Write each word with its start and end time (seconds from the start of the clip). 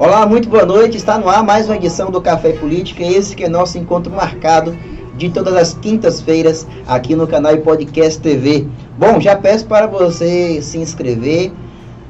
Olá, 0.00 0.24
muito 0.24 0.48
boa 0.48 0.64
noite. 0.64 0.96
Está 0.96 1.18
no 1.18 1.28
ar 1.28 1.44
mais 1.44 1.66
uma 1.66 1.76
edição 1.76 2.10
do 2.10 2.22
Café 2.22 2.54
Política. 2.54 3.02
Esse 3.04 3.36
que 3.36 3.44
é 3.44 3.50
nosso 3.50 3.76
encontro 3.76 4.10
marcado 4.10 4.74
de 5.14 5.28
todas 5.28 5.54
as 5.54 5.74
quintas-feiras 5.74 6.66
aqui 6.88 7.14
no 7.14 7.26
canal 7.26 7.52
e 7.52 7.58
Podcast 7.58 8.18
TV. 8.18 8.66
Bom, 8.98 9.20
já 9.20 9.36
peço 9.36 9.66
para 9.66 9.86
você 9.86 10.62
se 10.62 10.78
inscrever, 10.78 11.52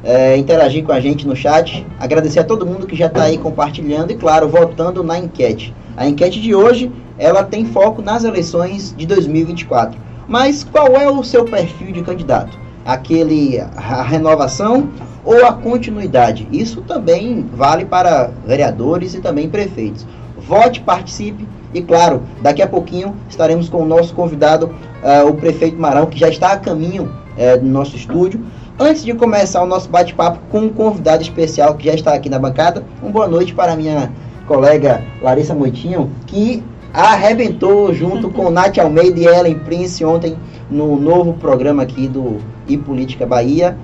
é, 0.05 0.37
interagir 0.37 0.85
com 0.85 0.93
a 0.93 1.01
gente 1.01 1.27
no 1.27 1.35
chat, 1.35 1.85
agradecer 1.99 2.39
a 2.39 2.45
todo 2.45 2.65
mundo 2.65 2.87
que 2.87 2.95
já 2.95 3.07
está 3.07 3.25
aí 3.25 3.37
compartilhando 3.37 4.13
e, 4.13 4.15
claro, 4.15 4.49
votando 4.49 5.03
na 5.03 5.19
enquete. 5.19 5.75
A 5.97 6.07
enquete 6.07 6.41
de 6.41 6.55
hoje, 6.55 6.93
ela 7.19 7.43
tem 7.43 7.65
foco 7.65 8.01
nas 8.01 8.23
eleições 8.23 8.95
de 8.97 9.05
2024. 9.05 9.99
Mas 10.29 10.63
qual 10.63 10.95
é 10.95 11.11
o 11.11 11.25
seu 11.25 11.45
perfil 11.45 11.91
de 11.91 12.03
candidato? 12.03 12.57
Aquele, 12.87 13.61
a 13.61 14.03
renovação 14.05 14.89
ou 15.25 15.45
a 15.47 15.53
continuidade. 15.53 16.49
Isso 16.53 16.83
também 16.83 17.47
vale 17.55 17.85
para 17.85 18.31
vereadores 18.47 19.15
e 19.15 19.21
também 19.21 19.49
prefeitos. 19.49 20.07
Vote, 20.47 20.81
participe 20.81 21.47
e, 21.73 21.81
claro, 21.83 22.23
daqui 22.43 22.63
a 22.63 22.67
pouquinho 22.67 23.15
estaremos 23.29 23.69
com 23.69 23.83
o 23.83 23.87
nosso 23.87 24.15
convidado, 24.15 24.67
uh, 24.67 25.29
o 25.29 25.35
prefeito 25.35 25.81
Marão, 25.81 26.07
que 26.07 26.19
já 26.19 26.29
está 26.29 26.53
a 26.53 26.59
caminho 26.59 27.05
uh, 27.05 27.61
do 27.61 27.67
nosso 27.67 27.97
estúdio. 27.97 28.41
Antes 28.79 29.05
de 29.05 29.13
começar 29.13 29.63
o 29.63 29.67
nosso 29.67 29.89
bate-papo 29.89 30.41
com 30.51 30.61
um 30.61 30.69
convidado 30.71 31.23
especial 31.23 31.75
que 31.75 31.85
já 31.87 31.95
está 31.95 32.15
aqui 32.15 32.31
na 32.31 32.39
bancada, 32.39 32.83
uma 33.03 33.13
boa 33.13 33.29
noite 33.29 33.55
para 33.55 33.77
minha 33.77 34.11
colega 34.47 35.05
Larissa 35.23 35.55
Moitinho, 35.55 36.11
que 36.27 36.63
arrebentou 36.93 37.95
junto 37.95 38.31
com 38.31 38.49
Nath 38.51 38.79
Almeida 38.79 39.21
e 39.21 39.27
Ellen 39.27 39.59
Prince 39.59 40.05
ontem 40.05 40.37
no 40.71 40.97
novo 40.97 41.35
programa 41.35 41.83
aqui 41.83 42.09
do 42.09 42.39
E 42.67 42.77
Política 42.77 43.27
Bahia 43.27 43.77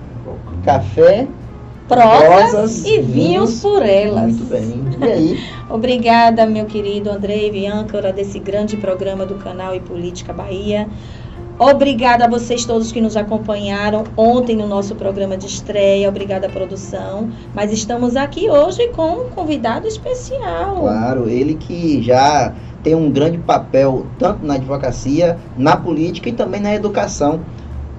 café, 0.67 1.29
prosas 1.89 2.85
e 2.85 3.01
vinhos 3.01 3.61
por 3.61 3.83
elas. 3.87 4.35
Muito 4.35 4.45
bem. 4.47 4.85
E 5.01 5.13
aí? 5.13 5.41
Obrigada, 5.71 6.45
meu 6.45 6.67
querido 6.67 7.09
Andrei 7.09 7.51
Bianca, 7.53 8.13
desse 8.13 8.41
grande 8.41 8.77
programa 8.77 9.25
do 9.25 9.37
canal 9.37 9.75
e 9.75 9.81
Política 9.81 10.33
Bahia. 10.33 10.89
Obrigada 11.59 12.27
a 12.27 12.29
vocês 12.29 12.67
todos 12.67 12.93
que 12.93 13.01
nos 13.01 13.17
acompanharam 13.17 14.05
ontem 14.15 14.55
no 14.55 14.67
nosso 14.67 14.95
programa 14.95 15.39
de 15.39 15.47
estreia. 15.47 16.07
Obrigada, 16.07 16.51
produção. 16.51 17.31
Mas 17.55 17.73
estamos 17.73 18.15
aqui 18.15 18.51
hoje 18.51 18.89
com 18.89 19.23
um 19.23 19.31
convidado 19.31 19.87
especial. 19.87 20.77
Claro, 20.81 21.31
ele 21.31 21.55
que 21.55 22.03
já 22.03 22.53
tem 22.83 22.95
um 22.95 23.11
grande 23.11 23.39
papel 23.39 24.05
tanto 24.19 24.45
na 24.45 24.55
advocacia, 24.55 25.39
na 25.57 25.77
política 25.77 26.29
e 26.29 26.33
também 26.33 26.61
na 26.61 26.75
educação. 26.75 27.41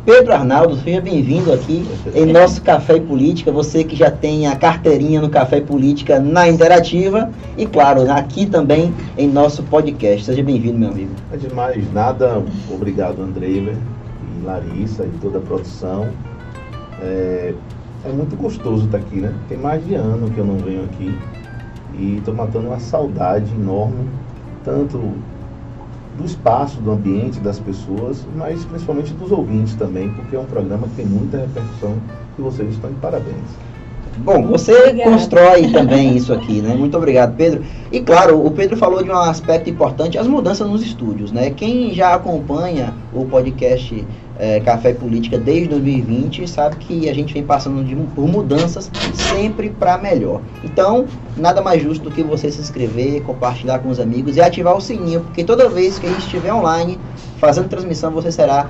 Pedro 0.07 0.33
Arnaldo, 0.33 0.77
seja 0.77 1.01
bem-vindo 1.01 1.51
aqui 1.51 1.85
em 2.15 2.25
nosso 2.27 2.61
Café 2.61 2.95
e 2.95 3.01
Política. 3.01 3.51
Você 3.51 3.83
que 3.83 3.93
já 3.93 4.09
tem 4.09 4.47
a 4.47 4.55
carteirinha 4.55 5.19
no 5.19 5.27
Café 5.29 5.57
e 5.57 5.61
Política 5.61 6.17
na 6.17 6.47
Interativa 6.47 7.29
e, 7.57 7.65
claro, 7.65 8.09
aqui 8.09 8.45
também 8.45 8.93
em 9.17 9.27
nosso 9.27 9.63
podcast. 9.63 10.23
Seja 10.23 10.41
bem-vindo, 10.41 10.79
meu 10.79 10.91
amigo. 10.91 11.11
É 11.29 11.35
demais 11.35 11.91
nada, 11.91 12.41
obrigado, 12.71 13.21
Andrei, 13.21 13.57
e 13.57 14.45
Larissa 14.45 15.03
e 15.03 15.09
toda 15.19 15.39
a 15.39 15.41
produção. 15.41 16.07
É, 17.01 17.53
é 18.05 18.09
muito 18.09 18.37
gostoso 18.37 18.85
estar 18.85 18.99
aqui, 18.99 19.17
né? 19.17 19.33
Tem 19.49 19.57
mais 19.57 19.85
de 19.85 19.95
ano 19.95 20.31
que 20.31 20.37
eu 20.37 20.45
não 20.45 20.57
venho 20.57 20.85
aqui 20.85 21.13
e 21.99 22.15
estou 22.19 22.33
matando 22.33 22.67
uma 22.67 22.79
saudade 22.79 23.51
enorme, 23.53 24.07
tanto 24.63 25.15
do 26.17 26.25
espaço, 26.25 26.81
do 26.81 26.91
ambiente, 26.91 27.39
das 27.39 27.59
pessoas, 27.59 28.25
mas 28.35 28.65
principalmente 28.65 29.13
dos 29.13 29.31
ouvintes 29.31 29.75
também, 29.75 30.09
porque 30.09 30.35
é 30.35 30.39
um 30.39 30.45
programa 30.45 30.87
que 30.87 30.95
tem 30.95 31.05
muita 31.05 31.37
repercussão 31.37 31.95
e 32.37 32.41
vocês 32.41 32.69
estão 32.71 32.89
de 32.89 32.97
parabéns. 32.97 33.67
Bom, 34.19 34.47
você 34.47 34.73
Obrigada. 34.73 35.11
constrói 35.11 35.71
também 35.71 36.15
isso 36.15 36.33
aqui, 36.33 36.59
né? 36.59 36.73
Muito 36.73 36.97
obrigado, 36.97 37.35
Pedro. 37.35 37.63
E 37.91 38.01
claro, 38.01 38.43
o 38.43 38.49
Pedro 38.49 38.75
falou 38.75 39.03
de 39.03 39.11
um 39.11 39.15
aspecto 39.15 39.69
importante, 39.69 40.17
as 40.17 40.27
mudanças 40.27 40.67
nos 40.67 40.81
estúdios, 40.81 41.31
né? 41.31 41.51
Quem 41.51 41.93
já 41.93 42.15
acompanha 42.15 42.93
o 43.13 43.25
podcast 43.25 44.03
é, 44.39 44.59
Café 44.59 44.93
Política 44.93 45.37
desde 45.37 45.67
2020 45.69 46.47
sabe 46.47 46.75
que 46.77 47.09
a 47.09 47.13
gente 47.13 47.33
vem 47.33 47.43
passando 47.43 47.83
de, 47.83 47.95
por 47.95 48.27
mudanças 48.27 48.91
sempre 49.13 49.69
para 49.69 49.97
melhor. 49.97 50.41
Então, 50.63 51.05
nada 51.35 51.61
mais 51.61 51.81
justo 51.81 52.03
do 52.03 52.11
que 52.11 52.23
você 52.23 52.51
se 52.51 52.61
inscrever, 52.61 53.21
compartilhar 53.23 53.79
com 53.79 53.89
os 53.89 53.99
amigos 53.99 54.37
e 54.37 54.41
ativar 54.41 54.75
o 54.75 54.81
sininho, 54.81 55.21
porque 55.21 55.43
toda 55.43 55.69
vez 55.69 55.97
que 55.97 56.05
a 56.05 56.09
gente 56.09 56.21
estiver 56.21 56.53
online 56.53 56.99
fazendo 57.39 57.67
transmissão, 57.67 58.11
você 58.11 58.31
será 58.31 58.67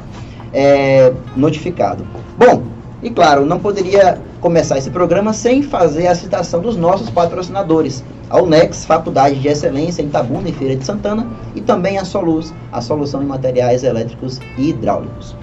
é, 0.53 1.11
notificado. 1.35 2.05
Bom, 2.37 2.63
e 3.01 3.09
claro, 3.09 3.45
não 3.45 3.59
poderia 3.59 4.19
começar 4.41 4.77
esse 4.77 4.89
programa 4.89 5.31
sem 5.31 5.61
fazer 5.61 6.07
a 6.07 6.15
citação 6.15 6.61
dos 6.61 6.75
nossos 6.75 7.09
patrocinadores. 7.09 8.03
A 8.29 8.41
UNEX, 8.41 8.85
Faculdade 8.85 9.39
de 9.39 9.47
Excelência 9.47 10.01
em 10.01 10.09
Tabuna 10.09 10.49
e 10.49 10.51
Feira 10.51 10.75
de 10.75 10.83
Santana, 10.83 11.27
e 11.55 11.61
também 11.61 11.97
a 11.97 12.03
Soluz, 12.03 12.53
a 12.71 12.81
solução 12.81 13.21
em 13.21 13.25
materiais 13.25 13.83
elétricos 13.83 14.39
e 14.57 14.69
hidráulicos. 14.69 15.35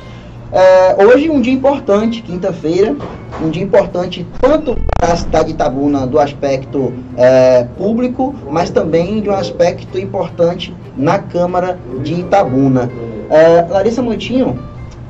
É, 0.53 1.05
hoje 1.05 1.29
um 1.31 1.41
dia 1.41 1.53
importante, 1.53 2.23
quinta-feira, 2.23 2.97
um 3.43 3.51
dia 3.51 3.63
importante 3.63 4.27
tanto 4.41 4.77
para 4.99 5.13
a 5.13 5.17
cidade 5.17 5.47
de 5.47 5.55
Itabuna 5.55 6.07
do 6.07 6.19
aspecto 6.19 6.93
é, 7.17 7.65
público, 7.77 8.35
mas 8.51 8.71
também 8.71 9.21
de 9.21 9.29
um 9.29 9.35
aspecto 9.35 9.99
importante 9.99 10.75
na 10.97 11.19
Câmara 11.19 11.79
de 12.03 12.15
Itabuna. 12.15 12.91
É, 13.31 13.63
Larissa 13.69 14.03
Montinho, 14.03 14.59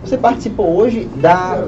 você 0.03 0.17
participou 0.17 0.77
hoje 0.77 1.09
da 1.17 1.63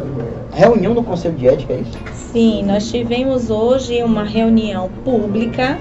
reunião 0.53 0.95
do 0.95 1.03
Conselho 1.03 1.35
de 1.35 1.47
Ética, 1.47 1.75
é 1.75 1.81
isso? 1.81 1.99
Sim, 2.33 2.65
nós 2.65 2.91
tivemos 2.91 3.51
hoje 3.51 4.03
uma 4.03 4.25
reunião 4.25 4.91
pública 5.05 5.79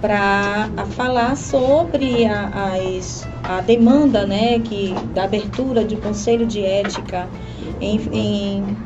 para 0.00 0.70
falar 0.90 1.36
sobre 1.36 2.24
a, 2.24 2.72
as, 2.74 3.28
a 3.42 3.60
demanda 3.60 4.26
né, 4.26 4.58
que, 4.58 4.94
da 5.14 5.24
abertura 5.24 5.84
do 5.84 5.96
Conselho 5.96 6.46
de 6.46 6.64
Ética 6.64 7.28
em, 7.80 8.00
em, 8.12 8.76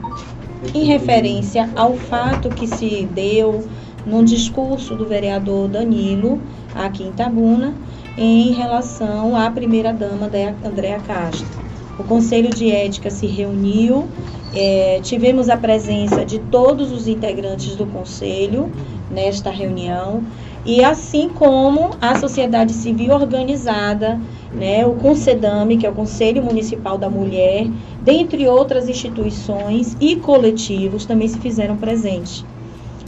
em 0.75 0.85
referência 0.85 1.71
ao 1.77 1.95
fato 1.95 2.49
que 2.49 2.67
se 2.67 3.09
deu 3.13 3.65
no 4.05 4.25
discurso 4.25 4.95
do 4.95 5.07
vereador 5.07 5.69
Danilo, 5.69 6.41
aqui 6.75 7.05
em 7.05 7.13
Tabuna, 7.13 7.75
em 8.19 8.53
relação 8.53 9.37
à 9.37 9.51
primeira-dama 9.51 10.31
Andréa 10.65 11.01
Castro. 11.01 11.65
O 11.99 12.05
Conselho 12.05 12.51
de 12.51 12.71
Ética 12.71 13.09
se 13.09 13.27
reuniu, 13.27 14.09
é, 14.53 15.01
tivemos 15.03 15.49
a 15.49 15.57
presença 15.57 16.25
de 16.25 16.39
todos 16.39 16.93
os 16.93 17.07
integrantes 17.07 17.77
do 17.77 17.87
Conselho 17.87 18.71
nesta 19.11 19.51
reunião 19.51 20.23
e 20.65 20.83
assim 20.83 21.29
como 21.29 21.91
a 22.01 22.19
sociedade 22.19 22.73
civil 22.73 23.13
organizada, 23.13 24.19
né, 24.53 24.87
o 24.87 24.95
Concedame, 24.95 25.77
que 25.77 25.87
é 25.87 25.91
o 25.91 25.95
Conselho 25.95 26.43
Municipal 26.43 26.97
da 26.97 27.11
Mulher, 27.11 27.67
dentre 28.03 28.49
outras 28.49 28.89
instituições 28.89 29.97
e 30.01 30.17
coletivos 30.17 31.05
também 31.05 31.29
se 31.29 31.39
fizeram 31.39 31.77
presentes. 31.77 32.45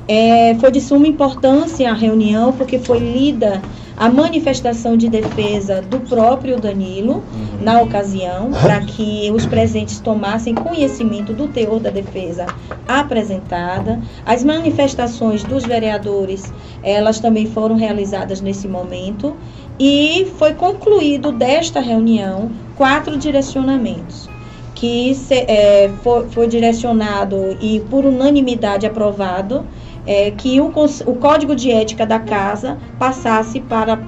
É, 0.09 0.55
foi 0.57 0.71
de 0.71 0.81
suma 0.81 1.07
importância 1.07 1.91
a 1.91 1.95
reunião, 1.95 2.53
porque 2.53 2.79
foi 2.79 2.99
lida 2.99 3.61
a 3.97 4.11
manifestação 4.11 4.97
de 4.97 5.09
defesa 5.09 5.81
do 5.81 6.01
próprio 6.01 6.61
Danilo 6.61 7.15
uhum. 7.15 7.63
na 7.63 7.81
ocasião, 7.81 8.51
para 8.53 8.81
que 8.81 9.31
os 9.33 9.47
presentes 9.47 9.99
tomassem 10.01 10.55
conhecimento 10.55 11.33
do 11.33 11.49
teor 11.49 11.81
da 11.81 11.91
defesa 11.91 12.47
apresentada. 12.87 14.01
As 14.25 14.45
manifestações 14.45 15.43
dos 15.43 15.65
vereadores, 15.65 16.53
elas 16.83 17.21
também 17.21 17.47
foram 17.47 17.77
realizadas 17.77 18.41
nesse 18.41 18.69
momento 18.69 19.35
e 19.79 20.29
foi 20.39 20.55
concluído 20.55 21.33
desta 21.33 21.81
reunião 21.81 22.51
quatro 22.77 23.17
direcionamentos 23.17 24.29
que 24.75 25.15
se, 25.15 25.35
é, 25.35 25.91
foi, 26.03 26.29
foi 26.29 26.47
direcionado 26.47 27.57
e 27.63 27.81
por 27.89 28.05
unanimidade 28.05 28.87
aprovado 28.87 29.65
é, 30.07 30.31
que 30.31 30.61
o, 30.61 30.69
o 30.69 31.15
Código 31.17 31.55
de 31.57 31.71
Ética 31.71 32.07
da 32.07 32.19
Casa 32.19 32.79
passasse 32.99 33.61
para, 33.61 33.99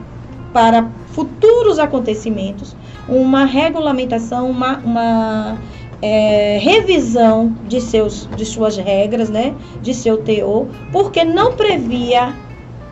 para 0.53 0.89
futuros 1.09 1.79
acontecimentos 1.79 2.77
uma 3.09 3.45
regulamentação, 3.45 4.51
uma, 4.51 4.77
uma 4.79 5.59
é, 6.03 6.59
revisão 6.61 7.55
de, 7.67 7.81
seus, 7.81 8.29
de 8.37 8.45
suas 8.45 8.77
regras, 8.77 9.31
né, 9.31 9.55
de 9.83 9.95
seu 9.95 10.19
teor, 10.19 10.67
porque 10.93 11.25
não 11.25 11.55
previa 11.55 12.35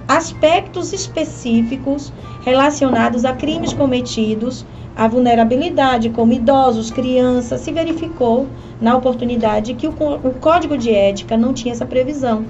aspectos 0.09 0.93
específicos 0.93 2.13
relacionados 2.45 3.25
a 3.25 3.33
crimes 3.33 3.73
cometidos, 3.73 4.65
a 4.97 5.07
vulnerabilidade, 5.07 6.09
como 6.11 6.33
idosos, 6.33 6.91
crianças, 6.91 7.61
se 7.61 7.73
verificou 7.73 8.47
na 8.81 8.97
oportunidade 8.97 9.75
que 9.75 9.87
o, 9.87 9.91
o 9.91 10.35
Código 10.41 10.79
de 10.79 10.91
Ética 10.91 11.37
não 11.37 11.53
tinha 11.53 11.75
essa 11.75 11.85
previsão. 11.85 12.45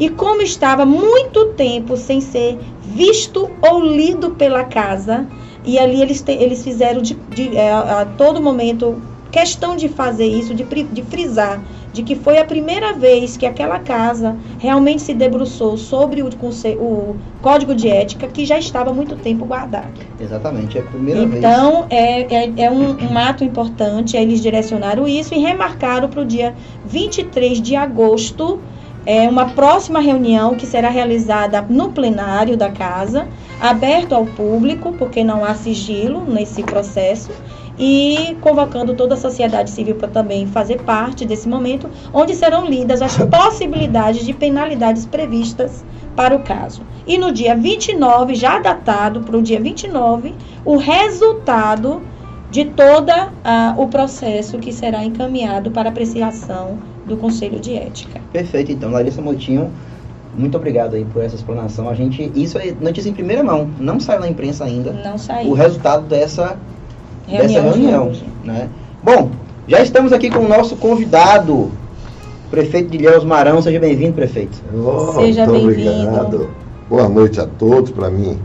E 0.00 0.08
como 0.08 0.40
estava 0.40 0.84
muito 0.84 1.48
tempo 1.52 1.96
sem 1.96 2.20
ser 2.20 2.58
visto 2.82 3.50
ou 3.60 3.80
lido 3.84 4.30
pela 4.30 4.64
casa, 4.64 5.26
e 5.64 5.78
ali 5.78 6.00
eles, 6.00 6.22
te, 6.22 6.32
eles 6.32 6.64
fizeram 6.64 7.02
de, 7.02 7.14
de, 7.14 7.56
é, 7.56 7.70
a 7.70 8.06
todo 8.16 8.40
momento 8.40 9.00
questão 9.30 9.76
de 9.76 9.88
fazer 9.88 10.26
isso, 10.26 10.54
de, 10.54 10.64
de 10.64 11.02
frisar 11.02 11.62
de 11.92 12.02
que 12.02 12.14
foi 12.14 12.38
a 12.38 12.44
primeira 12.44 12.92
vez 12.92 13.36
que 13.36 13.44
aquela 13.44 13.78
casa 13.78 14.36
realmente 14.58 15.02
se 15.02 15.12
debruçou 15.12 15.76
sobre 15.76 16.22
o, 16.22 16.28
o 16.28 17.16
código 17.42 17.74
de 17.74 17.88
ética 17.88 18.28
que 18.28 18.44
já 18.44 18.58
estava 18.58 18.90
há 18.90 18.94
muito 18.94 19.16
tempo 19.16 19.44
guardado. 19.44 19.92
Exatamente, 20.20 20.78
é 20.78 20.82
a 20.82 20.84
primeira 20.84 21.20
então, 21.22 21.30
vez. 21.30 21.44
Então, 21.44 21.86
é, 21.90 22.34
é, 22.34 22.52
é 22.66 22.70
um, 22.70 23.12
um, 23.12 23.18
ato 23.18 23.42
importante, 23.42 24.16
eles 24.16 24.40
direcionaram 24.40 25.06
isso 25.06 25.34
e 25.34 25.38
remarcaram 25.38 26.08
para 26.08 26.20
o 26.20 26.24
dia 26.24 26.54
23 26.86 27.60
de 27.60 27.74
agosto 27.74 28.60
é 29.06 29.28
uma 29.28 29.50
próxima 29.50 30.00
reunião 30.00 30.54
que 30.54 30.66
será 30.66 30.88
realizada 30.88 31.62
no 31.62 31.90
plenário 31.92 32.56
da 32.56 32.70
casa, 32.70 33.26
aberto 33.60 34.14
ao 34.14 34.26
público, 34.26 34.92
porque 34.92 35.24
não 35.24 35.44
há 35.44 35.54
sigilo 35.54 36.24
nesse 36.24 36.62
processo, 36.62 37.30
e 37.78 38.36
convocando 38.42 38.94
toda 38.94 39.14
a 39.14 39.16
sociedade 39.16 39.70
civil 39.70 39.94
para 39.94 40.08
também 40.08 40.46
fazer 40.46 40.82
parte 40.82 41.24
desse 41.24 41.48
momento, 41.48 41.88
onde 42.12 42.34
serão 42.34 42.66
lidas 42.66 43.00
as 43.00 43.16
possibilidades 43.26 44.24
de 44.24 44.34
penalidades 44.34 45.06
previstas 45.06 45.82
para 46.14 46.36
o 46.36 46.40
caso. 46.40 46.82
E 47.06 47.16
no 47.16 47.32
dia 47.32 47.56
29, 47.56 48.34
já 48.34 48.58
datado 48.58 49.20
para 49.20 49.38
o 49.38 49.42
dia 49.42 49.58
29, 49.58 50.34
o 50.64 50.76
resultado 50.76 52.02
de 52.50 52.66
todo 52.66 53.12
o 53.78 53.86
processo 53.86 54.58
que 54.58 54.72
será 54.72 55.04
encaminhado 55.04 55.70
para 55.70 55.88
apreciação 55.88 56.89
do 57.10 57.16
Conselho 57.16 57.58
de 57.58 57.74
Ética. 57.74 58.20
Perfeito, 58.32 58.72
então, 58.72 58.90
Larissa 58.90 59.20
Motinho, 59.20 59.70
muito 60.36 60.56
obrigado 60.56 60.94
aí 60.94 61.04
por 61.04 61.22
essa 61.22 61.34
explanação. 61.34 61.88
A 61.88 61.94
gente, 61.94 62.30
isso 62.34 62.56
é 62.56 62.72
notícia 62.80 63.10
em 63.10 63.12
primeira 63.12 63.42
mão, 63.42 63.68
não 63.78 63.98
saiu 63.98 64.20
na 64.20 64.28
imprensa 64.28 64.64
ainda. 64.64 64.92
Não 64.92 65.18
saiu. 65.18 65.50
O 65.50 65.54
resultado 65.54 66.06
dessa 66.06 66.56
reunião 67.26 67.64
dessa 67.64 67.76
reunião. 67.76 68.12
Né? 68.44 68.68
Bom, 69.02 69.30
já 69.66 69.80
estamos 69.80 70.12
aqui 70.12 70.30
com 70.30 70.38
o 70.38 70.48
nosso 70.48 70.76
convidado, 70.76 71.70
prefeito 72.50 72.90
de 72.90 72.98
Ilhéus 72.98 73.24
Marão. 73.24 73.60
Seja 73.60 73.80
bem-vindo, 73.80 74.12
prefeito. 74.12 74.56
Oh, 74.72 75.12
Seja 75.12 75.46
bem-vindo. 75.46 76.48
Boa 76.88 77.08
noite 77.08 77.40
a 77.40 77.46
todos. 77.46 77.90
Para 77.90 78.08
mim 78.08 78.38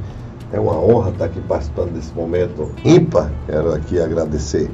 é 0.52 0.60
uma 0.60 0.80
honra 0.80 1.12
estar 1.12 1.26
aqui 1.26 1.40
participando 1.42 1.94
desse 1.94 2.14
momento 2.14 2.72
ímpar. 2.84 3.32
Quero 3.46 3.74
aqui 3.74 4.00
agradecer 4.00 4.70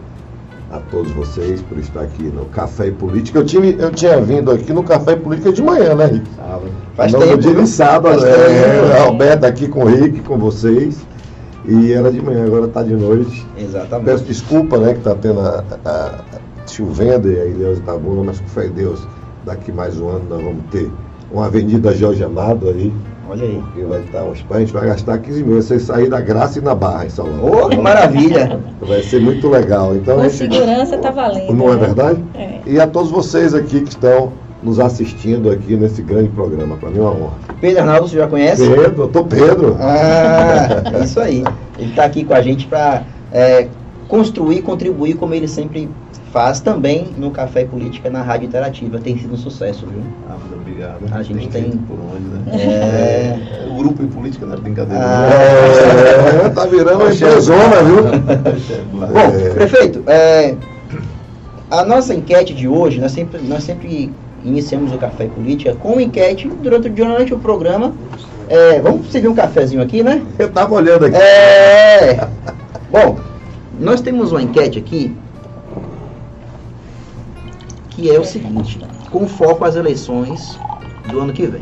a 0.72 0.80
todos 0.80 1.12
vocês 1.12 1.62
por 1.62 1.78
estar 1.78 2.02
aqui 2.02 2.24
no 2.24 2.46
Café 2.46 2.88
e 2.88 2.92
Política. 2.92 3.40
Eu, 3.40 3.46
tive, 3.46 3.76
eu 3.78 3.92
tinha 3.92 4.20
vindo 4.22 4.52
aqui 4.52 4.72
no 4.72 4.84
Café 4.84 5.14
e 5.14 5.18
Política 5.18 5.52
de 5.52 5.62
manhã, 5.62 5.94
né, 5.96 6.06
Rick? 6.06 6.30
Sábado. 6.36 6.72
Faz 6.96 7.12
no 7.12 7.20
tempo. 7.20 7.38
dia 7.38 7.54
de 7.56 7.68
sábado, 7.68 8.26
é, 8.26 9.00
Alberto 9.02 9.46
aqui 9.46 9.68
com 9.68 9.84
o 9.84 9.88
Rick, 9.88 10.22
com 10.22 10.38
vocês. 10.38 11.06
E 11.66 11.92
era 11.94 12.12
de 12.12 12.22
manhã, 12.22 12.46
agora 12.46 12.66
está 12.66 12.82
de 12.82 12.96
noite. 12.96 13.46
Exatamente. 13.58 14.06
Peço 14.06 14.24
desculpa, 14.24 14.78
né, 14.78 14.94
que 14.94 15.00
está 15.00 15.14
tendo 15.14 15.42
a, 15.42 15.64
a, 15.86 15.92
a, 15.92 16.68
chovendo 16.68 17.32
e 17.32 17.40
a 17.40 17.46
Ilhéus 17.46 17.80
está 17.80 17.96
boa, 17.98 18.24
mas 18.24 18.40
com 18.40 18.48
fé 18.48 18.68
em 18.68 18.72
Deus, 18.72 19.06
daqui 19.46 19.72
mais 19.72 20.00
um 20.00 20.08
ano 20.10 20.26
nós 20.30 20.42
vamos 20.42 20.64
ter 20.72 20.90
uma 21.32 21.46
avenida 21.46 21.94
Jorge 21.94 22.24
Amado 22.24 22.70
aí. 22.70 22.92
Olha 23.30 23.44
aí. 23.44 23.64
Que 23.74 23.82
vai 23.84 24.02
estar 24.02 24.24
uns 24.24 24.46
a 24.50 24.60
gente 24.60 24.74
vai 24.74 24.88
gastar 24.88 25.18
15 25.18 25.44
mil. 25.44 25.62
Você 25.62 25.80
sair 25.80 26.10
da 26.10 26.20
Graça 26.20 26.60
e 26.60 26.62
na 26.62 26.76
Barra 26.76 27.06
em 27.06 27.10
Salão. 27.10 27.40
Oh, 27.44 27.70
que 27.70 27.78
maravilha! 27.78 28.60
Vai 28.82 29.02
ser 29.04 29.22
muito 29.22 29.48
legal. 29.48 29.96
Então, 29.96 30.18
Com 30.18 30.24
gente, 30.24 30.36
segurança 30.36 30.96
está 30.96 31.12
valendo. 31.12 31.54
Não 31.54 31.70
é 31.70 31.76
né? 31.76 31.86
verdade? 31.86 32.24
É. 32.36 32.60
E 32.66 32.80
a 32.80 32.88
todos 32.88 33.12
vocês 33.12 33.54
aqui 33.54 33.82
que 33.82 33.90
estão 33.90 34.34
nos 34.64 34.80
assistindo 34.80 35.50
aqui 35.50 35.76
nesse 35.76 36.02
grande 36.02 36.30
programa. 36.30 36.78
Para 36.78 36.90
mim 36.90 37.00
é 37.00 37.02
uma 37.02 37.12
honra. 37.12 37.34
Pedro 37.60 37.80
Arnaldo, 37.82 38.08
você 38.08 38.18
já 38.18 38.28
conhece? 38.28 38.68
Pedro, 38.68 39.04
eu 39.04 39.08
tô 39.08 39.24
Pedro. 39.24 39.76
Ah, 39.80 41.00
é 41.00 41.04
isso 41.04 41.20
aí. 41.20 41.44
Ele 41.80 41.90
está 41.90 42.06
aqui 42.06 42.24
com 42.24 42.34
a 42.34 42.42
gente 42.42 42.68
para 42.68 43.04
é, 43.32 43.68
construir, 44.08 44.62
contribuir 44.62 45.16
como 45.16 45.34
ele 45.34 45.48
sempre 45.48 45.90
faz 46.32 46.60
também 46.60 47.10
no 47.18 47.30
Café 47.32 47.66
Política 47.66 48.10
na 48.10 48.22
Rádio 48.22 48.48
Interativa. 48.48 49.00
Tem 49.00 49.18
sido 49.18 49.34
um 49.34 49.38
sucesso, 49.38 49.86
viu? 49.86 50.02
Ah, 50.30 50.36
muito 50.40 50.56
obrigado. 50.56 51.00
A 51.12 51.24
gente 51.24 51.48
tem. 51.50 51.64
tem... 51.64 51.72
Por 51.72 52.00
onde, 52.00 52.28
né? 52.28 52.58
É... 52.58 53.68
O 53.70 53.76
grupo 53.76 54.02
em 54.02 54.08
política 54.08 54.46
não 54.46 54.54
é 54.54 54.58
brincadeira. 54.58 55.04
Ah, 55.04 56.46
é, 56.46 56.50
tá 56.50 56.66
virando 56.66 57.04
uma 57.04 57.14
empresona, 57.14 57.84
viu? 57.84 58.04
Bom, 58.94 59.54
prefeito, 59.54 60.04
é, 60.08 60.56
a 61.70 61.86
nossa 61.86 62.14
enquete 62.14 62.54
de 62.54 62.68
hoje, 62.68 63.00
nós 63.00 63.12
sempre, 63.12 63.42
nós 63.42 63.64
sempre 63.64 64.12
iniciamos 64.44 64.94
o 64.94 64.98
Café 64.98 65.26
Política 65.28 65.76
com 65.76 66.00
enquete 66.00 66.48
durante, 66.62 66.90
durante 66.90 67.34
o 67.34 67.40
programa. 67.40 67.94
É, 68.50 68.80
vamos 68.80 69.10
servir 69.10 69.30
um 69.30 69.36
cafezinho 69.36 69.82
aqui, 69.82 70.04
né? 70.04 70.22
Eu 70.38 70.48
estava 70.48 70.74
olhando 70.74 71.06
aqui. 71.06 71.16
É. 71.16 72.28
Bom, 72.92 73.18
nós 73.80 74.02
temos 74.02 74.32
uma 74.32 74.42
enquete 74.42 74.78
aqui 74.78 75.16
que 78.02 78.10
é 78.10 78.20
o 78.20 78.26
seguinte, 78.26 78.80
com 79.12 79.28
foco 79.28 79.64
às 79.64 79.76
eleições 79.76 80.60
do 81.08 81.20
ano 81.20 81.32
que 81.32 81.46
vem. 81.46 81.62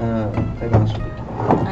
Ah, 0.00 0.30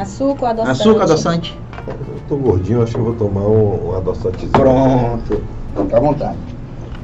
açúcar 0.01 0.49
adoçante? 0.49 0.71
Açúcar 0.71 1.03
adoçante. 1.03 1.59
Eu 1.87 2.19
tô 2.29 2.37
gordinho, 2.37 2.83
acho 2.83 2.93
que 2.93 2.99
eu 2.99 3.05
vou 3.05 3.15
tomar 3.15 3.41
um, 3.41 3.89
um 3.89 3.95
adoçantezinho. 3.95 4.51
Pronto, 4.51 5.41
fica 5.75 5.97
à 5.97 5.99
vontade. 5.99 6.37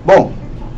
Bom, 0.05 0.31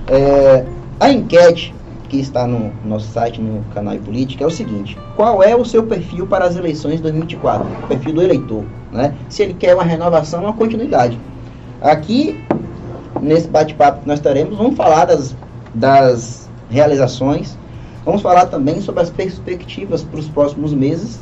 é, 0.07 0.65
a 1.01 1.11
enquete 1.11 1.75
que 2.07 2.17
está 2.17 2.47
no 2.47 2.71
nosso 2.85 3.11
site, 3.11 3.41
no 3.41 3.65
canal 3.73 3.97
Política, 3.97 4.45
é 4.45 4.47
o 4.47 4.51
seguinte: 4.51 4.97
qual 5.17 5.43
é 5.43 5.53
o 5.53 5.65
seu 5.65 5.83
perfil 5.83 6.25
para 6.25 6.45
as 6.45 6.55
eleições 6.55 6.97
de 6.97 7.01
2024? 7.01 7.67
O 7.67 7.87
perfil 7.87 8.13
do 8.13 8.21
eleitor, 8.21 8.63
né? 8.93 9.13
Se 9.27 9.43
ele 9.43 9.53
quer 9.53 9.75
uma 9.75 9.83
renovação 9.83 10.43
uma 10.43 10.53
continuidade. 10.53 11.19
Aqui, 11.81 12.39
nesse 13.21 13.47
bate-papo 13.47 14.01
que 14.01 14.07
nós 14.07 14.19
teremos, 14.19 14.57
vamos 14.57 14.75
falar 14.75 15.05
das, 15.05 15.35
das 15.73 16.49
realizações, 16.69 17.57
vamos 18.05 18.21
falar 18.21 18.47
também 18.47 18.81
sobre 18.81 19.01
as 19.01 19.09
perspectivas 19.09 20.03
para 20.03 20.19
os 20.19 20.27
próximos 20.27 20.73
meses 20.73 21.19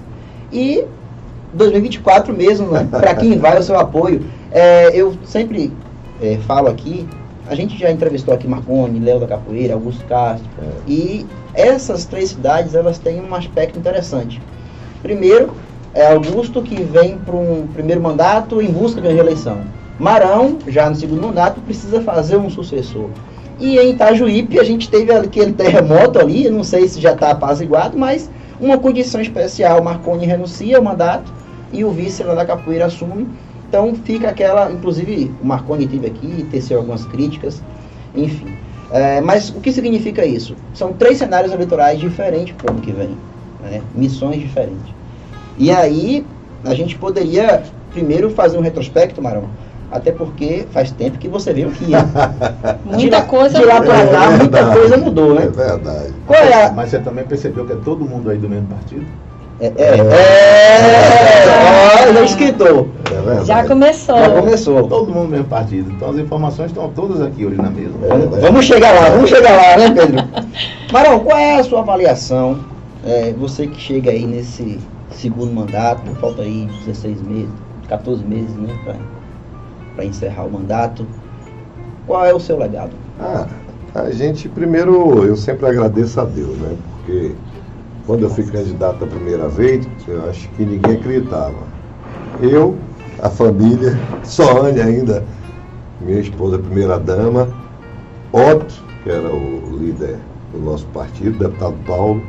e 0.51 0.83
2024 1.53 2.33
mesmo, 2.33 2.71
né? 2.71 2.87
Para 2.91 3.15
quem 3.15 3.37
vai 3.37 3.59
o 3.59 3.63
seu 3.63 3.77
apoio. 3.77 4.25
É, 4.51 4.95
eu 4.95 5.15
sempre 5.25 5.71
é, 6.21 6.37
falo 6.45 6.67
aqui 6.67 7.07
a 7.51 7.55
gente 7.55 7.77
já 7.77 7.91
entrevistou 7.91 8.33
aqui 8.33 8.47
Marconi, 8.47 8.97
Léo 8.97 9.19
da 9.19 9.27
Capoeira, 9.27 9.73
Augusto 9.73 10.05
Castro. 10.05 10.47
É. 10.61 10.69
E 10.87 11.25
essas 11.53 12.05
três 12.05 12.29
cidades, 12.29 12.75
elas 12.75 12.97
têm 12.97 13.21
um 13.21 13.35
aspecto 13.35 13.77
interessante. 13.77 14.41
Primeiro, 15.01 15.51
é 15.93 16.13
Augusto 16.13 16.61
que 16.61 16.81
vem 16.81 17.17
para 17.17 17.35
um 17.35 17.67
primeiro 17.73 17.99
mandato 17.99 18.61
em 18.61 18.71
busca 18.71 19.01
de 19.01 19.07
uma 19.07 19.13
reeleição. 19.13 19.57
Marão, 20.01 20.57
já 20.67 20.89
no 20.89 20.95
segundo 20.95 21.27
mandato, 21.27 21.61
precisa 21.61 22.01
fazer 22.01 22.35
um 22.35 22.49
sucessor. 22.49 23.11
E 23.59 23.77
em 23.77 23.91
Itajuípe 23.91 24.59
a 24.59 24.63
gente 24.63 24.89
teve 24.89 25.13
aquele 25.13 25.53
terremoto 25.53 26.17
ali, 26.17 26.49
não 26.49 26.63
sei 26.63 26.87
se 26.87 26.99
já 26.99 27.11
está 27.11 27.29
apaziguado, 27.29 27.95
mas 27.95 28.27
uma 28.59 28.79
condição 28.79 29.21
especial. 29.21 29.83
Marconi 29.83 30.25
renuncia 30.25 30.77
ao 30.77 30.83
mandato 30.83 31.31
e 31.71 31.85
o 31.85 31.91
vice 31.91 32.23
lá 32.23 32.33
da 32.33 32.43
Capoeira 32.43 32.87
assume. 32.87 33.27
Então 33.69 33.93
fica 33.93 34.29
aquela, 34.29 34.71
inclusive 34.71 35.31
o 35.39 35.45
Marconi 35.45 35.85
teve 35.85 36.07
aqui, 36.07 36.47
teceu 36.49 36.79
algumas 36.79 37.05
críticas, 37.05 37.61
enfim. 38.15 38.57
É, 38.91 39.21
mas 39.21 39.49
o 39.49 39.59
que 39.61 39.71
significa 39.71 40.25
isso? 40.25 40.55
São 40.73 40.93
três 40.93 41.19
cenários 41.19 41.53
eleitorais 41.53 41.99
diferentes 41.99 42.55
para 42.55 42.71
o 42.71 42.73
ano 42.73 42.81
que 42.81 42.91
vem, 42.91 43.15
né? 43.61 43.83
missões 43.93 44.39
diferentes. 44.41 44.95
E 45.59 45.69
aí 45.69 46.25
a 46.65 46.73
gente 46.73 46.97
poderia 46.97 47.61
primeiro 47.91 48.31
fazer 48.31 48.57
um 48.57 48.61
retrospecto, 48.61 49.21
Marão, 49.21 49.43
até 49.91 50.11
porque 50.11 50.65
faz 50.71 50.91
tempo 50.91 51.17
que 51.17 51.27
você 51.27 51.53
viu 51.53 51.69
que 51.71 51.85
muita 52.85 53.21
coisa 53.23 53.59
de 53.59 53.65
lá 53.65 53.81
para 53.81 54.07
cá, 54.07 54.31
muita 54.31 54.59
é 54.59 54.73
coisa 54.73 54.97
mudou, 54.97 55.35
né? 55.35 55.43
É 55.43 55.49
verdade. 55.49 56.13
É 56.29 56.63
a... 56.63 56.71
Mas 56.71 56.89
você 56.89 56.99
também 56.99 57.25
percebeu 57.25 57.65
que 57.65 57.73
é 57.73 57.77
todo 57.77 58.05
mundo 58.05 58.29
aí 58.29 58.37
do 58.37 58.47
mesmo 58.47 58.67
partido? 58.67 59.05
É, 59.59 59.67
é, 59.67 59.71
é, 59.77 59.99
é, 62.09 62.13
já 62.13 62.23
escritou. 62.23 62.89
É 63.11 63.45
já 63.45 63.63
começou. 63.67 64.17
Já 64.17 64.29
começou. 64.29 64.87
Todo 64.87 65.13
mundo 65.13 65.29
mesmo 65.29 65.45
partido. 65.45 65.91
Então 65.91 66.09
as 66.09 66.17
informações 66.17 66.71
estão 66.71 66.89
todas 66.89 67.21
aqui 67.21 67.45
hoje 67.45 67.57
na 67.57 67.69
mesa. 67.69 67.93
É, 68.09 68.39
vamos 68.39 68.65
chegar 68.65 68.91
lá, 68.91 69.09
vamos 69.09 69.29
chegar 69.29 69.51
lá, 69.51 69.77
né, 69.77 69.91
Pedro? 69.91 70.17
Marão, 70.91 71.19
qual 71.19 71.37
é 71.37 71.59
a 71.59 71.63
sua 71.63 71.81
avaliação? 71.81 72.59
É, 73.05 73.33
você 73.33 73.67
que 73.67 73.79
chega 73.79 74.09
aí 74.09 74.25
nesse 74.25 74.79
segundo 75.11 75.53
mandato, 75.53 76.09
falta 76.15 76.41
aí 76.41 76.67
16 76.85 77.21
meses, 77.21 77.49
14 77.87 78.23
meses, 78.23 78.55
né, 78.55 78.75
para 79.95 80.05
encerrar 80.05 80.45
o 80.45 80.51
mandato. 80.51 81.05
Qual 82.07 82.25
é 82.25 82.33
o 82.33 82.39
seu 82.39 82.57
legado? 82.57 82.91
Ah, 83.19 83.47
a 83.93 84.11
gente, 84.11 84.47
primeiro, 84.49 85.23
eu 85.25 85.35
sempre 85.35 85.67
agradeço 85.67 86.19
a 86.19 86.25
Deus, 86.25 86.57
né? 86.57 86.75
Porque 86.97 87.35
quando 88.05 88.23
eu 88.23 88.29
fui 88.29 88.43
candidato 88.45 89.03
a 89.03 89.07
primeira 89.07 89.47
vez, 89.47 89.87
eu 90.07 90.29
acho 90.29 90.49
que 90.49 90.65
ninguém 90.65 90.95
acreditava. 90.95 91.57
Eu, 92.41 92.75
a 93.21 93.29
família, 93.29 93.97
Soane 94.23 94.81
ainda, 94.81 95.23
minha 95.99 96.19
esposa, 96.19 96.57
primeira 96.57 96.97
dama, 96.97 97.49
Otto, 98.31 98.83
que 99.03 99.09
era 99.09 99.29
o 99.29 99.77
líder 99.77 100.17
do 100.51 100.59
nosso 100.59 100.85
partido, 100.87 101.37
deputado 101.37 101.75
Paulo. 101.85 102.21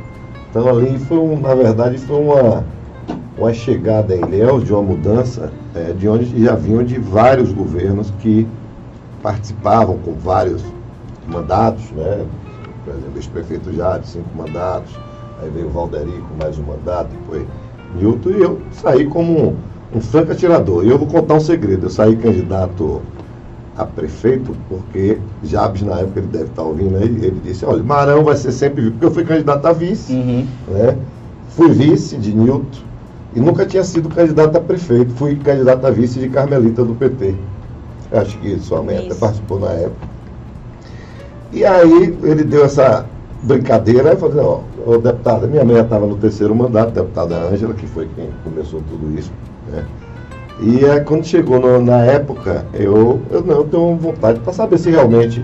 Então 0.49 0.67
ali 0.67 0.99
foi, 0.99 1.17
um, 1.17 1.39
na 1.39 1.55
verdade, 1.55 1.97
foi 1.97 2.19
uma, 2.19 2.63
uma 3.37 3.53
chegada 3.53 4.15
em 4.15 4.23
Léo 4.25 4.61
de 4.61 4.71
uma 4.71 4.81
mudança 4.81 5.51
é, 5.75 5.91
de 5.93 6.07
onde 6.07 6.43
já 6.43 6.55
vinham 6.55 6.83
de 6.83 6.99
vários 6.99 7.51
governos 7.51 8.11
que 8.21 8.47
participavam 9.21 9.97
com 9.99 10.13
vários 10.13 10.61
mandatos, 11.31 11.83
né? 11.91 12.25
Por 12.85 12.93
exemplo, 12.93 13.17
esse 13.19 13.29
prefeito 13.29 13.73
já 13.73 13.97
de 13.97 14.07
cinco 14.07 14.27
mandatos, 14.37 14.93
aí 15.41 15.49
veio 15.49 15.67
o 15.67 15.69
Valderi 15.69 16.11
com 16.29 16.37
mais 16.37 16.57
um 16.59 16.63
mandato, 16.63 17.09
depois 17.11 17.43
Newton, 17.99 18.29
e 18.31 18.41
eu 18.41 18.59
saí 18.71 19.05
como 19.07 19.39
um, 19.49 19.55
um 19.95 20.01
franco 20.01 20.31
atirador. 20.31 20.85
E 20.85 20.89
eu 20.89 20.97
vou 20.97 21.07
contar 21.07 21.35
um 21.35 21.39
segredo, 21.39 21.85
eu 21.85 21.89
saí 21.89 22.15
candidato 22.17 23.01
a 23.77 23.85
prefeito, 23.85 24.53
porque 24.69 25.17
Jabes, 25.43 25.81
na 25.81 25.99
época, 25.99 26.19
ele 26.19 26.27
deve 26.27 26.45
estar 26.45 26.61
ouvindo 26.63 26.97
aí, 26.97 27.05
ele 27.05 27.39
disse, 27.43 27.65
olha, 27.65 27.81
Marão 27.81 28.23
vai 28.23 28.35
ser 28.35 28.51
sempre, 28.51 28.91
porque 28.91 29.05
eu 29.05 29.11
fui 29.11 29.23
candidato 29.23 29.65
a 29.65 29.71
vice, 29.73 30.13
Uhum. 30.13 30.45
né? 30.67 30.97
Fui 31.49 31.69
vice 31.69 32.17
de 32.17 32.33
Nilton 32.33 32.65
e 33.35 33.39
nunca 33.39 33.65
tinha 33.65 33.83
sido 33.83 34.09
candidato 34.09 34.57
a 34.57 34.61
prefeito. 34.61 35.13
Fui 35.15 35.35
candidato 35.35 35.85
a 35.85 35.91
vice 35.91 36.19
de 36.19 36.29
Carmelita 36.29 36.83
do 36.83 36.93
PT. 36.95 37.35
Acho 38.11 38.37
que 38.39 38.59
sua 38.59 38.81
mãe 38.83 38.97
até 38.97 39.15
participou 39.15 39.59
na 39.59 39.71
época. 39.71 40.07
E 41.51 41.65
aí 41.65 42.17
ele 42.23 42.43
deu 42.43 42.65
essa 42.65 43.05
brincadeira, 43.43 44.11
aí 44.11 44.15
falou, 44.15 44.63
ó, 44.87 44.97
deputada, 44.97 45.47
minha 45.47 45.63
mãe 45.63 45.79
estava 45.79 46.05
no 46.07 46.15
terceiro 46.15 46.55
mandato, 46.55 46.91
deputada 46.91 47.35
Ângela, 47.35 47.73
que 47.73 47.85
foi 47.87 48.07
quem 48.15 48.29
começou 48.43 48.81
tudo 48.89 49.17
isso, 49.17 49.31
né? 49.71 49.83
E 50.61 50.85
aí, 50.85 51.01
quando 51.01 51.25
chegou 51.25 51.59
no- 51.59 51.81
na 51.81 52.03
época, 52.05 52.65
eu, 52.73 53.19
eu 53.31 53.43
não 53.43 53.55
eu 53.55 53.63
tenho 53.65 53.95
vontade 53.97 54.39
para 54.39 54.53
saber 54.53 54.77
se 54.77 54.89
realmente 54.91 55.43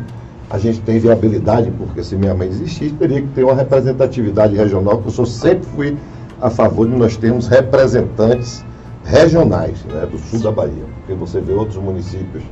a 0.49 0.57
gente 0.57 0.79
tem 0.81 0.99
viabilidade, 0.99 1.71
porque 1.77 2.03
se 2.03 2.15
minha 2.15 2.33
mãe 2.33 2.47
desistir, 2.47 2.91
teria 2.91 3.21
que 3.21 3.27
ter 3.29 3.43
uma 3.43 3.53
representatividade 3.55 4.55
regional, 4.55 4.99
que 4.99 5.07
eu 5.07 5.11
sou, 5.11 5.25
sempre 5.25 5.65
fui 5.75 5.97
a 6.41 6.49
favor 6.49 6.87
de 6.87 6.95
nós 6.95 7.17
termos 7.17 7.47
representantes 7.47 8.63
regionais 9.03 9.83
né, 9.85 10.05
do 10.05 10.17
sul 10.17 10.39
da 10.39 10.51
Bahia. 10.51 10.85
Porque 10.99 11.13
você 11.13 11.39
vê 11.39 11.53
outros 11.53 11.77
municípios, 11.77 12.43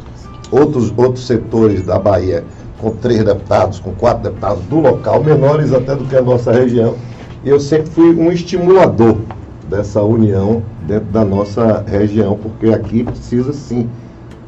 outros, 0.52 0.94
outros 0.98 1.26
setores 1.26 1.84
da 1.84 2.00
Bahia 2.00 2.44
com 2.80 2.92
três 2.92 3.24
deputados, 3.24 3.80
com 3.80 3.92
quatro 3.94 4.24
deputados 4.24 4.64
do 4.66 4.80
local, 4.80 5.24
menores 5.24 5.74
até 5.74 5.96
do 5.96 6.06
que 6.06 6.16
a 6.16 6.22
nossa 6.22 6.52
região. 6.52 6.96
E 7.44 7.50
eu 7.50 7.60
sempre 7.60 7.90
fui 7.92 8.16
um 8.16 8.32
estimulador 8.32 9.18
dessa 9.70 10.02
união 10.02 10.62
dentro 10.86 11.08
da 11.08 11.26
nossa 11.26 11.84
região, 11.88 12.38
porque 12.42 12.68
aqui 12.68 13.04
precisa 13.04 13.52
sim 13.54 13.90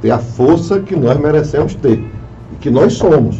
ter 0.01 0.11
a 0.11 0.19
força 0.19 0.79
que 0.79 0.95
nós 0.95 1.19
merecemos 1.19 1.75
ter 1.75 1.99
e 2.53 2.55
que 2.59 2.69
nós 2.69 2.93
somos. 2.93 3.37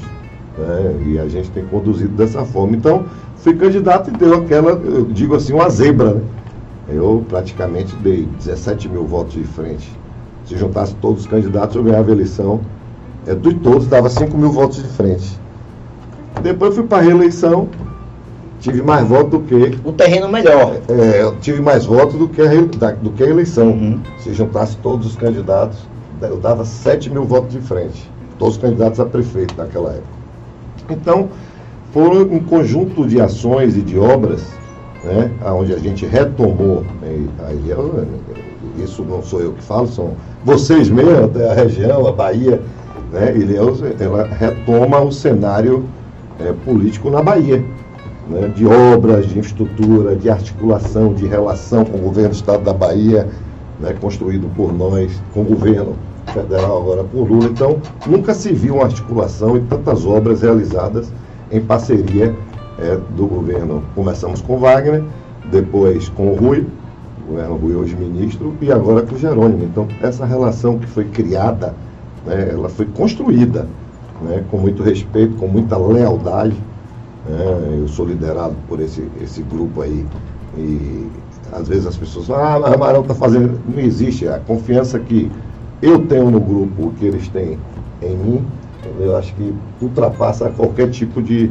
né? 0.57 1.03
E 1.05 1.19
a 1.19 1.27
gente 1.27 1.49
tem 1.51 1.65
conduzido 1.65 2.13
dessa 2.15 2.43
forma. 2.43 2.75
Então, 2.75 3.05
fui 3.41 3.53
candidato 3.55 4.09
e 4.09 4.13
deu 4.13 4.35
aquela, 4.35 4.71
eu 4.71 5.05
digo 5.05 5.35
assim, 5.35 5.53
uma 5.53 5.69
zebra. 5.69 6.15
Né? 6.15 6.21
Eu 6.89 7.23
praticamente 7.27 7.95
dei 7.97 8.27
17 8.39 8.89
mil 8.89 9.05
votos 9.05 9.33
de 9.33 9.43
frente. 9.43 9.91
Se 10.45 10.57
juntasse 10.57 10.95
todos 10.95 11.21
os 11.21 11.27
candidatos, 11.27 11.75
eu 11.75 11.83
ganhava 11.83 12.09
a 12.09 12.11
eleição. 12.11 12.61
É, 13.27 13.35
de 13.35 13.53
todos, 13.55 13.87
dava 13.87 14.09
5 14.09 14.35
mil 14.37 14.51
votos 14.51 14.77
de 14.81 14.89
frente. 14.89 15.37
Depois 16.41 16.73
fui 16.73 16.83
para 16.85 16.99
a 16.99 17.01
reeleição, 17.01 17.67
tive 18.59 18.81
mais 18.81 19.07
votos 19.07 19.31
do 19.31 19.39
que 19.41 19.77
O 19.83 19.91
terreno 19.91 20.29
melhor. 20.29 20.77
é, 20.87 21.21
eu 21.21 21.35
tive 21.37 21.61
mais 21.61 21.85
votos 21.85 22.15
do 22.17 22.27
que 22.29 22.41
a, 22.41 22.49
re- 22.49 22.65
da- 22.77 22.91
do 22.91 23.11
que 23.11 23.23
a 23.23 23.27
eleição. 23.27 23.67
Uhum. 23.67 23.99
Se 24.19 24.33
juntasse 24.33 24.77
todos 24.77 25.05
os 25.05 25.15
candidatos, 25.15 25.77
eu 26.21 26.37
dava 26.37 26.65
7 26.65 27.09
mil 27.09 27.25
votos 27.25 27.51
de 27.51 27.59
frente. 27.61 28.09
Todos 28.39 28.55
os 28.55 28.61
candidatos 28.61 28.99
a 28.99 29.05
prefeito 29.05 29.53
naquela 29.57 29.89
época. 29.91 30.07
Então, 30.89 31.29
foram 31.91 32.21
um 32.21 32.39
conjunto 32.39 33.07
de 33.07 33.19
ações 33.19 33.75
e 33.75 33.81
de 33.81 33.97
obras, 33.97 34.41
né, 35.03 35.31
onde 35.53 35.73
a 35.73 35.79
gente 35.79 36.05
retomou, 36.05 36.83
né, 37.01 37.27
aí 37.47 37.69
eu- 37.69 38.05
isso 38.83 39.03
não 39.03 39.21
sou 39.21 39.41
eu 39.41 39.53
que 39.53 39.63
falo, 39.63 39.87
são 39.87 40.11
vocês 40.43 40.89
mesmo, 40.89 41.25
até 41.25 41.49
a 41.49 41.53
região, 41.53 42.05
a 42.07 42.11
Bahia, 42.11 42.61
né, 43.11 43.35
Ilhéus, 43.35 43.81
ela 43.99 44.25
retoma 44.25 44.99
o 45.01 45.11
cenário 45.11 45.83
eh, 46.39 46.53
político 46.63 47.09
na 47.09 47.21
Bahia 47.21 47.61
né, 48.29 48.47
de 48.55 48.65
obras, 48.65 49.27
de 49.27 49.39
infraestrutura, 49.39 50.15
de 50.15 50.29
articulação, 50.29 51.13
de 51.13 51.25
relação 51.25 51.83
com 51.83 51.97
o 51.97 52.01
governo 52.01 52.29
do 52.29 52.35
Estado 52.35 52.63
da 52.63 52.73
Bahia, 52.73 53.27
né, 53.79 53.93
construído 53.99 54.47
por 54.55 54.71
nós, 54.71 55.11
com 55.33 55.41
o 55.41 55.45
governo 55.45 55.95
federal 56.31 56.77
agora 56.77 57.03
por 57.03 57.27
Lula. 57.27 57.45
Então, 57.45 57.77
nunca 58.05 58.33
se 58.33 58.53
viu 58.53 58.75
uma 58.75 58.85
articulação 58.85 59.57
e 59.57 59.61
tantas 59.61 60.05
obras 60.05 60.41
realizadas 60.41 61.11
em 61.51 61.61
parceria 61.61 62.35
eh, 62.79 62.97
do 63.15 63.27
governo. 63.27 63.83
Começamos 63.95 64.41
com 64.41 64.57
Wagner, 64.57 65.03
depois 65.51 66.09
com 66.09 66.31
o 66.31 66.35
Rui, 66.35 66.65
o 67.23 67.31
governo 67.31 67.55
Rui 67.55 67.75
hoje 67.75 67.95
ministro, 67.95 68.53
e 68.61 68.71
agora 68.71 69.05
com 69.05 69.15
o 69.15 69.17
Jerônimo. 69.17 69.63
Então, 69.63 69.87
essa 70.01 70.25
relação 70.25 70.77
que 70.77 70.87
foi 70.87 71.05
criada, 71.05 71.73
né, 72.25 72.49
ela 72.51 72.69
foi 72.69 72.85
construída 72.85 73.67
né, 74.21 74.43
com 74.49 74.57
muito 74.57 74.83
respeito, 74.83 75.35
com 75.35 75.47
muita 75.47 75.77
lealdade. 75.77 76.55
né, 77.27 77.77
eu 77.79 77.87
sou 77.87 78.05
liderado 78.05 78.55
por 78.67 78.79
esse, 78.79 79.03
esse 79.21 79.41
grupo 79.41 79.81
aí. 79.81 80.05
E 80.57 81.07
às 81.51 81.67
vezes 81.67 81.85
as 81.87 81.97
pessoas 81.97 82.27
falam, 82.27 82.45
ah, 82.45 82.59
mas 82.59 82.71
o 82.71 82.75
Amarão 82.75 83.01
está 83.01 83.13
fazendo. 83.13 83.59
Não 83.67 83.79
existe. 83.79 84.27
A 84.27 84.39
confiança 84.39 84.99
que 84.99 85.31
eu 85.81 86.05
tenho 86.05 86.29
no 86.29 86.39
grupo, 86.39 86.87
o 86.87 86.91
que 86.93 87.05
eles 87.05 87.27
têm 87.29 87.57
em 88.01 88.15
mim, 88.15 88.45
eu 88.99 89.15
acho 89.17 89.33
que 89.35 89.53
ultrapassa 89.81 90.49
qualquer 90.49 90.89
tipo 90.89 91.21
de, 91.21 91.47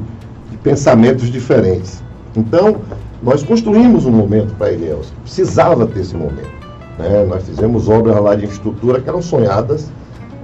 de 0.50 0.56
pensamentos 0.62 1.30
diferentes. 1.30 2.02
Então, 2.36 2.76
nós 3.22 3.42
construímos 3.42 4.06
um 4.06 4.12
momento 4.12 4.54
para 4.56 4.70
Ilhéus, 4.72 5.12
precisava 5.22 5.86
ter 5.86 6.00
esse 6.00 6.16
momento. 6.16 6.50
né? 6.98 7.24
Nós 7.28 7.44
fizemos 7.44 7.88
obras 7.88 8.16
lá 8.20 8.34
de 8.34 8.44
infraestrutura 8.44 9.00
que 9.00 9.08
eram 9.08 9.20
sonhadas 9.22 9.90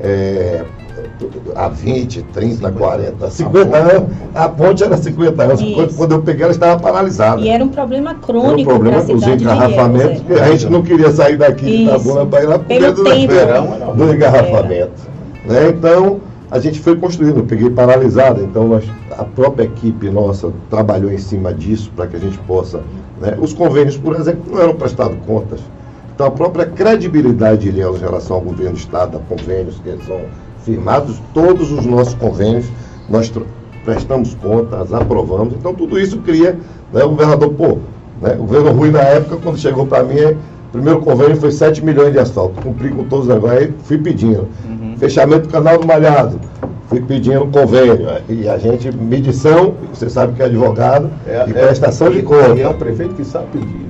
é, 0.00 0.64
há 1.54 1.68
20, 1.68 2.22
30, 2.32 2.72
40, 2.72 3.30
50 3.30 3.76
anos. 3.76 4.08
A 4.34 4.48
ponte 4.48 4.82
era 4.82 4.96
50 4.96 5.42
anos. 5.42 5.60
Isso. 5.60 5.96
Quando, 5.96 6.12
eu 6.12 6.22
peguei, 6.22 6.42
ela 6.42 6.52
estava 6.52 6.80
paralisada. 6.80 7.40
E 7.40 7.48
era 7.48 7.62
um 7.62 7.68
problema 7.68 8.10
Era 8.10 8.18
um 8.18 8.20
crônico 8.22 8.68
problema 8.70 9.02
com 9.02 9.14
os 9.14 9.24
de 9.24 9.30
engarrafamentos, 9.32 10.20
Ilhéus, 10.20 10.22
que 10.26 10.32
a 10.32 10.50
gente 10.50 10.66
não 10.70 10.82
queria 10.82 11.10
sair 11.12 11.36
daqui 11.36 11.64
de 11.64 11.84
Isso. 11.84 11.94
Itabuna 11.94 12.26
para 12.26 12.42
ir 12.42 12.46
lá 12.46 12.58
por 12.58 12.68
medo 12.68 13.04
da- 13.04 13.10
tempo. 13.10 13.94
do 13.96 14.14
engarrafamento. 14.14 15.14
Né? 15.44 15.68
Então, 15.68 16.20
a 16.54 16.60
gente 16.60 16.78
foi 16.78 16.94
construindo, 16.94 17.38
eu 17.38 17.44
peguei 17.44 17.68
paralisada, 17.68 18.40
então 18.40 18.68
nós, 18.68 18.84
a 19.10 19.24
própria 19.24 19.64
equipe 19.64 20.08
nossa 20.08 20.52
trabalhou 20.70 21.10
em 21.10 21.18
cima 21.18 21.52
disso 21.52 21.90
para 21.96 22.06
que 22.06 22.14
a 22.14 22.18
gente 22.20 22.38
possa. 22.46 22.80
né? 23.20 23.36
Os 23.40 23.52
convênios, 23.52 23.96
por 23.96 24.14
exemplo, 24.14 24.52
não 24.52 24.62
eram 24.62 24.76
prestados 24.76 25.18
contas. 25.26 25.58
Então, 26.14 26.28
a 26.28 26.30
própria 26.30 26.64
credibilidade 26.64 27.62
de 27.62 27.70
Ilhéus 27.70 27.96
em 27.96 28.02
relação 28.02 28.36
ao 28.36 28.42
governo 28.42 28.74
do 28.74 28.78
Estado, 28.78 29.16
a 29.16 29.20
convênios 29.34 29.80
que 29.82 29.98
são 30.06 30.20
firmados, 30.64 31.20
todos 31.34 31.72
os 31.72 31.84
nossos 31.84 32.14
convênios, 32.14 32.66
nós 33.10 33.32
prestamos 33.84 34.34
contas, 34.34 34.94
aprovamos. 34.94 35.54
Então, 35.54 35.74
tudo 35.74 35.98
isso 35.98 36.18
cria. 36.18 36.56
Né, 36.92 37.02
o 37.02 37.08
governador, 37.08 37.52
pô, 37.54 37.78
né, 38.22 38.36
o 38.38 38.44
governo 38.44 38.70
Rui, 38.70 38.92
na 38.92 39.00
época, 39.00 39.38
quando 39.42 39.58
chegou 39.58 39.86
para 39.86 40.04
mim, 40.04 40.20
o 40.20 40.36
primeiro 40.74 41.00
convênio 41.02 41.36
foi 41.36 41.52
7 41.52 41.84
milhões 41.84 42.12
de 42.12 42.18
asfalto. 42.18 42.60
Cumpri 42.60 42.90
com 42.90 43.04
todos 43.04 43.30
agora, 43.30 43.60
aí 43.60 43.72
fui 43.84 43.96
pedindo. 43.96 44.48
Uhum. 44.68 44.96
Fechamento 44.98 45.46
do 45.46 45.52
canal 45.52 45.78
do 45.78 45.86
Malhado. 45.86 46.40
Fui 46.94 47.00
pedindo 47.02 47.46
convênio. 47.48 48.06
E 48.28 48.48
a 48.48 48.56
gente, 48.56 48.94
medição, 48.96 49.74
você 49.92 50.08
sabe 50.08 50.34
que 50.34 50.42
é 50.42 50.44
advogado, 50.46 51.10
e 51.48 51.52
prestação 51.52 52.08
de 52.08 52.18
E 52.18 52.20
é 52.20 52.22
conta. 52.22 52.70
o 52.70 52.74
prefeito 52.74 53.14
que 53.14 53.24
sabe 53.24 53.46
pedir. 53.52 53.84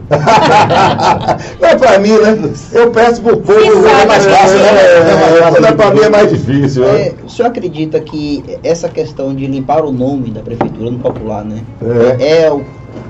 Não 1.61 1.69
é 1.69 1.77
pra 1.77 1.99
mim, 1.99 2.13
né? 2.19 2.51
Eu 2.73 2.91
peço 2.91 3.21
povo, 3.21 3.45
Se 3.53 3.61
é 3.61 4.07
mais 4.07 4.25
fácil, 4.25 4.59
né? 4.59 4.71
pedir. 4.71 5.53
Quando 5.53 5.67
é 5.67 5.73
pra 5.73 5.91
mim 5.91 6.01
é 6.01 6.09
mais 6.09 6.31
difícil, 6.31 6.83
né? 6.85 7.09
É, 7.09 7.15
o 7.27 7.29
senhor 7.29 7.49
acredita 7.49 8.01
que 8.01 8.43
essa 8.63 8.89
questão 8.89 9.35
de 9.35 9.47
limpar 9.47 9.85
o 9.85 9.93
nome 9.93 10.31
da 10.31 10.41
prefeitura 10.41 10.91
no 10.91 10.99
popular, 10.99 11.45
né? 11.45 11.59
É. 12.19 12.45
É 12.47 12.53
o 12.53 12.63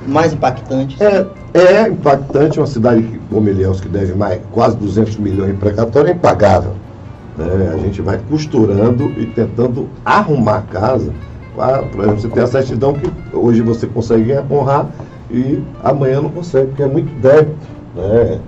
mais 0.08 0.32
impactante? 0.32 0.96
É, 1.00 1.24
é 1.54 1.88
impactante 1.88 2.58
uma 2.58 2.66
cidade 2.66 3.02
que- 3.02 3.20
como 3.30 3.48
Ilhéus, 3.48 3.80
que 3.80 3.88
deve 3.88 4.12
mais, 4.14 4.40
quase 4.50 4.76
200 4.76 5.16
milhões 5.18 5.50
em 5.52 5.56
precatório, 5.56 6.08
é 6.10 6.12
impagável. 6.12 6.72
Né? 7.36 7.72
A 7.74 7.78
gente 7.78 8.00
vai 8.02 8.18
costurando 8.28 9.12
e 9.16 9.26
tentando 9.26 9.88
arrumar 10.04 10.58
a 10.58 10.62
casa. 10.62 11.12
Ah, 11.58 11.82
Por 11.90 12.00
exemplo, 12.02 12.20
você 12.20 12.28
tem 12.28 12.42
a 12.42 12.46
certidão 12.46 12.92
que 12.94 13.10
hoje 13.32 13.62
você 13.62 13.86
consegue 13.86 14.32
honrar 14.50 14.88
e 15.30 15.62
amanhã 15.82 16.20
não 16.20 16.30
consegue, 16.30 16.68
porque 16.68 16.82
é 16.82 16.88
muito 16.88 17.12
débito. 17.20 17.56
Né? 17.94 18.40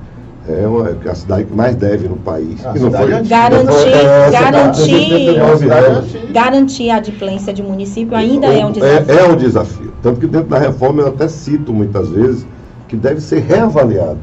É 0.49 0.65
uma, 0.67 0.89
é 1.05 1.11
a 1.11 1.15
cidade 1.15 1.45
que 1.45 1.55
mais 1.55 1.75
deve 1.75 2.09
no 2.09 2.17
país. 2.17 2.65
A 2.65 2.77
E 2.77 2.79
não 2.81 2.91
foi-. 2.93 3.11
Garantir- 3.23 3.65
não 3.67 3.73
foi- 3.73 3.91
é, 3.93 4.31
garantir- 4.31 4.83
79 4.83 5.71
anos. 5.71 6.17
Garantir 6.33 6.91
a 6.91 6.97
adimplência 6.97 7.53
de 7.53 7.63
município 7.65 8.17
ainda 8.17 8.47
é 8.47 8.65
um 8.65 8.71
desafio. 8.71 9.15
É, 9.17 9.19
é 9.21 9.29
um 9.29 9.37
desafio. 9.37 9.93
Tanto 10.03 10.21
que 10.21 10.27
dentro 10.29 10.49
da 10.49 10.59
reforma 10.59 11.03
eu 11.03 11.09
até 11.09 11.27
cito 11.27 11.73
muitas 11.73 12.09
vezes 12.11 12.47
que 12.87 12.95
deve 12.95 13.21
ser 13.21 13.41
reavaliado 13.41 14.19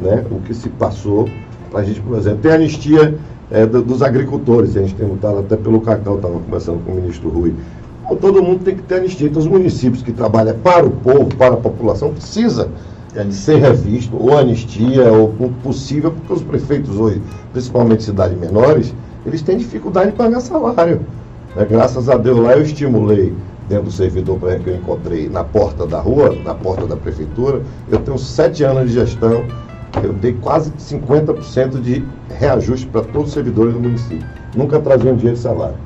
né, 0.00 0.24
o 0.30 0.40
que 0.40 0.52
se 0.54 0.68
passou 0.68 1.28
para 1.70 1.80
a 1.80 1.84
gente, 1.84 2.00
por 2.00 2.16
exemplo, 2.16 2.38
tem 2.40 2.50
a 2.50 2.54
anistia 2.54 3.16
é, 3.50 3.66
do- 3.66 3.82
dos 3.82 4.02
agricultores, 4.02 4.76
a 4.76 4.80
gente 4.80 4.94
tem 4.94 5.06
lutado 5.06 5.38
até 5.38 5.56
pelo 5.56 5.80
cacau, 5.80 6.16
estava 6.16 6.34
conversando 6.38 6.84
com 6.84 6.92
o 6.92 6.94
ministro 6.96 7.28
Rui. 7.28 7.54
Então, 8.04 8.16
todo 8.16 8.42
mundo 8.42 8.64
tem 8.64 8.74
que 8.76 8.82
ter 8.82 8.96
anistia. 8.96 9.26
Então, 9.28 9.40
os 9.40 9.48
municípios 9.48 10.02
que 10.02 10.12
trabalham 10.12 10.56
para 10.58 10.86
o 10.86 10.90
povo, 10.90 11.26
para 11.36 11.54
a 11.54 11.58
população, 11.58 12.12
precisa 12.12 12.68
ser 13.30 13.56
revisto, 13.56 14.16
ou 14.16 14.38
anistia, 14.38 15.12
ou 15.12 15.34
possível, 15.62 16.12
porque 16.12 16.32
os 16.32 16.42
prefeitos 16.42 16.96
hoje, 16.98 17.20
principalmente 17.52 18.04
cidades 18.04 18.38
menores, 18.38 18.94
eles 19.26 19.42
têm 19.42 19.56
dificuldade 19.58 20.12
de 20.12 20.16
pagar 20.16 20.40
salário. 20.40 21.00
Né? 21.56 21.66
Graças 21.68 22.08
a 22.08 22.16
Deus 22.16 22.38
lá 22.38 22.52
eu 22.52 22.62
estimulei 22.62 23.34
dentro 23.68 23.86
do 23.86 23.90
servidor 23.90 24.38
que 24.38 24.70
eu 24.70 24.76
encontrei 24.76 25.28
na 25.28 25.42
porta 25.42 25.86
da 25.86 26.00
rua, 26.00 26.36
na 26.44 26.54
porta 26.54 26.86
da 26.86 26.96
prefeitura. 26.96 27.62
Eu 27.90 27.98
tenho 27.98 28.16
sete 28.18 28.62
anos 28.62 28.88
de 28.88 28.94
gestão, 28.94 29.44
eu 30.02 30.12
dei 30.12 30.34
quase 30.34 30.70
50% 30.72 31.80
de 31.80 32.04
reajuste 32.38 32.86
para 32.86 33.02
todos 33.02 33.28
os 33.28 33.34
servidores 33.34 33.72
do 33.72 33.80
município. 33.80 34.26
Nunca 34.54 34.78
trazia 34.80 35.12
um 35.12 35.16
dinheiro 35.16 35.36
de 35.36 35.42
salário. 35.42 35.76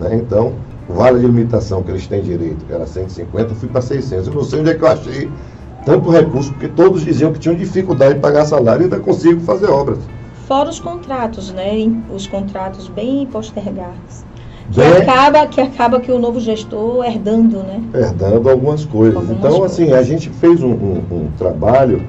Né? 0.00 0.16
Então, 0.16 0.54
o 0.88 0.94
vale 0.94 1.20
de 1.20 1.26
limitação 1.26 1.82
que 1.82 1.90
eles 1.90 2.06
têm 2.06 2.22
direito, 2.22 2.64
que 2.64 2.72
era 2.72 2.86
150, 2.86 3.52
eu 3.52 3.56
fui 3.56 3.68
para 3.68 3.80
600. 3.80 4.28
Eu 4.28 4.34
não 4.34 4.44
sei 4.44 4.60
onde 4.60 4.70
é 4.70 4.74
que 4.74 4.82
eu 4.82 4.88
achei 4.88 5.30
tanto 5.84 6.10
recurso, 6.10 6.52
porque 6.52 6.68
todos 6.68 7.04
diziam 7.04 7.32
que 7.32 7.38
tinham 7.38 7.54
dificuldade 7.54 8.14
de 8.14 8.20
pagar 8.20 8.44
salário 8.44 8.82
e 8.82 8.84
ainda 8.84 8.98
consigo 8.98 9.40
fazer 9.40 9.70
obras. 9.70 9.98
Fora 10.46 10.68
os 10.68 10.78
contratos, 10.78 11.52
né? 11.52 11.72
Os 12.12 12.26
contratos 12.26 12.88
bem 12.88 13.26
postergados. 13.26 14.24
Que 14.70 14.82
acaba, 14.82 15.46
que 15.46 15.60
acaba 15.60 16.00
que 16.00 16.10
o 16.10 16.18
novo 16.18 16.40
gestor 16.40 17.04
herdando, 17.04 17.58
né? 17.58 17.80
Herdando 17.94 18.50
algumas 18.50 18.84
coisas. 18.84 19.16
Algumas 19.16 19.38
então, 19.38 19.58
coisas. 19.58 19.72
assim, 19.72 19.92
a 19.92 20.02
gente 20.02 20.28
fez 20.28 20.60
um, 20.62 20.72
um, 20.72 21.02
um 21.10 21.30
trabalho 21.38 22.02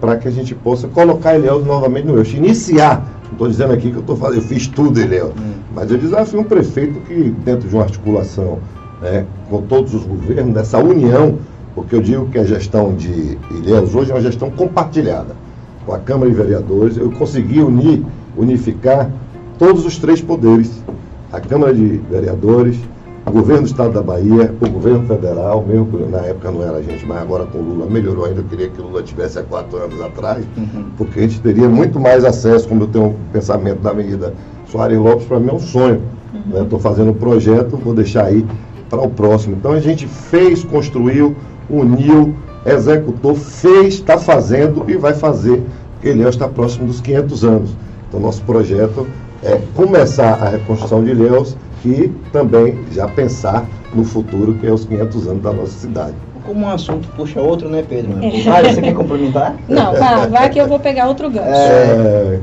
para 0.00 0.16
que 0.16 0.28
a 0.28 0.30
gente 0.30 0.54
possa 0.54 0.88
colocar 0.88 1.36
Ilhéus 1.36 1.64
novamente 1.64 2.06
no 2.06 2.18
eixo. 2.18 2.36
Iniciar, 2.36 3.04
não 3.24 3.32
estou 3.32 3.48
dizendo 3.48 3.72
aqui 3.72 3.90
que 3.90 3.96
eu, 3.96 4.02
tô 4.02 4.16
fazendo, 4.16 4.38
eu 4.38 4.48
fiz 4.48 4.66
tudo 4.66 5.00
Ilhéus, 5.00 5.30
hum. 5.30 5.52
mas 5.74 5.90
eu 5.90 5.98
desafio 5.98 6.40
um 6.40 6.44
prefeito 6.44 7.00
que, 7.00 7.30
dentro 7.44 7.68
de 7.68 7.74
uma 7.74 7.84
articulação 7.84 8.58
né, 9.02 9.26
com 9.48 9.62
todos 9.62 9.94
os 9.94 10.04
governos, 10.04 10.54
dessa 10.54 10.78
união, 10.78 11.38
porque 11.74 11.94
eu 11.94 12.00
digo 12.00 12.26
que 12.26 12.38
a 12.38 12.44
gestão 12.44 12.94
de 12.94 13.38
Ilhéus 13.50 13.94
hoje 13.94 14.10
é 14.10 14.14
uma 14.14 14.20
gestão 14.20 14.50
compartilhada. 14.50 15.36
Com 15.86 15.94
a 15.94 15.98
Câmara 15.98 16.30
de 16.30 16.36
Vereadores, 16.36 16.96
eu 16.96 17.10
consegui 17.10 17.60
unir, 17.60 18.04
unificar 18.36 19.10
todos 19.58 19.84
os 19.84 19.98
três 19.98 20.20
poderes 20.20 20.82
a 21.32 21.40
Câmara 21.40 21.72
de 21.72 22.00
Vereadores, 22.10 22.76
o 23.30 23.32
governo 23.32 23.62
do 23.62 23.68
Estado 23.68 23.92
da 23.94 24.02
Bahia, 24.02 24.52
o 24.60 24.68
governo 24.68 25.06
federal, 25.06 25.64
mesmo 25.64 25.86
na 26.10 26.18
época 26.18 26.50
não 26.50 26.64
era 26.64 26.78
a 26.78 26.82
gente, 26.82 27.06
mas 27.06 27.22
agora 27.22 27.46
com 27.46 27.58
o 27.58 27.62
Lula 27.62 27.86
melhorou 27.86 28.24
ainda, 28.24 28.40
eu 28.40 28.44
queria 28.44 28.68
que 28.68 28.80
o 28.80 28.86
Lula 28.86 29.04
tivesse 29.04 29.38
há 29.38 29.44
quatro 29.44 29.78
anos 29.78 30.00
atrás, 30.00 30.44
uhum. 30.56 30.86
porque 30.98 31.20
a 31.20 31.22
gente 31.22 31.40
teria 31.40 31.68
muito 31.68 32.00
mais 32.00 32.24
acesso, 32.24 32.68
como 32.68 32.82
eu 32.82 32.86
tenho 32.88 33.06
um 33.06 33.14
pensamento 33.32 33.80
da 33.82 33.94
medida 33.94 34.34
Soares 34.66 34.98
Lopes, 34.98 35.26
para 35.26 35.38
mim 35.38 35.48
é 35.48 35.52
um 35.52 35.60
sonho. 35.60 36.02
Estou 36.34 36.60
uhum. 36.60 36.84
né? 36.84 36.90
ficando 36.90 37.10
um 37.10 37.14
projeto, 37.14 37.76
vou 37.76 37.94
deixar 37.94 38.24
aí 38.24 38.44
para 38.88 39.00
o 39.00 39.08
próximo. 39.08 39.54
Então 39.56 39.70
a 39.70 39.80
gente 39.80 40.08
fez, 40.08 40.64
construiu, 40.64 41.36
uniu, 41.68 42.34
executou, 42.66 43.36
fez, 43.36 43.94
está 43.94 44.18
fazendo 44.18 44.84
e 44.88 44.96
vai 44.96 45.14
fazer, 45.14 45.62
porque 45.92 46.08
ele 46.08 46.28
está 46.28 46.48
próximo 46.48 46.88
dos 46.88 47.00
500 47.00 47.44
anos. 47.44 47.70
Então 48.08 48.18
nosso 48.18 48.42
projeto 48.42 49.06
é, 49.42 49.60
começar 49.74 50.34
a 50.34 50.50
reconstrução 50.50 51.02
de 51.02 51.10
Ilhéus 51.10 51.56
e 51.84 52.08
também 52.32 52.78
já 52.92 53.08
pensar 53.08 53.66
no 53.94 54.04
futuro, 54.04 54.54
que 54.54 54.66
é 54.66 54.72
os 54.72 54.84
500 54.84 55.28
anos 55.28 55.42
da 55.42 55.52
nossa 55.52 55.72
cidade. 55.72 56.14
Como 56.44 56.66
um 56.66 56.68
assunto 56.68 57.08
puxa 57.16 57.40
outro, 57.40 57.68
né, 57.68 57.84
Pedro? 57.86 58.12
É. 58.22 58.28
Ah, 58.48 58.62
você 58.62 58.80
quer 58.80 58.94
complementar? 58.94 59.56
Não, 59.68 59.92
vai, 59.92 60.28
vai 60.28 60.50
que 60.50 60.60
eu 60.60 60.66
vou 60.66 60.78
pegar 60.78 61.08
outro 61.08 61.30
gancho. 61.30 61.48
É, 61.48 62.40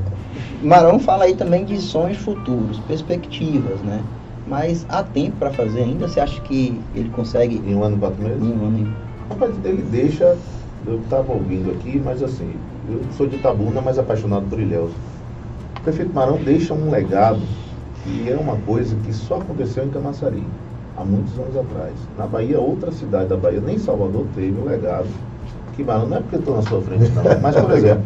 Marão 0.62 1.00
fala 1.00 1.26
aí 1.26 1.36
também 1.36 1.66
de 1.66 1.78
sonhos 1.78 2.18
futuros, 2.18 2.80
perspectivas, 2.88 3.80
né? 3.82 4.02
Mas 4.48 4.86
há 4.88 5.04
tempo 5.04 5.36
para 5.38 5.52
fazer 5.52 5.82
ainda? 5.82 6.08
Você 6.08 6.20
acha 6.20 6.40
que 6.42 6.80
ele 6.96 7.10
consegue... 7.10 7.62
Em 7.68 7.76
um 7.76 7.84
ano, 7.84 7.98
quatro 7.98 8.24
meses? 8.24 8.42
Em 8.42 8.52
um 8.52 8.66
ano. 8.66 8.94
Rapaz, 9.30 9.54
ele 9.64 9.84
deixa... 9.92 10.38
Eu 10.86 11.00
estava 11.00 11.34
ouvindo 11.34 11.72
aqui, 11.72 12.02
mas 12.04 12.24
assim, 12.24 12.54
eu 12.90 13.02
sou 13.18 13.28
de 13.28 13.36
Itabuna, 13.36 13.82
mas 13.82 14.00
apaixonado 14.00 14.46
por 14.46 14.58
Ilhéus 14.58 14.92
prefeito 15.88 16.14
Marão 16.14 16.38
deixa 16.44 16.74
um 16.74 16.90
legado 16.90 17.40
que 18.04 18.30
é 18.30 18.36
uma 18.36 18.58
coisa 18.58 18.94
que 19.06 19.14
só 19.14 19.36
aconteceu 19.36 19.86
em 19.86 19.90
Camaçari, 19.90 20.44
há 20.98 21.04
muitos 21.04 21.38
anos 21.40 21.56
atrás. 21.56 21.94
Na 22.18 22.28
Bahia, 22.28 22.60
outra 22.60 22.92
cidade 22.92 23.30
da 23.30 23.38
Bahia, 23.38 23.62
nem 23.62 23.78
Salvador, 23.78 24.26
teve 24.36 24.60
um 24.60 24.66
legado 24.66 25.08
que 25.76 25.84
Marão, 25.84 26.08
não 26.08 26.18
é 26.18 26.20
porque 26.20 26.36
estou 26.36 26.58
na 26.58 26.62
sua 26.64 26.82
frente, 26.82 27.10
não, 27.12 27.24
mas, 27.42 27.56
por 27.56 27.72
exemplo, 27.76 28.04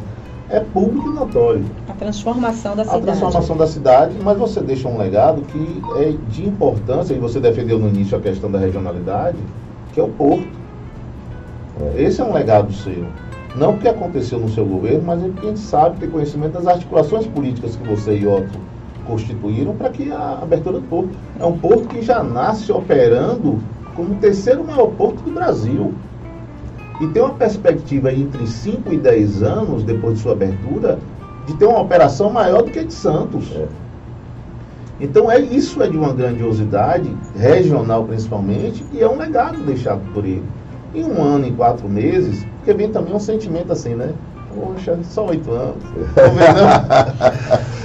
é 0.49 0.59
público 0.59 1.09
e 1.09 1.13
notório. 1.13 1.65
A 1.89 1.93
transformação 1.93 2.75
da 2.75 2.83
cidade. 2.83 3.01
A 3.01 3.05
transformação 3.05 3.57
da 3.57 3.67
cidade, 3.67 4.15
mas 4.23 4.37
você 4.37 4.61
deixa 4.61 4.87
um 4.87 4.97
legado 4.97 5.41
que 5.41 5.81
é 5.97 6.13
de 6.29 6.47
importância, 6.47 7.15
e 7.15 7.17
você 7.17 7.39
defendeu 7.39 7.79
no 7.79 7.89
início 7.89 8.15
a 8.15 8.21
questão 8.21 8.51
da 8.51 8.59
regionalidade, 8.59 9.37
que 9.91 9.99
é 9.99 10.03
o 10.03 10.09
porto. 10.09 10.47
Esse 11.95 12.21
é 12.21 12.23
um 12.23 12.33
legado 12.33 12.71
seu. 12.73 13.05
Não 13.55 13.73
porque 13.73 13.89
aconteceu 13.89 14.39
no 14.39 14.49
seu 14.49 14.65
governo, 14.65 15.03
mas 15.05 15.23
é 15.23 15.27
porque 15.27 15.45
a 15.45 15.49
gente 15.49 15.59
sabe, 15.59 15.99
tem 15.99 16.09
conhecimento 16.09 16.53
das 16.53 16.67
articulações 16.67 17.27
políticas 17.27 17.75
que 17.75 17.87
você 17.87 18.17
e 18.17 18.25
Otto 18.25 18.59
constituíram 19.05 19.75
para 19.75 19.89
que 19.89 20.11
a 20.11 20.39
abertura 20.41 20.79
do 20.79 20.87
porto. 20.87 21.09
É 21.39 21.45
um 21.45 21.57
porto 21.57 21.87
que 21.89 22.01
já 22.01 22.23
nasce 22.23 22.71
operando 22.71 23.59
como 23.95 24.13
o 24.13 24.17
terceiro 24.17 24.63
maior 24.63 24.87
porto 24.91 25.21
do 25.23 25.31
Brasil. 25.31 25.93
E 27.01 27.07
tem 27.07 27.21
uma 27.21 27.33
perspectiva 27.33 28.13
entre 28.13 28.45
5 28.45 28.93
e 28.93 28.97
10 28.97 29.43
anos, 29.43 29.83
depois 29.83 30.15
de 30.15 30.21
sua 30.21 30.33
abertura, 30.33 30.99
de 31.47 31.55
ter 31.55 31.65
uma 31.65 31.81
operação 31.81 32.29
maior 32.29 32.61
do 32.61 32.71
que 32.71 32.79
a 32.79 32.83
de 32.83 32.93
Santos. 32.93 33.51
É. 33.55 33.67
Então 34.99 35.31
é, 35.31 35.39
isso 35.39 35.81
é 35.81 35.89
de 35.89 35.97
uma 35.97 36.13
grandiosidade, 36.13 37.11
regional 37.35 38.05
principalmente, 38.05 38.85
e 38.93 39.01
é 39.01 39.09
um 39.09 39.17
legado 39.17 39.57
deixado 39.65 40.01
por 40.13 40.23
ele. 40.23 40.43
Em 40.93 41.03
um 41.03 41.23
ano, 41.23 41.47
em 41.47 41.53
quatro 41.53 41.87
meses, 41.87 42.45
porque 42.57 42.73
vem 42.73 42.89
também 42.89 43.13
um 43.13 43.19
sentimento 43.19 43.71
assim, 43.71 43.95
né? 43.95 44.11
Poxa, 44.53 44.99
só 45.03 45.27
oito 45.27 45.49
anos. 45.51 45.77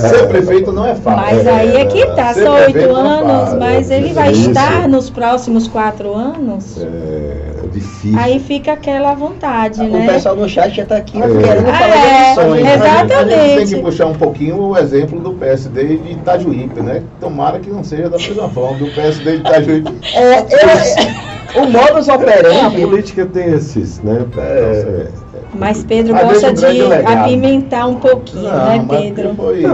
Ser 0.00 0.26
prefeito 0.26 0.72
não 0.72 0.84
é 0.84 0.96
fácil. 0.96 1.36
Mas 1.36 1.46
aí 1.46 1.76
é 1.76 1.84
que 1.84 2.04
tá, 2.06 2.34
só 2.34 2.56
oito 2.56 2.78
é 2.78 2.84
anos, 2.84 3.54
mas 3.58 3.90
ele 3.90 4.12
vai 4.12 4.32
estar 4.32 4.88
nos 4.88 5.10
próximos 5.10 5.68
quatro 5.68 6.12
anos. 6.12 6.82
É, 6.82 6.86
é 7.62 7.66
difícil. 7.72 8.18
Aí 8.18 8.40
fica 8.40 8.72
aquela 8.72 9.14
vontade, 9.14 9.80
o 9.80 9.88
né? 9.88 10.04
O 10.04 10.12
pessoal 10.12 10.34
no 10.34 10.48
chat 10.48 10.74
já 10.74 10.82
está 10.82 10.96
aqui 10.96 11.22
é. 11.22 11.26
querendo 11.26 11.68
ah, 11.68 11.72
falar 11.72 11.96
é, 11.96 12.28
de 12.28 12.34
sonhos. 12.34 12.68
Exatamente. 12.68 13.34
A 13.34 13.48
gente 13.48 13.56
tem 13.56 13.66
que 13.78 13.84
puxar 13.84 14.06
um 14.06 14.14
pouquinho 14.14 14.60
o 14.60 14.76
exemplo 14.76 15.20
do 15.20 15.34
PSD 15.34 15.98
de 15.98 16.12
Itajuípe, 16.12 16.80
né? 16.80 17.04
Tomara 17.20 17.60
que 17.60 17.70
não 17.70 17.84
seja 17.84 18.08
da 18.08 18.18
mesma 18.18 18.48
forma 18.48 18.78
do 18.78 18.90
PSD 18.92 19.36
de 19.36 19.38
Itajuípe. 19.38 19.92
É, 20.14 20.40
eu... 20.40 21.33
O 21.54 21.66
modus 21.66 22.08
operandi. 22.08 22.58
A 22.58 22.70
política 22.70 23.26
tem 23.26 23.52
esses, 23.52 24.00
né? 24.00 24.26
É, 24.36 24.40
é, 24.40 25.08
mas 25.54 25.84
Pedro 25.84 26.14
gosta 26.14 26.52
de 26.52 26.66
apimentar 27.06 27.86
um 27.86 27.96
pouquinho, 27.96 28.50
não, 28.50 28.66
né, 28.66 28.86
Pedro? 28.88 29.34
Foi... 29.34 29.64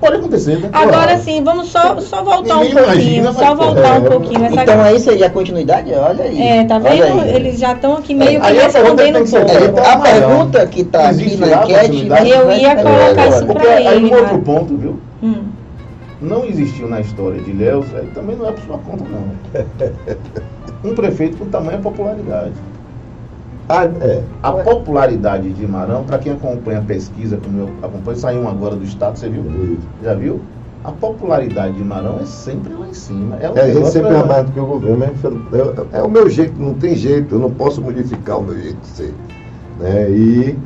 Pode 0.00 0.16
acontecer, 0.16 0.58
né? 0.58 0.68
Agora 0.72 1.16
sim, 1.18 1.42
vamos 1.42 1.68
só, 1.68 1.98
só 2.00 2.22
voltar 2.22 2.58
um 2.58 2.70
pouquinho. 2.70 2.84
Imagina, 2.84 3.32
só 3.32 3.54
voltar 3.54 3.96
é, 3.96 3.98
um 3.98 4.04
pouquinho. 4.04 4.44
Essa... 4.44 4.62
Então 4.62 4.84
é 4.84 4.94
isso 4.94 5.10
aí, 5.10 5.24
a 5.24 5.30
continuidade? 5.30 5.92
Olha 5.94 6.24
aí. 6.24 6.40
É, 6.40 6.64
tá 6.64 6.78
vendo? 6.78 7.24
Eles 7.24 7.58
já 7.58 7.72
estão 7.72 7.96
aqui 7.96 8.14
meio 8.14 8.40
que 8.40 8.52
respondendo 8.52 9.18
um 9.18 9.26
pouco. 9.26 9.80
A 9.80 9.98
pergunta 9.98 10.66
que 10.66 10.82
está 10.82 11.08
aqui 11.08 11.36
na 11.36 11.64
enquete. 11.64 12.08
Eu 12.28 12.52
ia 12.52 12.76
colocar 12.76 13.28
isso 13.28 13.46
para 13.46 13.80
ele. 13.80 13.88
Aí 13.88 14.04
um 14.04 14.14
outro 14.14 14.38
ponto, 14.40 14.76
viu? 14.76 15.00
Hum. 15.22 15.44
Não 16.20 16.44
existiu 16.44 16.88
na 16.88 17.00
história 17.00 17.40
de 17.40 17.50
aí 17.50 18.06
também 18.14 18.36
não 18.36 18.48
é 18.48 18.52
por 18.52 18.62
sua 18.64 18.78
conta, 18.78 19.04
não. 19.04 20.46
um 20.84 20.94
prefeito 20.94 21.36
com 21.36 21.46
tamanha 21.46 21.78
popularidade. 21.78 22.52
A, 23.68 23.84
é, 23.84 24.22
a 24.42 24.52
popularidade 24.52 25.52
de 25.52 25.66
Marão, 25.66 26.04
para 26.04 26.18
quem 26.18 26.32
acompanha 26.32 26.78
a 26.78 26.82
pesquisa, 26.82 27.36
como 27.42 27.60
eu 27.60 27.70
acompanho, 27.82 28.16
saiu 28.16 28.42
um 28.42 28.48
agora 28.48 28.76
do 28.76 28.84
Estado, 28.84 29.18
você 29.18 29.28
viu? 29.28 29.78
Já 30.02 30.14
viu? 30.14 30.40
A 30.84 30.92
popularidade 30.92 31.74
de 31.74 31.82
Marão 31.82 32.20
é 32.20 32.24
sempre 32.24 32.72
lá 32.72 32.86
em 32.86 32.94
cima. 32.94 33.36
É, 33.40 33.50
um 33.50 33.56
é 33.56 33.62
a 33.62 33.74
gente 33.74 33.88
sempre 33.88 34.14
é 34.14 34.24
mais 34.24 34.46
do 34.46 34.52
que 34.52 34.60
o 34.60 34.66
governo, 34.66 34.98
mas 34.98 35.92
é, 35.92 35.98
é, 35.98 36.02
o 36.02 36.08
meu 36.08 36.30
jeito, 36.30 36.54
não 36.60 36.74
tem 36.74 36.94
jeito, 36.94 37.34
eu 37.34 37.38
não 37.40 37.50
posso 37.50 37.82
modificar 37.82 38.38
o 38.38 38.44
meu 38.44 38.56
jeito 38.56 38.78
de 38.78 38.86
ser. 38.86 39.14
Né? 39.80 40.10
E 40.10 40.58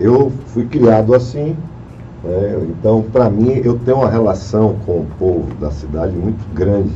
eu 0.00 0.32
fui 0.46 0.66
criado 0.66 1.14
assim, 1.14 1.56
né? 2.24 2.66
então 2.68 3.04
para 3.12 3.30
mim 3.30 3.60
eu 3.64 3.78
tenho 3.78 3.98
uma 3.98 4.10
relação 4.10 4.74
com 4.84 4.92
o 4.92 5.06
povo 5.20 5.54
da 5.60 5.70
cidade 5.70 6.16
muito 6.16 6.44
grande 6.52 6.90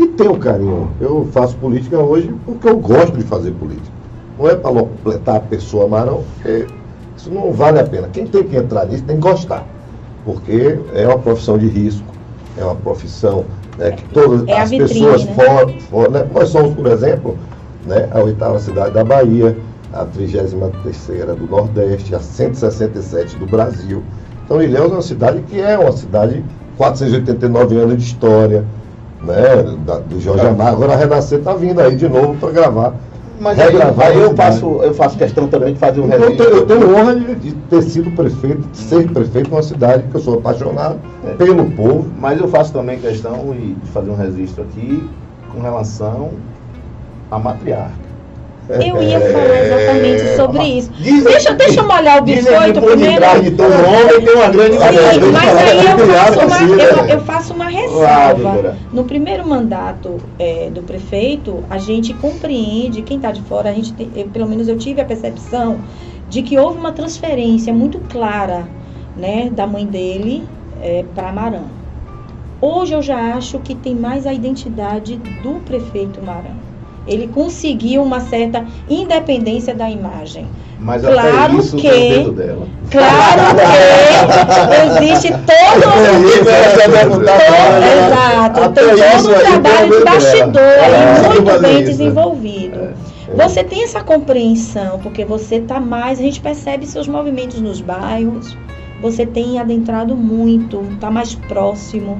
e 0.00 0.06
tenho 0.06 0.36
carinho. 0.38 0.90
Eu 0.98 1.28
faço 1.30 1.54
política 1.56 1.98
hoje 1.98 2.34
porque 2.46 2.68
eu 2.68 2.78
gosto 2.78 3.16
de 3.16 3.22
fazer 3.22 3.50
política. 3.52 3.92
Não 4.38 4.48
é 4.48 4.54
para 4.54 4.70
completar 4.70 5.36
a 5.36 5.40
pessoa 5.40 5.86
Marão, 5.86 6.24
porque 6.34 6.66
isso 7.16 7.30
não 7.30 7.52
vale 7.52 7.78
a 7.78 7.84
pena. 7.84 8.08
Quem 8.10 8.26
tem 8.26 8.44
que 8.44 8.56
entrar 8.56 8.86
nisso 8.86 9.04
tem 9.04 9.16
que 9.16 9.22
gostar. 9.22 9.66
Porque 10.24 10.78
é 10.94 11.06
uma 11.06 11.18
profissão 11.18 11.58
de 11.58 11.68
risco, 11.68 12.06
é 12.56 12.64
uma 12.64 12.76
profissão 12.76 13.44
né, 13.76 13.90
que 13.92 14.04
todas 14.08 14.46
é 14.48 14.58
as 14.58 14.70
vitrine, 14.70 14.94
pessoas 14.94 15.24
né? 15.24 15.34
fora, 15.34 15.68
fora 15.90 16.10
né? 16.10 16.26
nós 16.32 16.48
somos, 16.48 16.74
por 16.74 16.86
exemplo, 16.86 17.36
né, 17.86 18.08
a 18.10 18.20
oitava 18.20 18.58
cidade 18.58 18.94
da 18.94 19.04
Bahia, 19.04 19.56
a 19.92 20.04
33 20.06 20.54
terceira 20.82 21.34
do 21.34 21.46
Nordeste, 21.46 22.14
a 22.14 22.20
167 22.20 23.36
do 23.36 23.46
Brasil. 23.46 24.02
Então 24.44 24.62
Ilhéus 24.62 24.90
é 24.90 24.94
uma 24.94 25.02
cidade 25.02 25.42
que 25.42 25.60
é 25.60 25.78
uma 25.78 25.92
cidade 25.92 26.36
de 26.36 26.44
489 26.76 27.76
anos 27.76 27.96
de 27.98 28.04
história, 28.04 28.64
né, 29.22 29.76
da, 29.86 29.98
do 29.98 30.20
Jorge 30.20 30.46
Amar. 30.46 30.68
Agora 30.68 30.92
a 30.94 30.96
Renascer 30.96 31.38
está 31.38 31.54
vindo 31.54 31.80
aí 31.80 31.94
de 31.96 32.08
novo 32.08 32.34
para 32.36 32.50
gravar 32.50 32.94
Mas 33.40 33.58
aí, 33.58 33.66
regravar 33.70 34.06
aí 34.08 34.16
a 34.16 34.20
eu, 34.20 34.34
faço, 34.36 34.66
eu 34.82 34.94
faço 34.94 35.16
questão 35.18 35.46
também 35.48 35.74
de 35.74 35.78
fazer 35.78 36.00
um 36.00 36.06
Então, 36.06 36.18
eu, 36.18 36.36
tenho, 36.36 36.48
eu 36.48 36.52
registro. 36.54 36.66
tenho 36.78 36.96
honra 36.96 37.14
de, 37.16 37.34
de 37.36 37.52
ter 37.52 37.82
sido 37.82 38.10
prefeito, 38.12 38.62
de 38.72 38.78
ser 38.78 39.10
prefeito 39.10 39.48
de 39.48 39.54
uma 39.54 39.62
cidade 39.62 40.04
que 40.08 40.14
eu 40.14 40.20
sou 40.20 40.38
apaixonado 40.38 40.98
É. 41.24 41.34
pelo 41.34 41.70
povo. 41.72 42.06
Mas 42.18 42.40
eu 42.40 42.48
faço 42.48 42.72
também 42.72 42.98
questão 42.98 43.52
de 43.52 43.76
fazer 43.92 44.10
um 44.10 44.16
registro 44.16 44.62
aqui 44.62 45.08
com 45.52 45.60
relação 45.60 46.30
à 47.30 47.38
matriarca. 47.38 47.99
Eu 48.70 49.02
ia 49.02 49.20
falar 49.20 49.64
exatamente 49.64 50.36
sobre 50.36 50.58
mas 50.58 50.90
isso. 50.98 51.24
Deixa, 51.24 51.54
deixa 51.54 51.80
eu 51.80 51.88
molhar 51.88 52.18
o 52.18 52.22
biscoito 52.22 52.80
primeiro. 52.80 53.42
de 53.42 53.50
todo 53.52 53.72
homem 53.72 54.24
tem 54.24 54.34
uma 54.34 54.48
grande 54.48 54.76
Sim, 54.76 55.32
mas 55.32 55.56
aí 55.56 55.86
eu 55.86 55.98
faço, 56.06 56.40
uma, 56.46 56.82
eu, 56.82 57.06
eu 57.06 57.20
faço 57.20 57.54
uma 57.54 57.68
ressalva. 57.68 58.76
No 58.92 59.04
primeiro 59.04 59.46
mandato 59.46 60.18
é, 60.38 60.70
do 60.70 60.82
prefeito, 60.82 61.64
a 61.68 61.78
gente 61.78 62.14
compreende, 62.14 63.02
quem 63.02 63.16
está 63.16 63.32
de 63.32 63.42
fora, 63.42 63.70
a 63.70 63.72
gente 63.72 63.92
tem- 63.94 64.10
eu, 64.14 64.28
pelo 64.28 64.46
menos 64.48 64.68
eu 64.68 64.76
tive 64.78 65.00
a 65.00 65.04
percepção 65.04 65.78
de 66.28 66.42
que 66.42 66.56
houve 66.58 66.78
uma 66.78 66.92
transferência 66.92 67.72
muito 67.72 67.98
clara 68.10 68.68
né, 69.16 69.50
da 69.50 69.66
mãe 69.66 69.84
dele 69.84 70.44
para 71.14 71.32
Marão. 71.32 71.64
Hoje 72.60 72.92
eu 72.92 73.02
já 73.02 73.34
acho 73.34 73.58
que 73.58 73.74
tem 73.74 73.94
mais 73.94 74.26
a 74.26 74.32
identidade 74.32 75.16
do 75.42 75.54
prefeito 75.60 76.20
Marão. 76.24 76.69
Ele 77.06 77.28
conseguiu 77.28 78.02
uma 78.02 78.20
certa 78.20 78.64
independência 78.88 79.74
da 79.74 79.88
imagem. 79.90 80.46
Mas 80.78 81.02
Claro 81.02 81.58
isso 81.58 81.76
que-. 81.76 82.24
Claro 82.90 83.56
que 84.98 85.04
existe 85.04 85.28
todo 85.44 86.26
Isso, 86.26 86.48
é 86.48 86.66
a 86.66 86.88
pergunta 86.88 87.32
Todo- 87.32 87.84
exato, 88.08 88.60
Até 88.62 88.82
tem 88.82 88.94
isso 88.94 89.22
todo 89.24 89.32
um 89.32 89.36
aí, 89.36 89.42
trabalho 89.60 89.98
de 89.98 90.04
bastidor 90.04 90.62
ali, 90.62 90.94
É, 90.94 91.28
muito 91.40 91.60
bem 91.62 91.74
isso, 91.76 91.84
desenvolvido. 91.90 92.94
Você 93.36 93.62
tem 93.62 93.84
essa 93.84 94.02
compreensão, 94.02 94.98
porque 94.98 95.24
você 95.24 95.56
está 95.56 95.78
mais, 95.78 96.18
a 96.18 96.22
gente 96.22 96.40
percebe 96.40 96.84
seus 96.86 97.06
movimentos 97.06 97.60
nos 97.60 97.80
bairros, 97.80 98.56
você 99.00 99.24
tem 99.24 99.58
adentrado 99.60 100.16
muito, 100.16 100.82
está 100.94 101.10
mais 101.10 101.34
próximo, 101.34 102.18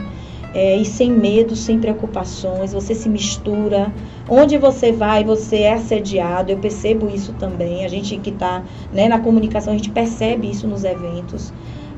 é, 0.52 0.76
e 0.76 0.84
sem 0.84 1.12
medo, 1.12 1.54
sem 1.56 1.78
preocupações, 1.80 2.72
você 2.72 2.94
se 2.94 3.08
mistura. 3.08 3.94
Onde 4.28 4.58
você 4.58 4.92
vai, 4.92 5.24
você 5.24 5.58
é 5.62 5.72
assediado, 5.74 6.50
eu 6.52 6.58
percebo 6.58 7.08
isso 7.08 7.34
também. 7.34 7.84
A 7.84 7.88
gente 7.88 8.18
que 8.18 8.30
está 8.30 8.64
né, 8.92 9.08
na 9.08 9.20
comunicação, 9.20 9.72
a 9.72 9.76
gente 9.76 9.90
percebe 9.90 10.50
isso 10.50 10.66
nos 10.68 10.84
eventos. 10.84 11.52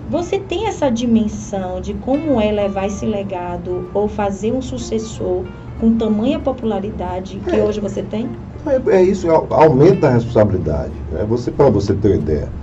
Você 0.06 0.38
tem 0.38 0.66
essa 0.68 0.90
dimensão 0.90 1.80
de 1.80 1.94
como 1.94 2.40
é 2.40 2.50
levar 2.50 2.86
esse 2.86 3.06
legado 3.06 3.90
ou 3.94 4.08
fazer 4.08 4.52
um 4.52 4.60
sucessor 4.60 5.48
com 5.78 5.96
tamanha 5.96 6.38
popularidade 6.40 7.40
que 7.40 7.60
hoje 7.60 7.80
você 7.80 8.02
tem? 8.02 8.36
É, 8.64 8.96
é 8.98 9.02
isso, 9.02 9.28
au- 9.30 9.48
aumenta 9.52 10.08
a 10.08 10.10
responsabilidade. 10.12 11.04
Né? 11.10 11.24
Você, 11.26 11.50
para 11.50 11.70
você 11.70 11.94
ter 11.94 12.08
uma 12.08 12.16
ideia, 12.16 12.54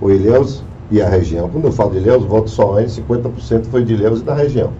o 0.00 0.10
Ilhéus 0.10 0.66
e 0.90 1.00
a 1.00 1.08
região, 1.08 1.50
quando 1.50 1.66
eu 1.66 1.72
falo 1.72 1.90
de 1.92 1.98
Ilhéus, 1.98 2.24
voto 2.24 2.50
só 2.50 2.78
em 2.80 2.88
50% 2.88 3.68
foi 3.70 3.84
de 3.84 3.94
Ilhéus 3.94 4.20
e 4.20 4.24
da 4.24 4.34
região. 4.34 4.78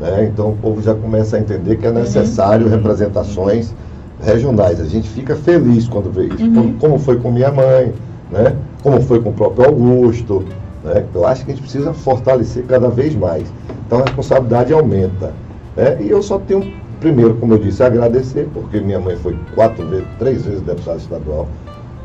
Né? 0.00 0.30
Então 0.32 0.50
o 0.50 0.56
povo 0.56 0.82
já 0.82 0.94
começa 0.94 1.36
a 1.36 1.40
entender 1.40 1.76
que 1.76 1.86
é 1.86 1.92
necessário 1.92 2.68
representações 2.68 3.74
regionais. 4.22 4.80
A 4.80 4.84
gente 4.84 5.08
fica 5.08 5.34
feliz 5.36 5.88
quando 5.88 6.10
vê 6.10 6.26
isso, 6.26 6.44
Uhum. 6.44 6.54
como, 6.54 6.74
como 6.74 6.98
foi 6.98 7.16
com 7.18 7.30
minha 7.30 7.50
mãe, 7.50 7.92
né? 8.30 8.54
como 8.82 9.00
foi 9.00 9.20
com 9.20 9.30
o 9.30 9.32
próprio 9.32 9.66
Augusto. 9.66 10.44
Né? 10.84 11.04
Eu 11.14 11.26
acho 11.26 11.44
que 11.44 11.50
a 11.50 11.54
gente 11.54 11.62
precisa 11.62 11.92
fortalecer 11.92 12.64
cada 12.66 12.88
vez 12.88 13.14
mais. 13.14 13.50
Então 13.86 13.98
a 14.00 14.02
responsabilidade 14.02 14.72
aumenta. 14.72 15.32
Né? 15.76 15.98
E 16.00 16.10
eu 16.10 16.22
só 16.22 16.38
tenho, 16.38 16.72
primeiro, 17.00 17.34
como 17.34 17.54
eu 17.54 17.58
disse, 17.58 17.82
agradecer, 17.82 18.48
porque 18.52 18.80
minha 18.80 18.98
mãe 19.00 19.16
foi 19.16 19.36
quatro 19.54 19.86
vezes, 19.88 20.06
três 20.18 20.44
vezes 20.44 20.60
deputada 20.62 20.98
estadual, 20.98 21.46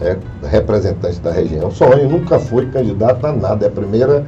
é, 0.02 0.18
representante 0.48 1.20
da 1.20 1.32
região. 1.32 1.70
Soane 1.72 2.04
nunca 2.06 2.40
foi 2.40 2.66
candidata 2.68 3.28
a 3.28 3.34
nada, 3.34 3.66
é 3.66 3.68
a 3.68 3.72
primeira 3.72 4.26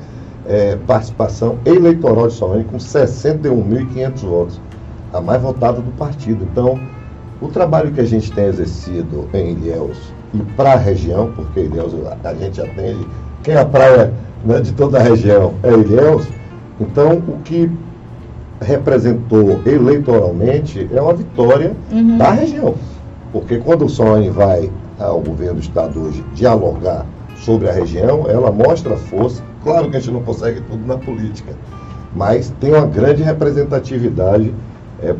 é, 0.47 0.75
participação 0.87 1.57
eleitoral 1.65 2.27
de 2.27 2.33
Soane 2.33 2.63
com 2.65 2.77
61.500 2.77 4.19
votos, 4.25 4.61
a 5.13 5.21
mais 5.21 5.41
votada 5.41 5.81
do 5.81 5.91
partido. 5.91 6.45
Então, 6.51 6.79
o 7.41 7.47
trabalho 7.47 7.91
que 7.91 8.01
a 8.01 8.05
gente 8.05 8.31
tem 8.31 8.45
exercido 8.45 9.27
em 9.33 9.51
Ilhéus 9.51 9.97
e 10.33 10.39
para 10.55 10.73
a 10.73 10.77
região, 10.77 11.31
porque 11.35 11.61
Ilhéus 11.61 11.93
a, 12.23 12.29
a 12.29 12.33
gente 12.33 12.59
atende, 12.61 13.05
quem 13.43 13.53
é 13.55 13.59
a 13.59 13.65
praia 13.65 14.13
né, 14.45 14.59
de 14.59 14.71
toda 14.73 14.97
a 14.99 15.01
região 15.01 15.53
é 15.63 15.71
Ilhéus, 15.73 16.27
então 16.79 17.17
o 17.27 17.37
que 17.43 17.69
representou 18.61 19.59
eleitoralmente 19.65 20.89
é 20.93 21.01
uma 21.01 21.13
vitória 21.13 21.73
Uhum. 21.91 22.17
da 22.17 22.31
região. 22.31 22.75
Porque 23.31 23.57
quando 23.57 23.85
o 23.85 23.89
Soane 23.89 24.29
vai 24.29 24.71
ao 24.99 25.19
governo 25.19 25.55
do 25.55 25.61
estado 25.61 25.99
hoje 26.01 26.23
dialogar 26.33 27.05
sobre 27.37 27.69
a 27.69 27.73
região, 27.73 28.25
ela 28.27 28.51
mostra 28.51 28.95
força. 28.95 29.41
Claro 29.63 29.89
que 29.89 29.97
a 29.97 29.99
gente 29.99 30.13
não 30.13 30.23
consegue 30.23 30.61
tudo 30.61 30.85
na 30.85 30.97
política, 30.97 31.53
mas 32.15 32.53
tem 32.59 32.73
uma 32.73 32.85
grande 32.85 33.23
representatividade 33.23 34.53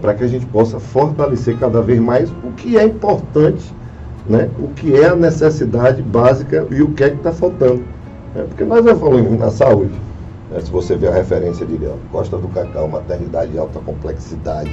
para 0.01 0.13
que 0.13 0.23
a 0.23 0.27
gente 0.27 0.45
possa 0.45 0.79
fortalecer 0.79 1.57
cada 1.57 1.81
vez 1.81 1.99
mais 1.99 2.29
o 2.31 2.51
que 2.55 2.77
é 2.77 2.83
importante, 2.85 3.73
né? 4.27 4.49
o 4.57 4.69
que 4.69 4.95
é 4.95 5.09
a 5.09 5.15
necessidade 5.15 6.01
básica 6.01 6.65
e 6.71 6.81
o 6.81 6.91
que 6.91 7.03
é 7.03 7.09
que 7.09 7.17
está 7.17 7.31
faltando. 7.31 7.83
né? 8.33 8.45
Porque 8.47 8.63
nós 8.63 8.85
já 8.85 8.95
falamos 8.95 9.37
na 9.37 9.51
saúde. 9.51 9.93
né? 10.49 10.61
Se 10.61 10.71
você 10.71 10.95
vê 10.95 11.07
a 11.07 11.13
referência 11.13 11.65
de 11.65 11.77
Costa 12.11 12.37
do 12.37 12.47
Cacau, 12.49 12.87
maternidade 12.87 13.51
de 13.51 13.57
alta 13.57 13.79
complexidade, 13.79 14.69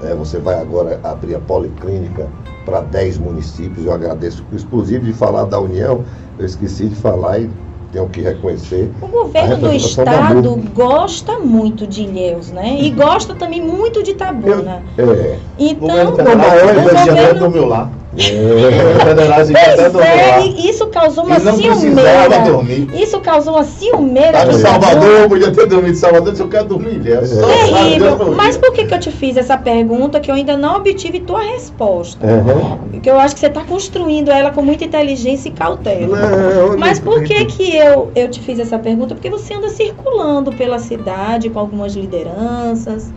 né? 0.00 0.14
você 0.14 0.38
vai 0.38 0.60
agora 0.60 1.00
abrir 1.02 1.34
a 1.34 1.40
policlínica 1.40 2.28
para 2.64 2.82
10 2.82 3.18
municípios. 3.18 3.84
Eu 3.84 3.92
agradeço, 3.92 4.44
exclusive 4.52 5.06
de 5.06 5.12
falar 5.12 5.44
da 5.46 5.58
União, 5.58 6.04
eu 6.38 6.46
esqueci 6.46 6.88
de 6.88 6.94
falar 6.94 7.40
e 7.40 7.50
tenho 7.92 8.08
que 8.08 8.22
reconhecer. 8.22 8.90
O 9.00 9.06
governo 9.06 9.56
do 9.58 9.72
estado 9.72 10.56
gosta 10.74 11.38
muito 11.38 11.86
de 11.86 12.02
Ilhéus, 12.02 12.50
né? 12.50 12.78
E 12.80 12.90
gosta 12.90 13.34
também 13.34 13.60
muito 13.60 14.02
de 14.02 14.12
Itabuna. 14.12 14.82
É, 14.96 15.38
Então, 15.58 15.88
governo 15.88 16.12
o 16.12 16.16
federal 16.16 16.38
maior 16.38 16.70
o 16.70 16.82
governo 16.82 17.06
governo... 17.06 17.40
dormiu 17.40 17.66
lá. 17.66 17.90
É, 18.14 20.04
é, 20.40 20.46
isso 20.46 20.86
causou 20.88 21.24
uma 21.24 21.40
ciumeira. 21.40 22.52
Isso 22.94 23.20
causou 23.20 23.54
uma 23.54 23.64
ciumeira. 23.64 24.38
Lá 24.38 24.44
no 24.44 24.52
do 24.52 24.58
Salvador, 24.58 25.20
eu 25.20 25.28
podia 25.28 25.50
ter 25.50 25.66
dormido 25.66 25.92
em 25.92 25.94
Salvador, 25.94 26.32
disse, 26.32 26.42
eu 26.42 26.48
quero 26.48 26.66
dormir 26.66 27.00
Terrível. 27.00 28.16
dormia. 28.16 28.36
Mas 28.36 28.56
por 28.58 28.72
que, 28.72 28.84
que 28.84 28.94
eu 28.94 29.00
te 29.00 29.10
fiz 29.10 29.36
essa 29.36 29.56
pergunta 29.56 30.20
que 30.20 30.30
eu 30.30 30.34
ainda 30.34 30.56
não 30.56 30.76
obtive 30.76 31.20
tua 31.20 31.42
resposta? 31.42 32.26
Aham. 32.26 32.78
Porque 32.90 33.08
eu 33.08 33.18
acho 33.18 33.34
que 33.34 33.40
você 33.40 33.46
está 33.46 33.64
construindo 33.64 34.30
ela 34.30 34.50
com 34.50 34.62
muita 34.62 34.84
inteligência 34.84 35.48
e 35.48 35.52
cautela. 35.52 36.18
Não, 36.18 36.76
Mas 36.76 37.00
por 37.00 37.22
que 37.24 37.44
que 37.46 37.74
eu, 37.74 38.10
eu 38.14 38.28
te 38.28 38.40
fiz 38.40 38.58
essa 38.58 38.78
pergunta? 38.78 39.14
Porque 39.14 39.30
você 39.30 39.54
anda 39.54 39.70
circulando 39.70 40.52
pela 40.52 40.78
cidade 40.78 41.48
com 41.48 41.58
algumas 41.58 41.94
lideranças, 41.94 43.10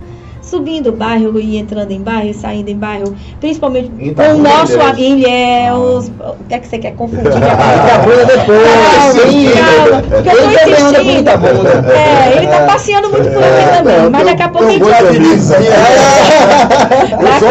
subindo 0.45 0.91
bairro 0.91 1.39
e 1.39 1.58
entrando 1.58 1.91
em 1.91 2.01
bairro, 2.01 2.29
e 2.29 2.34
saindo 2.34 2.69
em 2.69 2.77
bairro, 2.77 3.15
principalmente 3.39 3.89
com 3.89 4.21
o 4.21 4.38
nosso 4.38 4.73
Ilhéus. 4.73 4.89
amigo 4.89 5.19
Ilhéus. 5.19 6.08
O 6.19 6.43
que 6.47 6.53
é 6.53 6.60
que 6.60 6.67
você 6.67 6.77
quer 6.77 6.95
confundir? 6.95 7.25
Itabuna 7.36 8.25
depois. 8.25 8.62
Calma, 8.95 9.31
sim. 9.31 9.51
calma, 9.51 10.01
porque 10.03 10.29
eu 10.29 10.34
tô 10.36 10.41
Ele 10.41 10.58
por 10.58 10.69
insistindo. 10.71 11.19
Itabuna. 11.19 11.69
É, 11.91 12.38
ele 12.38 12.47
tá 12.47 12.65
passeando 12.65 13.10
muito 13.10 13.29
por 13.29 13.43
aqui 13.43 13.77
também, 13.77 14.10
mas 14.10 14.25
daqui 14.25 14.43
a 14.43 14.49
pouco 14.49 14.63
eu 14.63 14.69
a 14.69 14.71
gente 14.71 14.81
vou 14.81 14.89
vai... 14.89 14.99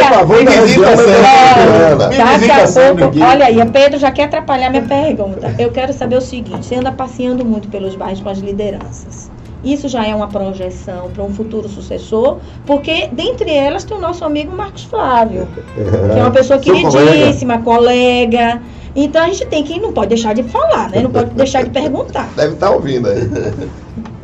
a 0.03 0.13
favor 0.13 0.45
da 0.45 0.51
região 0.51 0.85
Daqui 0.85 2.51
a 2.51 2.97
pouco, 2.97 3.25
olha 3.25 3.47
aí, 3.47 3.61
a 3.61 3.67
Pedro 3.67 3.99
já 3.99 4.11
quer 4.11 4.25
atrapalhar 4.25 4.71
minha 4.71 4.83
pergunta. 4.83 5.55
Eu 5.59 5.71
quero 5.71 5.93
saber 5.93 6.17
o 6.17 6.21
seguinte: 6.21 6.67
você 6.67 6.77
anda 6.77 6.93
passeando 6.93 7.45
muito 7.45 7.69
pelos 7.69 7.97
bairros 7.97 8.21
com 8.21 8.29
as 8.29 8.39
lideranças. 8.39 9.34
Isso 9.65 9.89
já 9.89 10.07
é 10.07 10.15
uma 10.15 10.29
projeção 10.29 11.11
para 11.13 11.23
um 11.25 11.33
futuro 11.33 11.69
sucessor, 11.69 12.39
porque 12.67 13.09
dentre 13.13 13.51
elas 13.51 13.83
tem 13.85 13.97
o 13.97 14.01
nosso 14.01 14.25
amigo 14.25 14.55
Marcos 14.55 14.85
Flávio, 14.85 15.49
que 15.75 16.19
é 16.19 16.23
uma 16.23 16.31
pessoa 16.31 16.59
queridíssima, 16.59 17.59
colega. 17.63 18.61
Então 18.95 19.23
a 19.25 19.27
gente 19.27 19.47
tem 19.47 19.65
que 19.65 19.81
não 19.81 19.93
pode 19.93 20.09
deixar 20.11 20.35
de 20.35 20.43
falar, 20.45 20.91
né? 20.91 21.01
Não 21.03 21.11
pode 21.11 21.31
deixar 21.31 21.65
de 21.65 21.71
perguntar. 21.71 22.29
Deve 22.37 22.55
estar 22.55 22.71
ouvindo 22.71 23.09
aí. 23.09 23.29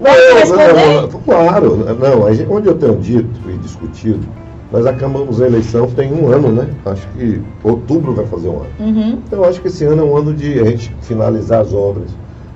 Vai 0.01 0.35
responder? 0.35 1.09
Claro, 1.25 1.77
não, 1.99 2.27
a 2.27 2.33
gente- 2.33 2.51
onde 2.51 2.69
eu 2.69 2.75
tenho 2.79 2.97
dito 2.97 3.41
e 3.49 3.57
discutido, 3.59 4.21
nós 4.73 4.87
acabamos 4.87 5.41
a 5.43 5.47
eleição 5.47 5.87
tem 5.89 6.13
um 6.13 6.29
ano, 6.29 6.53
né? 6.53 6.69
Acho 6.87 7.07
que 7.09 7.43
outubro 7.65 8.15
vai 8.15 8.25
fazer 8.27 8.49
um 8.49 8.59
ano. 8.61 8.71
Uhum. 8.79 9.19
Então, 9.27 9.41
eu 9.43 9.45
acho 9.49 9.61
que 9.61 9.67
esse 9.69 9.85
ano 9.85 10.03
é 10.03 10.05
um 10.05 10.17
ano 10.17 10.33
de 10.33 10.61
a 10.61 10.65
gente 10.65 10.95
finalizar 11.03 11.61
as 11.63 11.75
obras, 11.75 12.11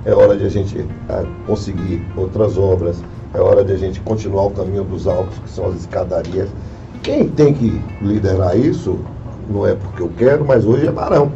é 0.05 0.13
hora 0.13 0.37
de 0.37 0.45
a 0.45 0.49
gente 0.49 0.85
ah, 1.09 1.23
conseguir 1.47 2.05
outras 2.15 2.57
obras, 2.57 3.03
é 3.33 3.39
hora 3.39 3.63
de 3.63 3.73
a 3.73 3.77
gente 3.77 3.99
continuar 4.01 4.45
o 4.45 4.51
caminho 4.51 4.83
dos 4.83 5.07
altos, 5.07 5.37
que 5.39 5.49
são 5.49 5.65
as 5.67 5.75
escadarias. 5.75 6.47
Quem 7.01 7.27
tem 7.27 7.53
que 7.53 7.81
liderar 8.01 8.57
isso, 8.57 8.99
não 9.49 9.65
é 9.65 9.73
porque 9.75 10.01
eu 10.01 10.11
quero, 10.17 10.45
mas 10.45 10.65
hoje 10.65 10.87
é 10.87 10.91
Marão. 10.91 11.31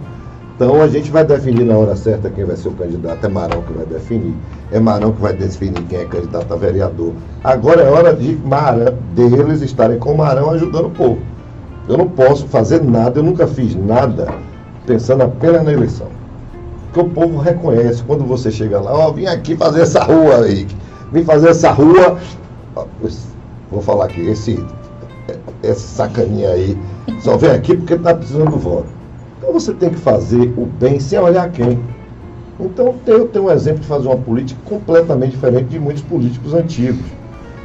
Então 0.55 0.81
a 0.81 0.87
gente 0.87 1.09
vai 1.09 1.25
definir 1.25 1.65
na 1.65 1.77
hora 1.77 1.95
certa 1.95 2.29
quem 2.29 2.43
vai 2.43 2.55
ser 2.55 2.67
o 2.67 2.73
candidato, 2.73 3.25
é 3.25 3.29
Marão 3.29 3.61
que 3.63 3.73
vai 3.73 3.85
definir. 3.85 4.35
É 4.71 4.79
Marão 4.79 5.13
que 5.13 5.21
vai 5.21 5.33
definir 5.33 5.81
quem 5.83 5.99
é 5.99 6.05
candidato 6.05 6.53
a 6.53 6.57
vereador. 6.57 7.13
Agora 7.43 7.81
é 7.81 7.89
hora 7.89 8.13
de 8.13 8.35
Marão, 8.45 8.93
deles 9.15 9.61
estarem 9.61 9.97
com 9.97 10.13
Marão 10.15 10.51
ajudando 10.51 10.87
o 10.87 10.91
povo. 10.91 11.19
Eu 11.87 11.97
não 11.97 12.07
posso 12.07 12.45
fazer 12.47 12.83
nada, 12.83 13.19
eu 13.19 13.23
nunca 13.23 13.47
fiz 13.47 13.75
nada 13.75 14.27
pensando 14.85 15.23
apenas 15.23 15.63
na 15.63 15.73
eleição. 15.73 16.18
Porque 16.91 16.99
o 16.99 17.09
povo 17.09 17.37
reconhece 17.37 18.01
quando 18.03 18.25
você 18.25 18.49
chega 18.49 18.79
lá, 18.79 18.91
ó, 18.91 19.11
vim 19.11 19.27
aqui 19.27 19.55
fazer 19.55 19.81
essa 19.81 20.03
rua 20.03 20.43
aí, 20.43 20.67
vim 21.11 21.23
fazer 21.23 21.49
essa 21.49 21.71
rua. 21.71 22.17
Vou 23.71 23.81
falar 23.81 24.05
aqui, 24.05 24.21
esse, 24.21 24.63
esse 25.61 25.81
sacaninha 25.81 26.49
aí, 26.49 26.75
só 27.21 27.37
vem 27.37 27.51
aqui 27.51 27.77
porque 27.77 27.93
está 27.93 28.15
precisando 28.15 28.51
do 28.51 28.57
voto. 28.57 28.87
Então 29.37 29.53
você 29.53 29.71
tem 29.73 29.91
que 29.91 29.97
fazer 29.97 30.51
o 30.57 30.65
bem 30.65 30.99
sem 30.99 31.19
olhar 31.19 31.51
quem. 31.51 31.79
Então 32.59 32.95
eu 33.05 33.27
tenho 33.27 33.45
um 33.45 33.51
exemplo 33.51 33.81
de 33.81 33.87
fazer 33.87 34.07
uma 34.07 34.17
política 34.17 34.59
completamente 34.65 35.31
diferente 35.31 35.65
de 35.65 35.79
muitos 35.79 36.01
políticos 36.01 36.55
antigos. 36.55 37.05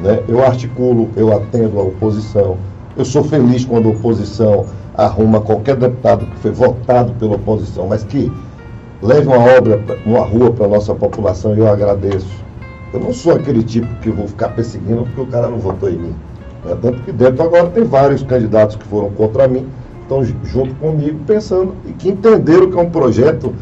Né? 0.00 0.22
Eu 0.28 0.44
articulo, 0.44 1.08
eu 1.16 1.34
atendo 1.34 1.80
a 1.80 1.82
oposição. 1.82 2.58
Eu 2.96 3.04
sou 3.04 3.24
feliz 3.24 3.64
quando 3.64 3.88
a 3.88 3.92
oposição 3.92 4.66
arruma 4.94 5.40
qualquer 5.40 5.76
deputado 5.76 6.26
que 6.26 6.36
foi 6.38 6.50
votado 6.52 7.12
pela 7.14 7.34
oposição, 7.36 7.88
mas 7.88 8.04
que 8.04 8.30
leve 9.04 9.28
uma 9.28 9.36
obra, 9.36 9.80
uma 10.06 10.24
rua 10.24 10.50
para 10.50 10.64
a 10.64 10.68
nossa 10.68 10.94
população 10.94 11.54
e 11.54 11.58
eu 11.58 11.68
agradeço. 11.68 12.42
Eu 12.92 13.00
não 13.00 13.12
sou 13.12 13.34
aquele 13.34 13.62
tipo 13.62 13.86
que 13.96 14.10
vou 14.10 14.26
ficar 14.26 14.48
perseguindo 14.50 15.02
porque 15.02 15.20
o 15.20 15.26
cara 15.26 15.48
não 15.48 15.58
votou 15.58 15.90
em 15.90 15.96
mim. 15.96 16.14
Né? 16.64 16.76
Tanto 16.80 17.02
que 17.02 17.12
dentro 17.12 17.42
agora 17.42 17.66
tem 17.66 17.84
vários 17.84 18.22
candidatos 18.22 18.76
que 18.76 18.84
foram 18.86 19.10
contra 19.10 19.46
mim, 19.46 19.66
estão 20.02 20.24
junto 20.24 20.74
comigo 20.76 21.18
pensando 21.26 21.74
e 21.86 21.92
que 21.92 22.08
entenderam 22.08 22.70
que 22.70 22.78
é 22.78 22.80
um 22.80 22.88
projeto, 22.88 23.54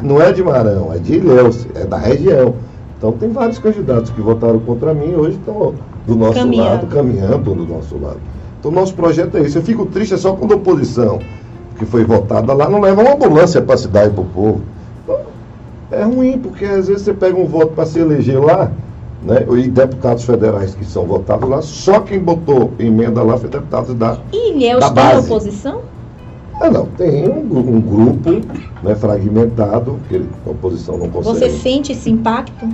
não 0.00 0.22
é 0.22 0.32
de 0.32 0.44
Marão, 0.44 0.92
é 0.92 0.98
de 0.98 1.14
Ilhéus, 1.14 1.66
é 1.74 1.84
da 1.84 1.98
região. 1.98 2.54
Então 2.96 3.10
tem 3.12 3.30
vários 3.30 3.58
candidatos 3.58 4.10
que 4.12 4.20
votaram 4.20 4.60
contra 4.60 4.94
mim 4.94 5.10
e 5.10 5.16
hoje 5.16 5.38
estão 5.38 5.74
do 6.06 6.14
nosso 6.14 6.34
Caminhando. 6.34 6.68
lado, 6.68 6.86
caminhando 6.86 7.54
do 7.54 7.66
nosso 7.66 7.98
lado. 7.98 8.20
Então 8.60 8.70
nosso 8.70 8.94
projeto 8.94 9.36
é 9.38 9.40
isso. 9.40 9.58
Eu 9.58 9.62
fico 9.62 9.86
triste 9.86 10.16
só 10.16 10.34
quando 10.34 10.52
a 10.52 10.56
oposição 10.56 11.18
que 11.78 11.84
foi 11.84 12.04
votada 12.04 12.52
lá 12.52 12.68
não 12.68 12.80
leva 12.80 13.02
uma 13.02 13.14
ambulância 13.14 13.60
para 13.60 13.74
a 13.74 13.78
cidade 13.78 14.10
para 14.10 14.22
o 14.22 14.26
povo. 14.26 14.60
É 15.94 16.02
ruim, 16.04 16.38
porque 16.38 16.64
às 16.64 16.88
vezes 16.88 17.02
você 17.02 17.12
pega 17.14 17.36
um 17.38 17.46
voto 17.46 17.68
para 17.68 17.86
se 17.86 17.98
eleger 17.98 18.40
lá, 18.42 18.70
né? 19.22 19.44
E 19.56 19.68
deputados 19.68 20.24
federais 20.24 20.74
que 20.74 20.84
são 20.84 21.04
votados 21.04 21.48
lá, 21.48 21.62
só 21.62 22.00
quem 22.00 22.18
botou 22.18 22.72
emenda 22.78 23.22
lá 23.22 23.36
foi 23.36 23.48
deputados 23.48 23.94
da. 23.94 24.18
E 24.32 24.52
Ilhéus 24.52 24.80
Da 24.80 24.90
tem 25.10 25.18
oposição? 25.18 25.80
Ah 26.60 26.70
não, 26.70 26.86
tem 26.86 27.28
um, 27.28 27.40
um 27.58 27.80
grupo 27.80 28.30
né, 28.82 28.94
fragmentado, 28.94 29.98
que 30.08 30.24
a 30.46 30.50
oposição 30.50 30.96
não 30.96 31.08
consegue. 31.08 31.38
Você 31.38 31.50
sente 31.50 31.92
esse 31.92 32.10
impacto? 32.10 32.64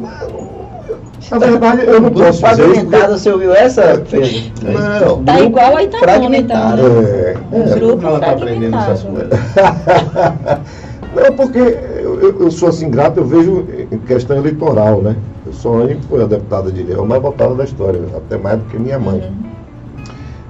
Na 1.30 1.38
verdade, 1.38 1.87
eu 1.87 2.00
não 2.00 2.11
posso 2.11 2.33
dizer 2.42 2.56
fragmentado, 2.56 3.18
você 3.18 3.30
ouviu 3.30 3.54
essa, 3.54 3.83
Pedro? 3.83 4.04
porque- 4.11 4.52
Não. 4.72 5.22
Tá 5.24 5.33
Grupo 5.35 5.46
igual 5.48 5.76
a 5.76 5.83
Itabuna, 5.85 6.12
fragmentado. 6.12 6.80
então, 6.83 7.02
né? 7.02 7.09
É, 7.11 7.37
Um 7.56 7.62
é, 7.62 7.74
grupo 7.78 8.06
Ela 8.06 8.18
está 8.18 8.30
aprendendo 8.33 8.76
essas 8.76 9.02
fragmentado. 9.02 9.30
coisas. 9.30 10.61
Não, 11.14 11.33
porque 11.37 11.59
eu, 12.20 12.40
eu- 12.40 12.50
sou 12.50 12.68
assim 12.68 12.90
grato, 12.90 13.18
eu 13.18 13.24
vejo 13.24 13.66
em 13.90 13.98
questão 13.98 14.37
eleitoral, 14.37 15.02
né? 15.02 15.16
Eu 15.46 15.52
sou 15.52 15.80
foi 16.09 16.22
a 16.22 16.26
deputada 16.26 16.70
de 16.70 16.80
Ilhéus 16.80 17.06
mais 17.06 17.22
votada 17.22 17.54
da 17.54 17.64
história, 17.64 18.00
até 18.16 18.37
mais 18.37 18.59
do 18.59 18.64
que 18.66 18.78
minha 18.78 18.98
mãe. 18.98 19.33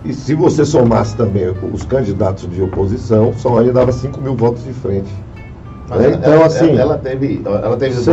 E 0.05 0.13
se 0.15 0.35
você 0.35 0.65
somasse 0.65 1.17
também 1.17 1.45
os 1.73 1.85
candidatos 1.85 2.49
de 2.51 2.63
oposição, 2.63 3.33
só 3.37 3.59
ainda 3.59 3.73
dava 3.73 3.93
5 3.93 4.21
mil 4.21 4.35
votos 4.35 4.65
de 4.65 4.73
frente. 4.73 5.11
Mas 5.91 5.99
Né? 5.99 6.07
ela- 6.07 6.17
Então, 6.17 6.33
ela, 6.33 6.47
assim. 6.47 6.79
ela 6.79 6.99
teve, 6.99 7.43
ela 7.45 7.77
teve, 7.77 7.95
votos, 7.95 8.07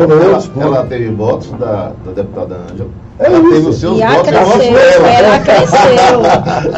não 0.55 0.61
ela, 0.63 0.77
ela 0.77 0.85
teve 0.87 1.09
votos 1.11 1.51
da, 1.51 1.91
da 2.03 2.11
deputada 2.15 2.55
Ângela. 2.73 2.89
É 3.19 3.25
ela 3.27 3.37
isso. 3.39 3.49
teve 3.51 3.67
os 3.69 3.79
seus 3.79 3.99
E 3.99 4.01
votos. 4.01 4.27
e 4.27 4.31
os 4.33 4.39
votos 4.39 4.67
cresceu, 4.67 5.01
dela. 5.03 5.09
ela 5.09 5.39
cresceu. 5.39 6.21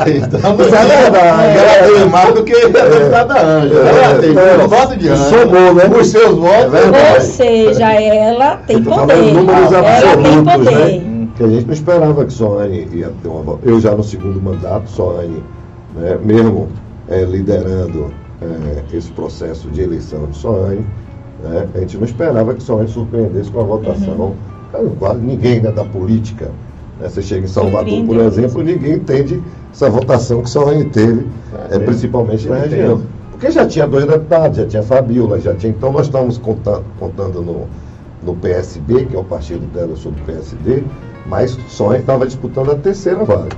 Então, 0.27 0.55
Mas 0.57 0.73
é 0.73 0.85
verdade. 1.01 1.57
Ela 1.57 1.87
teve 1.87 2.05
mais 2.05 2.33
do 2.33 2.43
que 2.43 2.53
a 2.53 2.67
deputada 2.67 3.41
Ângela. 3.41 3.89
Ela 3.89 4.19
teve 4.19 4.39
É, 4.39 4.63
o 4.63 4.67
voto 4.67 4.97
de 4.97 5.09
Ângela. 5.09 5.29
somou, 5.29 5.73
né? 5.73 5.83
Os 5.99 6.07
seus 6.07 6.37
votos. 6.37 6.63
É 6.65 6.67
verdade. 6.69 7.13
Ou 7.15 7.21
seja, 7.21 7.91
ela 7.93 8.57
tem 8.67 8.83
poder. 8.83 9.15
números 9.33 9.71
Ela 9.71 10.17
tem 10.17 10.43
poder. 10.43 11.01
né? 11.01 11.27
Que 11.37 11.43
a 11.43 11.47
gente 11.47 11.65
não 11.65 11.73
esperava 11.73 12.25
que 12.25 12.33
Soane 12.33 12.87
ia 12.91 13.11
ter 13.23 13.29
uma. 13.29 13.57
Eu 13.63 13.79
já 13.79 13.91
no 13.91 14.03
segundo 14.03 14.41
mandato, 14.41 14.89
Soane, 14.89 15.41
né, 15.95 16.17
mesmo 16.21 16.67
eh, 17.09 17.23
liderando 17.23 18.11
eh, 18.41 18.83
esse 18.93 19.11
processo 19.11 19.67
de 19.69 19.81
eleição 19.81 20.25
de 20.27 20.37
Soane, 20.37 20.85
né, 21.43 21.67
a 21.73 21.79
gente 21.79 21.97
não 21.97 22.05
esperava 22.05 22.53
que 22.53 22.63
Soane 22.63 22.87
surpreendesse 22.87 23.49
com 23.51 23.59
a 23.61 23.63
votação. 23.63 24.33
Cara, 24.71 24.85
Quase 24.99 25.19
ninguém 25.21 25.61
né, 25.61 25.71
da 25.71 25.83
política. 25.83 26.51
né, 26.99 27.09
Você 27.09 27.21
chega 27.21 27.45
em 27.45 27.49
Salvador, 27.49 28.05
por 28.05 28.17
exemplo, 28.17 28.61
ninguém 28.63 28.93
entende 28.95 29.41
essa 29.71 29.89
votação 29.89 30.41
que 30.43 30.49
Soane 30.49 30.85
teve, 30.85 31.25
É, 31.71 31.75
eh, 31.75 31.79
principalmente 31.79 32.47
na 32.47 32.57
região. 32.57 32.93
entendo. 32.93 33.03
Porque 33.31 33.51
já 33.51 33.65
tinha 33.65 33.87
dois 33.87 34.05
deputados, 34.05 34.57
já 34.57 34.65
tinha 34.65 34.83
Fabiola, 34.83 35.39
já 35.39 35.55
tinha. 35.55 35.71
Então 35.71 35.93
nós 35.93 36.07
estamos 36.07 36.37
contando, 36.37 36.83
contando 36.99 37.41
no, 37.41 37.67
no 38.21 38.35
PSB, 38.35 39.05
que 39.05 39.15
é 39.15 39.19
o 39.19 39.23
partido 39.23 39.65
dela, 39.73 39.91
eu 39.91 39.95
sou 39.95 40.11
do 40.11 40.21
PSD, 40.23 40.83
mas 41.25 41.57
só 41.69 41.93
estava 41.95 42.25
disputando 42.27 42.71
a 42.71 42.75
terceira 42.75 43.23
vaga. 43.23 43.55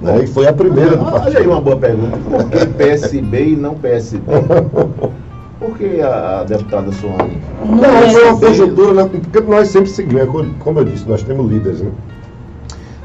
Né? 0.00 0.24
E 0.24 0.26
foi 0.26 0.46
a 0.48 0.52
primeira 0.52 0.96
do 0.96 1.04
Olha 1.04 1.14
aí 1.16 1.20
partido. 1.20 1.50
uma 1.50 1.60
boa 1.60 1.76
pergunta. 1.76 2.16
Por 2.18 2.44
que 2.50 2.66
PSB 2.74 3.48
e 3.50 3.56
não 3.56 3.74
PSD? 3.74 4.20
Por 5.58 5.76
que 5.76 6.00
a, 6.00 6.40
a 6.40 6.44
deputada 6.44 6.90
Soane? 6.92 7.36
Não 7.64 7.76
Não, 7.76 7.84
é 7.84 8.08
foi 8.10 8.24
uma 8.28 8.38
conjuntura, 8.40 8.94
né? 8.94 9.10
porque 9.12 9.40
nós 9.40 9.68
sempre 9.68 9.90
seguimos, 9.90 10.22
é 10.22 10.26
co- 10.26 10.46
como 10.60 10.78
eu 10.80 10.84
disse, 10.84 11.06
nós 11.06 11.22
temos 11.22 11.50
líderes. 11.50 11.80
Né? 11.82 11.90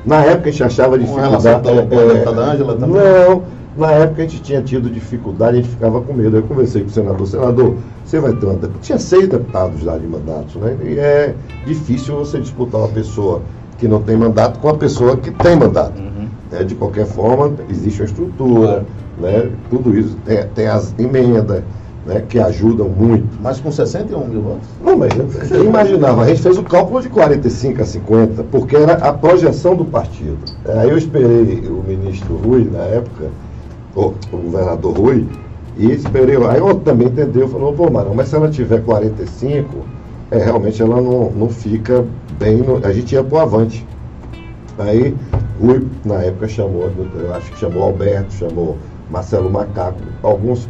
Na 0.06 0.24
época 0.24 0.50
a 0.50 0.52
gente 0.52 0.64
achava 0.64 0.98
Com 0.98 1.16
relação 1.16 1.60
dificuldade. 1.62 1.88
com 1.90 2.00
a 2.00 2.14
deputada 2.14 2.42
Ângela 2.44 2.76
também? 2.78 2.96
Não, 3.02 3.42
na 3.76 3.92
época 3.92 4.22
a 4.22 4.26
gente 4.26 4.42
tinha 4.42 4.62
tido 4.62 4.90
dificuldade, 4.90 5.58
a 5.58 5.62
gente 5.62 5.70
ficava 5.72 6.00
com 6.00 6.14
medo. 6.14 6.38
Eu 6.38 6.44
conversei 6.44 6.82
com 6.84 6.88
o 6.88 6.92
senador, 6.92 7.28
senador, 7.28 7.76
você 8.06 8.20
vai 8.22 8.32
ter 8.34 8.46
uma. 8.46 8.58
Tinha 8.82 8.98
seis 9.00 9.28
deputados 9.28 9.84
lá 9.84 9.98
de 9.98 10.08
mandatos, 10.08 10.56
né? 10.56 10.78
E 10.82 10.98
é 10.98 11.34
difícil 11.66 12.16
você 12.16 12.40
disputar 12.40 12.80
uma 12.80 12.88
pessoa 12.88 13.42
que 13.78 13.86
não 13.88 14.02
tem 14.02 14.16
mandato 14.16 14.60
com 14.60 14.68
uma 14.70 14.78
pessoa 14.78 15.18
que 15.18 15.30
tem 15.32 15.58
mandato. 15.58 16.00
Uhum. 16.00 16.15
Né? 16.52 16.64
De 16.64 16.76
qualquer 16.76 17.06
forma, 17.06 17.54
existe 17.70 18.02
uma 18.02 18.06
estrutura, 18.06 18.86
né? 19.18 19.50
tudo 19.70 19.98
isso, 19.98 20.18
tem, 20.26 20.44
tem 20.56 20.68
as 20.68 20.94
emendas 21.00 21.64
né? 22.06 22.24
que 22.28 22.40
ajudam 22.40 22.88
muito. 22.90 23.26
Mas 23.42 23.60
com 23.60 23.72
61 23.72 24.28
mil 24.28 24.42
votos? 24.42 24.68
Não, 24.84 24.96
mas 24.98 25.12
eu, 25.18 25.58
eu 25.58 25.66
imaginava, 25.66 26.24
a 26.24 26.28
gente 26.28 26.42
fez 26.42 26.58
o 26.58 26.64
cálculo 26.64 27.02
de 27.02 27.10
45 27.10 27.82
a 27.82 27.86
50, 27.86 28.44
porque 28.52 28.76
era 28.76 28.94
a 28.94 29.12
projeção 29.14 29.76
do 29.76 29.86
partido. 29.86 30.38
Aí 30.66 30.90
eu 30.90 30.98
esperei 30.98 31.64
o 31.68 31.84
ministro 31.88 32.36
Rui, 32.36 32.70
na 32.72 32.84
época, 32.84 33.26
o, 33.96 34.14
o 34.32 34.38
governador 34.38 34.98
Rui, 34.98 35.26
e 35.78 35.92
esperei, 35.92 36.38
aí 36.38 36.60
eu 36.60 36.76
também 36.76 37.08
entendeu, 37.08 37.48
falou, 37.50 37.74
pô, 37.74 37.90
Marão, 37.90 38.14
mas 38.14 38.30
se 38.30 38.36
ela 38.36 38.50
tiver 38.50 38.82
45, 38.84 39.68
é, 40.32 40.38
realmente 40.38 40.82
ela 40.82 41.02
não, 41.02 41.30
não 41.32 41.50
fica 41.50 42.06
bem, 42.40 42.58
no- 42.58 42.86
a 42.86 42.92
gente 42.94 43.14
ia 43.14 43.24
pro 43.24 43.40
avante. 43.40 43.86
Aí 44.78 45.14
Rui, 45.60 45.86
na 46.04 46.16
época, 46.16 46.48
chamou, 46.48 46.90
eu 47.16 47.34
acho 47.34 47.52
que 47.52 47.60
chamou 47.60 47.84
Alberto, 47.84 48.34
chamou 48.34 48.78
Marcelo 49.10 49.50
Macaco, 49.50 50.00
alguns 50.22 50.70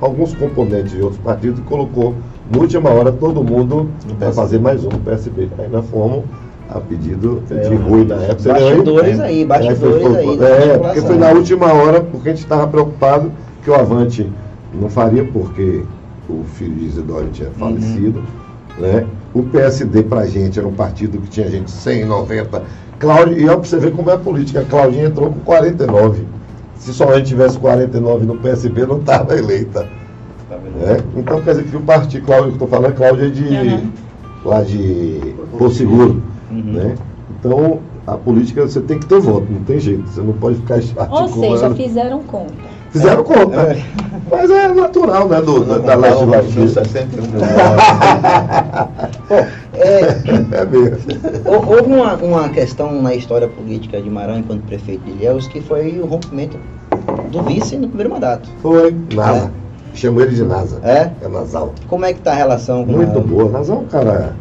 alguns 0.00 0.34
componentes 0.34 0.90
de 0.90 1.00
outros 1.00 1.20
partidos 1.20 1.60
e 1.60 1.62
colocou, 1.62 2.12
na 2.50 2.58
última 2.58 2.90
hora, 2.90 3.12
todo 3.12 3.42
mundo 3.44 3.88
PSB. 4.18 4.32
fazer 4.32 4.58
mais 4.58 4.84
um 4.84 4.88
no 4.88 4.98
PSB. 4.98 5.48
Aí 5.56 5.68
nós 5.70 5.86
fomos 5.90 6.24
a 6.68 6.80
pedido 6.80 7.40
É, 7.48 7.54
de 7.68 7.74
Rui 7.76 8.04
na 8.04 8.16
época. 8.16 8.52
Bastidores 8.52 9.20
aí, 9.20 9.42
É, 9.42 9.44
bastidores 9.44 10.02
foi- 10.02 10.16
aí. 10.16 10.36
da 10.36 10.48
É, 10.48 10.78
porque 10.78 11.00
foi 11.02 11.16
na 11.18 11.30
última 11.30 11.72
hora, 11.72 12.00
porque 12.00 12.28
a 12.30 12.32
gente 12.32 12.42
estava 12.42 12.66
preocupado 12.66 13.30
que 13.62 13.70
o 13.70 13.74
Avante 13.76 14.28
não 14.74 14.90
faria, 14.90 15.24
porque 15.24 15.84
o 16.28 16.42
filho 16.54 16.74
de 16.74 16.86
Isidoro 16.86 17.28
tinha 17.32 17.48
Uhum. 17.50 17.54
falecido. 17.54 18.22
Né? 18.80 19.06
O 19.32 19.44
PSD 19.44 20.02
pra 20.02 20.26
gente 20.26 20.58
era 20.58 20.66
um 20.66 20.72
partido 20.74 21.18
que 21.18 21.28
tinha 21.28 21.48
gente 21.48 21.70
100, 21.70 22.04
90. 22.06 22.62
Cláudio, 23.02 23.36
e 23.36 23.44
você 23.56 23.78
ver 23.78 23.90
como 23.90 24.08
é 24.10 24.14
a 24.14 24.18
política. 24.18 24.60
A 24.60 24.64
Claudinha 24.64 25.06
entrou 25.06 25.28
com 25.28 25.40
49. 25.40 26.24
Se 26.76 26.94
só 26.94 27.10
a 27.10 27.16
gente 27.16 27.26
tivesse 27.26 27.58
49 27.58 28.24
no 28.24 28.36
PSB, 28.36 28.86
não 28.86 28.98
estava 28.98 29.36
eleita. 29.36 29.88
Tá 30.48 30.56
né? 30.56 30.98
Então 31.16 31.42
quer 31.42 31.50
dizer 31.50 31.64
que 31.64 31.76
o 31.76 31.80
partido, 31.80 32.24
Cláudio, 32.24 32.52
que 32.52 32.62
eu 32.62 32.64
estou 32.64 32.68
falando, 32.68 32.94
Cláudio 32.94 33.26
é 33.26 33.28
de. 33.30 33.42
Uhum. 33.42 33.90
lá 34.44 34.62
de 34.62 35.34
Porto 35.50 35.74
Seguro. 35.74 36.22
Uhum. 36.48 36.62
Né? 36.62 36.94
Então, 37.38 37.80
a 38.06 38.16
política 38.16 38.62
você 38.62 38.80
tem 38.80 39.00
que 39.00 39.06
ter 39.06 39.18
voto, 39.18 39.46
não 39.50 39.64
tem 39.64 39.80
jeito. 39.80 40.08
Você 40.08 40.20
não 40.20 40.34
pode 40.34 40.56
ficar 40.58 40.76
Ou 40.76 40.80
seja, 40.80 41.00
articulando. 41.00 41.74
fizeram 41.74 42.22
conta. 42.22 42.81
Fizeram 42.92 43.24
conta. 43.24 43.76
Mas 44.30 44.50
é 44.50 44.68
natural, 44.68 45.28
né? 45.28 45.40
Do, 45.40 45.64
da, 45.64 45.78
da 45.78 45.94
legislativa. 45.94 46.68
61 46.68 47.22
mil 47.22 47.40
votos. 47.40 47.52
É, 49.74 50.02
É 50.60 50.64
mesmo. 50.66 50.98
hou- 51.46 51.76
houve 51.76 51.92
uma, 51.92 52.14
uma 52.16 52.48
questão 52.50 53.00
na 53.00 53.14
história 53.14 53.48
política 53.48 54.00
de 54.00 54.10
Marão 54.10 54.38
enquanto 54.38 54.62
prefeito 54.62 55.02
de 55.04 55.10
Ilhéus 55.12 55.48
que 55.48 55.60
foi 55.60 55.98
o 56.00 56.06
rompimento 56.06 56.58
do 57.30 57.42
vice 57.42 57.76
no 57.76 57.88
primeiro 57.88 58.10
mandato. 58.12 58.48
Foi, 58.60 58.94
NASA. 59.14 59.50
Chamou 59.94 60.22
ele 60.22 60.34
de 60.34 60.42
NASA. 60.44 60.78
É? 60.82 61.10
É 61.22 61.28
Nasal. 61.28 61.72
Como 61.88 62.04
é 62.04 62.12
que 62.12 62.20
tá 62.20 62.32
a 62.32 62.34
relação 62.34 62.84
com 62.84 62.92
Muito 62.92 63.18
a... 63.18 63.20
boa. 63.22 63.50
Nasal 63.50 63.76
é 63.76 63.80
um 63.80 63.84
cara 63.86 64.36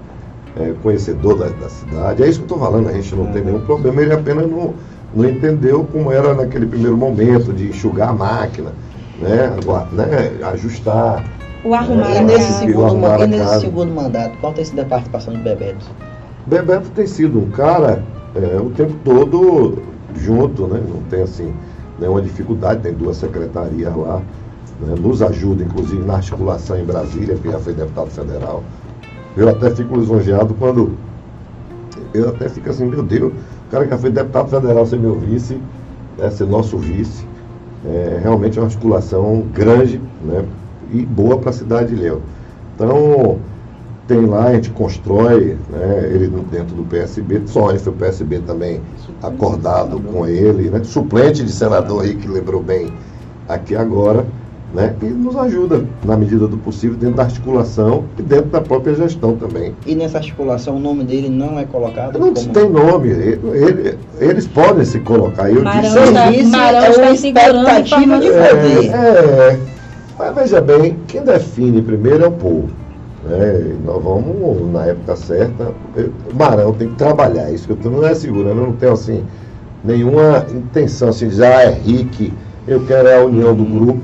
é, 0.59 0.73
conhecedor 0.83 1.37
da, 1.37 1.45
da 1.47 1.69
cidade. 1.69 2.23
É 2.23 2.27
isso 2.27 2.39
que 2.39 2.51
eu 2.51 2.55
estou 2.55 2.59
falando, 2.59 2.89
a 2.89 2.93
gente 2.93 3.15
não 3.15 3.25
tem 3.27 3.43
nenhum 3.43 3.61
problema. 3.61 4.01
Ele 4.01 4.13
apenas 4.13 4.49
não, 4.49 4.73
não 5.13 5.27
entendeu 5.27 5.83
como 5.91 6.11
era 6.11 6.33
naquele 6.33 6.65
primeiro 6.65 6.97
momento 6.97 7.51
de 7.53 7.69
enxugar 7.69 8.09
a 8.09 8.13
máquina, 8.13 8.71
né? 9.19 9.55
né? 9.91 10.45
ajustar. 10.53 11.23
O 11.63 11.73
arrumar 11.73 12.09
E 12.11 12.17
a 12.17 12.23
nesse, 12.23 12.53
segundo, 12.53 13.23
e 13.23 13.27
nesse 13.27 13.59
segundo 13.59 13.93
mandato, 13.93 14.37
qual 14.39 14.53
tem 14.53 14.65
sido 14.65 14.79
a 14.79 14.85
participação 14.85 15.33
de 15.33 15.39
Bebeto? 15.41 15.85
Bebeto 16.47 16.89
tem 16.91 17.05
sido 17.05 17.39
um 17.39 17.51
cara 17.51 18.03
é, 18.35 18.59
o 18.59 18.69
tempo 18.71 18.95
todo 19.03 19.77
junto, 20.15 20.67
né? 20.67 20.81
Não 20.87 21.01
tem 21.03 21.21
assim 21.21 21.53
nenhuma 21.99 22.21
dificuldade, 22.21 22.81
tem 22.81 22.93
duas 22.93 23.17
secretarias 23.17 23.95
lá, 23.95 24.21
né? 24.79 24.95
nos 24.99 25.21
ajuda 25.21 25.63
inclusive 25.63 26.03
na 26.03 26.15
articulação 26.15 26.79
em 26.79 26.85
Brasília, 26.85 27.35
porque 27.35 27.51
já 27.51 27.59
foi 27.59 27.73
deputado 27.73 28.09
federal. 28.09 28.63
Eu 29.37 29.49
até 29.49 29.69
fico 29.69 29.95
lisonjeado 29.97 30.53
quando 30.55 30.97
eu 32.13 32.29
até 32.29 32.49
fico 32.49 32.69
assim, 32.69 32.85
meu 32.85 33.03
Deus, 33.03 33.31
cara 33.71 33.85
que 33.85 33.91
já 33.91 33.97
foi 33.97 34.11
deputado 34.11 34.49
federal 34.49 34.85
ser 34.85 34.99
meu 34.99 35.15
vice, 35.15 35.57
né, 36.17 36.29
ser 36.29 36.45
nosso 36.45 36.77
vice, 36.77 37.25
é 37.85 38.19
realmente 38.21 38.59
uma 38.59 38.65
articulação 38.65 39.45
grande 39.53 39.99
né, 40.23 40.45
e 40.91 41.05
boa 41.05 41.37
para 41.37 41.49
a 41.49 41.53
cidade 41.53 41.95
de 41.95 42.01
Léo. 42.01 42.21
Então, 42.75 43.39
tem 44.07 44.25
lá, 44.25 44.47
a 44.47 44.53
gente 44.53 44.71
constrói, 44.71 45.57
né, 45.69 46.09
ele 46.11 46.27
dentro 46.51 46.75
do 46.75 46.83
PSB, 46.83 47.43
só 47.45 47.69
ele 47.69 47.79
foi 47.79 47.93
o 47.93 47.95
PSB 47.95 48.39
também 48.39 48.81
acordado 49.23 49.99
com 50.01 50.27
ele, 50.27 50.69
né, 50.69 50.83
suplente 50.83 51.43
de 51.43 51.51
senador 51.51 52.03
aí 52.03 52.15
que 52.15 52.27
lembrou 52.27 52.61
bem 52.61 52.91
aqui 53.47 53.75
agora, 53.75 54.25
né, 54.73 54.95
e 55.01 55.05
nos 55.05 55.35
ajuda 55.35 55.83
na 56.05 56.15
medida 56.15 56.47
do 56.47 56.57
possível 56.57 56.95
dentro 56.97 57.15
da 57.17 57.23
articulação 57.23 58.05
e 58.17 58.21
dentro 58.21 58.45
da 58.49 58.61
própria 58.61 58.95
gestão 58.95 59.35
também. 59.35 59.73
E 59.85 59.93
nessa 59.95 60.17
articulação 60.17 60.77
o 60.77 60.79
nome 60.79 61.03
dele 61.03 61.29
não 61.29 61.59
é 61.59 61.65
colocado 61.65 62.17
Não 62.17 62.33
como... 62.33 62.49
tem 62.53 62.69
nome, 62.69 63.09
ele- 63.09 63.39
ele- 63.53 63.97
eles 64.19 64.47
podem 64.47 64.85
se 64.85 64.99
colocar. 64.99 65.51
Eu 65.51 65.63
Marão 65.63 65.81
disse, 65.81 65.97
está- 65.99 66.23
Serviço 66.23 66.49
Marão 66.51 66.79
é 66.79 66.89
está 66.89 67.01
uma 67.01 67.11
expectativa 67.13 68.19
de 68.19 68.27
poder. 68.27 68.91
É, 68.93 69.59
mas 70.17 70.35
veja 70.35 70.61
bem, 70.61 70.95
quem 71.07 71.21
define 71.23 71.81
primeiro 71.81 72.23
é 72.23 72.27
o 72.27 72.31
povo. 72.31 72.69
Né? 73.27 73.75
Nós 73.85 74.01
vamos, 74.03 74.71
na 74.71 74.85
época 74.85 75.15
certa, 75.17 75.71
eu- 75.95 76.11
o 76.31 76.35
Marão 76.35 76.73
tem 76.73 76.87
que 76.87 76.95
trabalhar 76.95 77.51
isso, 77.51 77.67
que 77.67 77.73
eu 77.73 77.77
tô- 77.77 77.89
não 77.89 78.05
é 78.05 78.15
segurando, 78.15 78.61
eu 78.61 78.67
não 78.67 78.73
tenho 78.73 78.93
assim, 78.93 79.23
nenhuma 79.83 80.45
intenção 80.49 81.09
assim, 81.09 81.25
de 81.25 81.31
dizer, 81.31 81.45
ah, 81.45 81.63
é 81.63 81.69
Rick, 81.71 82.31
eu 82.67 82.85
quero 82.85 83.09
a 83.09 83.25
união 83.25 83.53
do 83.53 83.65
grupo. 83.65 83.99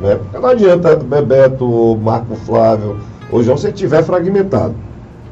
Né? 0.00 0.16
Porque 0.16 0.38
não 0.38 0.48
adianta 0.48 0.96
Bebeto, 0.96 1.96
Marco 1.96 2.34
Flávio, 2.36 2.98
ou 3.30 3.42
João, 3.42 3.56
se 3.56 3.68
estiver 3.68 4.02
fragmentado. 4.02 4.74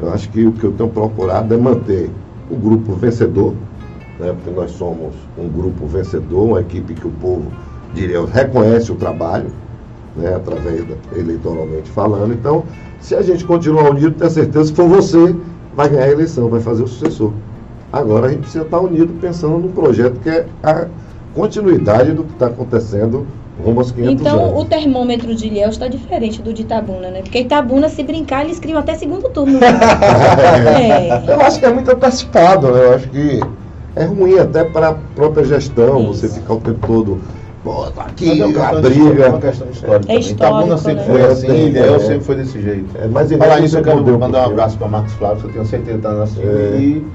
Eu 0.01 0.13
acho 0.13 0.29
que 0.31 0.45
o 0.47 0.53
que 0.53 0.65
eu 0.65 0.73
tenho 0.73 0.89
procurado 0.89 1.53
é 1.55 1.57
manter 1.57 2.11
o 2.51 2.57
grupo 2.57 2.95
vencedor, 2.95 3.55
né? 4.19 4.33
porque 4.33 4.51
nós 4.51 4.71
somos 4.73 5.15
um 5.39 5.49
grupo 5.49 5.87
vencedor, 5.87 6.45
uma 6.45 6.61
equipe 6.61 6.95
que 6.95 7.07
o 7.07 7.11
povo, 7.11 7.47
diria, 7.95 8.25
reconhece 8.25 8.91
o 8.91 8.97
trabalho, 8.97 9.51
né? 10.17 10.35
através 10.35 10.85
da, 10.87 10.95
eleitoralmente 11.17 11.91
falando. 11.91 12.33
Então, 12.33 12.65
se 13.01 13.15
a 13.15 13.23
gente 13.23 13.45
continuar 13.45 13.91
unido, 13.91 14.13
tenho 14.13 14.31
certeza 14.31 14.71
que 14.71 14.77
for 14.77 14.89
você, 14.89 15.35
vai 15.77 15.89
ganhar 15.89 16.05
a 16.05 16.13
eleição, 16.13 16.49
vai 16.49 16.61
fazer 16.61 16.83
o 16.83 16.89
sucessor. 16.89 17.33
Agora 17.93 18.27
a 18.27 18.31
gente 18.31 18.41
precisa 18.41 18.65
estar 18.65 18.81
unido 18.81 19.13
pensando 19.21 19.59
num 19.59 19.71
projeto 19.71 20.19
que 20.21 20.29
é 20.29 20.47
a 20.63 20.87
continuidade 21.33 22.13
do 22.13 22.25
que 22.25 22.33
está 22.33 22.47
acontecendo 22.47 23.25
rumo 23.63 23.81
aos 23.81 23.93
500 23.93 24.13
Então, 24.21 24.39
o 24.53 24.57
anos. 24.59 24.65
termômetro 24.69 25.35
de 25.35 25.47
Ilhéus 25.47 25.75
está 25.75 25.87
diferente 25.89 26.41
do 26.43 26.53
de 26.53 26.63
Itabuna, 26.63 27.11
né? 27.11 27.23
Porque 27.23 27.41
Itabuna, 27.41 27.89
se 27.89 28.03
brincar, 28.03 28.45
eles 28.45 28.59
criam 28.59 28.79
até 28.79 28.95
segundo 28.95 29.29
turno. 29.31 29.59
é. 29.63 31.23
Eu 31.33 31.41
acho 31.41 31.59
que 31.61 31.67
é 31.67 31.73
muito 31.73 31.91
antecipado, 31.91 32.71
né? 32.73 32.85
Eu 32.85 32.95
acho 32.95 33.09
que 33.09 33.41
é 33.97 34.05
ruim 34.05 34.39
até 34.39 34.65
para 34.65 34.89
a 34.89 34.95
própria 35.15 35.45
gestão, 35.45 36.11
Isso. 36.11 36.15
você 36.15 36.29
ficar 36.29 36.55
o 36.55 36.61
tempo 36.61 36.87
todo, 36.87 37.21
pô, 37.63 37.85
tá 37.93 38.03
aqui, 38.03 38.41
é 38.43 38.45
uma 38.45 38.67
a 38.67 38.81
questão 38.81 38.81
de 38.81 38.89
história, 38.89 39.07
é 39.07 39.13
briga. 39.15 39.29
uma 39.31 39.41
questão 39.41 39.69
histórica. 39.71 40.13
É 40.13 40.19
Itabuna 40.21 40.77
sempre 40.79 41.05
né? 41.05 41.05
foi 41.13 41.21
É, 41.21 41.27
assim, 41.27 41.47
é, 41.51 41.57
Ilhéus 41.69 42.03
é. 42.03 42.07
sempre 42.07 42.25
foi 42.25 42.35
desse 42.37 42.61
jeito. 42.61 42.87
É, 42.97 43.07
mas 43.07 43.31
em 43.31 43.39
Falar 43.39 43.61
nisso, 43.61 43.79
eu 43.79 43.83
quero 43.85 44.19
mandar 44.19 44.43
um 44.43 44.53
abraço 44.53 44.77
para 44.79 44.89
Marcos 44.89 45.13
Flávio, 45.15 45.43
que 45.43 45.47
eu 45.49 45.53
tenho 45.53 45.67
certeza 45.67 45.99
que 45.99 46.07
está. 46.07 46.43
É. 46.43 46.77
E, 46.81 47.07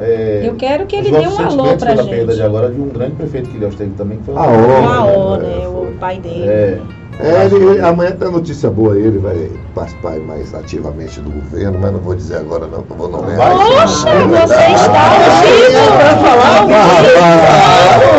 é, 0.00 0.42
Eu 0.44 0.54
quero 0.56 0.86
que 0.86 0.96
ele 0.96 1.10
dê 1.10 1.18
um 1.18 1.38
alô 1.38 1.50
sentimentos 1.50 1.84
pra 1.84 1.94
pela 1.94 2.04
perda 2.08 2.32
gente. 2.32 2.36
de 2.36 2.42
agora 2.42 2.70
de 2.70 2.80
um 2.80 2.88
grande 2.88 3.14
prefeito 3.16 3.48
que 3.50 3.56
Ilhéus 3.56 3.74
teve 3.74 3.90
também, 3.94 4.18
que 4.18 4.24
foi 4.24 4.34
ó. 4.34 4.40
O 4.40 5.34
É, 5.34 5.38
né? 5.38 5.60
foi. 5.64 5.88
O 5.88 5.92
pai 5.98 6.18
dele. 6.18 6.46
É. 6.48 6.80
É, 7.18 7.46
ele, 7.46 7.56
ele- 7.56 7.80
amanhã 7.80 8.12
tem 8.12 8.30
notícia 8.30 8.68
boa 8.70 8.92
aí, 8.94 9.00
ele 9.02 9.18
vai 9.18 9.50
participar 9.74 10.18
mais 10.20 10.52
ativamente 10.52 11.18
do 11.20 11.30
governo, 11.30 11.78
mas 11.80 11.92
não 11.92 12.00
vou 12.00 12.14
dizer 12.14 12.36
agora 12.36 12.66
não, 12.66 12.82
que 12.82 12.90
eu 12.92 12.96
vou 12.96 13.08
não 13.08 13.22
Vai. 13.22 13.36
Poxa, 13.36 14.06
você 14.28 14.54
está 14.74 15.08
vivo! 15.40 16.76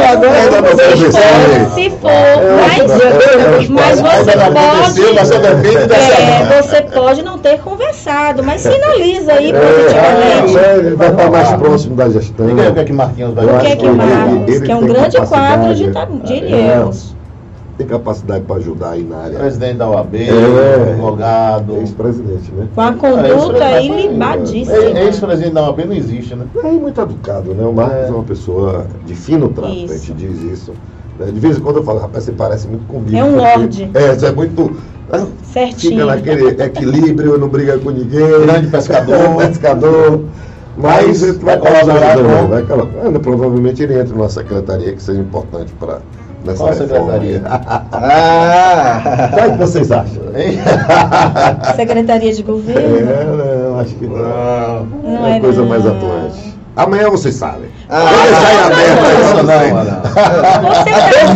Agora 0.10 0.38
Se 0.96 1.12
for, 1.12 1.20
se 1.76 1.90
for, 1.92 2.10
mas, 3.70 4.02
mas 4.02 4.02
você 4.02 4.36
mas 5.14 5.28
você 5.28 5.40
depende 5.40 5.88
pode, 5.88 5.94
é, 5.94 6.62
você 6.62 6.82
pode 6.82 7.22
não 7.24 7.38
ter 7.38 7.60
conversado, 7.60 8.44
mas 8.44 8.62
sinaliza 8.62 9.34
aí 9.34 9.52
É, 9.52 9.60
positivamente. 9.60 10.58
é, 10.58 10.78
ele 10.78 10.96
vai 10.96 11.10
estar 11.10 11.30
mais 11.30 11.52
próximo 11.54 11.96
da 11.96 12.10
gestão. 12.10 12.48
Aí 12.48 12.70
o 12.70 12.74
que 12.74 12.80
é 12.80 12.84
que 12.84 12.94
Marquinhos 12.94 13.34
vai 13.34 13.46
Eu 13.46 13.56
O 13.56 13.60
que 13.60 13.68
é 13.68 13.70
fazer. 13.70 13.78
que 13.78 13.86
ele 14.52 14.62
Que 14.66 14.72
é 14.72 14.76
um 14.76 14.88
grande 14.88 15.18
quadro 15.18 15.76
de, 15.76 15.92
de 16.24 16.34
é, 16.34 16.38
Ilhéus. 16.38 17.17
Tem 17.78 17.86
capacidade 17.86 18.44
para 18.44 18.56
ajudar 18.56 18.90
aí 18.92 19.04
na 19.04 19.18
área. 19.18 19.38
Presidente 19.40 19.78
da 19.78 19.88
OAB, 19.88 20.16
É. 20.16 20.90
advogado. 20.92 21.78
Ex-presidente, 21.78 22.52
né? 22.52 22.68
Com 22.74 22.82
a 22.82 22.88
É, 22.88 22.92
conduta 22.94 23.64
é- 23.64 23.86
ilibadíssima. 23.86 24.76
É- 24.78 25.06
Ex-presidente 25.06 25.54
da 25.54 25.64
OAB 25.64 25.86
não 25.86 25.94
existe, 25.96 26.36
né? 26.36 26.46
É 26.64 26.72
muito 26.72 27.00
educado, 27.00 27.54
né? 27.54 27.64
O 27.64 27.74
Marcos 27.74 27.96
é, 27.98 28.08
É. 28.08 28.12
uma 28.12 28.24
pessoa 28.24 28.88
de 29.06 29.14
fino 29.14 29.50
trato, 29.50 29.70
a 29.72 29.76
Isso. 29.76 30.08
gente 30.08 30.14
diz 30.14 30.42
isso. 30.42 30.74
né? 31.20 31.32
De 31.32 31.40
vez 31.40 31.58
em 31.58 31.62
quando 31.62 31.78
eu 31.78 31.84
falo, 31.84 32.00
rapaz, 32.00 32.24
você 32.26 32.32
parece 32.32 32.68
muito 32.68 32.86
comigo. 32.88 33.16
É 33.18 33.24
um 33.24 33.38
lorde. 33.38 33.90
É, 33.94 34.14
você 34.14 34.26
é 34.28 34.32
muito. 34.32 34.72
né? 35.12 35.26
Certinho. 35.52 35.92
Fica 36.02 36.06
naquele 36.06 36.64
equilíbrio, 36.64 37.38
não 37.40 37.48
briga 37.48 37.78
com 37.80 37.90
ninguém. 37.92 38.42
Grande 38.42 38.68
pescador. 38.68 39.16
É, 39.16 39.48
pescador. 39.48 40.22
Mas 40.78 41.22
Mas 41.24 41.38
vai 41.38 41.58
colaborar 41.58 42.18
vai 42.48 42.62
colaborar. 42.62 43.20
Provavelmente 43.20 43.82
ele 43.82 44.00
entra 44.00 44.14
numa 44.16 44.30
secretaria 44.30 44.94
que 44.94 45.02
seja 45.02 45.20
importante 45.20 45.74
para 45.80 46.02
nessa 46.48 46.58
Qual 46.64 46.70
reforma. 46.74 47.12
secretaria? 47.14 47.42
Ah! 47.92 49.30
Qual 49.34 49.46
é 49.46 49.50
que 49.52 49.58
vocês 49.58 49.92
acham? 49.92 50.24
Hein? 50.36 50.60
Secretaria 51.76 52.34
de 52.34 52.42
É, 52.42 52.44
Governo. 52.44 53.36
não, 53.72 53.80
acho 53.80 53.94
que 53.96 54.06
não. 54.08 54.18
Não. 54.18 54.86
Não 55.04 55.28
é 55.28 55.38
é 55.38 55.40
coisa 55.40 55.62
não. 55.62 55.70
mais 55.70 55.86
atuante. 55.86 56.58
Amanhã 56.76 57.10
vocês 57.10 57.34
sabem. 57.36 57.70
Ah, 57.90 58.02
Vou 58.02 58.22
deixar 58.24 58.54
em 58.54 58.60
aberto 58.60 59.04
aí 59.04 59.18
Não, 59.18 59.34
não, 59.34 59.44
vocês. 59.46 59.74
não. 59.74 60.02
Você 60.74 60.92
tá 60.92 61.08
aqui. 61.08 61.28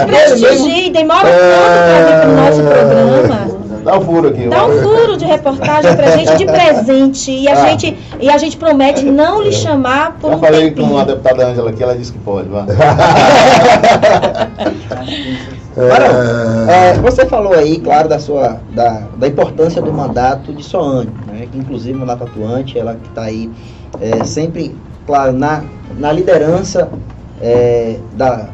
Nos 0.00 0.02
prestigiem, 0.10 0.92
demora 0.92 1.28
tanto 1.28 1.40
para 1.42 2.04
vir 2.06 2.16
pro 2.22 2.32
nosso 2.36 2.62
programa. 2.62 3.49
Dá 3.84 3.98
o 3.98 4.00
furo 4.02 4.28
aqui. 4.28 4.46
Dá 4.48 4.66
um 4.66 4.82
furo 4.82 5.16
de 5.16 5.24
reportagem 5.24 5.96
pra 5.96 6.16
gente 6.16 6.36
de 6.36 6.44
presente. 6.46 7.30
E 7.30 7.48
a, 7.48 7.52
Ah. 7.52 7.66
gente, 7.70 7.96
e 8.20 8.28
a 8.30 8.38
gente 8.38 8.56
promete 8.56 9.04
não 9.04 9.42
lhe 9.42 9.52
chamar 9.52 10.16
por 10.20 10.30
Já 10.30 10.36
um 10.36 10.40
falei 10.40 10.70
com 10.70 10.76
tempinho. 10.76 10.98
a 10.98 11.04
deputada 11.04 11.46
Ângela 11.46 11.70
aqui, 11.70 11.82
ela 11.82 11.96
disse 11.96 12.12
que 12.12 12.18
pode. 12.18 12.48
Vá. 12.48 12.66
Barão, 15.76 16.68
é, 16.70 16.94
você 16.94 17.26
falou 17.26 17.52
aí, 17.54 17.78
claro, 17.78 18.08
da 18.08 18.18
sua 18.18 18.60
da, 18.74 19.02
da 19.16 19.26
importância 19.28 19.80
do 19.80 19.92
mandato 19.92 20.52
de 20.52 20.62
Soane, 20.62 21.10
né? 21.26 21.46
Que 21.50 21.58
inclusive 21.58 21.96
o 21.96 22.00
mandato 22.00 22.24
atuante, 22.24 22.78
ela 22.78 22.94
que 22.94 23.08
está 23.08 23.22
aí 23.22 23.50
é, 24.00 24.24
sempre, 24.24 24.74
claro, 25.06 25.32
na, 25.32 25.62
na 25.98 26.12
liderança 26.12 26.88
é, 27.40 27.96
da, 28.14 28.48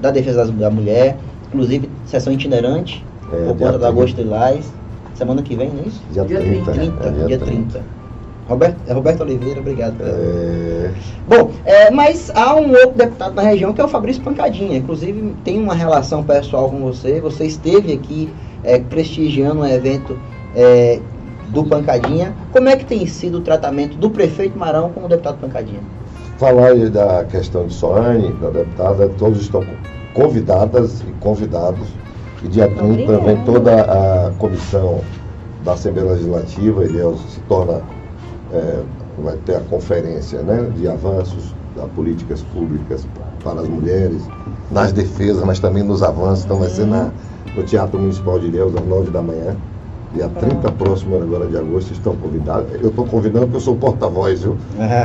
da 0.00 0.10
defesa 0.10 0.44
da 0.46 0.70
mulher, 0.70 1.16
inclusive 1.48 1.90
sessão 2.06 2.32
itinerante, 2.32 3.04
É, 3.32 3.46
por 3.46 3.56
dia 3.56 3.66
conta 3.66 3.72
do 3.72 3.78
30. 3.78 3.88
Agosto 3.88 4.16
Lilás. 4.20 4.72
Semana 5.14 5.42
que 5.42 5.54
vem, 5.54 5.70
não 5.70 5.82
é 5.82 5.86
isso? 5.86 6.02
Dia 6.10 6.24
30. 6.24 6.72
30, 6.72 7.04
é, 7.06 7.26
dia 7.26 7.38
30. 7.38 7.82
Roberto, 8.48 8.76
é 8.86 8.92
Roberto 8.92 9.20
Oliveira, 9.20 9.60
obrigado 9.60 9.96
pela. 9.96 10.10
É, 10.10 10.90
Bom, 11.28 11.52
é, 11.64 11.90
mas 11.90 12.32
há 12.34 12.54
um 12.56 12.70
outro 12.72 12.96
deputado 12.96 13.34
na 13.34 13.42
região 13.42 13.72
que 13.72 13.80
é 13.80 13.84
o 13.84 13.88
Fabrício 13.88 14.22
Pancadinha. 14.22 14.76
Inclusive 14.76 15.34
tem 15.44 15.58
uma 15.58 15.74
relação 15.74 16.24
pessoal 16.24 16.68
com 16.68 16.80
você. 16.80 17.20
Você 17.20 17.44
esteve 17.44 17.92
aqui 17.92 18.32
é, 18.64 18.78
prestigiando 18.78 19.60
um 19.60 19.66
evento 19.66 20.18
é, 20.56 20.98
do 21.50 21.64
Pancadinha. 21.64 22.34
Como 22.50 22.68
é 22.68 22.76
que 22.76 22.84
tem 22.84 23.06
sido 23.06 23.38
o 23.38 23.40
tratamento 23.40 23.96
do 23.96 24.10
prefeito 24.10 24.58
Marão 24.58 24.90
com 24.90 25.04
o 25.04 25.08
deputado 25.08 25.38
Pancadinha? 25.38 25.80
falar 26.40 26.68
aí 26.68 26.88
da 26.88 27.22
questão 27.24 27.66
de 27.66 27.74
Soane, 27.74 28.32
da 28.40 28.48
deputada, 28.48 29.10
todos 29.18 29.42
estão 29.42 29.62
convidadas 30.14 31.02
e 31.02 31.12
convidados. 31.20 31.86
E 32.42 32.48
dia 32.48 32.68
30 32.68 32.84
Obrigada. 32.84 33.20
vem 33.24 33.44
toda 33.44 33.82
a 33.82 34.30
comissão 34.38 35.00
da 35.64 35.72
Assembleia 35.72 36.12
Legislativa, 36.12 36.84
ele 36.84 36.98
é- 36.98 37.16
se 37.28 37.40
torna, 37.40 37.82
é, 38.52 38.80
vai 39.18 39.36
ter 39.36 39.56
a 39.56 39.60
conferência 39.60 40.42
né, 40.42 40.70
de 40.74 40.88
avanços 40.88 41.54
das 41.76 41.86
políticas 41.90 42.40
públicas 42.42 43.06
para 43.42 43.60
as 43.60 43.68
mulheres, 43.68 44.22
nas 44.70 44.92
defesas, 44.92 45.44
mas 45.44 45.60
também 45.60 45.82
nos 45.82 46.02
avanços. 46.02 46.44
Então 46.44 46.58
vai 46.58 46.70
ser 46.70 46.86
na, 46.86 47.10
no 47.54 47.62
Teatro 47.62 47.98
Municipal 47.98 48.38
de 48.38 48.46
Ilhéus, 48.46 48.74
às 48.74 48.86
9 48.86 49.10
da 49.10 49.20
manhã. 49.22 49.56
Dia 50.12 50.28
30 50.28 50.72
próximo 50.72 51.22
agora 51.22 51.46
de 51.46 51.56
agosto, 51.56 51.92
estão 51.92 52.16
convidados. 52.16 52.66
Eu 52.82 52.88
estou 52.88 53.06
convidando 53.06 53.46
porque 53.46 53.58
eu 53.58 53.60
sou 53.60 53.76
porta-voz, 53.76 54.42
viu? 54.42 54.56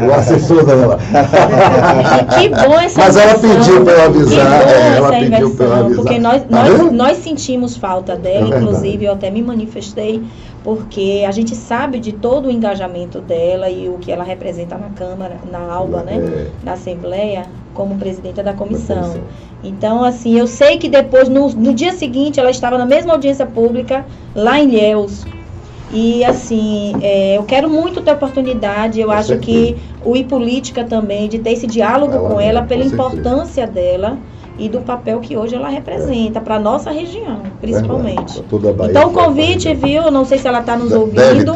O 0.07 0.13
assessor 0.13 0.65
dela. 0.65 0.97
que 2.39 2.49
bom 2.49 2.79
essa 2.79 2.99
Mas 2.99 3.15
ela 3.15 3.37
pediu 3.37 3.83
para 3.83 3.93
eu 3.93 4.05
avisar. 4.05 4.67
É, 4.67 4.97
ela 4.97 5.11
pediu 5.11 5.55
para 5.55 5.65
eu 5.65 5.73
avisar. 5.73 5.95
Porque 5.95 6.19
nós, 6.19 6.41
tá 6.41 6.47
nós, 6.49 6.91
nós 6.91 7.17
sentimos 7.17 7.77
falta 7.77 8.15
dela, 8.15 8.55
É 8.55 8.57
inclusive 8.57 9.05
eu 9.05 9.13
até 9.13 9.29
me 9.29 9.43
manifestei, 9.43 10.23
porque 10.63 11.23
a 11.27 11.31
gente 11.31 11.55
sabe 11.55 11.99
de 11.99 12.11
todo 12.11 12.47
o 12.47 12.51
engajamento 12.51 13.21
dela 13.21 13.69
e 13.69 13.87
o 13.87 13.99
que 13.99 14.11
ela 14.11 14.23
representa 14.23 14.75
na 14.75 14.89
Câmara, 14.89 15.37
na 15.51 15.59
ALBA, 15.59 16.01
né? 16.01 16.15
É. 16.15 16.47
Na 16.63 16.73
Assembleia, 16.73 17.45
como 17.75 17.95
presidenta 17.97 18.41
da 18.41 18.53
comissão. 18.53 19.19
Então, 19.63 20.03
assim, 20.03 20.39
eu 20.39 20.47
sei 20.47 20.77
que 20.77 20.89
depois, 20.89 21.29
no, 21.29 21.49
no 21.49 21.73
dia 21.73 21.91
seguinte, 21.91 22.39
ela 22.39 22.49
estava 22.49 22.77
na 22.77 22.85
mesma 22.85 23.13
audiência 23.13 23.45
pública, 23.45 24.05
lá 24.33 24.59
em 24.59 24.69
Ilhéus. 24.69 25.25
E, 25.91 26.23
assim, 26.25 26.93
é, 27.01 27.37
eu 27.37 27.43
quero 27.43 27.69
muito 27.69 28.01
ter 28.01 28.11
oportunidade, 28.11 28.99
eu 28.99 29.07
Com 29.07 29.13
acho 29.13 29.27
certeza. 29.27 29.45
que 29.45 29.77
o 30.03 30.15
iPolítica 30.15 30.83
também, 30.83 31.29
de 31.29 31.37
ter 31.39 31.51
esse 31.51 31.67
diálogo 31.67 32.13
Ela 32.13 32.29
com 32.29 32.41
é, 32.41 32.47
ela, 32.47 32.61
com 32.61 32.67
pela 32.67 32.83
certeza. 32.83 33.03
importância 33.03 33.67
dela 33.67 34.17
e 34.57 34.69
do 34.69 34.79
papel 34.81 35.19
que 35.19 35.35
hoje 35.35 35.53
ela 35.53 35.67
representa, 35.67 36.39
para 36.39 36.55
a 36.55 36.59
nossa 36.59 36.89
região, 36.89 37.41
principalmente. 37.59 38.41
Então, 38.89 39.09
o 39.09 39.13
convite, 39.13 39.73
viu? 39.73 40.09
Não 40.09 40.25
sei 40.25 40.37
se 40.37 40.47
ela 40.47 40.61
está 40.61 40.77
nos 40.77 40.89
Deve 40.89 41.01
ouvindo. 41.01 41.53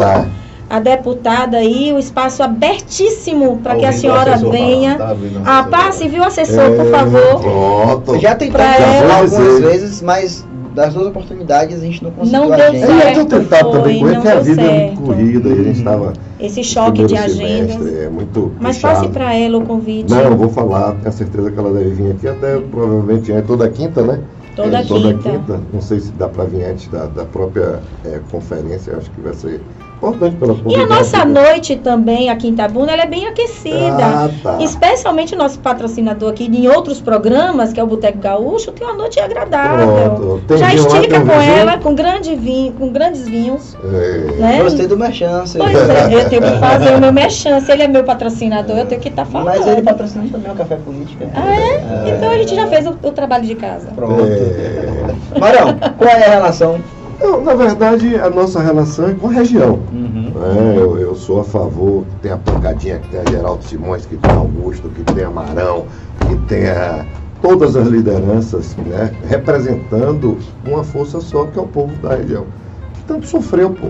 A 0.69 0.79
deputada 0.79 1.57
aí, 1.57 1.91
o 1.91 1.97
espaço 1.97 2.43
abertíssimo 2.43 3.57
para 3.57 3.73
Tá 3.73 3.79
que 3.79 3.85
a 3.87 3.91
senhora 3.91 4.33
assessor 4.35 4.51
venha. 4.51 4.95
tá 4.97 5.13
o 5.13 5.17
Ah, 5.43 5.59
assessor 5.61 5.71
passe, 5.71 6.07
viu, 6.07 6.23
assessor, 6.23 6.71
por 6.75 6.85
É, 6.85 6.89
favor. 6.91 7.41
Pronto. 7.41 8.19
Já 8.19 8.35
tentamos 8.35 8.65
ela- 8.79 9.13
algumas 9.21 9.29
dizer. 9.47 9.61
vezes, 9.61 10.01
mas 10.03 10.45
das 10.75 10.93
duas 10.93 11.07
oportunidades 11.07 11.77
a 11.77 11.85
gente 11.85 12.03
não 12.03 12.11
conseguiu 12.11 12.39
Não 12.39 12.47
deu 12.49 12.57
certo. 12.57 12.75
É, 12.91 13.09
eu 13.09 13.13
tenho 13.13 13.25
tentado 13.25 13.71
foi, 13.71 13.79
também 13.79 13.99
porque 13.99 14.27
a 14.27 14.39
vida 14.39 14.61
é 14.61 14.65
certo. 14.65 14.85
muito 14.85 15.01
corrida 15.01 15.49
e 15.49 15.51
a 15.53 15.63
gente 15.63 15.77
estava. 15.79 16.13
Esse 16.39 16.63
choque 16.63 17.03
de 17.03 17.17
agenda. 17.17 17.89
É 17.89 18.07
muito. 18.09 18.51
Mas 18.61 18.75
puxado. 18.75 18.95
passe 18.95 19.07
para 19.09 19.33
ela 19.35 19.57
o 19.57 19.61
convite. 19.65 20.09
Não, 20.13 20.19
eu 20.21 20.37
vou 20.37 20.49
falar, 20.49 20.93
tenho 21.01 21.11
certeza 21.11 21.49
que 21.51 21.57
ela 21.59 21.73
deve 21.73 21.89
vir 21.89 22.11
aqui 22.11 22.27
até 22.27 22.59
provavelmente 22.59 23.31
é 23.31 23.41
toda 23.41 23.67
quinta, 23.69 24.03
né? 24.03 24.19
Toda 24.55 24.77
É, 24.79 24.83
toda 24.83 25.13
quinta. 25.15 25.29
quinta. 25.31 25.59
Não 25.73 25.81
sei 25.81 25.99
se 25.99 26.11
dá 26.11 26.27
para 26.27 26.43
vir 26.43 26.63
antes 26.63 26.87
da, 26.89 27.07
da 27.07 27.25
própria 27.25 27.79
é, 28.05 28.19
conferência, 28.31 28.95
acho 28.95 29.09
que 29.11 29.19
vai 29.21 29.33
ser 29.33 29.61
importante 30.01 30.35
pela 30.37 30.55
E 30.67 30.75
a 30.75 30.87
nossa 30.87 31.25
noite 31.25 31.75
também 31.75 32.29
aqui 32.29 32.47
em 32.47 32.51
Itabuna, 32.51 32.91
ela 32.91 33.03
é 33.03 33.07
bem 33.07 33.27
aquecida. 33.27 33.97
Ah, 33.99 34.29
tá. 34.41 34.57
Especialmente 34.61 35.35
o 35.35 35.37
nosso 35.37 35.59
patrocinador 35.59 36.31
aqui, 36.31 36.45
em 36.45 36.67
outros 36.67 37.01
programas, 37.01 37.73
que 37.73 37.79
é 37.79 37.83
o 37.83 37.87
Boteco 37.87 38.19
Gaúcho, 38.19 38.71
tem 38.71 38.87
uma 38.87 38.95
noite 38.95 39.19
agradável. 39.19 40.41
Já 40.57 40.73
estica 40.73 41.19
com 41.19 41.25
vinho? 41.25 41.41
ela, 41.41 41.77
com, 41.77 41.93
grande 41.93 42.35
vinho, 42.35 42.71
com 42.73 42.89
grandes 42.89 43.27
vinhos. 43.27 43.75
É, 43.83 44.39
Né? 44.39 44.63
Gostei 44.63 44.87
do 44.87 44.97
merchan, 44.97 45.43
Pois 45.57 45.89
é, 45.89 46.13
eu 46.13 46.29
tenho 46.29 46.41
que 46.41 46.51
fazer 46.59 46.95
o 46.95 46.99
meu 46.99 47.11
mechan. 47.11 47.59
Se 47.61 47.71
ele 47.71 47.83
é 47.83 47.87
meu 47.87 48.03
patrocinador, 48.03 48.77
eu 48.77 48.85
tenho 48.85 49.01
que 49.01 49.09
estar 49.09 49.25
falando. 49.25 49.47
Mas 49.47 49.67
ele 49.67 49.81
patrocina 49.81 50.25
também 50.31 50.51
o 50.51 50.55
Café 50.55 50.75
Política. 50.77 51.29
Ah, 51.33 51.55
é? 51.55 52.15
Então 52.15 52.31
a 52.31 52.37
gente 52.37 52.55
já 52.55 52.67
fez 52.67 52.87
o, 52.87 52.91
o 52.91 53.11
trabalho 53.11 53.45
de 53.45 53.55
casa. 53.55 53.89
Pronto. 53.95 54.21
é. 54.23 55.39
Marão, 55.39 55.77
qual 55.97 56.09
é 56.09 56.25
a 56.25 56.29
relação? 56.29 56.79
Não, 57.19 57.43
na 57.43 57.53
verdade, 57.53 58.15
a 58.15 58.29
nossa 58.29 58.61
relação 58.61 59.09
é 59.09 59.13
com 59.13 59.27
a 59.27 59.31
região. 59.31 59.79
Uhum. 59.91 60.31
É, 60.41 60.77
eu, 60.77 60.97
eu 60.97 61.15
sou 61.15 61.41
a 61.41 61.43
favor 61.43 62.05
que 62.05 62.15
tenha 62.21 62.35
a 62.35 62.37
pancadinha, 62.37 62.99
que 62.99 63.09
tenha 63.09 63.23
Geraldo 63.29 63.63
Simões, 63.63 64.05
que 64.05 64.15
tenha 64.15 64.35
Augusto, 64.35 64.89
que 64.89 65.03
tenha 65.13 65.29
Marão, 65.29 65.85
que 66.27 66.35
tenha 66.47 67.05
todas 67.41 67.75
as 67.75 67.87
lideranças 67.87 68.75
né, 68.77 69.13
representando 69.27 70.37
uma 70.65 70.83
força 70.83 71.19
só, 71.19 71.45
que 71.45 71.59
é 71.59 71.61
o 71.61 71.67
povo 71.67 71.93
da 72.01 72.15
região. 72.15 72.45
Que 72.93 73.03
tanto 73.03 73.27
sofreu, 73.27 73.71
pô. 73.71 73.89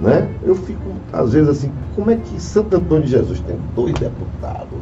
Né? 0.00 0.28
Eu 0.42 0.54
fico, 0.54 0.82
às 1.12 1.32
vezes, 1.32 1.48
assim, 1.48 1.70
como 1.94 2.10
é 2.10 2.16
que 2.16 2.40
Santo 2.40 2.76
Antônio 2.76 3.04
de 3.04 3.10
Jesus 3.10 3.40
tem 3.40 3.56
dois 3.74 3.94
deputados? 3.94 4.78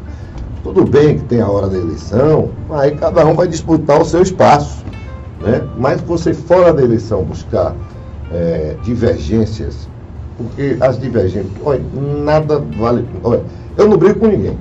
Tudo 0.63 0.85
bem 0.85 1.19
que 1.19 1.25
tem 1.25 1.41
a 1.41 1.49
hora 1.49 1.69
da 1.69 1.79
eleição, 1.79 2.51
aí 2.71 2.91
cada 2.97 3.25
um 3.25 3.35
vai 3.35 3.47
disputar 3.47 4.01
o 4.01 4.05
seu 4.05 4.23
espaço. 4.23 4.85
Né? 5.41 5.63
Mas 5.79 6.01
você 6.01 6.35
fora 6.35 6.73
da 6.73 6.83
eleição 6.83 7.23
buscar 7.23 7.75
é, 8.33 8.77
divergências, 8.83 9.89
porque 10.37 10.77
as 10.81 10.99
divergências, 10.99 11.53
olha, 11.65 11.83
nada 12.25 12.63
vale. 12.79 13.05
Olha, 13.23 13.43
eu 13.77 13.89
não 13.89 13.97
brigo 13.97 14.21
com 14.21 14.27
ninguém. 14.27 14.57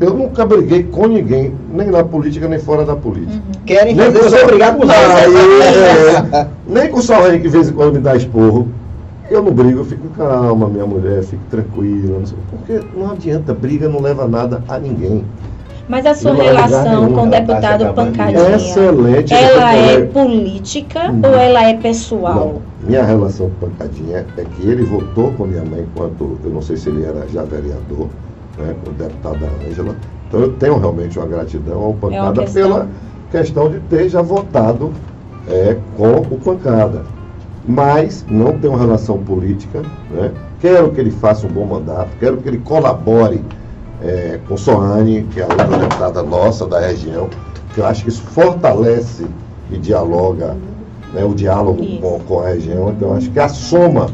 Eu 0.00 0.14
nunca 0.14 0.44
briguei 0.44 0.84
com 0.84 1.06
ninguém, 1.06 1.54
nem 1.72 1.88
na 1.88 2.04
política, 2.04 2.46
nem 2.46 2.58
fora 2.58 2.84
da 2.84 2.94
política. 2.94 3.42
Querem 3.64 3.94
Nem 3.94 4.12
fazer 4.12 4.22
você 4.30 4.44
brigar 4.44 4.76
com 4.76 4.84
aí, 4.84 4.90
é, 6.34 6.46
Nem 6.66 6.88
com 6.88 6.98
o 6.98 7.02
Salve 7.02 7.38
que 7.38 7.44
de 7.44 7.48
vez 7.48 7.68
em 7.68 7.72
quando 7.72 7.94
me 7.94 8.00
dá 8.00 8.14
esporro. 8.16 8.68
Eu 9.30 9.42
não 9.42 9.52
brigo, 9.52 9.80
eu 9.80 9.84
fico 9.84 10.08
calma, 10.10 10.68
minha 10.68 10.84
mulher, 10.84 11.22
fico 11.22 11.42
tranquila. 11.50 12.18
Não 12.18 12.26
sei, 12.26 12.38
porque 12.50 12.80
não 12.96 13.10
adianta, 13.10 13.54
briga 13.54 13.88
não 13.88 14.00
leva 14.00 14.28
nada 14.28 14.62
a 14.68 14.78
ninguém. 14.78 15.24
Mas 15.92 16.06
a 16.06 16.14
sua 16.14 16.32
relação 16.32 17.12
com 17.12 17.26
o 17.26 17.30
tá 17.30 17.36
se 17.36 17.42
deputado 17.42 17.84
de- 17.84 17.92
Pancadinha, 17.92 18.56
Excelente. 18.56 19.34
ela 19.34 19.74
é 19.74 20.00
política 20.06 21.10
Hum. 21.10 21.20
ou 21.22 21.34
ela 21.34 21.68
é 21.68 21.74
pessoal? 21.74 22.34
Não, 22.80 22.88
minha 22.88 23.04
relação 23.04 23.50
com 23.60 23.66
o 23.66 23.68
Pancadinha 23.68 24.24
é 24.38 24.42
que 24.42 24.66
ele 24.66 24.84
votou 24.84 25.32
com 25.32 25.44
minha 25.44 25.62
mãe 25.62 25.82
enquanto, 25.82 26.38
eu 26.42 26.50
não 26.50 26.62
sei 26.62 26.78
se 26.78 26.88
ele 26.88 27.04
era 27.04 27.28
já 27.28 27.42
vereador, 27.42 28.08
né, 28.56 28.74
com 28.82 28.88
o 28.90 28.94
deputado 28.94 29.38
da 29.38 29.46
Ângela. 29.68 29.94
Então 30.28 30.40
eu 30.40 30.52
tenho 30.54 30.78
realmente 30.78 31.18
uma 31.18 31.28
gratidão 31.28 31.82
ao 31.82 31.92
Pancada 31.92 32.40
questão. 32.40 32.62
pela 32.62 32.88
questão 33.30 33.70
de 33.70 33.78
ter 33.80 34.08
já 34.08 34.22
votado 34.22 34.90
é, 35.46 35.76
com 35.98 36.08
o 36.34 36.38
Pancada. 36.42 37.02
Mas 37.68 38.24
não 38.30 38.58
tenho 38.58 38.74
relação 38.76 39.18
política, 39.18 39.82
né? 40.10 40.30
quero 40.58 40.90
que 40.90 40.98
ele 41.02 41.10
faça 41.10 41.46
um 41.46 41.50
bom 41.50 41.66
mandato, 41.66 42.08
quero 42.18 42.38
que 42.38 42.48
ele 42.48 42.58
colabore 42.64 43.44
é, 44.02 44.40
com 44.48 44.56
Soane, 44.56 45.22
que 45.32 45.40
é 45.40 45.44
a 45.44 45.46
outra 45.46 45.78
deputada 45.78 46.22
nossa 46.22 46.66
da 46.66 46.80
região, 46.80 47.28
que 47.74 47.80
eu 47.80 47.86
acho 47.86 48.02
que 48.02 48.08
isso 48.08 48.22
fortalece 48.22 49.26
e 49.70 49.78
dialoga 49.78 50.56
né, 51.12 51.24
o 51.24 51.34
diálogo 51.34 51.82
com, 52.00 52.18
com 52.20 52.40
a 52.40 52.48
região. 52.48 52.90
Então, 52.90 53.10
eu 53.10 53.16
acho 53.16 53.30
que 53.30 53.38
a 53.38 53.48
soma 53.48 54.10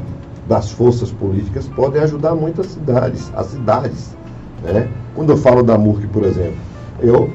das 0.47 0.71
forças 0.71 1.11
políticas 1.11 1.67
pode 1.69 1.99
ajudar 1.99 2.35
muito 2.35 2.61
as 2.61 2.69
cidades, 2.69 3.31
as 3.35 3.47
cidades. 3.49 4.17
Né? 4.63 4.89
Quando 5.15 5.31
eu 5.31 5.37
falo 5.37 5.63
da 5.63 5.77
MURC, 5.77 6.07
por 6.09 6.25
exemplo, 6.25 6.57
eu, 7.01 7.31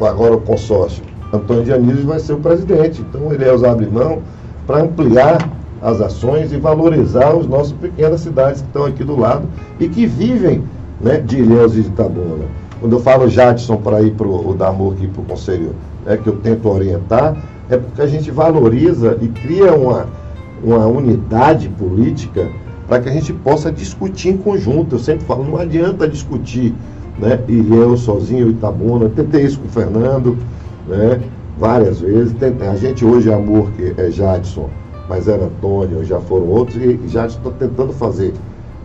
agora 0.00 0.34
o 0.34 0.40
consórcio, 0.40 1.02
Antônio 1.32 1.64
Dionísio 1.64 2.06
vai 2.06 2.18
ser 2.18 2.32
o 2.32 2.38
presidente, 2.38 3.02
então 3.02 3.32
ele 3.32 3.44
é 3.44 3.52
usar 3.52 3.76
mão 3.76 4.20
para 4.66 4.82
ampliar 4.82 5.48
as 5.80 6.00
ações 6.00 6.52
e 6.52 6.56
valorizar 6.56 7.34
os 7.34 7.46
nossos 7.46 7.72
pequenas 7.72 8.20
cidades 8.20 8.60
que 8.60 8.66
estão 8.66 8.84
aqui 8.84 9.02
do 9.02 9.18
lado 9.18 9.48
e 9.78 9.88
que 9.88 10.06
vivem 10.06 10.62
né, 11.00 11.18
de 11.18 11.38
Ilhéus 11.38 11.76
e 11.76 11.80
Itabuna. 11.80 12.44
Quando 12.80 12.96
eu 12.96 13.00
falo 13.00 13.28
Jadson 13.28 13.76
para 13.76 14.02
ir 14.02 14.12
para 14.12 14.26
o 14.26 14.54
Damor 14.54 14.94
aqui 14.94 15.06
para 15.06 15.22
o 15.22 15.24
conselho, 15.24 15.74
né, 16.04 16.16
que 16.16 16.26
eu 16.26 16.36
tento 16.36 16.68
orientar, 16.68 17.36
é 17.68 17.76
porque 17.76 18.02
a 18.02 18.06
gente 18.06 18.30
valoriza 18.30 19.18
e 19.20 19.28
cria 19.28 19.74
uma, 19.74 20.06
uma 20.62 20.86
unidade 20.86 21.68
política 21.68 22.48
para 22.88 23.00
que 23.00 23.08
a 23.08 23.12
gente 23.12 23.32
possa 23.32 23.70
discutir 23.70 24.30
em 24.30 24.36
conjunto. 24.36 24.96
Eu 24.96 24.98
sempre 24.98 25.24
falo, 25.24 25.44
não 25.44 25.56
adianta 25.56 26.08
discutir 26.08 26.74
né, 27.18 27.38
Ilhéus 27.48 28.00
sozinho, 28.00 28.48
Itabuna. 28.48 29.04
Eu 29.04 29.10
tentei 29.10 29.42
isso 29.42 29.60
com 29.60 29.66
o 29.66 29.70
Fernando, 29.70 30.36
né, 30.88 31.20
várias 31.58 32.00
vezes. 32.00 32.34
A 32.68 32.76
gente 32.76 33.04
hoje 33.04 33.30
é 33.30 33.34
Amor, 33.34 33.70
que 33.72 33.94
é 33.96 34.10
Jadson, 34.10 34.68
mas 35.08 35.28
era 35.28 35.44
Antônio, 35.44 36.04
já 36.04 36.18
foram 36.18 36.46
outros, 36.46 36.76
e 36.76 36.98
Jadson 37.06 37.38
está 37.38 37.50
tentando 37.50 37.92
fazer 37.92 38.32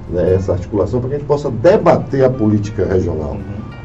né, 0.09 0.35
essa 0.35 0.53
articulação 0.53 0.99
para 0.99 1.09
que 1.09 1.15
a 1.15 1.19
gente 1.19 1.27
possa 1.27 1.49
debater 1.49 2.23
a 2.23 2.29
política 2.29 2.85
regional, 2.85 3.37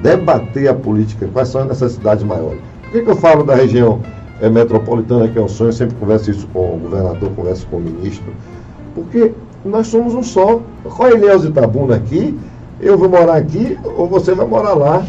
debater 0.03 0.69
a 0.69 0.75
política, 0.75 1.29
quais 1.33 1.49
são 1.49 1.63
as 1.63 1.69
necessidades 1.69 2.25
maiores. 2.25 2.61
Por 2.83 2.93
que, 2.93 3.03
que 3.03 3.11
eu 3.11 3.17
falo 3.17 3.45
da 3.45 3.55
região 3.55 4.01
eh, 4.41 4.49
metropolitana, 4.49 5.29
que 5.29 5.39
é 5.39 5.43
um 5.43 5.49
sonho, 5.49 5.69
eu 5.69 5.73
sempre 5.73 5.97
converso 5.97 6.31
isso 6.31 6.47
com 6.49 6.75
o 6.75 6.79
governador, 6.79 7.31
converso 7.31 7.67
com 7.69 7.77
o 7.77 7.81
ministro, 7.81 8.33
porque 8.95 9.33
nós 9.65 9.87
somos 9.89 10.15
um 10.15 10.23
só. 10.23 10.61
Qual 10.85 11.09
é 11.09 11.15
Ilhéus 11.15 11.45
Itabuna 11.45 11.97
aqui? 11.97 12.39
Eu 12.81 12.97
vou 12.97 13.09
morar 13.09 13.37
aqui 13.37 13.79
ou 13.85 14.07
você 14.09 14.35
vai 14.35 14.47
morar 14.47 14.75
lá. 14.75 15.05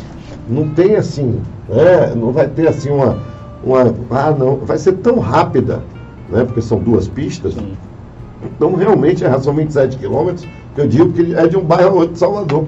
Não 0.47 0.67
tem 0.69 0.95
assim, 0.95 1.39
né? 1.69 2.13
não 2.15 2.31
vai 2.31 2.47
ter 2.47 2.67
assim 2.67 2.89
uma, 2.89 3.17
uma. 3.63 3.93
Ah, 4.09 4.31
não, 4.31 4.57
vai 4.57 4.77
ser 4.77 4.93
tão 4.93 5.19
rápida, 5.19 5.81
né? 6.29 6.43
porque 6.43 6.61
são 6.61 6.79
duas 6.79 7.07
pistas. 7.07 7.55
Então, 8.43 8.75
realmente, 8.75 9.23
é- 9.23 9.39
são 9.39 9.53
27 9.53 9.97
quilômetros, 9.97 10.45
eu 10.77 10.87
digo 10.87 11.11
que 11.13 11.35
é 11.35 11.47
de 11.47 11.57
um 11.57 11.63
bairro 11.63 11.89
ao 11.89 11.95
outro 11.95 12.13
de 12.13 12.19
Salvador, 12.19 12.65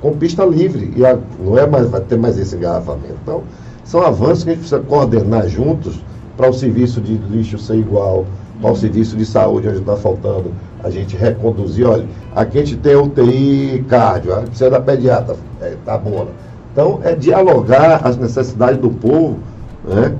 com 0.00 0.16
pista 0.16 0.44
livre. 0.44 0.92
E 0.96 1.04
a- 1.04 1.18
não 1.38 1.56
é 1.58 1.66
mais, 1.66 1.88
vai 1.88 2.00
ter 2.00 2.18
mais 2.18 2.38
esse 2.38 2.56
engarrafamento. 2.56 3.16
Então, 3.22 3.42
são 3.84 4.02
avanços 4.02 4.44
que 4.44 4.50
a 4.50 4.52
gente 4.54 4.60
precisa 4.60 4.80
coordenar 4.80 5.48
juntos 5.48 6.02
para 6.36 6.48
o 6.48 6.52
serviço 6.52 7.00
de 7.00 7.14
lixo 7.14 7.58
ser 7.58 7.76
igual, 7.76 8.24
para 8.60 8.70
o 8.70 8.76
serviço 8.76 9.16
de 9.16 9.24
saúde, 9.26 9.68
onde 9.68 9.78
está 9.78 9.96
faltando, 9.96 10.52
a 10.82 10.90
gente 10.90 11.16
reconduzir. 11.16 11.86
Olha, 11.86 12.06
aqui 12.34 12.58
a 12.58 12.64
gente 12.64 12.76
tem 12.78 12.96
UTI 12.96 13.84
cardio, 13.88 14.34
ah, 14.34 14.42
precisa 14.42 14.70
da 14.70 14.80
pediatra, 14.80 15.36
é, 15.60 15.74
tá 15.84 15.98
bom. 15.98 16.28
Então, 16.72 17.00
é 17.04 17.14
dialogar 17.14 18.00
as 18.04 18.16
necessidades 18.16 18.78
do 18.78 18.90
povo, 18.90 19.38
né, 19.84 20.14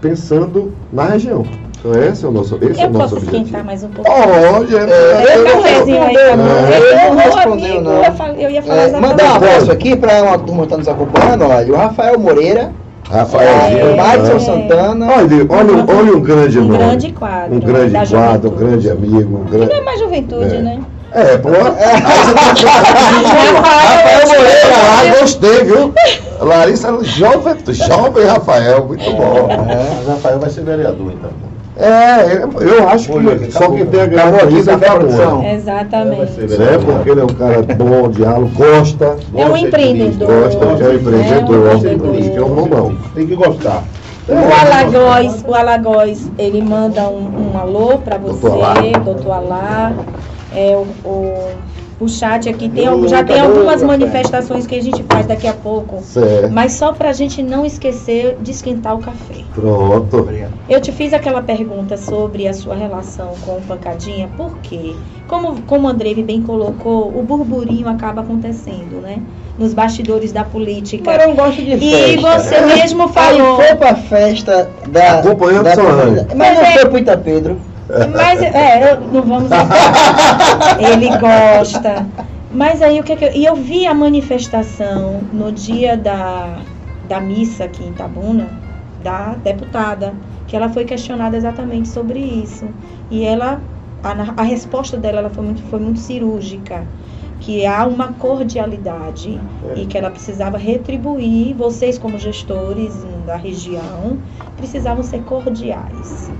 pensando 0.00 0.72
na 0.92 1.04
região. 1.04 1.44
Então 1.80 1.94
esse 2.02 2.24
é 2.24 2.28
o 2.28 2.32
nosso, 2.32 2.58
esse 2.60 2.80
é 2.80 2.84
Eu 2.84 2.88
o 2.88 2.92
nosso 2.92 3.04
posso 3.14 3.16
objetivo. 3.16 3.42
esquentar 3.44 3.64
mais 3.64 3.84
um 3.84 3.88
pouco? 3.88 4.10
Pode, 4.10 4.76
é, 4.76 4.80
É, 4.80 5.32
ele 5.34 5.40
um 5.40 5.44
não 5.44 5.62
cafezinho 5.62 6.02
aí 6.02 6.14
respondeu, 6.16 6.36
nós. 6.36 6.46
não. 6.46 6.68
Ele 6.72 6.94
não 7.08 7.16
respondeu, 7.16 7.52
amigo, 7.52 7.80
não. 7.82 8.04
Eu, 8.04 8.40
eu 8.40 8.50
ia 8.50 8.62
falar 8.62 8.82
É, 8.82 9.00
mandar 9.00 9.24
um 9.24 9.34
abraço 9.36 9.70
aqui 9.72 9.96
para 9.96 10.22
uma 10.24 10.38
turma 10.38 10.58
que 10.58 10.62
está 10.64 10.76
nos 10.78 10.88
acompanhando. 10.88 11.44
Olha, 11.44 11.72
o 11.72 11.76
Rafael 11.76 12.18
Moreira, 12.18 12.72
Rafaelzinho. 13.08 13.92
o 13.92 13.96
Madison 13.96 14.34
É. 14.34 14.38
Santana. 14.40 15.06
Olha, 15.06 15.46
olha, 15.48 15.84
olha 15.98 16.16
um 16.16 16.20
grande 16.20 16.58
Um 16.58 16.64
nome. 16.64 16.78
grande 16.78 17.12
quadro, 17.12 17.54
Um 17.56 17.60
grande 17.60 17.90
da 17.92 18.06
quadro, 18.06 18.50
um 18.50 18.54
grande 18.54 18.90
amigo, 18.90 19.36
um 19.38 19.44
grande. 19.44 19.66
Não 19.72 19.76
é 19.76 19.80
mais 19.82 20.00
juventude, 20.00 20.54
É. 20.56 20.58
né? 20.58 20.80
É, 21.12 21.38
pô. 21.38 21.48
Rafael 21.48 21.72
Rafael 23.62 24.26
Moreira, 24.26 24.74
ah, 24.74 25.20
gostei, 25.20 25.64
viu? 25.64 25.94
Larissa, 26.40 26.98
jovem, 27.02 27.54
jovem 27.68 28.24
Rafael, 28.26 28.84
muito 28.86 29.10
bom. 29.12 29.48
É. 29.70 30.10
Rafael 30.10 30.38
vai 30.38 30.50
ser 30.50 30.64
vereador, 30.64 31.12
então. 31.12 31.30
É, 31.80 32.42
eu 32.42 32.88
acho 32.88 33.08
que 33.12 33.52
só 33.52 33.70
quem 33.70 33.86
tem 33.86 34.00
a 34.00 34.06
ganhar 34.06 34.22
Acabou 34.22 34.40
com 34.40 34.46
aqui, 34.46 34.58
isso 34.58 34.70
é 34.70 34.74
a 34.74 34.78
Fabiola. 34.78 34.98
produção. 35.00 35.44
Exatamente. 35.44 36.32
Ser 36.48 36.60
É, 36.62 36.78
porque 36.78 37.10
ele 37.10 37.20
é 37.20 37.24
um 37.24 37.26
cara 37.28 37.62
bom, 37.62 38.10
diálogo, 38.10 38.50
gosta. 38.54 39.16
É 39.36 39.46
um 39.46 39.56
empreendedor. 39.56 40.26
Gosta, 40.28 40.64
é 40.64 40.94
empreendedor, 40.94 41.54
É 41.68 41.74
um 41.74 41.76
empreendedor. 41.78 42.08
política, 42.08 42.36
eu 42.36 42.48
não, 42.48 42.66
não. 42.66 42.94
Tem 43.14 43.26
que 43.26 43.36
gostar. 43.36 43.84
O 44.28 44.32
Alagoas, 44.34 45.44
o 45.46 45.54
Alagoas, 45.54 46.30
ele 46.38 46.60
manda 46.62 47.02
um, 47.08 47.52
um 47.54 47.58
alô 47.58 47.98
para 47.98 48.18
você, 48.18 48.40
Doutor 48.40 48.64
Alá. 48.64 48.74
doutor 49.04 49.32
Alá. 49.32 49.92
É, 50.54 50.76
o, 50.76 50.86
o, 51.08 51.48
o 52.00 52.08
chat 52.08 52.48
aqui 52.48 52.68
tem, 52.68 53.08
já 53.08 53.24
tem 53.24 53.40
algumas 53.40 53.82
manifestações 53.82 54.66
que 54.66 54.74
a 54.76 54.82
gente 54.82 55.02
faz 55.10 55.26
daqui 55.26 55.46
a 55.48 55.52
pouco. 55.52 56.00
Certo. 56.02 56.52
Mas 56.52 56.72
só 56.72 56.92
para 56.92 57.10
a 57.10 57.12
gente 57.12 57.42
não 57.42 57.66
esquecer 57.66 58.36
de 58.40 58.50
esquentar 58.52 58.94
o 58.94 58.98
café. 58.98 59.42
Pronto. 59.54 60.16
Obrigado. 60.18 60.52
Eu 60.68 60.80
te 60.80 60.92
fiz 60.92 61.12
aquela 61.12 61.42
pergunta 61.42 61.96
sobre 61.96 62.46
a 62.46 62.54
sua 62.54 62.74
relação 62.74 63.32
com 63.44 63.52
o 63.56 63.60
Pancadinha, 63.62 64.28
por 64.36 64.58
quê? 64.58 64.94
Como, 65.26 65.60
como 65.62 65.86
o 65.86 65.90
Andrei 65.90 66.14
bem 66.22 66.40
colocou, 66.42 67.08
o 67.08 67.22
burburinho 67.22 67.88
acaba 67.88 68.22
acontecendo, 68.22 69.00
né? 69.02 69.18
Nos 69.58 69.74
bastidores 69.74 70.30
da 70.32 70.44
política. 70.44 71.02
Mas 71.04 71.20
eu 71.22 71.28
não 71.28 71.34
gosto 71.36 71.60
de 71.60 71.72
E 71.74 71.78
festa. 72.22 72.38
você 72.38 72.60
mesmo 72.60 73.08
falou. 73.08 73.60
Aí 73.60 73.66
foi 73.66 73.76
pra 73.76 73.94
festa 73.96 74.70
da. 74.88 75.18
Acompanhando 75.18 75.64
da 75.64 75.74
Solange. 75.74 76.26
Mas 76.36 76.54
não 76.56 76.62
é- 76.64 76.72
foi 76.78 76.86
pro 76.88 76.98
Ita 76.98 77.16
Pedro. 77.18 77.60
Mas, 78.14 78.42
é, 78.42 78.92
eu- 78.92 79.00
não 79.00 79.22
vamos. 79.22 79.50
Ele 80.78 81.08
gosta. 81.18 82.06
Mas 82.50 82.80
aí 82.82 82.98
o 83.00 83.04
que, 83.04 83.12
é 83.12 83.16
que 83.16 83.24
eu. 83.24 83.32
E 83.32 83.44
eu 83.44 83.54
vi 83.56 83.86
a 83.86 83.94
manifestação 83.94 85.20
no 85.32 85.52
dia 85.52 85.96
da, 85.96 86.58
da 87.08 87.20
missa 87.20 87.64
aqui 87.64 87.84
em 87.84 87.90
Itabuna, 87.90 88.48
da 89.02 89.34
deputada, 89.42 90.14
que 90.46 90.56
ela 90.56 90.68
foi 90.68 90.84
questionada 90.84 91.36
exatamente 91.36 91.88
sobre 91.88 92.18
isso. 92.20 92.66
E 93.10 93.24
ela. 93.24 93.60
A, 94.02 94.40
a 94.40 94.44
resposta 94.44 94.96
dela 94.96 95.18
ela 95.18 95.30
foi, 95.30 95.44
muito, 95.44 95.62
foi 95.64 95.80
muito 95.80 95.98
cirúrgica. 96.00 96.84
Que 97.40 97.64
há 97.66 97.86
uma 97.86 98.12
cordialidade 98.14 99.40
É. 99.76 99.78
e 99.80 99.86
que 99.86 99.96
ela 99.96 100.10
precisava 100.10 100.58
retribuir, 100.58 101.54
vocês 101.54 101.96
como 101.96 102.18
gestores 102.18 102.92
da 103.24 103.36
região, 103.36 104.18
precisavam 104.56 105.04
ser 105.04 105.22
cordiais. 105.22 106.30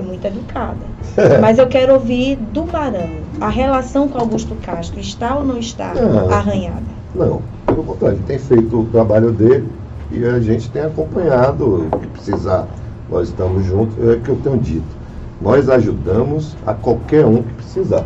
Foi 0.00 0.02
muito 0.02 0.26
educada. 0.26 0.78
Mas 1.40 1.58
eu 1.58 1.66
quero 1.66 1.92
ouvir 1.94 2.36
do 2.36 2.64
Barão. 2.64 3.10
A 3.38 3.48
relação 3.50 4.08
com 4.08 4.18
Augusto 4.18 4.54
Castro 4.62 4.98
está 4.98 5.36
ou 5.36 5.44
não 5.44 5.58
está 5.58 5.94
Não. 5.94 6.30
arranhada? 6.30 6.82
Não, 7.14 7.42
pelo 7.66 7.84
contrário, 7.84 8.16
ele 8.16 8.24
tem 8.24 8.38
feito 8.38 8.80
o 8.80 8.86
trabalho 8.86 9.30
dele 9.30 9.68
e 10.10 10.24
a 10.24 10.40
gente 10.40 10.70
tem 10.70 10.82
acompanhado 10.82 11.88
o 11.92 11.98
que 11.98 12.06
precisar. 12.06 12.66
Nós 13.10 13.28
estamos 13.28 13.66
juntos, 13.66 13.94
é 13.98 14.12
o 14.12 14.20
que 14.20 14.28
eu 14.30 14.36
tenho 14.36 14.56
dito. 14.58 15.00
Nós 15.40 15.68
ajudamos 15.68 16.56
a 16.66 16.72
qualquer 16.72 17.26
um 17.26 17.42
que 17.42 17.54
precisar. 17.54 18.04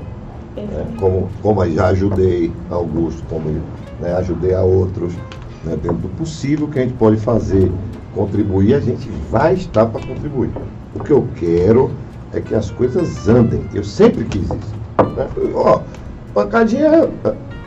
né? 0.56 0.86
Como, 0.98 1.28
como 1.42 1.62
eu 1.64 1.72
já 1.72 1.88
ajudei 1.88 2.52
Augusto, 2.70 3.22
como 3.28 3.50
né, 4.00 4.14
ajudei 4.16 4.54
a 4.54 4.62
outros, 4.62 5.12
né, 5.64 5.76
dentro 5.80 5.98
do 5.98 6.08
possível 6.16 6.66
que 6.68 6.78
a 6.78 6.82
gente 6.82 6.94
pode 6.94 7.18
fazer, 7.18 7.70
contribuir, 8.14 8.74
a 8.74 8.80
gente 8.80 9.08
vai 9.30 9.54
estar 9.54 9.86
para 9.86 10.00
contribuir. 10.06 10.50
O 10.94 11.00
que 11.02 11.10
eu 11.10 11.26
quero 11.36 11.90
é 12.32 12.40
que 12.40 12.54
as 12.54 12.70
coisas 12.70 13.28
andem. 13.28 13.64
Eu 13.74 13.84
sempre 13.84 14.24
quis 14.24 14.42
isso. 14.42 14.74
né? 15.16 15.26
Ó, 15.54 15.80
pancadinha. 16.32 17.08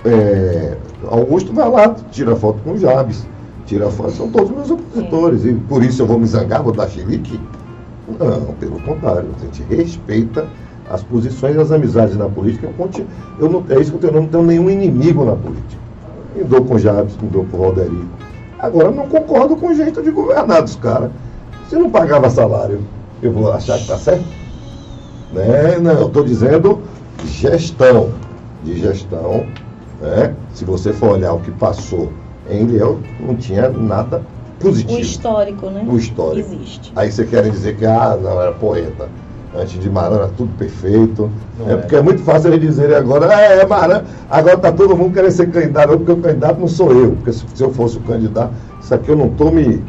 é, 0.05 0.77
Augusto 1.09 1.53
vai 1.53 1.69
lá, 1.69 1.95
tira 2.11 2.35
foto 2.35 2.59
com 2.63 2.71
o 2.71 2.77
Jabes, 2.77 3.27
tira 3.65 3.89
foto, 3.89 4.11
são 4.11 4.29
todos 4.29 4.51
meus 4.51 4.69
opositores. 4.71 5.45
E 5.45 5.53
por 5.53 5.83
isso 5.83 6.01
eu 6.01 6.07
vou 6.07 6.19
me 6.19 6.25
zangar, 6.25 6.63
vou 6.63 6.73
dar 6.73 6.87
xilique? 6.89 7.39
Não, 8.19 8.53
pelo 8.55 8.79
contrário, 8.81 9.29
a 9.37 9.43
gente 9.45 9.63
respeita 9.63 10.47
as 10.89 11.03
posições 11.03 11.55
e 11.55 11.59
as 11.59 11.71
amizades 11.71 12.15
na 12.15 12.29
política. 12.29 12.69
Eu 13.39 13.49
não, 13.49 13.63
é 13.69 13.79
isso 13.79 13.91
que 13.91 13.97
eu 13.97 14.09
tenho, 14.09 14.15
eu 14.15 14.21
não 14.21 14.29
tenho 14.29 14.43
nenhum 14.43 14.69
inimigo 14.69 15.25
na 15.25 15.35
política. 15.35 15.81
Me 16.35 16.43
dou 16.43 16.63
com 16.63 16.75
o 16.75 16.79
Jabes, 16.79 17.17
me 17.21 17.27
dou 17.29 17.45
com 17.45 17.57
o 17.57 17.61
Roderico. 17.61 18.05
Agora, 18.59 18.85
eu 18.87 18.95
não 18.95 19.07
concordo 19.07 19.55
com 19.55 19.67
o 19.67 19.75
jeito 19.75 20.01
de 20.01 20.11
governar 20.11 20.61
dos 20.61 20.75
caras. 20.77 21.11
Se 21.69 21.75
não 21.75 21.89
pagava 21.89 22.29
salário, 22.29 22.79
eu 23.21 23.31
vou 23.31 23.51
achar 23.51 23.75
que 23.75 23.83
está 23.83 23.97
certo? 23.97 24.25
Né? 25.33 25.77
Não, 25.79 25.91
eu 25.91 26.07
estou 26.07 26.23
dizendo 26.23 26.79
gestão. 27.25 28.09
De 28.63 28.79
gestão. 28.79 29.45
Né? 30.01 30.33
Se 30.53 30.65
você 30.65 30.93
for 30.93 31.11
olhar 31.11 31.33
o 31.33 31.39
que 31.39 31.51
passou 31.51 32.11
em 32.49 32.63
Ilhéus, 32.63 32.97
não 33.19 33.35
tinha 33.35 33.69
nada 33.69 34.21
O 34.59 34.63
positivo. 34.63 34.99
histórico, 34.99 35.69
né? 35.69 35.85
O 35.87 35.97
histórico. 35.97 36.53
Existe. 36.53 36.91
Aí 36.95 37.11
você 37.11 37.25
querem 37.25 37.51
dizer 37.51 37.75
que, 37.75 37.85
ah, 37.85 38.17
não, 38.21 38.41
era 38.41 38.51
poeta. 38.53 39.09
Antes 39.55 39.79
de 39.79 39.89
Maran 39.89 40.17
era 40.17 40.27
tudo 40.29 40.55
perfeito. 40.57 41.31
Não 41.57 41.69
é, 41.69 41.73
é. 41.73 41.77
porque 41.77 41.95
é 41.95 42.01
muito 42.01 42.21
fácil 42.21 42.53
eles 42.53 42.61
dizerem 42.61 42.95
agora, 42.95 43.27
ah, 43.33 43.41
é 43.41 43.65
Maran, 43.65 44.03
agora 44.29 44.55
está 44.55 44.71
todo 44.71 44.95
mundo 44.95 45.13
querendo 45.13 45.31
ser 45.31 45.49
candidato, 45.49 45.97
porque 45.97 46.11
o 46.11 46.17
candidato 46.17 46.59
não 46.59 46.67
sou 46.67 46.91
eu. 46.91 47.11
Porque 47.13 47.33
se, 47.33 47.45
se 47.53 47.63
eu 47.63 47.71
fosse 47.71 47.97
o 47.97 48.01
candidato, 48.01 48.53
isso 48.81 48.93
aqui 48.93 49.09
eu 49.09 49.15
não 49.15 49.27
estou 49.27 49.51
me, 49.51 49.83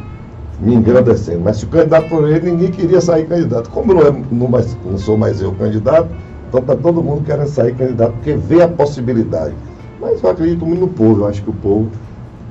me 0.61 0.75
engrandecendo. 0.75 1.41
Mas 1.41 1.57
se 1.57 1.65
o 1.65 1.69
candidato 1.69 2.09
for 2.09 2.29
ele, 2.29 2.51
ninguém 2.51 2.71
queria 2.71 3.01
sair 3.01 3.25
candidato. 3.25 3.69
Como 3.69 3.93
não, 3.93 4.01
é, 4.01 4.11
não, 4.31 4.47
mais, 4.47 4.77
não 4.85 4.97
sou 4.97 5.17
mais 5.17 5.41
eu 5.41 5.53
candidato, 5.53 6.09
então 6.47 6.59
está 6.59 6.75
todo 6.75 7.01
mundo 7.03 7.23
querendo 7.23 7.47
sair 7.47 7.75
candidato, 7.75 8.13
porque 8.13 8.33
vê 8.33 8.61
a 8.61 8.67
possibilidade. 8.67 9.53
Mas 9.99 10.21
eu 10.23 10.29
acredito 10.29 10.65
muito 10.65 10.81
no 10.81 10.87
povo, 10.87 11.21
eu 11.21 11.27
acho 11.27 11.43
que 11.43 11.49
o 11.49 11.53
povo 11.53 11.89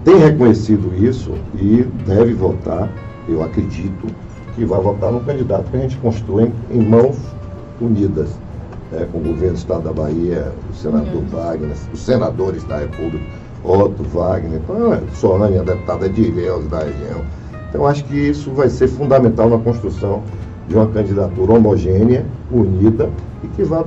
tem 0.04 0.16
reconhecido 0.16 0.92
isso 0.94 1.32
e 1.54 1.86
deve 2.06 2.32
votar, 2.34 2.90
eu 3.28 3.42
acredito, 3.42 4.06
que 4.54 4.64
vai 4.64 4.80
votar 4.80 5.12
no 5.12 5.20
candidato 5.20 5.70
que 5.70 5.76
a 5.76 5.80
gente 5.80 5.96
constrói 5.98 6.52
em, 6.70 6.80
mãos 6.80 7.16
unidas, 7.80 8.28
né, 8.90 9.06
com 9.12 9.18
o 9.18 9.22
governo 9.22 9.54
do 9.54 9.58
Estado 9.58 9.82
da 9.82 9.92
Bahia, 9.92 10.52
o 10.70 10.74
senador 10.74 11.22
Wagner, 11.30 11.76
os 11.92 12.00
senadores 12.00 12.64
da 12.64 12.78
República, 12.78 13.24
Otto 13.62 14.02
Wagner, 14.02 14.60
então, 14.64 14.92
é, 14.94 15.58
a 15.58 15.62
deputada 15.62 16.08
de 16.08 16.22
Ilhéus 16.22 16.66
da 16.66 16.80
região. 16.80 17.22
Então, 17.68 17.86
acho 17.86 18.04
que 18.04 18.14
isso 18.16 18.50
vai 18.52 18.68
ser 18.68 18.88
fundamental 18.88 19.48
na 19.50 19.58
construção 19.58 20.22
de 20.68 20.74
uma 20.74 20.86
candidatura 20.86 21.52
homogênea, 21.52 22.24
unida 22.50 23.10
e 23.44 23.48
que 23.48 23.62
vai 23.62 23.84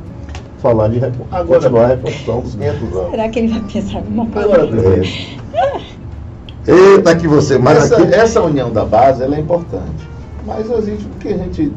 falar 0.59 0.87
de 0.89 0.99
Agora- 1.31 1.45
continuar 1.45 1.83
a 1.85 1.87
reconstrução 1.87 2.41
dos 2.41 2.53
500 2.55 2.95
anos. 2.95 3.09
Será 3.11 3.29
que 3.29 3.39
ele 3.39 3.47
vai 3.47 3.61
pensar 3.71 3.97
alguma 3.97 4.25
coisa? 4.27 4.47
Agora, 4.55 5.01
É. 5.05 5.81
Eita, 6.67 7.15
que 7.15 7.27
você, 7.27 7.57
mas 7.57 7.77
essa, 7.85 7.97
aqui. 8.03 8.13
essa 8.13 8.41
união 8.41 8.71
da 8.71 8.85
base 8.85 9.23
ela 9.23 9.35
é 9.35 9.39
importante. 9.39 10.07
Mas 10.45 10.69
existe 10.69 11.05
o 11.05 11.19
que 11.19 11.29
a 11.29 11.37
gente 11.37 11.71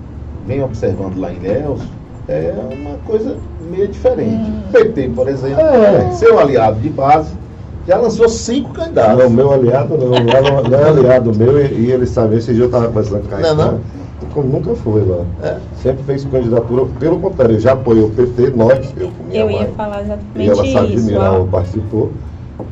vem 0.47 0.63
observando 0.63 1.17
lá 1.19 1.33
em 1.33 1.37
Ilhéus 1.37 1.81
é 2.29 2.55
uma 2.71 2.97
coisa 3.07 3.37
meio 3.71 3.89
diferente. 3.89 4.51
O 4.69 4.73
PT, 4.73 5.09
por 5.15 5.29
exemplo, 5.29 5.61
É. 5.61 6.11
seu 6.13 6.39
aliado 6.39 6.79
de 6.81 6.91
base, 6.91 7.33
já 7.87 7.97
lançou 7.99 8.29
cinco 8.29 8.73
candidatos. 8.73 9.19
Não, 9.25 9.31
meu 9.31 9.53
aliado 9.53 9.97
não, 9.99 10.09
não, 10.11 10.63
não 10.71 10.79
é 10.79 10.89
aliado 10.89 11.35
meu 11.37 11.61
e, 11.61 11.73
e 11.73 11.93
ele 11.93 12.07
sabe, 12.07 12.37
esse 12.37 12.53
dia 12.53 12.63
eu 12.63 12.67
estava 12.67 12.87
conversando 12.89 13.29
com 13.29 13.35
a 13.35 13.41
Não, 13.41 13.55
não. 13.55 13.81
como 14.33 14.49
nunca 14.49 14.75
foi 14.75 15.05
lá. 15.05 15.25
É. 15.43 15.57
Sempre 15.83 16.03
fez 16.05 16.25
candidatura, 16.25 16.87
pelo 16.99 17.21
contrário, 17.21 17.57
eu 17.57 17.61
já 17.61 17.73
apoiei 17.73 18.03
o 18.05 18.11
PT, 18.11 18.51
nós, 18.57 18.93
eu 18.97 19.11
com 19.11 19.25
minha 19.25 19.41
Eu 19.43 19.51
ia 19.51 19.59
mãe, 19.63 19.73
falar 19.77 20.03
e 20.03 20.05
ela 20.05 20.15
exatamente 20.15 20.73
sabe 20.73 20.95
isso. 20.95 20.99
admirar, 21.05 21.41
ó. 21.41 21.45
participou. 21.45 22.11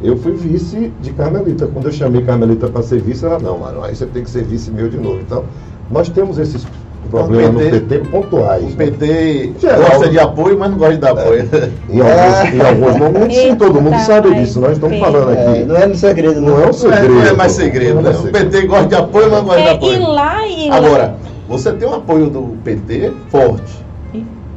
Eu 0.02 0.16
fui 0.16 0.32
vice 0.32 0.92
de 1.00 1.12
Carmelita. 1.12 1.66
Quando 1.66 1.86
eu 1.86 1.92
chamei 1.92 2.22
Carmelita 2.22 2.68
para 2.68 2.82
ser 2.82 3.00
vice, 3.00 3.24
ela, 3.24 3.38
não, 3.38 3.58
mano, 3.58 3.82
aí 3.82 3.94
você 3.94 4.06
tem 4.06 4.22
que 4.22 4.30
ser 4.30 4.44
vice 4.44 4.70
meu 4.70 4.88
de 4.88 4.96
novo. 4.96 5.20
Então, 5.20 5.44
nós 5.90 6.08
temos 6.08 6.38
esses 6.38 6.64
problemas 7.12 7.62
PT 7.62 7.70
no 7.72 7.80
PT 7.86 7.98
pontuais. 8.10 8.62
O 8.64 8.66
né? 8.66 8.74
PT 8.76 9.52
Geral. 9.60 9.80
gosta 9.80 10.08
de 10.08 10.18
apoio, 10.18 10.58
mas 10.58 10.70
não 10.70 10.78
gosta 10.78 10.94
de 10.94 11.00
dar 11.00 11.10
apoio. 11.12 11.48
Em, 11.88 12.00
alguns, 12.00 12.54
em 12.54 12.60
alguns 12.60 12.96
momentos, 12.96 13.36
sim, 13.36 13.54
todo 13.54 13.80
mundo 13.80 13.98
sabe 14.00 14.34
disso. 14.34 14.60
Nós 14.60 14.72
estamos 14.72 14.98
falando 14.98 15.30
aqui. 15.30 15.60
É, 15.60 15.64
não 15.64 15.76
é 15.76 15.86
no 15.86 15.94
segredo, 15.94 16.40
não. 16.40 16.48
Não 16.48 16.54
é 16.54 16.58
um 16.58 16.62
Não 16.62 16.68
é, 16.68 16.72
segredo. 16.72 17.14
não 17.14 17.22
é 17.26 17.32
mais 17.34 17.52
segredo, 17.52 18.00
né? 18.00 18.10
é 18.10 18.16
O. 18.18 18.22
PT 18.32 18.66
gosta 18.66 18.86
de 18.88 18.94
apoio, 18.96 19.30
mas 19.30 19.38
não 19.38 19.44
gosta 19.44 19.60
de 19.62 19.68
É, 19.68 19.72
e 19.72 19.76
apoio. 19.76 20.08
lá 20.10 20.46
e 20.48 20.68
lá. 20.70 20.76
Agora, 20.76 21.14
você 21.48 21.72
tem 21.72 21.88
um 21.88 21.94
apoio 21.94 22.30
do 22.30 22.56
PT 22.64 23.12
forte. 23.28 23.82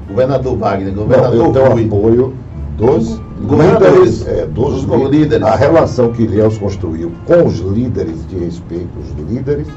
Governador 0.07 0.57
Wagner, 0.57 0.93
Não, 0.93 1.01
eu 1.03 1.07
governador 1.07 1.51
tenho 1.53 1.65
Rui. 1.71 1.85
apoio 1.85 2.33
dos 2.77 3.21
Governadores, 3.41 4.19
líderes, 4.19 4.27
é, 4.27 4.45
dos, 4.45 4.85
dos 4.85 5.01
lí- 5.11 5.19
líderes. 5.19 5.45
A 5.45 5.55
relação 5.55 6.11
que 6.11 6.23
Ilhéus 6.23 6.57
construiu 6.57 7.11
com 7.25 7.43
os 7.45 7.59
líderes 7.59 8.25
de 8.29 8.37
respeito, 8.37 8.87
os 8.99 9.29
líderes, 9.29 9.67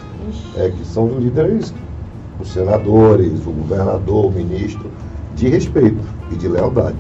é, 0.57 0.69
que 0.71 0.87
são 0.87 1.07
os 1.07 1.17
líderes 1.23 1.73
os 2.41 2.53
senadores, 2.53 3.47
o 3.47 3.51
governador, 3.51 4.27
o 4.27 4.31
ministro, 4.31 4.91
de 5.35 5.49
respeito 5.49 6.03
e 6.31 6.37
de 6.37 6.49
lealdade. 6.49 6.97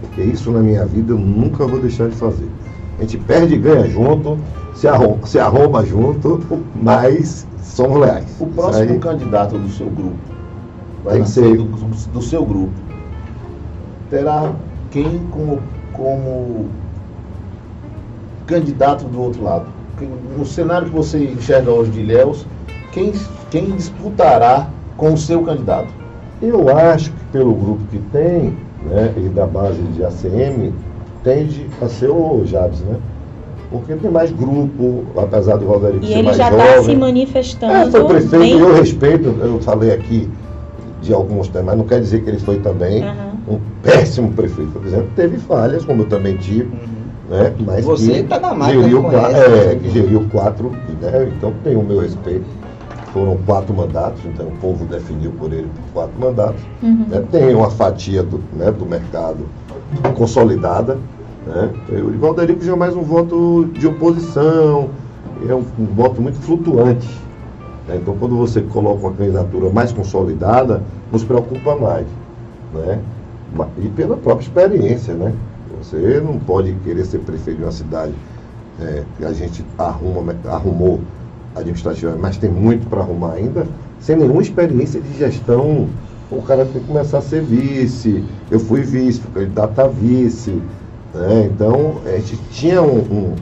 Porque 0.00 0.22
isso 0.22 0.50
na 0.50 0.60
minha 0.60 0.84
vida 0.86 1.12
eu 1.12 1.18
nunca 1.18 1.66
vou 1.66 1.78
deixar 1.80 2.08
de 2.08 2.16
fazer. 2.16 2.48
A 2.98 3.02
gente 3.02 3.18
perde 3.18 3.54
e 3.54 3.58
ganha 3.58 3.88
junto, 3.88 4.38
se 4.74 4.86
arromba, 4.88 5.26
se 5.26 5.38
arromba 5.38 5.84
junto, 5.84 6.40
mas 6.74 7.46
somos 7.62 8.00
leais. 8.00 8.26
O 8.40 8.46
próximo 8.46 8.92
aí 8.92 8.98
candidato 8.98 9.58
do 9.58 9.68
seu 9.70 9.86
grupo, 9.86 10.16
vai 11.04 11.24
ser- 11.24 11.56
do, 11.56 11.64
do 11.64 12.22
seu 12.22 12.44
grupo, 12.44 12.72
terá 14.10 14.52
quem 14.90 15.20
como, 15.30 15.60
como 15.92 16.66
candidato 18.46 19.04
do 19.04 19.20
outro 19.20 19.42
lado? 19.42 19.66
No 20.36 20.44
cenário 20.46 20.88
que 20.88 20.92
você 20.94 21.22
enxerga 21.24 21.70
hoje 21.70 21.90
de 21.90 22.00
Ilhéus, 22.00 22.46
quem, 22.92 23.12
quem 23.50 23.70
disputará 23.72 24.66
com 24.96 25.12
o 25.12 25.18
seu 25.18 25.42
candidato? 25.42 25.92
Eu 26.40 26.68
acho 26.74 27.10
que 27.10 27.24
pelo 27.32 27.52
grupo 27.54 27.84
que 27.90 27.98
tem, 28.12 28.54
né, 28.88 29.12
e 29.16 29.28
da 29.28 29.46
base 29.46 29.82
de 29.94 30.02
ACM, 30.04 30.72
tende 31.22 31.66
a 31.82 31.88
ser 31.88 32.08
o 32.10 32.44
Jabs, 32.46 32.80
né? 32.80 32.96
Porque 33.70 33.94
tem 33.94 34.10
mais 34.10 34.32
grupo, 34.32 35.04
apesar 35.16 35.56
do 35.56 35.64
E 36.02 36.06
ser 36.06 36.12
ele 36.14 36.22
mais 36.24 36.36
já 36.36 36.50
jovem. 36.50 36.66
está 36.66 36.82
se 36.82 36.96
manifestando. 36.96 37.72
É, 37.72 37.90
foi 37.90 38.04
prefeito 38.04 38.38
bem- 38.38 38.56
e 38.56 38.60
eu 38.60 38.74
respeito, 38.74 39.28
eu 39.40 39.60
falei 39.60 39.92
aqui 39.92 40.28
de 41.02 41.12
alguns 41.12 41.48
temas, 41.48 41.66
mas 41.66 41.78
não 41.78 41.84
quer 41.84 42.00
dizer 42.00 42.22
que 42.22 42.30
ele 42.30 42.38
foi 42.38 42.58
também 42.58 43.02
Aham. 43.02 43.14
um 43.48 43.58
péssimo 43.82 44.32
prefeito. 44.32 44.72
Por 44.72 44.84
exemplo, 44.86 45.08
teve 45.14 45.38
falhas, 45.38 45.84
como 45.84 46.02
eu 46.02 46.06
também 46.06 46.36
tive, 46.36 46.68
né? 47.28 47.52
Mas 47.64 47.84
Você 47.84 48.12
que 48.14 48.22
tá 48.24 48.40
na 48.40 48.54
máquina, 48.54 48.82
geriu, 48.82 49.02
conhece, 49.02 49.34
é, 49.36 49.66
né? 49.66 49.80
que 49.82 49.90
geriu 49.90 50.26
quatro, 50.32 50.72
né? 51.00 51.28
Então 51.36 51.52
tem 51.62 51.76
o 51.76 51.82
meu 51.82 52.00
respeito. 52.00 52.44
Foram 53.12 53.36
quatro 53.44 53.74
mandatos, 53.74 54.20
então 54.24 54.46
o 54.46 54.56
povo 54.58 54.84
definiu 54.84 55.32
por 55.32 55.52
ele 55.52 55.68
por 55.68 55.92
quatro 55.92 56.20
mandatos. 56.20 56.60
Uhum. 56.82 57.06
né? 57.08 57.24
Tem 57.30 57.54
uma 57.54 57.70
fatia 57.70 58.22
do, 58.22 58.40
né, 58.52 58.70
do 58.70 58.86
mercado 58.86 59.46
consolidada. 60.14 60.96
Né? 61.46 61.70
O 61.90 62.18
Valderico 62.18 62.62
já 62.64 62.72
é 62.72 62.76
mais 62.76 62.94
um 62.94 63.02
voto 63.02 63.68
de 63.72 63.86
oposição, 63.86 64.90
é 65.48 65.54
um, 65.54 65.64
um 65.78 65.86
voto 65.86 66.20
muito 66.22 66.38
flutuante. 66.38 67.08
né? 67.88 67.98
Então, 68.00 68.16
quando 68.16 68.36
você 68.36 68.60
coloca 68.60 69.06
uma 69.06 69.12
candidatura 69.12 69.70
mais 69.70 69.92
consolidada, 69.92 70.82
nos 71.10 71.24
preocupa 71.24 71.74
mais. 71.76 72.06
Né? 72.72 73.00
E 73.78 73.88
pela 73.88 74.16
própria 74.16 74.44
experiência. 74.44 75.14
Né? 75.14 75.34
Você 75.82 76.22
não 76.24 76.38
pode 76.38 76.72
querer 76.84 77.04
ser 77.04 77.18
prefeito 77.20 77.58
de 77.58 77.64
uma 77.64 77.72
cidade 77.72 78.12
é, 78.80 79.02
que 79.16 79.24
a 79.24 79.32
gente 79.32 79.64
arruma, 79.78 80.34
arrumou 80.46 81.00
administrativamente, 81.60 82.22
mas 82.22 82.36
tem 82.36 82.50
muito 82.50 82.86
para 82.88 83.00
arrumar 83.00 83.32
ainda, 83.34 83.66
sem 84.00 84.16
nenhuma 84.16 84.42
experiência 84.42 85.00
de 85.00 85.18
gestão. 85.18 85.88
O 86.30 86.42
cara 86.42 86.64
tem 86.64 86.80
que 86.80 86.86
começar 86.86 87.18
a 87.18 87.22
ser 87.22 87.42
vice. 87.42 88.24
Eu 88.50 88.60
fui 88.60 88.82
vice, 88.82 89.20
fui 89.20 89.32
candidato 89.42 89.78
a 89.80 89.86
vice. 89.88 90.62
né? 91.12 91.50
Então, 91.52 91.96
a 92.06 92.10
gente 92.18 92.36
tinha 92.52 92.80
um- 92.80 92.98
um- 93.00 93.34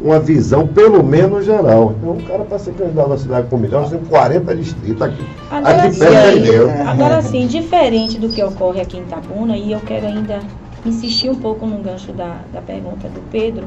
uma 0.00 0.20
visão, 0.20 0.68
pelo 0.68 1.02
menos 1.02 1.44
geral. 1.44 1.94
Então, 1.98 2.12
o 2.12 2.22
cara 2.22 2.44
para 2.44 2.58
ser 2.60 2.72
candidato 2.74 3.08
na 3.08 3.18
cidade 3.18 3.48
com 3.48 3.58
milhões, 3.58 3.90
tem 3.90 3.98
40 3.98 4.54
distritos 4.54 5.02
aqui. 5.02 5.24
Agora 5.50 5.82
aqui 5.82 5.94
sim, 5.94 6.04
de 6.42 6.50
Deus. 6.50 6.70
agora 6.86 7.22
sim, 7.22 7.46
diferente 7.48 8.18
do 8.20 8.28
que 8.28 8.40
ocorre 8.42 8.80
aqui 8.80 8.98
em 8.98 9.02
Itabuna, 9.02 9.56
e 9.56 9.72
eu 9.72 9.80
quero 9.80 10.06
ainda 10.06 10.38
insistir 10.86 11.28
um 11.28 11.34
pouco 11.34 11.66
no 11.66 11.78
gancho 11.78 12.12
da, 12.12 12.36
da 12.52 12.60
pergunta 12.60 13.08
do 13.08 13.20
Pedro, 13.32 13.64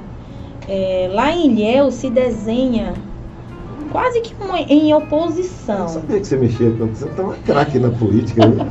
é, 0.67 1.09
lá 1.13 1.29
em 1.31 1.51
Ilhéus 1.51 1.95
se 1.95 2.09
desenha 2.09 2.93
quase 3.93 4.19
que 4.21 4.33
uma- 4.43 4.59
em 4.59 4.89
Eu 4.91 4.97
oposição. 4.97 5.87
sabia 5.87 6.19
que 6.19 6.27
você 6.27 6.35
mexia 6.35 6.69
com 6.71 6.87
você 6.87 7.05
tá 7.05 7.21
uma 7.23 7.35
craque 7.45 7.79
na 7.79 7.89
política. 7.89 8.45
né? 8.45 8.65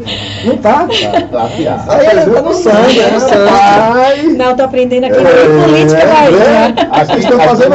Não 0.45 0.57
tá? 0.59 0.87
Tá, 0.89 1.21
tá 1.31 1.43
afiado. 1.45 1.91
Aí 1.91 2.07
ele 2.07 2.31
tá 2.33 2.43
no 2.43 2.53
sangue, 2.53 3.01
é 3.01 3.11
no 3.13 3.21
sangue. 3.21 4.37
Não, 4.37 4.57
tô 4.57 4.63
aprendendo 4.65 5.05
aqui 5.05 5.17
É, 5.17 5.23
na 5.23 5.65
política 5.65 6.01
é, 6.01 6.07
daí, 6.07 6.35
é. 6.35 6.39
né? 6.39 6.75
Aqui 6.91 7.19
estão 7.21 7.39
fazendo 7.41 7.75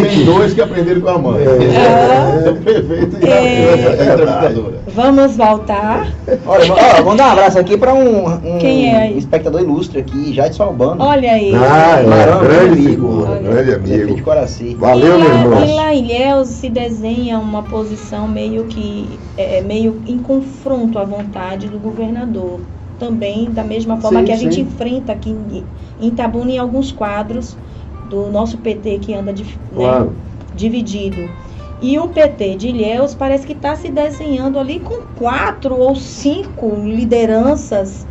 Rick. 0.00 0.08
tem 0.16 0.24
dois 0.24 0.54
que 0.54 0.62
aprenderam 0.62 1.00
com 1.02 1.08
a 1.10 1.18
mãe. 1.18 1.42
É. 1.44 2.50
O 2.50 2.56
prefeito 2.56 3.16
e 3.24 3.28
É. 3.28 4.10
a 4.12 4.16
traficadora. 4.16 4.76
Vamos 4.88 5.36
voltar. 5.36 6.08
Olha, 6.46 6.72
ó, 6.72 7.02
vamos 7.02 7.16
dar 7.18 7.28
um 7.28 7.32
abraço 7.32 7.58
aqui 7.58 7.76
para 7.76 7.92
um, 7.92 8.26
um 8.26 8.58
Quem 8.58 8.94
é 8.94 9.12
espectador 9.12 9.60
ilustre 9.60 10.00
aqui, 10.00 10.32
Jadson 10.32 10.62
Albano. 10.62 11.04
Olha 11.04 11.32
aí. 11.32 11.52
Ah, 11.54 11.98
é, 12.00 12.46
grande 12.46 12.98
Olha. 13.02 13.40
grande 13.40 13.80
de 13.84 13.94
amigo. 14.02 14.22
Coraci. 14.22 14.74
Valeu, 14.78 15.18
meu 15.18 15.28
irmão. 15.30 15.64
E 15.66 15.72
lá 15.74 15.94
Ilhéus 15.94 16.48
se 16.48 16.70
desenha 16.88 17.38
uma 17.38 17.66
posição 17.66 18.28
meio 18.28 18.66
que 18.66 19.24
é, 19.36 19.60
meio 19.62 20.02
em 20.06 20.20
confronto 20.22 20.98
à 20.98 21.04
vontade 21.04 21.68
do 21.68 21.78
governador. 21.80 22.68
Também 22.98 23.52
da 23.52 23.62
mesma 23.64 24.00
forma 24.00 24.22
Sim, 24.22 24.24
que 24.24 24.32
a 24.32 24.36
gente 24.36 24.60
sim. 24.60 24.60
enfrenta 24.60 25.12
aqui 25.12 25.30
em, 25.30 25.70
em 25.98 26.08
Itabuna 26.08 26.50
em 26.52 26.58
alguns 26.58 26.92
quadros 26.92 27.58
do 28.02 28.30
nosso 28.30 28.58
PT 28.58 28.98
que 29.00 29.12
anda 29.14 29.32
dif- 29.32 29.60
né, 29.70 29.98
Claro. 29.98 30.16
dividido. 30.52 31.36
E 31.80 31.98
o 31.98 32.08
PT 32.08 32.56
de 32.56 32.68
Ilhéus 32.68 33.14
parece 33.14 33.46
que 33.46 33.52
está 33.52 33.76
se 33.76 33.90
desenhando 33.90 34.58
ali 34.58 34.80
com 34.80 35.06
quatro 35.14 35.76
ou 35.78 35.94
cinco 35.96 36.74
lideranças 36.86 38.06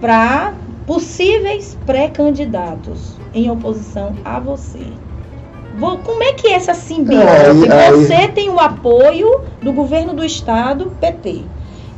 para 0.00 0.60
possíveis 0.86 1.74
pré-candidatos 1.74 3.22
em 3.32 3.50
oposição 3.50 4.20
a 4.24 4.40
você. 4.40 5.03
Como 5.80 6.22
é 6.22 6.32
que 6.32 6.46
é 6.48 6.52
essa 6.54 6.74
simbiose? 6.74 7.24
Aí- 7.70 8.04
Você 8.06 8.28
tem 8.28 8.48
o 8.50 8.58
apoio 8.60 9.40
do 9.62 9.72
governo 9.72 10.12
do 10.14 10.24
estado, 10.24 10.92
PT. 11.00 11.42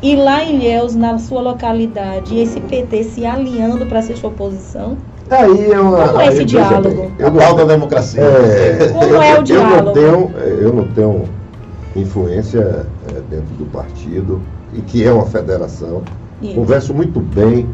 E 0.02 0.14
lá 0.16 0.42
em 0.44 0.56
Ilhéus, 0.56 0.94
na 0.94 1.18
sua 1.18 1.40
localidade, 1.40 2.38
esse 2.38 2.60
PT 2.60 3.04
se 3.04 3.24
alinhando 3.26 3.86
para 3.86 4.02
ser 4.02 4.16
sua 4.16 4.30
oposição. 4.30 4.96
Aí 5.30 5.72
é 5.72 5.80
uma. 5.80 6.08
Como 6.08 6.20
é 6.20 6.26
esse 6.28 6.38
aí, 6.40 6.44
veja 6.44 6.44
diálogo? 6.44 7.10
Eu 7.18 7.30
não, 7.30 7.38
tal 7.40 7.54
da 7.54 7.64
democracia. 7.64 8.20
é, 8.22 8.88
Como 8.92 9.04
eu, 9.04 9.22
é 9.22 9.32
o 9.34 9.36
eu 9.38 9.42
diálogo? 9.42 9.82
não 9.86 9.92
tenho, 9.92 10.30
eu 10.60 10.72
não 10.72 10.84
tenho 10.88 11.24
influência 11.96 12.86
é, 13.08 13.12
dentro 13.30 13.54
do 13.58 13.64
partido, 13.66 14.40
e 14.74 14.80
que 14.82 15.02
é 15.04 15.12
uma 15.12 15.26
federação. 15.26 16.02
Isso. 16.42 16.54
Converso 16.54 16.92
muito 16.94 17.18
bem 17.18 17.66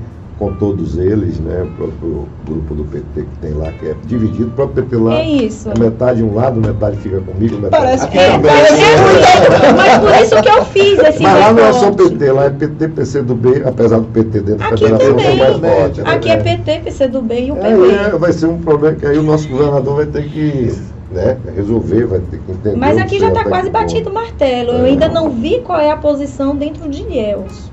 com 0.43 0.53
todos 0.55 0.99
eles, 0.99 1.39
né? 1.39 1.63
O 1.63 1.77
próprio 1.77 2.29
grupo 2.45 2.75
do 2.75 2.83
PT 2.85 3.23
que 3.23 3.39
tem 3.41 3.53
lá, 3.53 3.71
que 3.71 3.87
é 3.87 3.95
dividido, 4.07 4.49
o 4.49 4.51
próprio 4.51 4.83
PT 4.83 4.97
lá. 4.97 5.19
É 5.21 5.25
isso. 5.25 5.71
é 5.71 5.79
metade 5.79 6.21
um 6.23 6.35
lado, 6.35 6.61
metade 6.61 6.97
fica 6.97 7.21
comigo, 7.21 7.59
metade 7.61 7.71
Parece 7.85 8.09
que- 8.09 8.19
É, 8.19 8.39
parece 8.39 8.75
que- 8.75 9.73
mas 9.77 9.99
por 9.99 10.11
isso 10.21 10.43
que 10.43 10.49
eu 10.59 10.65
fiz 10.65 10.99
esse 10.99 11.23
Mas 11.23 11.39
lá 11.39 11.53
não 11.53 11.65
é 11.65 11.73
só. 11.73 11.93
PT, 11.93 12.33
lá 12.33 12.45
é 12.47 12.51
PT, 12.51 12.89
PCdoB, 12.89 13.63
apesar 13.65 13.99
do 14.01 14.07
PT 14.07 14.41
dentro 14.41 14.59
da 14.59 14.77
federação 14.77 15.09
também. 15.11 15.25
ser 15.25 15.37
mais 15.37 15.57
forte. 15.59 16.01
né? 16.03 16.11
Aqui 16.11 16.29
é 16.31 16.37
PT, 16.39 16.81
PCdoB 16.81 17.35
e 17.41 17.53
o 17.53 17.55
PT. 17.57 17.69
é, 17.95 18.19
vai 18.19 18.33
ser 18.33 18.47
um 18.47 18.59
problema 18.59 18.97
que 18.97 19.07
aí 19.07 19.19
o 19.19 19.23
nosso 19.23 19.49
governador 19.49 19.97
vai 19.97 20.07
ter 20.07 20.25
que 20.29 20.73
né, 21.13 21.37
resolver, 21.55 22.07
vai 22.07 22.19
ter 22.21 22.39
que 22.39 22.51
entender. 22.53 22.77
Mas 22.77 22.97
aqui 22.99 23.19
já 23.21 23.29
está 23.29 23.45
quase 23.45 23.69
batido 23.71 24.09
o 24.11 24.15
martelo. 24.15 24.71
Eu 24.73 24.87
É. 24.87 24.89
ainda 24.89 25.09
não 25.09 25.29
vi 25.31 25.61
qual 25.61 25.79
é 25.79 25.91
a 25.91 25.97
posição 25.97 26.57
dentro 26.57 26.89
de 26.89 27.03
Ilhéus. 27.03 27.71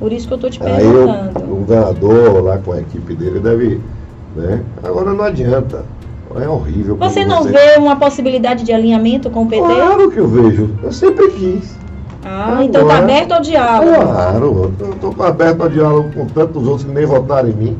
Por 0.00 0.12
isso 0.12 0.26
que 0.26 0.32
eu 0.32 0.36
estou 0.36 0.50
te 0.50 0.60
Aí 0.62 0.84
o, 0.84 1.04
o 1.04 1.06
perguntando. 1.06 1.46
governador 1.46 2.42
lá 2.42 2.58
com 2.58 2.72
a 2.72 2.80
equipe 2.80 3.14
dele 3.14 3.38
deve. 3.38 3.80
Né? 4.34 4.62
Agora 4.82 5.12
não 5.12 5.24
adianta. 5.24 5.84
É 6.40 6.48
horrível. 6.48 6.96
Você 6.96 7.24
não 7.24 7.42
vê 7.42 7.76
uma 7.76 7.96
possibilidade 7.96 8.64
de 8.64 8.72
alinhamento 8.72 9.28
com 9.30 9.42
o 9.42 9.46
PT? 9.46 9.62
Claro 9.62 10.10
que 10.10 10.18
eu 10.18 10.28
vejo. 10.28 10.70
Eu 10.82 10.92
sempre 10.92 11.28
quis. 11.32 11.76
Ah, 12.24 12.58
então 12.62 12.82
está 12.82 12.94
Agora- 12.94 12.98
aberto 12.98 13.32
ao 13.32 13.40
diálogo. 13.40 14.02
Claro, 14.02 14.72
eu 14.80 14.90
estou 14.92 15.26
aberto 15.26 15.62
ao 15.62 15.68
diálogo 15.68 16.10
com 16.14 16.26
tantos 16.26 16.66
outros 16.66 16.84
que 16.84 16.92
nem 16.92 17.04
votaram 17.04 17.48
em 17.48 17.52
mim. 17.52 17.76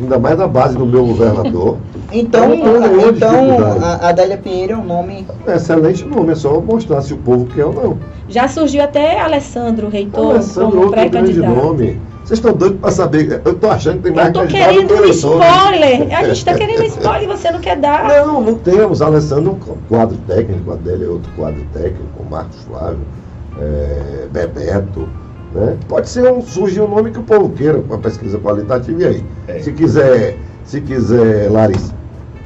Ainda 0.00 0.18
mais 0.18 0.36
na 0.38 0.48
base 0.48 0.76
do 0.76 0.84
meu 0.86 1.06
governador. 1.06 1.76
Então, 2.12 2.52
então 2.52 2.80
dificuldade. 3.12 3.84
a 3.84 4.08
Adélia 4.08 4.36
Pinheiro 4.36 4.72
é 4.72 4.76
um 4.76 4.84
nome. 4.84 5.24
É 5.46 5.54
excelente 5.54 6.04
nome, 6.04 6.32
é 6.32 6.34
só 6.34 6.60
mostrar 6.60 7.02
se 7.02 7.14
o 7.14 7.18
povo 7.18 7.46
quer 7.46 7.64
ou 7.64 7.72
não. 7.72 7.96
Já 8.30 8.46
surgiu 8.46 8.82
até 8.82 9.20
Alessandro 9.20 9.88
Reitor 9.88 10.30
Alessandro, 10.30 10.70
como 10.70 10.90
pré-candidato. 10.90 11.52
nome. 11.52 12.00
Vocês 12.24 12.38
estão 12.38 12.52
doidos 12.52 12.80
para 12.80 12.92
saber. 12.92 13.42
Eu 13.44 13.52
estou 13.52 13.70
achando 13.70 13.96
que 13.96 14.02
tem 14.04 14.12
mais 14.12 14.28
Eu 14.28 14.34
tô 14.34 14.40
candidato 14.40 14.70
querendo 14.70 14.96
do 14.96 15.02
um 15.02 15.10
spoiler. 15.10 16.16
A 16.16 16.24
gente 16.24 16.36
está 16.36 16.54
querendo 16.54 16.84
spoiler 16.84 17.22
e 17.24 17.26
você 17.26 17.50
não 17.50 17.58
quer 17.58 17.76
dar. 17.76 18.06
Não, 18.08 18.40
não 18.40 18.54
temos. 18.54 19.02
Alessandro 19.02 19.58
quadro 19.88 20.16
técnico, 20.28 20.70
a 20.70 20.74
Adélia 20.74 21.06
é 21.06 21.08
outro 21.08 21.30
quadro 21.32 21.66
técnico, 21.72 22.04
o 22.20 22.30
Marcos 22.30 22.62
Flávio, 22.62 23.00
é, 23.58 24.28
Bebeto. 24.30 25.08
Né? 25.52 25.76
Pode 25.88 26.08
ser 26.08 26.30
um, 26.30 26.40
surgir 26.40 26.80
um 26.80 26.88
nome 26.88 27.10
que 27.10 27.18
o 27.18 27.24
povo 27.24 27.48
queira, 27.48 27.80
com 27.80 27.94
a 27.94 27.98
pesquisa 27.98 28.38
qualitativa, 28.38 29.02
e 29.02 29.06
aí? 29.06 29.24
É. 29.48 29.58
Se 29.58 29.72
quiser, 29.72 30.36
se 30.64 30.80
quiser 30.80 31.50
Larissa, 31.50 31.92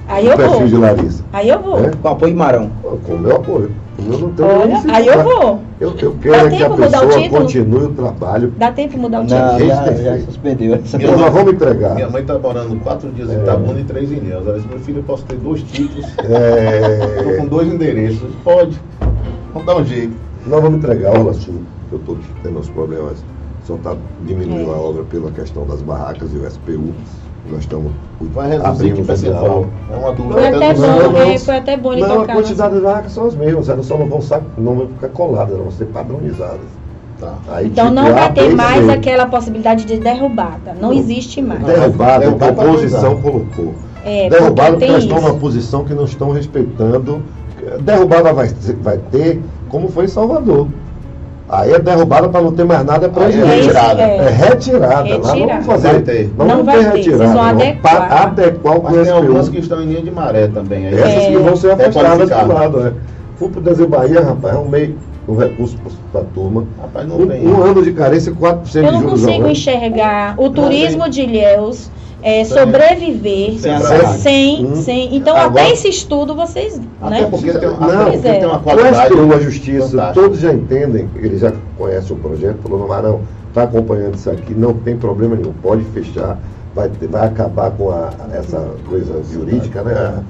Aí 0.06 0.26
eu 0.26 0.36
perfil 0.36 0.66
de 0.66 0.72
vou. 0.72 0.80
Larissa, 0.80 1.24
Aí 1.32 1.48
eu 1.48 1.62
vou. 1.62 1.78
É? 1.84 1.90
Com 1.90 2.08
apoio 2.08 2.32
de 2.32 2.38
Marão. 2.38 2.70
com 2.82 3.14
o 3.14 3.18
meu 3.18 3.36
apoio. 3.36 3.70
Eu 3.96 4.18
não 4.18 4.30
tenho 4.32 4.48
Olha, 4.48 4.82
aí 4.92 5.06
eu 5.06 5.22
vou. 5.22 5.60
Eu, 5.80 5.94
eu 5.96 6.16
quero 6.20 6.48
é 6.48 6.50
que 6.56 6.62
a 6.64 6.70
pessoa 6.70 7.28
continue 7.30 7.84
o 7.84 7.88
trabalho. 7.92 8.52
Dá 8.58 8.72
tempo 8.72 8.98
mudar 8.98 9.20
o 9.20 9.24
Não, 9.24 9.28
título? 9.28 9.58
Gente, 9.58 10.02
já, 10.02 10.16
já 10.16 10.24
suspendeu. 10.24 10.72
Eu 11.00 11.10
Nós 11.12 11.20
não- 11.20 11.30
vamos 11.30 11.52
entregar. 11.54 11.94
Minha 11.94 12.10
mãe 12.10 12.20
está 12.22 12.38
morando 12.38 12.78
quatro 12.82 13.08
dias 13.12 13.30
em 13.30 13.36
É. 13.36 13.42
Itabuna 13.42 13.80
e 13.80 13.84
três 13.84 14.10
em 14.12 14.16
Ilhéus. 14.16 14.46
Ela 14.46 14.56
disse, 14.56 14.68
meu 14.68 14.78
filho, 14.80 14.98
eu 14.98 15.02
posso 15.04 15.24
ter 15.26 15.36
dois 15.36 15.62
títulos. 15.62 16.06
Estou 16.08 16.36
É, 16.36 17.36
com 17.38 17.46
dois 17.46 17.68
endereços. 17.72 18.28
Pode. 18.42 18.78
Vamos 19.52 19.66
dar 19.66 19.76
um 19.76 19.84
jeito. 19.84 20.12
Nós 20.46 20.60
vamos 20.60 20.78
entregar 20.78 21.14
a 21.14 21.18
Orla 21.18 21.32
Sul, 21.32 21.62
que 21.88 21.94
eu 21.94 21.98
estou 22.00 22.18
tendo 22.42 22.58
os 22.58 22.68
problemas. 22.70 23.24
Só 23.64 23.76
está 23.76 23.96
diminuindo 24.26 24.70
É. 24.70 24.74
a 24.74 24.76
obra 24.76 25.04
pela 25.04 25.30
questão 25.30 25.64
das 25.66 25.80
barracas 25.80 26.30
e 26.34 26.36
o 26.36 26.44
SPU. 26.50 26.92
Nós 27.50 27.60
estamos 27.60 27.92
Vai 28.32 28.48
reduzir 28.48 28.92
o 28.94 29.04
percentual. 29.04 29.66
É 29.92 29.96
uma 29.96 30.12
dúvida. 30.12 30.34
Foi 30.34 30.46
até 30.48 30.74
não, 30.74 30.80
bom, 30.80 31.10
no- 31.10 31.18
é, 31.18 31.38
foi 31.38 31.56
até 31.56 31.76
bom 31.76 31.92
ele 31.92 32.00
Não, 32.02 32.20
a 32.22 32.26
quantidade 32.26 32.74
de 32.74 32.80
barracas 32.80 33.12
são 33.12 33.26
as 33.26 33.34
mesmas, 33.34 33.68
elas 33.68 33.86
só 33.86 33.98
não 33.98 34.06
vão, 34.06 34.20
não 34.56 34.74
vão 34.76 34.86
ficar 34.88 35.08
coladas, 35.08 35.50
elas 35.50 35.62
vão 35.64 35.72
ser 35.72 35.84
padronizadas. 35.86 36.60
Tá. 37.20 37.34
Aí, 37.48 37.66
Então 37.66 37.88
tipo, 37.90 38.00
não 38.00 38.12
vai 38.14 38.32
ter 38.32 38.54
mais 38.54 38.88
aquela 38.88 39.26
possibilidade 39.26 39.84
de 39.84 39.98
derrubada. 39.98 40.74
Não 40.80 40.92
existe 40.92 41.42
mais. 41.42 41.62
Derrubada, 41.64 42.28
a 42.28 42.32
proposição 42.52 43.20
colocou. 43.20 43.74
É, 44.04 44.28
Derrubada 44.28 44.72
porque 44.72 44.86
porque 44.86 44.98
estão 45.02 45.20
numa 45.20 45.34
posição 45.34 45.84
que 45.84 45.94
não 45.94 46.04
estão 46.04 46.30
respeitando. 46.32 47.22
Derrubada 47.80 48.32
vai, 48.32 48.48
ter- 48.48 48.76
vai 48.76 48.98
ter, 49.10 49.42
como 49.68 49.88
foi 49.88 50.04
em 50.06 50.08
Salvador. 50.08 50.68
Aí 51.60 51.72
é 51.72 51.78
derrubada 51.78 52.28
para 52.28 52.40
não 52.42 52.52
ter 52.52 52.64
mais 52.64 52.84
nada 52.84 53.08
para 53.08 53.26
Aí 53.26 53.30
é 53.30 53.32
gente. 53.32 53.46
retirada. 53.66 54.02
É. 54.02 54.16
É 54.16 54.28
retirada. 54.30 54.94
Não 55.08 55.20
Retirada. 55.22 55.46
vamos 55.52 55.66
fazer. 55.66 55.88
Vai 55.92 56.00
ter. 56.02 56.30
Não, 56.36 56.46
Não 56.46 56.56
vamos 56.56 56.64
vai 56.66 56.76
ter 56.78 56.82
ter, 56.84 56.90
vocês 56.90 57.06
retirada. 57.06 57.32
vão 57.34 57.42
adequar. 57.44 58.08
pa- 58.08 58.22
adequar 58.22 58.78
o 58.78 58.82
Mas 58.82 59.02
tem 59.02 59.10
algumas 59.12 59.48
que 59.48 59.58
estão 59.58 59.82
em 59.82 59.86
linha 59.86 60.02
de 60.02 60.10
maré 60.10 60.46
também. 60.48 60.86
Aí 60.86 60.94
Essas 60.94 61.26
que 61.26 61.34
É. 61.34 61.38
vão 61.38 61.56
ser 61.56 61.68
É 61.68 61.72
afastadas 61.72 62.28
do 62.30 62.52
lado. 62.52 62.86
É. 62.88 62.92
Fui 63.36 63.48
para 63.48 63.60
o 63.60 63.62
Desenho 63.62 63.88
Bahia, 63.88 64.20
rapaz, 64.20 64.54
arrumei 64.56 64.94
um 65.28 65.36
recurso 65.36 65.76
para 66.12 66.20
a 66.20 66.24
turma. 66.24 66.64
Rapaz, 66.80 67.08
não 67.08 67.16
Um, 67.20 67.26
tem. 67.26 67.46
um 67.48 67.62
ano 67.62 67.82
de 67.82 67.92
carência, 67.92 68.32
4% 68.32 68.76
Eu 68.76 68.82
de 68.84 68.92
não 68.92 69.00
juros 69.00 69.20
consigo 69.20 69.32
ao 69.32 69.40
ano. 69.40 69.50
enxergar 69.50 70.34
o 70.38 70.50
turismo 70.50 71.08
de 71.08 71.22
Ilhéus 71.22 71.90
é, 72.24 72.42
sobreviver 72.44 73.58
sem 73.58 73.78
sem, 74.18 74.66
Hum. 74.66 74.76
sem- 74.76 75.14
Então, 75.14 75.36
Agora- 75.36 75.62
até 75.64 75.72
esse 75.74 75.88
estudo, 75.88 76.34
vocês. 76.34 76.80
Até 77.02 77.20
Né? 77.20 77.28
porque 77.30 77.52
tem, 77.52 77.68
Não, 77.68 77.74
até 77.84 78.10
porque 78.12 78.28
é. 78.28 78.32
tem 78.38 78.46
uma 78.46 78.58
qualidade. 78.60 78.96
STU, 79.14 79.32
a 79.34 79.38
Justiça, 79.40 79.88
fantástica. 79.90 80.14
todos 80.14 80.38
já 80.40 80.52
entendem, 80.52 81.08
eles 81.16 81.40
já 81.40 81.52
conhecem 81.76 82.16
o 82.16 82.18
projeto, 82.18 82.56
falou, 82.62 82.78
não, 82.80 82.88
Marão, 82.88 83.20
está 83.48 83.64
acompanhando 83.64 84.14
isso 84.14 84.30
aqui, 84.30 84.54
não 84.54 84.72
tem 84.72 84.96
problema 84.96 85.36
nenhum, 85.36 85.52
pode 85.62 85.84
fechar, 85.84 86.38
vai, 86.74 86.90
vai 87.10 87.26
acabar 87.26 87.70
com 87.72 87.90
a- 87.90 88.10
essa 88.32 88.68
coisa 88.88 89.22
jurídica, 89.30 89.82
né? 89.82 90.24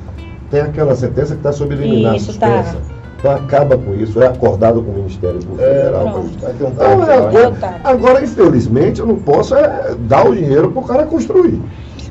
Tem 0.51 0.61
aquela 0.61 0.95
sentença 0.97 1.33
que 1.35 1.39
está 1.41 1.53
sob 1.53 1.75
liminar 1.75 2.17
Isso, 2.17 2.39
tá. 2.39 2.63
suspensa. 2.63 2.77
Então 3.19 3.31
acaba 3.33 3.79
com 3.79 3.95
isso, 3.95 4.21
é 4.23 4.27
acordado 4.27 4.83
com 4.83 4.91
o 4.91 4.95
Ministério 4.97 5.39
Público 5.39 5.63
É, 5.63 5.75
Federal. 5.85 6.07
um 6.07 6.27
Então, 6.27 7.09
é 7.09 7.17
agora, 7.17 7.51
Tá. 7.53 7.75
agora, 7.83 8.23
infelizmente, 8.23 9.01
eu 9.01 9.07
não 9.07 9.17
posso 9.17 9.55
é, 9.55 9.95
dar 10.01 10.29
o 10.29 10.35
dinheiro 10.37 10.71
para 10.71 10.83
o 10.83 10.85
cara 10.85 11.05
construir. 11.07 11.59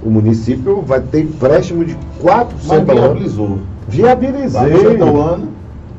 O 0.05 0.09
município 0.09 0.81
vai 0.85 0.99
ter 0.99 1.21
empréstimo 1.21 1.85
de 1.85 1.95
4% 2.21 2.47
Mas 2.67 2.71
ao 2.71 2.77
ano. 2.77 2.85
viabilizou. 2.95 3.59
Viabilizei. 3.87 4.61
fechar 4.77 5.05
o 5.05 5.21
ano. 5.21 5.47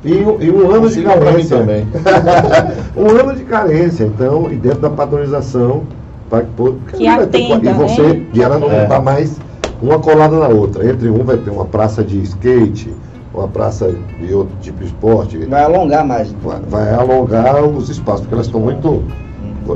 E, 0.04 0.12
um- 0.16 0.36
e 0.42 0.50
um 0.50 0.70
ano 0.70 0.90
de 0.90 1.02
carência. 1.02 1.58
também. 1.58 1.86
um 2.96 3.08
ano 3.08 3.34
de 3.34 3.44
carência, 3.44 4.04
então, 4.04 4.50
e 4.52 4.56
dentro 4.56 4.80
da 4.80 4.90
padronização, 4.90 5.84
pôr. 6.56 6.74
Que 6.92 7.08
ter 7.26 7.40
e 7.40 7.72
você, 7.72 8.02
né? 8.02 8.26
e 8.34 8.42
ela 8.42 8.58
não 8.58 8.70
É. 8.70 8.82
está 8.82 9.00
mais 9.00 9.38
uma 9.80 9.98
colada 9.98 10.36
na 10.38 10.48
outra. 10.48 10.86
Entre 10.88 11.08
um 11.08 11.24
vai 11.24 11.38
ter 11.38 11.50
uma 11.50 11.64
praça 11.64 12.02
de 12.04 12.20
skate, 12.20 12.94
uma 13.32 13.48
praça 13.48 13.94
de 14.20 14.34
outro 14.34 14.54
tipo 14.60 14.80
de 14.80 14.86
esporte. 14.86 15.38
Vai 15.46 15.62
alongar 15.64 16.04
mais. 16.06 16.30
Vai, 16.42 16.60
vai 16.68 16.92
alongar 16.94 17.64
os 17.64 17.88
espaços, 17.88 18.20
porque 18.22 18.34
elas 18.34 18.46
estão 18.46 18.60
muito. 18.60 19.02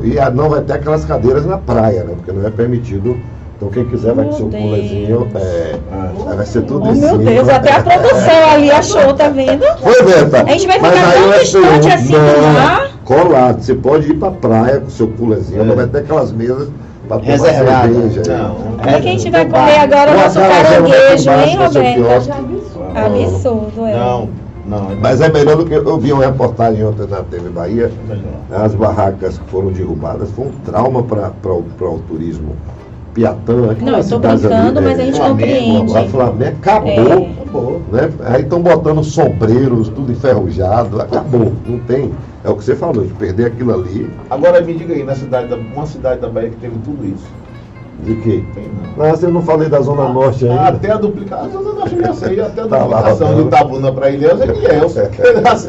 E 0.05 0.19
a- 0.19 0.29
não 0.31 0.51
vai 0.51 0.61
ter 0.61 0.75
aquelas 0.75 1.07
cadeiras 1.07 1.47
na 1.47 1.57
praia, 1.57 2.05
né? 2.05 2.13
Porque 2.17 2.33
não 2.33 2.47
é 2.47 2.51
permitido. 2.51 3.17
Então 3.59 3.71
quem 3.71 3.85
quiser 3.87 4.15
vai 4.15 4.25
com 4.27 4.33
seu 4.33 4.47
Meu 4.47 4.51
Deus. 4.61 4.65
pulezinho, 4.71 5.29
é, 5.35 5.75
Ah. 5.93 6.35
vai 6.37 6.47
ser 6.47 6.63
tudo 6.63 6.89
Oh, 6.89 6.93
em 6.93 7.01
meu. 7.01 7.19
Deus, 7.19 7.49
até 7.49 7.73
a 7.73 7.83
produção 7.83 8.51
ali 8.53 8.71
achou, 8.71 9.13
tá 9.15 9.29
vendo? 9.31 9.65
Foi, 9.83 10.01
Beta. 10.05 10.43
A 10.43 10.53
gente 10.53 10.67
vai 10.69 10.79
Mas 10.79 10.93
ficar 10.95 11.13
tão 11.13 11.31
distante 11.41 11.89
assim 11.93 12.13
do 12.13 12.19
não, 12.41 12.53
mar. 12.53 12.91
Colado. 13.05 13.61
Você 13.61 13.75
pode 13.75 14.11
ir 14.11 14.15
pra 14.15 14.31
praia 14.31 14.79
com 14.81 14.87
o 14.87 14.91
seu 14.91 15.09
pulezinho, 15.09 15.63
É. 15.63 15.65
não 15.65 15.75
vai 15.75 15.87
ter 15.89 15.99
aquelas 15.99 16.31
mesas 16.33 16.69
Reservada. 17.23 17.89
Não. 17.89 18.55
Como 18.77 18.91
é 18.91 19.01
que 19.01 19.09
a 19.09 19.13
gente 19.13 19.31
vai 19.31 19.45
Do 19.47 19.51
comer 19.55 19.73
bar. 19.73 19.83
agora 19.83 20.11
o 20.13 20.15
nosso 20.15 20.39
caranguejo, 20.39 21.31
hein, 21.31 21.57
do 21.57 22.05
quiosque. 22.05 22.33
Absurdo, 22.95 23.87
é. 23.87 23.95
Não, 23.97 24.29
não. 24.67 24.91
Mas 25.01 25.21
é 25.23 25.29
melhor 25.31 25.57
do 25.57 25.65
que. 25.65 25.73
Eu 25.75 25.99
vi 25.99 26.13
uma 26.13 26.25
reportagem 26.27 26.85
ontem 26.85 27.07
na 27.09 27.23
TV 27.23 27.49
Bahia, 27.49 27.91
as 28.53 28.75
barracas 28.75 29.39
que 29.39 29.51
foram 29.51 29.69
derrubadas, 29.73 30.31
foi 30.33 30.47
um 30.47 30.51
trauma 30.65 31.03
para 31.03 31.31
o 31.53 31.99
turismo. 32.07 32.55
Piatã, 33.19 33.53
Não, 33.53 33.65
eu 33.65 33.71
aquelas 33.73 34.09
tô 34.09 34.17
cidades 34.17 34.41
brincando, 34.43 34.79
ali, 34.79 34.87
mas 34.89 35.01
a 35.01 35.03
gente 35.03 35.17
Flamengo, 35.17 35.39
compreende. 35.41 35.97
A 35.99 36.09
Flamengo 36.09 36.57
acabou. 36.63 36.89
É. 36.91 37.03
Acabou. 37.43 37.83
Né? 37.91 38.13
Aí 38.27 38.43
estão 38.43 38.63
botando 38.63 39.03
sombreiros, 39.03 39.89
tudo 39.89 40.13
enferrujado, 40.13 41.01
acabou, 41.03 41.53
não 41.67 41.79
tem. 41.81 42.13
É 42.45 42.49
o 42.49 42.55
que 42.55 42.63
você 42.65 42.77
falou, 42.77 43.05
de 43.05 43.13
perder 43.15 43.47
aquilo 43.47 43.75
ali, 43.75 44.09
Agora 44.31 44.61
me 44.61 44.73
diga 44.73 44.95
aí, 44.95 45.03
na 45.03 45.17
cidade 45.17 45.49
da, 45.49 45.57
uma 45.57 45.85
cidade 45.87 46.21
da 46.21 46.29
Bahia 46.29 46.51
que 46.51 46.57
teve 46.57 46.77
tudo 46.85 47.05
isso. 47.05 47.27
de 48.05 48.15
quê? 48.23 48.45
Tem 48.55 48.65
não. 48.65 48.93
Mas 48.97 49.21
eu 49.25 49.31
não 49.33 49.43
falei 49.43 49.69
da 49.69 49.81
Zona 49.81 50.09
Norte 50.11 50.47
Ah, 50.47 50.53
ainda. 50.53 50.69
Até 50.69 50.93
a 50.93 50.97
duplicação, 50.97 51.61
eu 51.63 51.75
não 51.75 51.89
já 51.89 52.13
sei, 52.15 52.41
até 52.41 52.63
a 52.63 52.67
Tá 52.69 52.79
duplicação 52.79 53.35
de 53.35 53.43
Roberto. 53.43 53.47
Itabuna 53.49 53.93
para 53.93 54.11
Ilhéus 54.11 54.41
é 54.41 54.47
de 54.47 54.53
Ilhéus. 54.61 54.95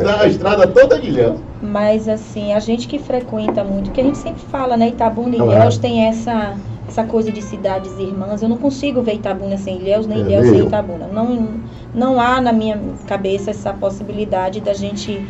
a, 0.07 0.21
a 0.21 0.27
estrada 0.27 0.67
toda 0.67 0.95
é 0.97 0.99
de 0.99 1.07
Ilhéus. 1.07 1.39
Mas 1.63 2.07
assim, 2.07 2.53
a 2.53 2.59
gente 2.59 2.87
que 2.87 2.99
frequenta 2.99 3.63
muito, 3.63 3.89
que 3.89 3.99
a 3.99 4.03
gente 4.03 4.19
sempre 4.19 4.43
fala, 4.51 4.77
né? 4.77 4.89
Itabuna 4.89 5.33
e 5.35 5.37
Claro. 5.37 5.51
Ilhéus 5.53 5.77
tem 5.79 6.05
essa, 6.05 6.53
essa 6.89 7.03
coisa 7.03 7.31
de 7.31 7.41
cidades 7.41 7.97
irmãs. 7.99 8.41
Eu 8.41 8.49
não 8.49 8.57
consigo 8.57 9.01
ver 9.01 9.13
Itabuna 9.15 9.57
sem 9.57 9.77
Ilhéus, 9.77 10.05
nem 10.07 10.19
É, 10.19 10.21
Ilhéus 10.21 10.47
sem. 10.47 10.59
Itabuna. 10.65 11.07
Não, 11.07 11.47
não 11.93 12.19
há 12.19 12.41
na 12.41 12.51
minha 12.51 12.79
cabeça 13.07 13.51
essa 13.51 13.71
possibilidade 13.73 14.59
da 14.59 14.73
gente 14.73 15.21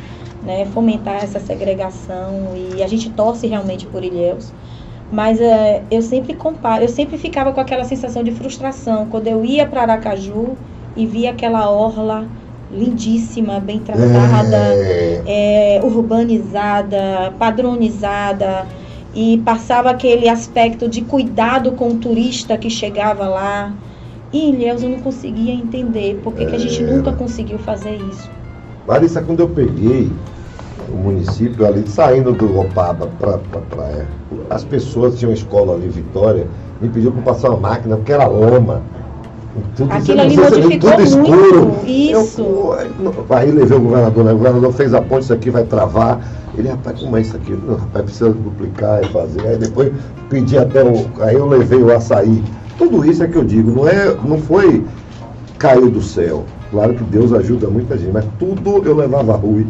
né, 0.43 0.65
fomentar 0.73 1.23
essa 1.23 1.39
segregação 1.39 2.53
e 2.55 2.81
a 2.81 2.87
gente 2.87 3.09
torce 3.09 3.45
realmente 3.47 3.85
por 3.85 4.03
Ilhéus. 4.03 4.51
Mas 5.11 5.41
é, 5.41 5.81
eu 5.89 6.01
sempre 6.01 6.33
comparo, 6.33 6.83
eu 6.83 6.89
sempre 6.89 7.17
ficava 7.17 7.51
com 7.51 7.59
aquela 7.59 7.83
sensação 7.83 8.23
de 8.23 8.31
frustração 8.31 9.07
quando 9.09 9.27
eu 9.27 9.43
ia 9.43 9.65
para 9.65 9.81
Aracaju 9.81 10.55
e 10.95 11.05
via 11.05 11.31
aquela 11.31 11.69
orla 11.69 12.25
lindíssima, 12.71 13.59
bem 13.59 13.79
tratada 13.79 14.57
É, 15.25 15.77
é, 15.77 15.81
urbanizada, 15.83 17.33
padronizada 17.39 18.67
e 19.13 19.37
passava 19.43 19.89
aquele 19.89 20.29
aspecto 20.29 20.87
de 20.87 21.01
cuidado 21.01 21.71
com 21.71 21.89
o 21.89 21.95
turista 21.95 22.57
que 22.57 22.69
chegava 22.69 23.27
lá. 23.27 23.73
E 24.31 24.39
em 24.49 24.53
Ilhéus 24.53 24.83
eu 24.83 24.89
não 24.89 24.99
conseguia 24.99 25.53
entender 25.53 26.19
por 26.23 26.33
que, 26.33 26.45
que 26.45 26.55
a 26.55 26.59
gente 26.59 26.83
É. 26.83 26.85
nunca 26.85 27.11
conseguiu 27.13 27.57
fazer 27.57 27.97
isso. 28.11 28.29
Larissa, 28.87 29.21
quando 29.21 29.39
eu 29.39 29.49
peguei 29.49 30.11
o 30.91 30.95
município 30.97 31.65
ali, 31.65 31.83
saindo 31.87 32.31
do 32.33 32.59
Opaba 32.59 33.07
para 33.19 33.37
pra 33.39 33.61
praia, 33.61 34.07
as 34.49 34.63
pessoas 34.63 35.17
tinham 35.17 35.31
uma 35.31 35.35
escola 35.35 35.73
ali, 35.75 35.87
Vitória, 35.87 36.47
me 36.79 36.89
pediu 36.89 37.11
para 37.11 37.21
passar 37.33 37.49
uma 37.49 37.59
máquina, 37.69 37.95
porque 37.97 38.11
era 38.13 38.27
lama. 38.27 38.81
Tudo, 39.75 39.91
Aquilo 39.91 40.21
ali 40.21 40.37
modificou 40.37 40.91
tudo 40.91 41.03
escuro. 41.03 41.65
muito, 41.65 41.87
isso. 41.89 42.41
Eu- 42.41 43.25
aí 43.29 43.51
levei 43.51 43.77
o 43.77 43.81
governador, 43.81 44.23
né? 44.23 44.31
o 44.31 44.37
governador 44.37 44.73
fez 44.73 44.93
a 44.93 45.01
ponte, 45.01 45.23
isso 45.23 45.33
aqui 45.33 45.49
vai 45.49 45.63
travar. 45.63 46.19
Ele, 46.59 46.67
rapaz, 46.67 46.99
como 46.99 47.15
é 47.15 47.21
isso 47.21 47.37
aqui? 47.37 47.53
Não, 47.53 47.75
rapaz, 47.75 48.03
precisa 48.03 48.31
duplicar 48.31 49.01
e 49.01 49.07
fazer. 49.07 49.41
Aí 49.47 49.57
depois 49.57 49.93
pedi 50.29 50.57
até 50.57 50.83
o. 50.83 51.09
Aí 51.21 51.35
eu 51.35 51.47
levei 51.47 51.81
o 51.81 51.95
açaí. 51.95 52.43
Tudo 52.77 53.05
isso 53.05 53.23
é 53.23 53.27
que 53.27 53.37
eu 53.37 53.45
digo, 53.45 53.71
não, 53.71 53.87
é, 53.87 54.13
não 54.25 54.37
foi 54.37 54.85
caiu 55.57 55.89
do 55.89 56.01
céu. 56.01 56.43
Claro 56.69 56.93
que 56.93 57.03
Deus 57.05 57.31
ajuda 57.33 57.67
muita 57.67 57.97
gente, 57.97 58.11
mas 58.11 58.25
tudo 58.37 58.83
eu 58.85 58.95
levava 58.95 59.35
Rui 59.35 59.65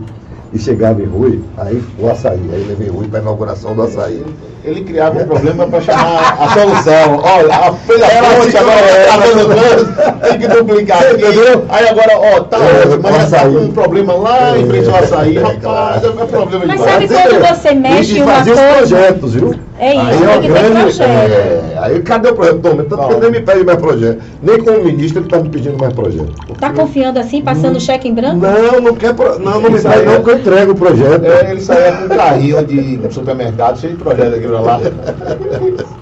e 0.51 0.57
chegava 0.59 1.01
em 1.01 1.05
Rui, 1.05 1.41
aí 1.57 1.81
o 1.99 2.09
açaí. 2.09 2.39
Aí 2.51 2.65
levei 2.67 2.89
Rui 2.89 3.07
para 3.07 3.19
a 3.19 3.21
inauguração 3.21 3.75
do 3.75 3.83
açaí. 3.83 4.23
Ele 4.63 4.83
criava 4.83 5.19
um 5.21 5.25
problema 5.25 5.65
para 5.67 5.79
chamar 5.81 6.37
a 6.39 6.49
solução. 6.49 7.17
Olha, 7.23 7.55
a 7.55 7.73
fez 7.73 8.01
a 8.03 8.07
Ela 8.07 8.27
ponte, 8.35 8.57
agora 8.57 8.79
ela. 8.79 9.11
tá 9.11 9.25
dando 9.25 9.45
trânsito, 9.55 10.19
tem 10.27 10.39
que 10.39 10.47
duplicar 10.47 11.01
aqui. 11.01 11.13
Entendeu? 11.13 11.65
Aí 11.69 11.87
agora, 11.87 12.17
ó, 12.17 12.39
tá 12.41 12.57
É, 12.57 12.61
ótimo, 12.87 12.99
mas 13.03 13.15
tá 13.31 13.37
açaí. 13.37 13.53
com 13.53 13.59
um 13.61 13.71
problema 13.71 14.13
lá 14.13 14.57
em 14.57 14.67
frente 14.67 14.89
ao 14.89 14.95
açaí. 14.97 15.37
É, 15.37 15.41
Rapaz, 15.41 16.03
é 16.03 16.09
problema 16.09 16.65
Mas 16.65 16.79
demais. 16.81 17.09
sabe 17.11 17.35
quando 17.39 17.45
você 17.55 17.73
mexe 17.73 18.17
e 18.17 18.21
uma 18.21 18.33
fazia 18.35 18.53
os 18.53 18.59
coisa- 18.59 18.77
projetos, 18.77 19.33
viu? 19.35 19.55
É 19.79 19.95
isso, 19.95 20.01
aí 20.05 20.17
tem 20.17 20.27
é 20.27 20.29
o 20.37 20.41
que 20.41 20.47
ter 20.47 20.53
grande, 20.53 20.81
projeto. 20.81 21.09
é, 21.09 21.61
aí 21.81 22.01
cadê 22.01 22.29
o 22.29 22.35
projeto? 22.35 22.59
Toma, 22.59 22.83
tanto 22.83 23.07
que 23.07 23.13
ele 23.13 23.19
nem 23.21 23.31
me 23.31 23.41
pede 23.41 23.63
mais 23.63 23.77
projeto. 23.79 24.21
Nem 24.41 24.63
como 24.63 24.83
ministro 24.83 25.19
ele 25.19 25.25
está 25.27 25.39
me 25.39 25.49
pedindo 25.49 25.77
mais 25.77 25.93
projeto. 25.93 26.31
Tá 26.59 26.71
confiando 26.71 27.19
assim, 27.19 27.41
passando 27.41 27.79
cheque 27.79 28.07
em 28.07 28.13
branco? 28.13 28.37
Não, 28.37 28.81
não 28.81 28.95
quer. 28.95 29.13
Pro... 29.13 29.39
Não, 29.39 29.59
não 29.61 29.69
me 29.71 29.81
pede 29.81 30.05
não 30.05 30.13
é- 30.13 30.21
que 30.21 30.29
eu 30.29 30.37
entrego 30.37 30.71
o 30.71 30.75
projeto. 30.75 31.25
É, 31.25 31.51
ele 31.51 31.61
saía 31.61 31.91
com 31.93 32.05
um 32.05 32.07
carrinho 32.09 32.65
de 32.65 33.13
supermercado 33.13 33.79
cheio 33.79 33.93
de 33.93 34.03
projeto 34.03 34.35
aqui 34.35 34.47
pra 34.47 34.61
lá. 34.61 34.79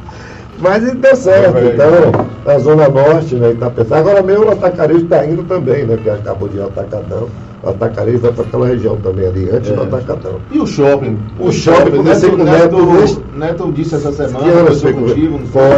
Mas 0.60 0.84
ele 0.84 0.96
deu 0.96 1.16
certo. 1.16 1.58
É, 1.58 1.66
Então, 1.68 2.26
na 2.46 2.58
Zona 2.60 2.88
Norte, 2.90 3.36
né? 3.36 3.52
Itapetá. 3.52 3.98
Agora 3.98 4.24
mesmo 4.24 4.46
o 4.46 4.52
atacarejo 4.52 5.04
está 5.04 5.24
indo 5.26 5.44
também, 5.44 5.86
né? 5.86 5.96
Porque 5.96 6.10
acabou 6.10 6.48
de 6.50 6.58
ir 6.58 6.62
o 6.62 6.66
atacadão. 6.66 7.30
O 7.64 7.70
atacarejo 7.70 8.20
vai 8.20 8.32
para 8.32 8.44
aquela 8.44 8.68
região 8.68 8.98
também 8.98 9.28
ali, 9.28 9.50
antes 9.52 9.72
É. 9.72 9.74
do 9.74 9.82
atacadão. 9.84 10.36
E 10.52 10.60
o 10.60 10.66
shopping? 10.68 11.18
O 11.40 11.52
shopping, 11.52 11.98
comecei 11.98 12.30
com 12.30 12.36
o 12.36 12.44
Neto 12.44 12.86
Neto, 12.86 13.24
Neto 13.36 13.72
disse 13.72 13.96
essa 13.96 14.12
semana, 14.12 14.40
Que 14.40 14.50
horas 14.58 14.82
foi? 14.82 14.94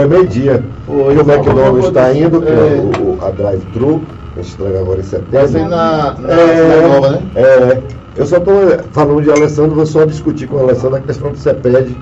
meio-dia. 0.07 0.63
E 0.88 0.91
o 0.91 1.11
McDonald's 1.21 1.86
está 1.86 2.13
indo, 2.13 2.41
que 2.41 2.49
é. 2.49 2.51
é 2.51 2.82
o- 3.01 3.13
o- 3.13 3.25
a 3.25 3.30
drive-thru. 3.32 4.01
A 4.38 4.41
gente 4.41 4.53
entrega 4.53 4.80
agora 4.80 4.99
em 4.99 5.03
setembro. 5.03 5.47
Vai 5.47 5.61
na, 5.63 6.13
na, 6.19 6.30
É, 6.32 6.82
na 6.82 6.88
nova, 6.88 7.09
né? 7.11 7.21
É, 7.36 7.82
eu 8.17 8.25
só 8.25 8.38
estou 8.38 8.53
falando 8.91 9.21
de 9.21 9.32
Alessandro, 9.32 9.75
vou 9.75 9.86
só 9.86 10.05
discutir 10.05 10.47
com 10.47 10.57
o 10.57 10.59
Alessandro 10.59 10.97
a 10.97 11.01
questão 11.01 11.32
do 11.32 11.38
CEPED, 11.38 11.97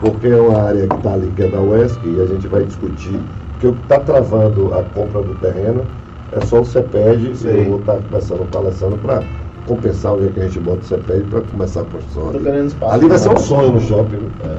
porque 0.00 0.28
é 0.28 0.36
uma 0.36 0.62
área 0.62 0.86
que 0.86 0.94
está 0.96 1.12
ali, 1.14 1.32
que 1.34 1.42
é 1.42 1.48
da 1.48 1.60
UESC, 1.60 1.98
e 2.04 2.20
a 2.20 2.26
gente 2.26 2.46
vai 2.48 2.64
discutir, 2.64 3.18
porque 3.52 3.66
o 3.68 3.72
que 3.72 3.82
está 3.82 3.98
travando 4.00 4.72
a 4.74 4.82
compra 4.82 5.22
do 5.22 5.34
terreno 5.36 5.82
é 6.32 6.40
só 6.40 6.60
o 6.60 6.64
CEPED, 6.64 7.30
e 7.32 7.36
Sei. 7.36 7.60
eu 7.60 7.64
vou 7.70 7.80
estar 7.80 7.96
conversando 8.00 8.44
com 8.46 8.56
o 8.56 8.60
Alessandro 8.60 8.98
para 8.98 9.22
compensar 9.64 10.14
o 10.14 10.20
dia 10.20 10.30
que 10.30 10.40
a 10.40 10.44
gente 10.44 10.60
bota 10.60 10.80
o 10.80 10.84
CEPED 10.84 11.24
para 11.24 11.40
começar 11.42 11.80
a 11.82 11.84
construção. 11.84 12.30
Tô 12.32 12.38
ali. 12.48 12.66
espaço. 12.66 12.94
Ali 12.94 13.08
vai 13.08 13.18
ser 13.18 13.28
um 13.30 13.36
sonho 13.36 13.72
no 13.72 13.80
shopping. 13.80 14.16
viu? 14.16 14.30
É. 14.40 14.58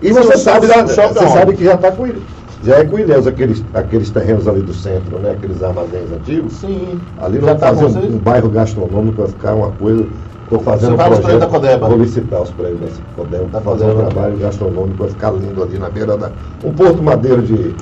E 0.00 0.12
você 0.12 0.22
Shopping- 0.38 0.38
sabe, 0.38 0.66
você 0.66 1.28
sabe 1.28 1.56
que 1.56 1.64
já 1.64 1.74
está 1.74 1.90
com 1.92 2.06
ele. 2.06 2.22
Já 2.62 2.76
é 2.78 2.84
com 2.84 2.98
Ilhéus, 2.98 3.26
aqueles, 3.26 3.64
aqueles 3.72 4.10
terrenos 4.10 4.48
ali 4.48 4.62
do 4.62 4.74
centro, 4.74 5.18
né? 5.20 5.30
Aqueles 5.30 5.62
armazéns 5.62 6.10
antigos. 6.10 6.54
Sim. 6.54 7.00
Ali 7.16 7.38
nós 7.38 7.58
tá 7.60 7.72
fazer 7.74 7.86
um, 7.86 8.14
um 8.16 8.18
bairro 8.18 8.48
gastronômico, 8.48 9.18
vai 9.18 9.28
ficar 9.28 9.54
uma 9.54 9.70
coisa. 9.70 10.08
Estou 10.42 10.60
fazendo 10.60 10.88
Você 10.88 10.94
um 10.94 10.96
vai 10.96 11.10
projeto. 11.20 11.38
da 11.40 11.46
Codeba? 11.46 11.88
Vou 11.88 11.98
licitar 11.98 12.42
os 12.42 12.50
prédios 12.50 12.80
da 12.80 12.88
Codeba. 13.14 13.44
Está 13.44 13.60
fazendo 13.60 13.92
um 13.92 14.06
trabalho 14.06 14.36
gastronômico, 14.38 14.96
vai 14.98 15.08
ficar 15.08 15.30
lindo 15.32 15.62
ali 15.62 15.78
na 15.78 15.88
beira 15.90 16.16
da. 16.16 16.32
Um 16.64 16.72
porto 16.72 17.02
madeiro 17.02 17.42
de. 17.42 17.76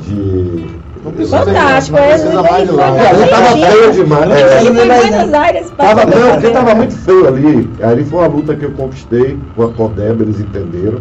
de 0.00 0.80
Não 1.02 1.12
precisa- 1.12 1.38
Fantástico, 1.44 1.96
não 1.96 2.04
é 2.04 2.08
mais 2.50 2.68
de 2.68 2.74
lá. 2.74 2.88
foi- 2.92 3.06
ali 3.06 3.30
tava 3.30 3.42
Argentina. 3.46 3.70
feio 3.70 3.92
demais. 3.92 4.30
É, 4.30 4.60
Ele 4.60 4.74
foi 4.74 4.84
em 4.84 4.88
Buenos 5.10 5.34
Aires 5.34 5.70
para 5.70 5.86
Tava, 5.88 6.00
não, 6.04 6.10
porque 6.12 6.28
fazer. 6.28 6.50
tava 6.52 6.74
muito 6.74 6.96
feio 6.96 7.28
ali. 7.28 7.70
Ali 7.82 8.04
foi 8.04 8.18
uma 8.18 8.28
luta 8.28 8.56
que 8.56 8.64
eu 8.64 8.72
conquistei 8.72 9.38
com 9.54 9.62
a 9.62 9.68
Codeba, 9.72 10.22
eles 10.22 10.40
entenderam 10.40 11.00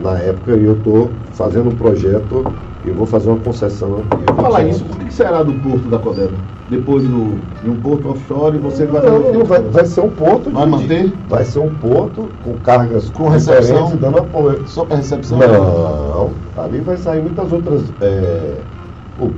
na 0.00 0.18
época, 0.18 0.52
e 0.56 0.64
eu 0.64 0.72
estou 0.74 1.12
fazendo 1.32 1.70
um 1.70 1.76
projeto 1.76 2.44
e 2.84 2.90
vou 2.90 3.06
fazer 3.06 3.30
uma 3.30 3.38
concessão. 3.38 4.02
Vou 4.26 4.36
falar 4.44 4.62
isso, 4.64 4.84
por 4.84 4.98
que 4.98 5.12
será 5.12 5.42
do 5.42 5.52
porto 5.54 5.88
da 5.88 5.98
Codeba? 5.98 6.36
Depois 6.68 7.02
do, 7.04 7.38
de 7.62 7.68
um 7.68 7.76
porto 7.76 8.08
offshore, 8.10 8.56
você 8.58 8.86
vai 8.86 9.02
Não, 9.04 9.18
não, 9.32 9.44
vai, 9.44 9.60
vai 9.60 9.84
ser 9.84 10.00
um 10.00 10.08
porto. 10.08 10.50
Vai 10.50 10.64
de- 10.64 10.70
manter? 10.70 11.14
Vai 11.28 11.44
ser 11.44 11.58
um 11.58 11.68
porto 11.74 12.30
com 12.42 12.54
cargas 12.60 13.10
Com 13.10 13.28
recepção? 13.28 13.94
dando 13.96 14.18
apoio. 14.18 14.66
Só 14.66 14.84
para 14.86 14.96
recepção? 14.96 15.38
Não, 15.38 16.32
ali 16.56 16.80
vai 16.80 16.96
sair 16.96 17.20
muitas 17.20 17.52
outras. 17.52 17.92
é, 18.00 18.62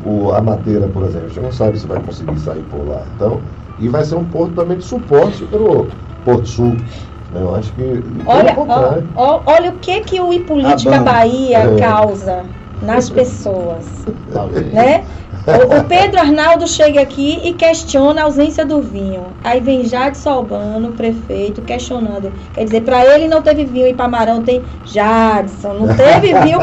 o, 0.04 0.32
a 0.32 0.40
madeira, 0.40 0.86
por 0.88 1.04
exemplo, 1.04 1.26
a 1.26 1.28
gente 1.28 1.40
não 1.40 1.52
sabe 1.52 1.78
se 1.78 1.86
vai 1.86 2.00
conseguir 2.00 2.38
sair 2.38 2.62
por 2.64 2.86
lá. 2.88 3.02
Então, 3.14 3.42
e 3.78 3.88
vai 3.88 4.04
ser 4.04 4.14
um 4.14 4.24
porto 4.24 4.54
também 4.54 4.78
de 4.78 4.84
suporte 4.84 5.44
para 5.44 5.60
o 5.62 5.88
Porto 6.24 6.46
Sul. 6.46 6.76
né? 7.30 7.40
Eu 7.42 7.54
acho 7.54 7.72
que. 7.72 7.82
pelo 7.82 8.22
Olha, 8.26 8.54
ó, 8.56 9.02
ó, 9.14 9.42
olha 9.46 9.70
o 9.70 9.78
que 9.78 10.00
que 10.00 10.20
o 10.20 10.32
Ipolítica 10.32 10.96
A 10.96 10.98
banda. 10.98 11.10
Bahia 11.12 11.58
É. 11.58 11.76
causa 11.78 12.44
nas 12.80 13.10
pessoas, 13.10 14.04
né? 14.72 15.04
O, 15.46 15.84
Pedro 15.84 16.18
Arnaldo 16.20 16.66
chega 16.66 17.00
aqui 17.02 17.38
e 17.44 17.52
questiona 17.52 18.22
a 18.22 18.24
ausência 18.24 18.64
do 18.64 18.80
vinho. 18.80 19.36
Aí 19.44 19.60
vem 19.60 19.84
Jade 19.84 20.16
Salbano, 20.16 20.92
prefeito, 20.92 21.60
questionando. 21.60 22.32
Quer 22.54 22.64
dizer, 22.64 22.80
para 22.80 23.04
ele 23.14 23.28
não 23.28 23.42
teve 23.42 23.64
vinho 23.66 23.86
e 23.86 23.92
Pamarão 23.92 24.42
tem 24.42 24.64
Jadson, 24.82 25.74
não 25.74 25.94
teve 25.94 26.32
vinho 26.40 26.58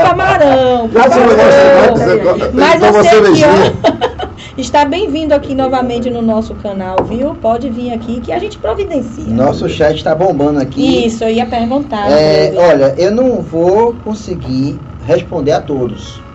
você- 0.87 2.17
você- 2.17 2.51
Mas 2.53 2.83
aqui, 2.83 3.09
cervejinha. 3.09 3.47
ó, 3.83 4.27
está 4.57 4.83
bem-vindo 4.83 5.35
aqui 5.35 5.53
novamente 5.53 6.09
no 6.09 6.21
nosso 6.23 6.55
canal, 6.55 6.95
viu? 7.03 7.35
Pode 7.35 7.69
vir 7.69 7.93
aqui 7.93 8.19
que 8.19 8.31
a 8.31 8.39
gente 8.39 8.57
providencia. 8.57 9.31
Nosso 9.31 9.69
chat 9.69 9.95
está 9.97 10.15
bombando 10.15 10.59
aqui. 10.59 11.05
Isso, 11.05 11.23
eu 11.23 11.29
ia 11.29 11.45
perguntar. 11.45 12.11
É, 12.11 12.53
olha, 12.57 12.95
eu 12.97 13.11
não 13.11 13.41
vou 13.41 13.93
conseguir 13.93 14.81
responder 15.03 15.51
a 15.51 15.61
todos. 15.61 16.30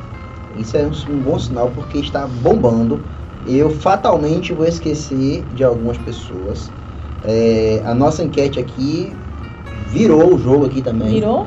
Isso 0.56 0.76
é 0.76 0.86
um, 0.86 0.90
um 1.14 1.20
bom 1.20 1.38
sinal 1.38 1.70
porque 1.74 1.98
está 1.98 2.26
bombando. 2.26 3.04
Eu 3.44 3.70
fatalmente 3.70 4.52
vou 4.52 4.66
esquecer 4.66 5.46
de 5.52 5.62
algumas 5.62 5.98
pessoas. 5.98 6.72
É, 7.22 7.82
a 7.84 7.94
nossa 7.94 8.22
enquete 8.22 8.58
aqui 8.58 9.14
virou 9.88 10.34
o 10.34 10.38
jogo 10.38 10.66
aqui 10.66 10.82
também. 10.82 11.14
Virou? 11.14 11.46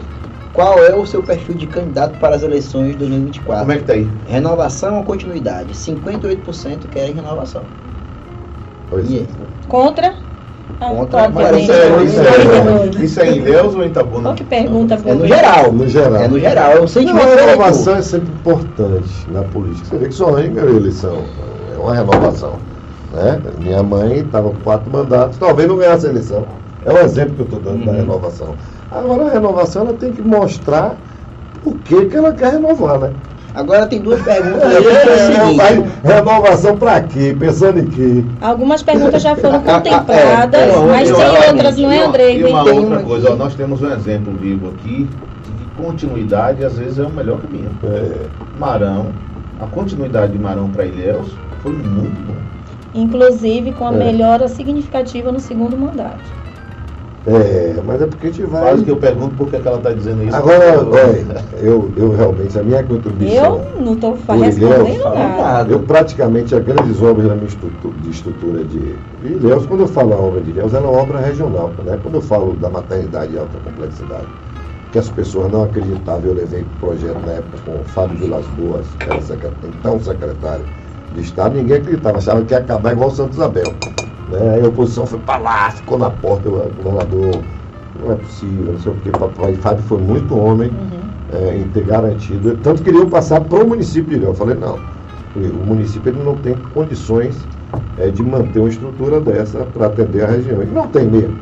Qual 0.53 0.79
é 0.79 0.95
o 0.95 1.05
seu 1.05 1.23
perfil 1.23 1.55
de 1.55 1.67
candidato 1.67 2.19
para 2.19 2.35
as 2.35 2.43
eleições 2.43 2.91
de 2.91 2.97
2024? 2.97 3.61
Como 3.61 3.71
é 3.71 3.77
que 3.77 3.83
tá 3.85 3.93
aí? 3.93 4.09
Renovação 4.25 4.97
ou 4.97 5.03
continuidade? 5.03 5.73
58% 5.73 6.87
querem 6.89 7.13
renovação. 7.13 7.65
Pois 8.89 9.09
E 9.09 9.17
é. 9.17 9.21
aí? 9.21 9.27
Contra? 9.67 10.28
Ah, 10.79 10.89
Contra, 10.89 11.23
obviamente. 11.23 11.63
Isso 11.63 11.71
é, 11.71 12.03
isso, 12.03 12.19
é, 12.21 13.03
isso 13.03 13.19
é 13.21 13.29
em 13.31 13.41
Deus 13.41 13.75
ou 13.75 13.83
em 13.83 13.87
Itabuna? 13.87 14.29
Olha 14.29 14.37
que 14.37 14.43
pergunta 14.43 14.99
É 15.03 15.13
no 15.13 15.27
geral. 15.27 15.71
No 15.73 15.87
geral. 15.87 16.21
É 16.21 16.27
no 16.27 16.39
geral. 16.39 16.71
É 16.71 16.79
o 16.79 16.87
sentimento 16.87 17.25
Não, 17.25 17.31
a 17.33 17.35
renovação 17.35 17.95
é 17.95 18.01
sempre 18.01 18.31
importante 18.31 19.29
na 19.29 19.43
política. 19.43 19.87
Você 19.89 19.97
vê 19.97 20.07
que 20.07 20.13
sua 20.13 20.31
mãe 20.31 20.51
ganhou 20.53 20.69
a 20.73 20.75
eleição. 20.77 21.25
É 21.73 21.77
uma 21.77 21.93
renovação. 21.93 22.59
Né? 23.11 23.41
Minha 23.57 23.83
mãe 23.83 24.19
estava 24.19 24.49
com 24.51 24.57
quatro 24.57 24.91
mandatos, 24.91 25.37
talvez 25.37 25.67
não 25.67 25.77
ganhasse 25.77 26.05
a 26.07 26.09
eleição. 26.09 26.47
É 26.85 26.93
um 26.93 26.97
exemplo 26.99 27.35
que 27.35 27.41
eu 27.41 27.45
estou 27.45 27.59
dando 27.59 27.83
da 27.85 27.91
Uhum. 27.91 27.97
renovação. 27.97 28.55
Agora 28.89 29.25
a 29.25 29.29
renovação 29.29 29.81
ela 29.83 29.93
tem 29.93 30.13
que 30.13 30.21
mostrar 30.21 30.97
por 31.61 31.79
que, 31.79 32.05
que 32.05 32.15
ela 32.15 32.33
quer 32.33 32.53
renovar, 32.53 32.99
né? 32.99 33.13
Agora 33.59 33.85
tem 33.87 33.99
duas 33.99 34.21
perguntas 34.21 34.71
é 34.71 36.07
É, 36.07 36.15
renovação 36.15 36.77
para 36.77 37.01
quê? 37.01 37.35
Pensando 37.37 37.79
em 37.79 37.87
quê? 37.87 38.23
Algumas 38.39 38.81
perguntas 38.81 39.21
já 39.21 39.35
foram 39.35 39.57
É, 39.67 39.73
contempladas, 39.73 40.61
é, 40.61 40.77
mas 40.87 41.11
tem 41.11 41.49
outras, 41.49 41.77
não 41.77 41.91
E 41.91 41.97
é, 41.97 41.99
uma- 41.99 42.07
Andrei? 42.07 42.39
E 42.39 42.43
uma 42.45 42.59
outra 42.63 42.73
uma 42.81 42.99
coisa, 43.01 43.31
ó, 43.31 43.35
nós 43.35 43.55
temos 43.55 43.81
um 43.81 43.91
exemplo 43.91 44.33
vivo 44.37 44.69
aqui 44.69 45.09
de 45.43 45.51
que 45.51 45.69
continuidade 45.75 46.63
às 46.63 46.77
vezes 46.77 46.99
é 46.99 47.03
o 47.03 47.09
melhor 47.09 47.41
caminho. 47.41 47.69
É, 47.83 48.27
Marão, 48.57 49.13
a 49.59 49.65
continuidade 49.67 50.31
de 50.31 50.39
Marão 50.39 50.69
para 50.69 50.85
Ilhéus 50.85 51.27
foi 51.61 51.73
muito 51.73 52.21
bom. 52.27 52.35
Inclusive 52.93 53.73
com 53.73 53.87
a 53.87 53.93
É. 53.93 53.97
melhora 53.97 54.47
significativa 54.47 55.33
no 55.33 55.39
segundo 55.41 55.77
mandato. 55.77 56.31
É, 57.27 57.75
mas 57.85 58.01
é 58.01 58.07
porque 58.07 58.27
a 58.27 58.31
gente 58.31 58.45
vai. 58.45 58.61
Quase 58.61 58.85
que 58.85 58.91
eu 58.91 58.97
pergunto 58.97 59.35
por 59.35 59.49
que, 59.49 59.59
que 59.59 59.67
ela 59.67 59.77
está 59.77 59.91
dizendo 59.91 60.23
isso. 60.23 60.35
Agora, 60.35 60.63
eu, 61.61 61.91
eu 61.97 62.11
realmente, 62.11 62.57
a 62.57 62.63
minha 62.63 62.81
contribuição. 62.81 63.61
Eu 63.75 63.81
não 63.83 63.93
estou 63.93 64.13
respondendo 64.13 64.57
Ilhéus, 64.57 65.03
nada. 65.03 65.71
Eu 65.71 65.79
praticamente, 65.81 66.55
as 66.55 66.63
grandes 66.63 67.01
obras 67.01 67.27
da 67.27 67.35
minha 67.35 67.47
estrutura, 67.47 67.93
de 68.01 68.09
estrutura 68.09 68.63
de, 68.63 68.79
de 69.21 69.33
Ilhéus, 69.33 69.65
quando 69.65 69.81
eu 69.81 69.87
falo 69.87 70.13
a 70.13 70.17
obra 70.17 70.41
de 70.41 70.51
Ilhéus, 70.51 70.73
ela 70.73 70.87
é 70.87 70.89
uma 70.89 71.01
obra 71.01 71.19
regional. 71.19 71.71
Né? 71.83 71.99
Quando 72.01 72.15
eu 72.15 72.21
falo 72.21 72.53
da 72.53 72.69
maternidade 72.69 73.33
de 73.33 73.37
alta 73.37 73.57
complexidade, 73.59 74.27
que 74.91 74.97
as 74.97 75.09
pessoas 75.09 75.51
não 75.51 75.63
acreditavam, 75.63 76.23
eu 76.23 76.33
levei 76.33 76.61
o 76.61 76.79
projeto 76.79 77.19
na 77.25 77.33
época 77.33 77.57
com 77.65 77.81
o 77.81 77.83
Fábio 77.83 78.17
Vilas 78.17 78.45
Boas, 78.57 78.85
que 78.97 79.09
era 79.09 79.21
secretário, 79.21 79.75
então 79.77 79.99
secretário 79.99 80.65
de 81.13 81.21
Estado, 81.21 81.55
ninguém 81.55 81.77
acreditava, 81.77 82.17
achava 82.17 82.41
que 82.43 82.53
ia 82.53 82.59
acabar 82.59 82.93
igual 82.93 83.09
o 83.09 83.13
Santo 83.13 83.33
Isabel. 83.33 83.73
Né? 84.29 84.55
Aí 84.55 84.63
a 84.63 84.67
oposição 84.67 85.05
foi 85.05 85.19
para 85.19 85.37
lá, 85.37 85.71
ficou 85.71 85.97
na 85.97 86.09
porta, 86.09 86.49
o 86.49 86.69
governador, 86.83 87.41
não 87.99 88.11
é 88.11 88.15
possível, 88.15 88.73
não 88.73 88.79
sei 88.79 88.91
o 88.91 88.95
que, 88.95 89.11
papai. 89.11 89.55
Fábio 89.55 89.83
foi 89.83 89.97
muito 89.99 90.37
homem 90.37 90.69
Uhum. 90.69 90.99
é, 91.33 91.57
em 91.57 91.67
ter 91.69 91.83
garantido. 91.83 92.55
Tanto 92.57 92.83
queriam 92.83 93.09
passar 93.09 93.41
para 93.41 93.63
o 93.63 93.67
município 93.67 94.09
de 94.09 94.15
Ilhéus. 94.15 94.39
Eu 94.39 94.45
falei, 94.45 94.55
não. 94.55 94.79
O 95.35 95.65
município 95.65 96.11
ele 96.11 96.23
não 96.23 96.35
tem 96.37 96.55
condições 96.73 97.47
é, 97.97 98.09
de 98.09 98.23
manter 98.23 98.59
uma 98.59 98.69
estrutura 98.69 99.19
dessa 99.19 99.59
para 99.59 99.87
atender 99.87 100.23
a 100.23 100.27
região. 100.27 100.61
E 100.63 100.65
não 100.65 100.87
tem 100.87 101.05
mesmo. 101.05 101.35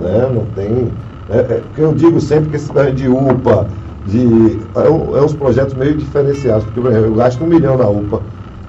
Né? 0.00 0.30
Não 0.32 0.44
tem. 0.54 0.92
É, 1.30 1.38
é, 1.38 1.62
eu 1.78 1.94
digo 1.94 2.20
sempre 2.20 2.50
que 2.50 2.56
esse 2.56 2.70
de 2.92 3.08
UPA, 3.08 3.66
de, 4.06 4.58
é, 4.74 4.86
é 4.86 5.22
uns 5.22 5.32
projetos 5.34 5.74
meio 5.74 5.96
diferenciados. 5.96 6.64
Porque, 6.64 6.80
por 6.80 6.90
exemplo, 6.90 7.08
eu 7.08 7.14
gasto 7.14 7.42
um 7.42 7.46
milhão 7.46 7.76
na 7.78 7.88
UPA, 7.88 8.20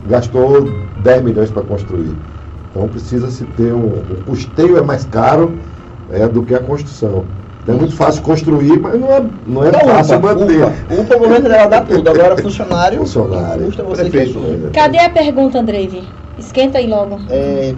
gastou 0.07 0.69
10 1.03 1.23
milhões 1.23 1.49
para 1.51 1.63
construir. 1.63 2.15
Então 2.71 2.87
precisa-se 2.87 3.45
ter 3.45 3.73
um. 3.73 3.85
O 3.85 4.23
custeio 4.25 4.77
é 4.77 4.81
mais 4.81 5.05
caro 5.05 5.59
é, 6.09 6.27
do 6.27 6.43
que 6.43 6.55
a 6.55 6.59
construção. 6.59 7.25
Então, 7.61 7.75
é 7.75 7.77
muito 7.77 7.95
fácil 7.95 8.23
construir, 8.23 8.79
mas 8.79 8.99
não 8.99 9.11
é, 9.11 9.23
não 9.45 9.63
é 9.63 9.71
Não, 9.71 9.79
fácil 9.81 10.17
UPA, 10.17 10.33
manter. 10.33 10.63
UPA. 10.63 10.73
UPA, 11.01 11.15
o 11.15 11.19
governo 11.19 11.49
dela 11.49 11.67
dá 11.67 11.81
tudo. 11.81 12.09
Agora, 12.09 12.37
funcionário, 12.41 12.97
Funcionário. 12.99 13.65
custa 13.65 13.83
você 13.83 14.01
Prefeito. 14.05 14.39
assume. 14.39 14.71
Cadê 14.71 14.97
a 14.97 15.09
pergunta, 15.09 15.59
Andrei? 15.59 16.07
Esquenta 16.39 16.79
aí 16.79 16.87
logo. 16.87 17.19
É, 17.29 17.75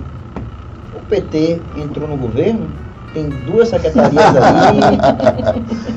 o 0.96 1.00
PT 1.02 1.62
entrou 1.76 2.08
no 2.08 2.16
governo, 2.16 2.70
tem 3.14 3.30
duas 3.30 3.70
secretarias 3.70 4.24
ali. 4.36 4.80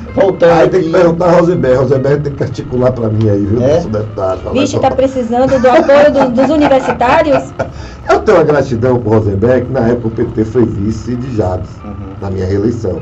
Voltando 0.13 0.51
Aí 0.51 0.69
tem 0.69 0.83
que 0.83 0.89
perguntar 0.91 1.25
a 1.27 1.31
Rosenberg. 1.39 1.77
Rosenberg 1.77 2.23
tem 2.23 2.35
que 2.35 2.43
articular 2.43 2.91
para 2.91 3.09
mim 3.09 3.29
aí, 3.29 3.45
viu, 3.45 3.61
É? 3.61 3.75
nosso 3.75 3.89
deputado. 3.89 4.41
Falar 4.41 4.53
Vixe, 4.53 4.73
só- 4.73 4.79
tá 4.79 4.91
precisando 4.91 5.59
do 5.59 5.67
apoio 5.69 6.11
do- 6.13 6.31
dos 6.31 6.49
universitários? 6.49 7.53
Eu 8.09 8.19
tenho 8.21 8.37
uma 8.37 8.43
gratidão 8.43 8.99
por 8.99 9.13
Rosenberg, 9.13 9.65
que 9.67 9.71
na 9.71 9.87
época 9.87 10.07
o 10.07 10.11
PT 10.11 10.45
foi 10.45 10.65
vice 10.65 11.15
de 11.15 11.35
Jades, 11.35 11.81
Uhum. 11.83 12.15
na 12.19 12.29
minha 12.29 12.45
reeleição. 12.45 13.01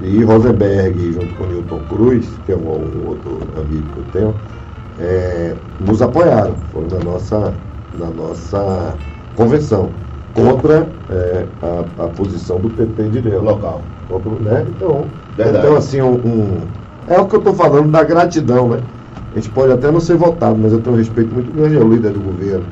E 0.00 0.22
Rosenberg, 0.22 1.12
junto 1.12 1.34
com 1.34 1.46
Newton 1.46 1.80
Cruz, 1.80 2.38
que 2.44 2.52
é 2.52 2.56
um, 2.56 2.60
um 2.60 3.06
outro 3.06 3.52
amigo 3.60 3.92
que 3.92 3.98
eu 3.98 4.04
tenho, 4.04 4.34
é, 4.98 5.56
nos 5.78 6.00
apoiaram. 6.00 6.56
Foram 6.72 6.88
na 6.88 6.98
nossa, 7.00 7.54
na 7.92 8.10
nossa 8.10 8.94
convenção 9.34 9.92
contra 10.34 10.88
é, 11.08 11.46
a, 11.62 12.04
a 12.04 12.08
posição 12.08 12.58
do 12.58 12.70
PT 12.70 13.08
de 13.08 13.18
Ilhéus. 13.18 13.42
Local. 13.44 13.82
Contra, 14.08 14.30
né? 14.40 14.66
Então, 14.68 15.06
Verdade. 15.36 15.58
então, 15.66 15.76
assim, 15.76 16.00
um, 16.00 16.14
um- 16.14 16.60
é 17.06 17.18
o 17.20 17.26
que 17.26 17.34
eu 17.34 17.40
estou 17.40 17.54
falando 17.54 17.90
da 17.90 18.02
gratidão, 18.04 18.68
né? 18.68 18.80
A 19.32 19.34
gente 19.36 19.50
pode 19.50 19.72
até 19.72 19.90
não 19.90 20.00
ser 20.00 20.16
votado, 20.16 20.58
mas 20.58 20.72
eu 20.72 20.80
tenho 20.80 20.94
um 20.94 20.98
respeito 20.98 21.32
muito 21.32 21.52
grande 21.52 21.76
ao 21.76 21.88
líder 21.88 22.12
do 22.12 22.20
governo. 22.20 22.64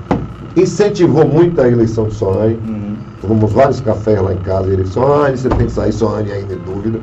incentivou 0.57 1.27
muito 1.27 1.61
a 1.61 1.69
eleição 1.69 2.07
de 2.09 2.15
Soane. 2.15 2.55
Uhum. 2.67 2.97
Tomamos 3.21 3.53
vários 3.53 3.81
cafés 3.81 4.21
lá 4.21 4.33
em 4.33 4.39
casa. 4.39 4.69
Ele 4.73 4.83
disse, 4.83 4.95
Soane, 4.95 5.37
você 5.37 5.49
tem 5.49 5.67
que 5.67 5.73
sair, 5.73 5.93
Soane 5.93 6.33
ainda 6.33 6.55
em 6.55 6.59
dúvida. 6.59 6.99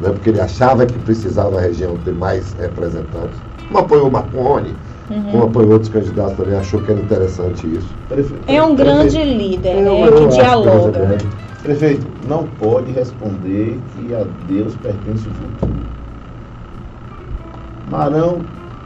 Né? 0.00 0.10
Porque 0.10 0.28
ele 0.30 0.40
achava 0.40 0.84
que 0.84 0.98
precisava 0.98 1.56
a 1.58 1.60
região 1.62 1.96
ter 2.04 2.12
mais 2.12 2.52
representantes. 2.60 3.38
Como 3.68 3.78
apoiou 3.78 4.08
o 4.08 4.46
Marconi, 5.08 5.30
como 5.32 5.44
apoiou 5.44 5.72
outros 5.72 5.90
candidatos 5.90 6.36
também, 6.36 6.54
achou 6.54 6.80
que 6.80 6.90
era 6.90 7.00
interessante 7.00 7.66
isso. 7.74 7.94
Prefe- 8.08 8.34
É 8.46 8.62
um 8.62 8.74
prefeito- 8.74 9.12
grande 9.12 9.24
líder, 9.24 9.76
Eu- 9.76 9.82
né? 9.82 10.06
eu 10.08 10.12
Que 10.12 10.24
acho 10.24 10.28
que 10.28 10.34
dialoga. 10.36 10.98
é 10.98 11.44
Prefeito, 11.62 12.06
não 12.28 12.46
pode 12.46 12.90
responder 12.92 13.80
que 13.94 14.14
a 14.14 14.22
Deus 14.46 14.76
pertence 14.76 15.26
o 15.28 15.32
futuro. 15.32 15.74
Marão 17.88 18.44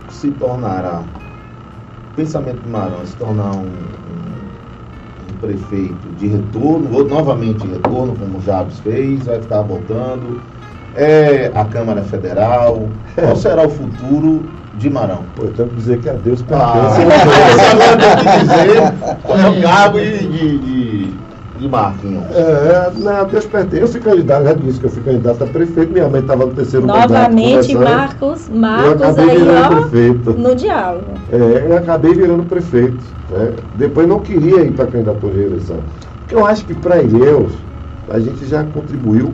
se 0.09 0.31
tornará, 0.31 1.03
o 1.03 2.15
pensamento 2.15 2.61
de 2.63 2.69
Marão 2.69 3.05
se 3.05 3.17
tornar 3.17 3.53
um, 3.55 3.67
um- 3.67 5.33
um 5.35 5.39
prefeito 5.41 6.09
de 6.17 6.27
retorno, 6.29 6.93
ou 6.93 7.05
novamente 7.05 7.63
de 7.67 7.69
retorno, 7.69 8.15
como 8.17 8.39
o 8.39 8.41
Jabes 8.43 8.79
fez, 8.81 9.27
vai 9.27 9.41
ficar 9.41 9.63
voltando. 9.63 10.41
É 11.01 11.53
a 11.55 11.65
Câmara 11.65 12.03
Federal. 12.03 12.89
Qual 13.15 13.37
será 13.37 13.65
o 13.65 13.71
futuro 13.71 14.51
de 14.75 14.91
Marão? 14.91 15.27
Pô, 15.37 15.45
eu 15.45 15.53
tenho 15.53 15.69
que 15.69 15.77
dizer 15.77 16.01
que 16.01 16.09
a 16.09 16.15
Deus 16.15 16.45
Ah, 16.51 16.97
pertence. 16.97 17.03
agora 17.73 18.17
tem 18.17 18.33
que 18.33 18.39
dizer 18.41 19.19
qual 19.23 19.39
é 19.39 19.49
o 19.49 19.63
cargo 19.63 19.99
de, 20.01 20.27
de, 20.27 20.59
de, 20.59 21.21
de 21.57 21.69
Marquinhos. 21.69 22.25
É, 22.35 22.91
não, 22.97 23.27
Deus 23.29 23.47
pertence. 23.47 23.81
Eu 23.83 23.87
fui 23.87 24.01
candidato, 24.01 24.43
já 24.45 24.53
disse 24.55 24.81
que 24.81 24.87
eu 24.87 24.91
fui 24.91 25.03
candidato 25.05 25.45
a 25.45 25.47
prefeito, 25.47 25.93
minha 25.93 26.09
mãe 26.09 26.21
estava 26.21 26.45
no 26.47 26.53
terceiro 26.53 26.85
mandato. 26.85 27.11
Novamente. 27.13 27.77
Marcos, 27.77 28.49
Eu 28.49 28.57
Marcos 28.57 29.19
aí, 29.19 29.39
virando 29.39 29.77
ó, 29.77 29.81
prefeito. 29.83 30.33
no 30.33 30.55
diálogo. 30.57 31.05
É, 31.33 31.65
eu 31.69 31.77
acabei 31.77 32.13
virando 32.13 32.43
prefeito. 32.43 33.05
né? 33.31 33.53
Depois 33.77 34.09
não 34.09 34.19
queria 34.19 34.63
ir 34.63 34.73
para 34.73 34.85
a 34.87 34.89
candidatura 34.89 35.33
de 35.33 35.39
reeleição. 35.39 35.77
Porque 36.21 36.35
eu 36.35 36.45
acho 36.45 36.65
que 36.65 36.75
para 36.75 37.01
Ilhéus 37.01 37.53
a 38.11 38.19
gente 38.19 38.45
já 38.47 38.65
contribuiu 38.65 39.33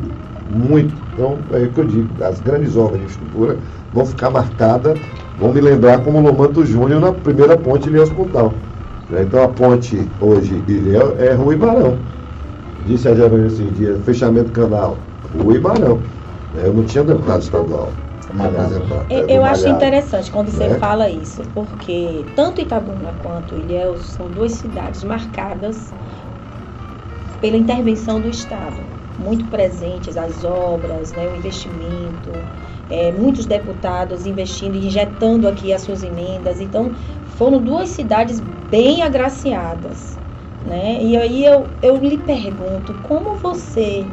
muito. 0.49 0.95
Então, 1.13 1.39
é 1.53 1.59
o 1.65 1.71
que 1.73 1.81
eu 1.81 1.85
digo, 1.85 2.23
as 2.23 2.41
grandes 2.41 2.77
obras 2.77 2.99
de 3.01 3.05
infraestrutura 3.07 3.59
vão 3.93 4.05
ficar 4.07 4.31
marcadas, 4.31 4.99
vão 5.39 5.53
me 5.53 5.61
lembrar 5.61 6.03
como 6.03 6.21
Lomanto 6.21 6.65
Júnior 6.65 7.01
na 7.01 7.13
primeira 7.13 7.57
ponte 7.57 7.89
Ilhéus 7.89 8.11
Pontal. 8.11 8.55
né? 9.09 9.23
Então 9.23 9.43
a 9.43 9.49
ponte 9.49 10.09
hoje 10.21 10.63
Ilhéus 10.67 11.19
é 11.19 11.33
Rua 11.35 11.55
Ibarão. 11.55 11.99
Disse 12.87 13.09
a 13.09 13.15
Jerônimo 13.15 13.47
esses 13.47 13.73
dias, 13.77 14.05
fechamento 14.05 14.47
do 14.47 14.53
canal, 14.53 14.99
Rua 15.43 15.55
Ibarão. 15.55 16.01
É, 16.57 16.67
Eu 16.67 16.75
não 16.75 16.85
tinha 16.85 17.03
deputado 17.03 17.43
estadual. 17.43 17.93
Eu, 19.11 19.19
é, 19.19 19.37
eu 19.37 19.41
do 19.41 19.45
acho 19.45 19.69
interessante 19.69 20.31
quando 20.31 20.51
você 20.51 20.69
Né? 20.69 20.79
fala 20.79 21.09
isso, 21.11 21.43
porque 21.55 22.25
tanto 22.35 22.61
Itabuna 22.61 23.15
quanto 23.23 23.55
Ilhéus 23.55 24.13
são 24.13 24.29
duas 24.29 24.53
cidades 24.53 25.05
marcadas 25.05 25.93
pela 27.41 27.57
intervenção 27.57 28.21
do 28.21 28.29
Estado, 28.29 28.77
muito 29.19 29.47
presentes 29.47 30.17
as 30.17 30.45
obras, 30.45 31.13
né, 31.13 31.29
o 31.29 31.37
investimento, 31.37 32.31
é, 32.91 33.13
muitos 33.13 33.47
deputados 33.47 34.27
investindo 34.27 34.75
injetando 34.75 35.49
aqui 35.49 35.73
as 35.73 35.83
suas 35.83 36.03
emendas. 36.03 36.61
Então, 36.61 36.93
foram 37.37 37.61
duas 37.61 37.91
cidades 37.91 38.41
bem 38.71 39.03
agraciadas. 39.03 40.19
Né? 40.67 41.03
E 41.03 41.17
aí 41.17 41.45
eu, 41.45 41.67
eu 41.83 41.97
lhe 41.97 42.19
pergunto, 42.19 42.95
como 43.03 43.37
você 43.37 44.07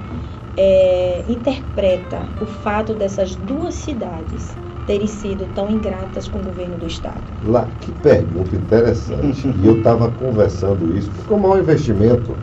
é, 0.57 1.23
interpreta 1.29 2.27
o 2.41 2.45
fato 2.45 2.93
dessas 2.93 3.35
duas 3.35 3.73
cidades 3.75 4.57
terem 4.85 5.07
sido 5.07 5.45
tão 5.55 5.69
ingratas 5.69 6.27
com 6.27 6.39
o 6.39 6.43
governo 6.43 6.77
do 6.77 6.85
Estado? 6.85 7.21
Lá, 7.45 7.69
que 7.79 7.91
pergunta 7.91 8.55
interessante. 8.55 9.47
e 9.47 9.65
eu 9.65 9.77
estava 9.77 10.11
conversando 10.11 10.95
isso, 10.97 11.09
porque 11.11 11.33
o 11.33 11.37
maior 11.37 11.59
investimento 11.59 12.35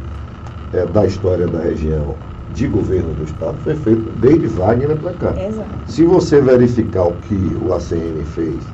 eh, 0.73 0.87
da 0.87 1.05
história 1.05 1.47
da 1.47 1.61
região 1.61 2.17
de 2.59 2.67
governo 2.67 3.15
do 3.15 3.23
Estado 3.23 3.57
foi 3.63 3.77
feito 3.77 4.11
desde 4.17 4.49
Wagner 4.49 4.97
para 4.97 5.13
cá. 5.13 5.35
Exato. 5.41 5.71
Se 5.87 6.05
você 6.05 6.41
verificar 6.41 7.05
o 7.05 7.13
que 7.15 7.57
o 7.63 7.73
ACN 7.73 8.25
fez 8.25 8.65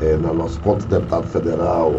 eh, 0.00 0.16
na 0.16 0.32
nossa 0.32 0.60
conta 0.60 0.82
de 0.82 0.86
deputado 0.86 1.26
federal, 1.26 1.92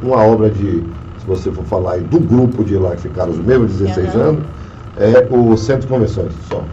uma 0.00 0.24
obra 0.24 0.48
de, 0.48 0.84
se 1.18 1.26
você 1.26 1.50
for 1.50 1.64
falar 1.64 1.94
aí, 1.94 2.00
do 2.02 2.20
grupo 2.20 2.62
de 2.62 2.78
lá 2.78 2.94
que 2.94 3.02
ficaram 3.02 3.32
os 3.32 3.40
mesmos 3.40 3.76
16 3.76 4.14
Aham. 4.14 4.20
anos, 4.20 4.44
é 4.96 5.26
o 5.34 5.56
Centro 5.56 5.82
de 5.82 5.86
Convenções 5.88 6.32
só. 6.48 6.64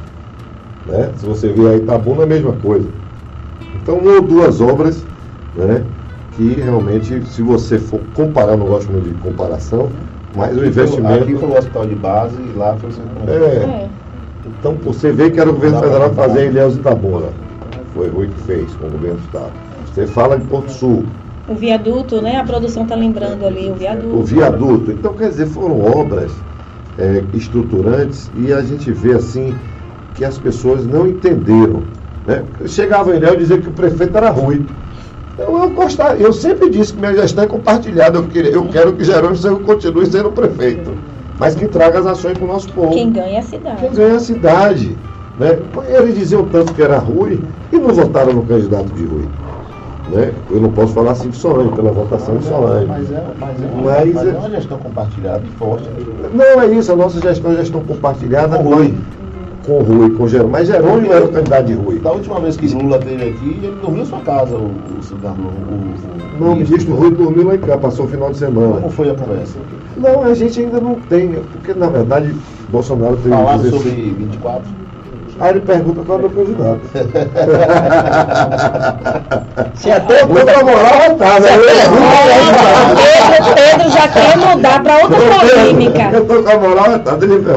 Né? 0.85 1.11
Se 1.15 1.25
você 1.25 1.51
vir 1.51 1.67
aí 1.67 1.77
Itabuna, 1.77 2.21
é 2.21 2.23
a 2.25 2.27
mesma 2.27 2.53
coisa. 2.53 2.87
Então, 3.81 3.97
uma 3.97 4.11
ou 4.11 4.21
duas 4.21 4.61
obras 4.61 5.03
né, 5.55 5.83
que 6.37 6.53
realmente, 6.53 7.25
se 7.25 7.41
você 7.41 7.79
for 7.79 8.01
comparar, 8.13 8.55
não 8.55 8.67
gosto 8.67 8.91
muito 8.91 9.09
de 9.09 9.15
comparação, 9.15 9.89
mas 10.35 10.57
o 10.57 10.65
investimento. 10.65 11.23
Aqui 11.23 11.35
foi 11.35 11.49
o 11.49 11.57
hospital 11.57 11.85
de 11.87 11.95
base 11.95 12.37
e 12.41 12.57
lá 12.57 12.75
foi 12.77 12.89
o 12.89 12.93
centro 12.93 13.29
É, 13.29 13.33
É. 13.33 13.89
então, 14.45 14.75
você 14.75 15.11
vê 15.11 15.29
que 15.31 15.39
era 15.39 15.49
o 15.49 15.53
governo 15.53 15.79
federal 15.79 16.09
que 16.09 16.15
fazia 16.15 16.45
em 16.45 16.49
Ilhéus 16.49 16.75
e 16.75 16.79
Itabuna. 16.79 17.27
Foi 17.93 18.07
Rui 18.09 18.27
que 18.27 18.41
fez 18.41 18.75
com 18.75 18.87
o 18.87 18.91
governo 18.91 19.17
do 19.17 19.23
Estado. 19.23 19.53
Você 19.85 20.07
fala 20.07 20.37
de 20.37 20.45
Porto 20.45 20.71
Sul, 20.71 21.05
O 21.47 21.55
viaduto, 21.55 22.21
né? 22.21 22.37
A 22.37 22.43
produção 22.43 22.83
está 22.83 22.95
lembrando 22.95 23.43
ali 23.43 23.71
o 23.71 23.73
viaduto. 23.73 24.15
o 24.15 24.23
viaduto. 24.23 24.91
Então, 24.91 25.13
quer 25.15 25.29
dizer, 25.29 25.47
foram 25.47 25.81
obras 25.81 26.31
é, 26.95 27.23
estruturantes 27.33 28.29
e 28.35 28.53
a 28.53 28.61
gente 28.61 28.91
vê 28.91 29.13
assim 29.13 29.55
que 30.13 30.23
as 30.23 30.37
pessoas 30.37 30.85
não 30.85 31.07
entenderam. 31.07 31.83
Né? 32.27 32.43
Chegava 32.67 33.15
em 33.15 33.19
e 33.19 33.37
dizia 33.37 33.57
que 33.57 33.67
o 33.67 33.71
prefeito 33.71 34.15
era 34.15 34.29
ruim. 34.29 34.67
Então, 35.39 35.63
eu 35.63 35.69
gostava, 35.69 36.17
eu 36.17 36.33
sempre 36.33 36.69
disse 36.69 36.93
que 36.93 36.99
minha 36.99 37.13
gestão 37.15 37.45
é 37.45 37.47
compartilhada. 37.47 38.17
Eu, 38.17 38.27
queria, 38.27 38.51
eu 38.51 38.65
quero 38.67 38.93
que 38.93 39.05
Jerônimo 39.05 39.59
continue 39.61 40.05
sendo 40.05 40.31
prefeito, 40.31 40.91
mas 41.39 41.55
que 41.55 41.65
traga 41.65 41.99
as 41.99 42.05
ações 42.05 42.37
para 42.37 42.43
o 42.43 42.47
nosso 42.47 42.69
povo. 42.73 42.91
Quem 42.91 43.09
ganha 43.09 43.37
é 43.37 43.39
a 43.39 43.43
cidade. 43.43 43.81
Quem 43.81 43.91
ganha 43.93 44.15
a 44.15 44.19
cidade. 44.19 44.97
Né? 45.39 45.57
Eles 45.87 46.15
diziam 46.15 46.43
tanto 46.43 46.73
que 46.73 46.81
era 46.81 46.97
Rui 46.97 47.41
e 47.71 47.77
não 47.77 47.93
votaram 47.93 48.33
no 48.33 48.43
candidato 48.43 48.87
de 48.87 49.05
Rui. 49.05 49.29
Né? 50.09 50.33
Eu 50.51 50.59
não 50.59 50.71
posso 50.71 50.93
falar 50.93 51.11
assim 51.11 51.29
de 51.29 51.37
Solange, 51.37 51.71
pela 51.71 51.91
votação 51.91 52.35
de 52.35 52.43
Solange. 52.43 52.87
Mas 52.87 53.09
é, 53.09 53.23
mas 53.39 53.61
é, 53.61 53.65
uma, 53.67 53.81
Mas 53.83 54.13
mas 54.13 54.27
é- 54.27 54.29
é 54.31 54.33
uma 54.33 54.49
gestão 54.49 54.77
compartilhada 54.79 55.43
e 55.45 55.51
forte. 55.51 55.87
Não 56.33 56.61
é 56.61 56.67
isso, 56.67 56.91
a 56.91 56.95
nossa 56.97 57.21
gestão 57.21 57.51
é 57.53 57.55
gestão 57.55 57.81
compartilhada 57.81 58.57
Com 58.57 58.63
com 58.63 58.75
Rui. 58.75 58.93
Com 59.69 59.83
Rui, 59.83 60.09
com 60.15 60.27
Jerônimo. 60.27 60.51
Mas 60.51 60.67
Jerônimo 60.67 61.13
era 61.13 61.25
o 61.25 61.29
candidato 61.29 61.65
de 61.67 61.73
Rui. 61.73 61.99
Da 61.99 62.11
última 62.11 62.39
vez 62.39 62.57
que 62.57 62.65
Lula 62.73 62.97
esteve 62.97 63.29
aqui, 63.29 63.59
ele 63.61 63.77
dormiu 63.79 64.01
em 64.01 64.05
sua 64.07 64.19
casa, 64.21 64.57
o, 64.57 64.97
o, 64.97 65.03
cidadão, 65.03 65.45
o, 65.45 66.39
o, 66.39 66.39
Não, 66.39 66.53
o 66.53 66.55
ministro 66.55 66.95
Rui 66.95 67.11
dormiu 67.11 67.45
lá 67.45 67.53
em 67.53 67.59
cá, 67.59 67.77
passou 67.77 68.05
o 68.05 68.09
final 68.09 68.31
de 68.31 68.37
semana. 68.37 68.81
Como 68.81 68.89
foi 68.89 69.11
a 69.11 69.13
conversa? 69.13 69.59
Não, 69.95 70.23
a 70.23 70.33
gente 70.33 70.59
ainda 70.59 70.81
não 70.81 70.95
tem, 70.95 71.33
porque 71.33 71.75
na 71.75 71.85
verdade 71.85 72.35
Bolsonaro 72.69 73.17
teve 73.17 73.29
Falaram 73.29 73.61
16 73.61 73.83
sobre 73.83 74.09
24? 74.09 74.88
Aí 75.39 75.49
ele 75.51 75.61
pergunta 75.61 76.01
qual 76.05 76.19
é 76.19 76.25
o 76.25 76.29
meu 76.29 76.45
candidato. 76.45 76.81
Se 79.75 79.91
até 79.91 80.21
Eu 80.21 80.27
tô 80.27 80.33
com 80.35 80.59
a 80.59 80.63
moral 80.63 81.15
tá, 81.17 81.39
né? 81.39 81.49
Pedro, 82.95 83.53
Pedro 83.55 83.89
já 83.91 84.07
quer 84.09 84.37
mudar 84.37 84.83
para 84.83 84.97
outra 85.03 85.17
polêmica. 85.17 86.09
Eu 86.13 86.25
tô 86.25 86.43
com 86.43 86.49
a 86.49 86.57
moral 86.57 86.99
tá, 86.99 87.17
ele 87.21 87.39
pergunta. 87.39 87.51
é 87.51 87.55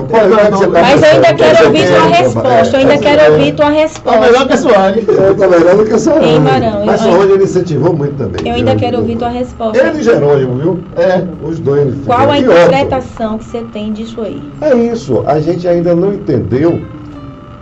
o 0.67 0.71
Mas 0.71 1.03
eu 1.03 1.09
ainda 1.11 1.35
quero 1.35 1.67
ouvir 1.67 1.87
tua 1.89 1.97
É, 1.97 2.09
resposta. 2.23 2.77
Eu 2.77 2.81
ainda 2.81 2.95
é, 2.95 2.99
quero 2.99 3.21
é. 3.21 3.31
ouvir 3.31 3.53
tua 3.53 3.67
Tá 3.67 3.71
melhor 3.73 3.89
resposta. 3.89 4.47
que 4.47 4.53
a 4.53 4.57
Soane. 4.57 5.05
Eu 5.09 5.35
tô 5.37 5.49
melhor 5.49 5.77
do 5.77 5.85
que. 5.85 5.93
Ei, 6.25 6.39
Marão, 6.39 6.87
Mas 6.87 7.05
eu- 7.05 7.13
Solange 7.13 7.33
ele 7.33 7.45
incentivou 7.45 7.93
muito 7.97 8.15
também. 8.17 8.47
Eu 8.49 8.55
ainda 8.55 8.77
quero 8.77 8.99
ouvir 8.99 9.17
tua 9.17 9.29
resposta. 9.29 9.79
Ele 9.85 9.99
e 9.99 10.03
Jerônimo, 10.03 10.55
viu? 10.59 10.79
É. 10.97 11.23
Os 11.43 11.59
dois. 11.59 11.95
Qual 12.07 12.31
a 12.31 12.39
interpretação 12.39 13.39
que 13.39 13.45
você 13.45 13.63
tem 13.73 13.93
disso 13.93 14.21
aí? 14.23 14.41
É 14.61 14.75
isso, 14.75 15.25
a 15.27 15.41
gente 15.41 15.67
ainda 15.67 15.95
não 15.95 16.13
entendeu 16.13 16.81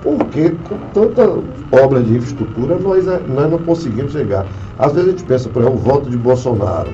porque 0.03 0.51
com 0.51 0.79
tanta 0.93 1.29
obra 1.85 2.03
de 2.03 2.17
infraestrutura 2.17 2.79
nós, 2.79 3.05
nós 3.29 3.51
não 3.51 3.59
conseguimos 3.59 4.13
chegar. 4.13 4.47
Às 4.79 4.93
vezes 4.93 5.09
a 5.09 5.11
gente 5.13 5.25
pensa, 5.25 5.49
por 5.49 5.63
exemplo, 5.63 5.79
o 5.79 5.83
voto 5.83 6.09
de 6.11 6.17
Bolsonaro. 6.17 6.91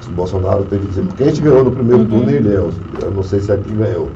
Se 0.00 0.10
Bolsonaro 0.10 0.64
teve 0.64 0.82
que 0.82 0.88
dizer, 0.88 1.04
porque 1.06 1.22
a 1.22 1.26
gente 1.26 1.40
ganhou 1.40 1.64
no 1.64 1.72
primeiro 1.72 2.02
Uhum. 2.02 2.08
turno 2.08 2.30
em 2.30 2.34
Ilhéus. 2.36 2.80
Eu 3.02 3.10
não 3.10 3.22
sei 3.22 3.40
se 3.40 3.50
aqui 3.50 3.72
ganhou. 3.72 4.12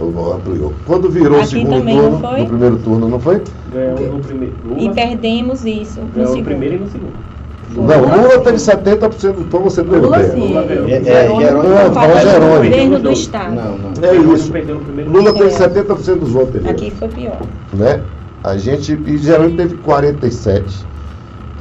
Ampliou. 0.00 0.74
Quando 0.86 1.10
virou 1.10 1.38
o 1.38 1.40
Aqui 1.40 1.48
segundo 1.50 1.78
também 1.80 1.96
não 1.96 2.02
turno, 2.10 2.20
foi? 2.28 2.40
no 2.40 2.46
primeiro 2.46 2.78
turno, 2.78 3.08
não 3.08 3.18
foi? 3.20 3.42
Ganhou 3.72 4.00
no 4.12 4.20
primeiro. 4.20 4.54
E 4.78 4.90
perdemos 4.90 5.64
isso 5.64 6.00
no 6.00 6.06
ganhou 6.06 6.28
no 6.28 6.34
segundo. 6.34 6.44
primeiro 6.44 6.74
e 6.76 6.78
no 6.78 6.86
segundo. 6.86 7.37
Não, 7.70 8.00
Lula 8.00 8.38
teve 8.40 8.56
70% 8.56 9.48
para 9.48 9.58
você 9.60 9.84
ter 9.84 9.96
Lula 9.98 10.24
sim. 10.30 10.56
É, 10.56 10.96
é, 10.96 11.28
Jerônimo 11.28 11.62
Não, 11.62 11.90
do 11.90 12.20
Jerônimo. 12.20 12.64
governo 12.64 12.98
do 12.98 13.12
Estado. 13.12 13.54
Não, 13.54 13.78
não. 13.78 13.92
É 14.02 14.12
Lula 14.12 14.34
isso. 14.36 14.50
perdeu 14.52 14.74
no 14.76 14.80
primeiro 14.80 15.12
Lula 15.12 15.32
teve 15.34 15.50
É. 15.50 15.68
70% 15.68 16.18
dos 16.18 16.30
votos. 16.30 16.66
Aqui 16.66 16.90
foi 16.90 17.08
pior. 17.08 17.38
né? 17.74 18.00
A 18.42 18.56
gente, 18.56 18.92
e 19.06 19.18
Jerônimo 19.18 19.56
teve 19.56 19.76
47. 19.76 20.86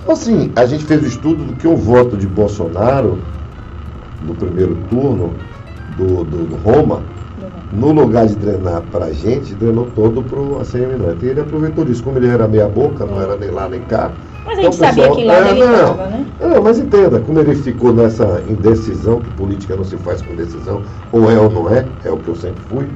Então, 0.01 0.13
assim, 0.13 0.51
a 0.55 0.65
gente 0.65 0.85
fez 0.85 1.03
o 1.03 1.07
estudo 1.07 1.43
do 1.43 1.53
que 1.53 1.67
o 1.67 1.75
voto 1.75 2.15
de 2.15 2.27
Bolsonaro 2.27 3.17
no 4.25 4.33
primeiro 4.33 4.75
turno 4.89 5.33
do, 5.97 6.23
do, 6.23 6.45
do 6.45 6.55
Roma, 6.55 7.01
no 7.73 7.91
lugar 7.91 8.27
de 8.27 8.35
drenar 8.35 8.81
para 8.83 9.05
a 9.05 9.11
gente, 9.13 9.53
drenou 9.55 9.87
todo 9.93 10.23
para 10.23 10.39
o 10.39 10.59
ACM 10.61 10.97
Neto. 10.97 11.25
E 11.25 11.29
ele 11.29 11.41
aproveitou 11.41 11.83
disso. 11.83 12.01
Como 12.03 12.17
ele 12.17 12.27
era 12.29 12.47
meia 12.47 12.67
boca, 12.69 13.05
não 13.05 13.21
era 13.21 13.35
nem 13.35 13.49
lá 13.51 13.67
nem 13.67 13.81
cá, 13.81 14.11
Mas 14.47 14.59
a 14.59 14.61
gente 14.61 14.75
então, 14.75 14.87
sabia 14.87 15.11
que 15.11 15.25
lá 15.25 15.33
é, 15.33 15.51
ele 15.51 15.59
estava, 15.59 16.07
né? 16.07 16.25
Não, 16.39 16.63
mas 16.63 16.79
entenda, 16.79 17.19
como 17.19 17.37
ele 17.37 17.53
ficou 17.53 17.91
nessa 17.91 18.41
indecisão, 18.47 19.19
que 19.19 19.29
política 19.31 19.75
não 19.75 19.83
se 19.83 19.97
faz 19.97 20.21
com 20.21 20.33
decisão, 20.35 20.83
ou 21.11 21.29
é 21.29 21.37
ou 21.37 21.51
não 21.51 21.69
é, 21.69 21.85
é 22.05 22.09
o 22.09 22.17
que 22.17 22.29
eu 22.29 22.35
sempre 22.35 22.63
fui. 22.69 22.87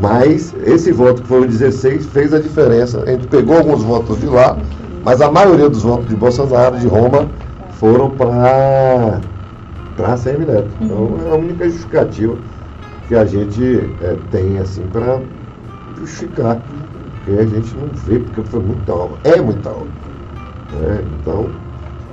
Mas 0.00 0.54
esse 0.64 0.92
voto, 0.92 1.22
que 1.22 1.28
foram 1.28 1.48
16, 1.48 2.06
fez 2.06 2.32
a 2.32 2.38
diferença. 2.38 3.02
A 3.02 3.06
gente 3.06 3.26
pegou 3.26 3.56
alguns 3.56 3.82
votos 3.82 4.20
de 4.20 4.26
lá, 4.26 4.56
mas 5.04 5.20
a 5.20 5.28
maioria 5.28 5.68
dos 5.68 5.82
votos 5.82 6.06
de 6.06 6.14
Bolsonaro, 6.14 6.78
de 6.78 6.86
Roma, 6.86 7.28
foram 7.80 8.08
para 8.10 9.20
a 10.06 10.16
Semineto. 10.16 10.68
Então 10.80 10.98
uhum. 10.98 11.18
é 11.26 11.30
a 11.32 11.34
única 11.34 11.64
justificativa 11.64 12.36
que 13.08 13.16
a 13.16 13.24
gente 13.24 13.90
é, 14.02 14.16
tem 14.30 14.58
assim 14.58 14.82
para 14.92 15.20
justificar. 15.98 16.60
Porque 17.24 17.40
a 17.40 17.44
gente 17.46 17.74
não 17.74 17.88
vê, 17.92 18.20
porque 18.20 18.42
foi 18.42 18.60
muita 18.60 18.94
obra. 18.94 19.16
É 19.24 19.40
muita 19.40 19.70
obra. 19.70 20.05
Né? 20.72 21.04
Então, 21.20 21.46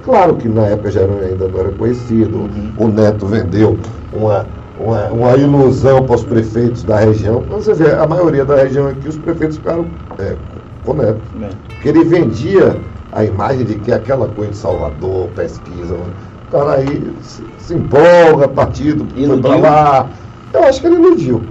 claro 0.03 0.35
que 0.35 0.47
na 0.47 0.67
época 0.67 0.91
já 0.91 1.01
era, 1.01 1.13
ainda 1.13 1.47
não 1.47 1.59
era 1.59 1.71
conhecido. 1.71 2.37
Uhum. 2.37 2.73
O 2.77 2.87
Neto 2.87 3.25
vendeu 3.25 3.77
uma, 4.11 4.45
uma, 4.79 5.07
uma 5.07 5.37
ilusão 5.37 6.03
para 6.03 6.15
os 6.15 6.23
prefeitos 6.23 6.83
da 6.83 6.99
região. 6.99 7.41
Você 7.49 7.73
vê, 7.73 7.91
a 7.91 8.07
maioria 8.07 8.45
da 8.45 8.55
região 8.55 8.87
aqui, 8.87 9.07
os 9.07 9.17
prefeitos 9.17 9.57
ficaram 9.57 9.85
é, 10.19 10.35
com 10.83 10.91
o 10.91 10.95
Neto. 10.95 11.21
É. 11.41 11.49
Que 11.81 11.89
ele 11.89 12.03
vendia 12.03 12.77
a 13.11 13.23
imagem 13.23 13.65
de 13.65 13.75
que 13.75 13.91
aquela 13.91 14.27
coisa 14.27 14.51
de 14.51 14.57
Salvador, 14.57 15.29
pesquisa, 15.35 15.95
o 15.95 16.51
cara 16.51 16.73
aí 16.73 17.13
se, 17.21 17.43
se 17.59 17.75
empolga, 17.75 18.47
partido, 18.47 19.07
foi 19.13 19.41
para 19.41 19.55
lá. 19.55 20.09
Eu 20.53 20.63
acho 20.63 20.81
que 20.81 20.87
ele 20.87 20.95
iludiu. 20.95 21.41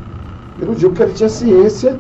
Iludiu 0.61 0.91
porque 0.91 1.03
ele 1.05 1.13
tinha 1.13 1.29
ciência 1.29 1.99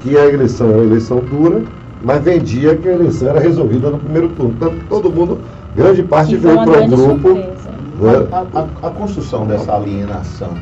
que 0.00 0.16
a 0.16 0.26
eleição 0.26 0.68
era 0.68 0.78
uma 0.78 0.84
eleição 0.86 1.18
dura, 1.18 1.62
mas 2.02 2.22
vendia 2.22 2.76
que 2.76 2.88
a 2.88 2.92
eleição 2.92 3.28
era 3.28 3.40
resolvida 3.40 3.90
no 3.90 3.98
primeiro 3.98 4.28
turno. 4.30 4.54
Tanto 4.58 4.76
que 4.76 4.84
todo 4.86 5.10
mundo, 5.10 5.38
grande 5.74 6.02
parte 6.02 6.36
veio 6.36 6.56
para 6.64 6.84
o 6.84 6.88
grupo. 6.88 7.34
Né? 7.34 8.28
A, 8.30 8.60
a, 8.60 8.88
a, 8.88 8.90
construção 8.90 9.46
dessa 9.46 9.74
alienação, 9.74 10.54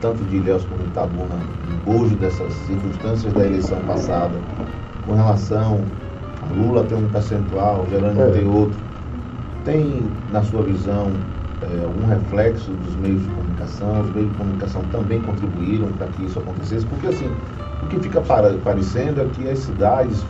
tanto 0.00 0.22
de 0.24 0.36
Ilhéus 0.36 0.64
como 0.64 0.82
de 0.82 0.88
Itabuna, 0.88 1.36
no 1.68 1.92
bojo 1.92 2.14
dessas 2.16 2.52
circunstâncias 2.66 3.32
da 3.32 3.46
eleição 3.46 3.78
passada, 3.86 4.34
com 5.06 5.14
relação 5.14 5.80
a 6.42 6.54
Lula 6.54 6.84
ter 6.84 6.94
um 6.94 7.08
percentual, 7.08 7.86
Gerando 7.90 8.20
é. 8.20 8.30
tem 8.30 8.46
outro, 8.46 8.78
tem, 9.64 10.02
na 10.30 10.42
sua 10.42 10.62
visão, 10.62 11.10
é, 11.62 11.84
algum 11.84 12.06
reflexo 12.06 12.70
dos 12.70 12.96
meios 12.96 13.22
de 13.22 13.28
comunicação? 13.28 14.00
Os 14.00 14.14
meios 14.14 14.30
de 14.30 14.36
comunicação 14.36 14.82
também 14.92 15.20
contribuíram 15.20 15.88
para 15.92 16.06
que 16.08 16.24
isso 16.24 16.38
acontecesse? 16.38 16.86
Porque, 16.86 17.08
assim, 17.08 17.30
o 17.82 17.86
que 17.86 17.98
fica 18.00 18.20
parecendo 18.20 19.20
é 19.20 19.26
que 19.32 19.48
as 19.48 19.58
cidades, 19.60 20.24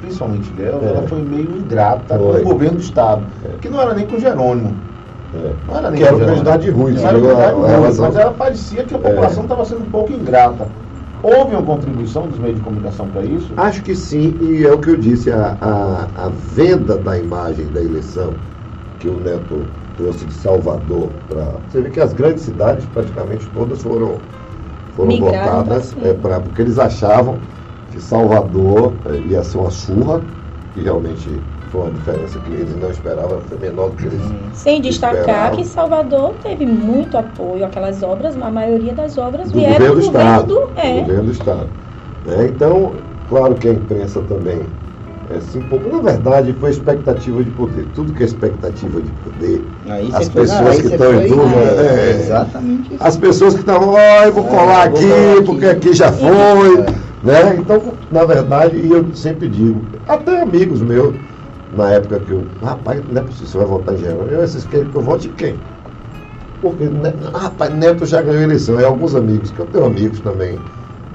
principalmente 0.00 0.50
Ilhéus, 0.50 0.82
é. 0.82 0.86
ela 0.88 1.02
foi 1.02 1.22
meio 1.22 1.50
ingrata 1.56 2.18
foi. 2.18 2.42
com 2.42 2.48
o 2.48 2.52
governo 2.52 2.76
do 2.76 2.82
Estado, 2.82 3.22
é. 3.44 3.58
que 3.60 3.68
não 3.68 3.80
era 3.80 3.94
nem 3.94 4.06
com 4.06 4.18
Jerônimo. 4.18 4.74
É. 5.34 5.52
Não 5.66 5.78
era 5.78 5.90
nem 5.90 6.00
que 6.00 6.06
era 6.06 6.16
uma 6.16 6.36
cidade 6.36 6.70
ruim, 6.70 6.96
era 6.98 7.18
ruim, 7.18 7.98
mas 7.98 8.16
ela 8.16 8.32
parecia 8.32 8.84
que 8.84 8.94
a 8.94 8.98
população 8.98 9.42
estava 9.42 9.64
sendo 9.64 9.82
um 9.82 9.90
pouco 9.90 10.12
ingrata. 10.12 10.68
Houve 11.22 11.56
uma 11.56 11.62
contribuição 11.62 12.26
dos 12.26 12.38
meios 12.38 12.58
de 12.58 12.62
comunicação 12.62 13.08
para 13.08 13.22
isso? 13.22 13.52
Acho 13.56 13.82
que 13.82 13.96
sim, 13.96 14.36
e 14.40 14.64
é 14.64 14.72
o 14.72 14.78
que 14.78 14.90
eu 14.90 14.96
disse, 14.96 15.30
a, 15.32 15.56
a, 15.60 16.26
a 16.26 16.28
venda 16.54 16.96
da 16.98 17.18
imagem 17.18 17.66
da 17.72 17.80
eleição 17.80 18.34
que 18.98 19.08
o 19.08 19.20
Neto 19.20 19.66
trouxe 19.96 20.24
de 20.24 20.34
Salvador 20.34 21.10
para. 21.28 21.44
Você 21.68 21.82
vê 21.82 21.90
que 21.90 22.00
as 22.00 22.12
grandes 22.12 22.44
cidades, 22.44 22.84
praticamente 22.86 23.46
todas 23.54 23.82
foram 23.82 24.20
foram 24.96 25.18
votadas 25.18 25.94
é, 26.02 26.14
pra, 26.14 26.40
porque 26.40 26.62
eles 26.62 26.78
achavam 26.78 27.38
que 27.92 28.00
Salvador 28.00 28.94
é, 29.06 29.16
ia 29.30 29.42
ser 29.42 29.58
uma 29.58 29.70
surra, 29.70 30.22
e 30.74 30.80
realmente 30.80 31.28
foi 31.70 31.82
uma 31.82 31.90
diferença 31.90 32.38
que 32.38 32.52
eles 32.52 32.76
não 32.76 32.90
esperavam, 32.90 33.40
foi 33.40 33.58
menor 33.58 33.90
do 33.90 33.96
que 33.96 34.06
eles 34.06 34.20
Sem 34.54 34.80
destacar 34.80 35.20
esperavam. 35.20 35.56
que 35.56 35.64
Salvador 35.64 36.34
teve 36.42 36.64
muito 36.64 37.18
apoio 37.18 37.64
àquelas 37.64 38.02
obras, 38.02 38.36
a 38.40 38.50
maioria 38.50 38.94
das 38.94 39.18
obras 39.18 39.50
do 39.50 39.58
vieram 39.58 39.94
do, 39.94 40.02
governo 40.06 40.42
do, 40.44 40.70
é. 40.76 40.94
do 40.94 41.00
governo 41.00 41.24
do 41.24 41.32
Estado. 41.32 41.68
É, 42.28 42.46
então, 42.46 42.92
claro 43.28 43.54
que 43.54 43.68
a 43.68 43.72
imprensa 43.72 44.20
também 44.22 44.60
é, 45.30 45.40
se 45.40 45.58
empolgou. 45.58 45.92
Na 45.92 46.00
verdade, 46.00 46.52
foi 46.54 46.70
expectativa 46.70 47.42
de 47.42 47.50
poder. 47.50 47.86
Tudo 47.94 48.12
que 48.12 48.22
é 48.22 48.26
expectativa 48.26 49.00
de 49.00 49.10
poder. 49.12 49.66
Aí 49.86 50.10
as 50.12 50.28
pessoas 50.28 50.80
que 50.80 50.86
estão 50.86 51.14
em 51.14 51.28
dúvida. 51.28 51.60
É, 51.60 52.10
é, 52.10 52.20
exatamente 52.20 52.94
isso. 52.94 53.04
As 53.04 53.16
pessoas 53.16 53.54
que 53.54 53.60
estão, 53.60 53.88
ó, 53.88 53.94
oh, 53.94 54.24
eu 54.24 54.32
vou 54.32 54.44
é, 54.44 54.48
colar 54.48 54.82
aqui, 54.84 55.04
aqui, 55.04 55.44
porque 55.44 55.66
aqui 55.66 55.92
já 55.94 56.12
foi. 56.12 56.84
Né? 57.22 57.56
Então, 57.58 57.94
na 58.10 58.24
verdade, 58.24 58.76
e 58.76 58.90
eu 58.90 59.04
sempre 59.14 59.48
digo, 59.48 59.82
até 60.06 60.42
amigos 60.42 60.80
meus, 60.80 61.14
na 61.76 61.90
época 61.90 62.20
que 62.20 62.30
eu. 62.30 62.46
Rapaz, 62.62 63.02
não 63.10 63.20
é 63.20 63.24
possível, 63.24 63.46
você 63.46 63.58
vai 63.58 63.66
votar 63.66 63.94
em 63.94 63.98
geral. 63.98 64.26
Eu, 64.28 64.44
esses 64.44 64.64
querem 64.64 64.88
que 64.88 64.96
eu 64.96 65.02
vote 65.02 65.28
quem? 65.30 65.56
Porque, 66.60 66.84
né, 66.84 67.12
rapaz, 67.34 67.74
Neto 67.74 68.06
já 68.06 68.22
ganhou 68.22 68.42
eleição. 68.42 68.80
E 68.80 68.84
alguns 68.84 69.14
amigos, 69.14 69.50
que 69.50 69.58
eu 69.58 69.66
tenho 69.66 69.84
amigos 69.84 70.20
também, 70.20 70.58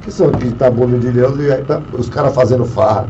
que 0.01 0.11
são 0.11 0.27
aqui 0.27 0.45
de 0.45 0.47
Itabuna 0.49 0.97
de 0.97 1.07
Ilhéus, 1.07 1.39
e 1.39 1.51
aí 1.51 1.63
tá, 1.63 1.81
os 1.93 2.09
caras 2.09 2.33
fazendo 2.35 2.65
farra. 2.65 3.07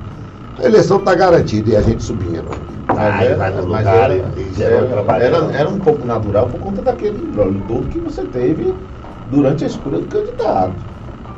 A 0.58 0.66
eleição 0.66 0.98
está 0.98 1.16
garantida 1.16 1.72
e 1.72 1.76
a 1.76 1.82
gente 1.82 2.04
subindo. 2.04 2.50
Mas, 2.88 3.22
era, 3.26 3.36
vai 3.38 3.52
no 3.52 3.66
lugar, 3.66 4.12
era, 4.12 4.14
era, 4.60 5.24
era, 5.24 5.58
era, 5.58 5.70
um 5.70 5.80
pouco 5.80 6.06
natural 6.06 6.50
por 6.50 6.60
conta 6.60 6.82
daquele 6.82 7.32
todo 7.68 7.88
que 7.88 8.00
você 8.00 8.26
teve 8.26 8.76
durante 9.28 9.64
a 9.64 9.68
escolha 9.68 10.00
do 10.00 10.08
candidato. 10.08 10.91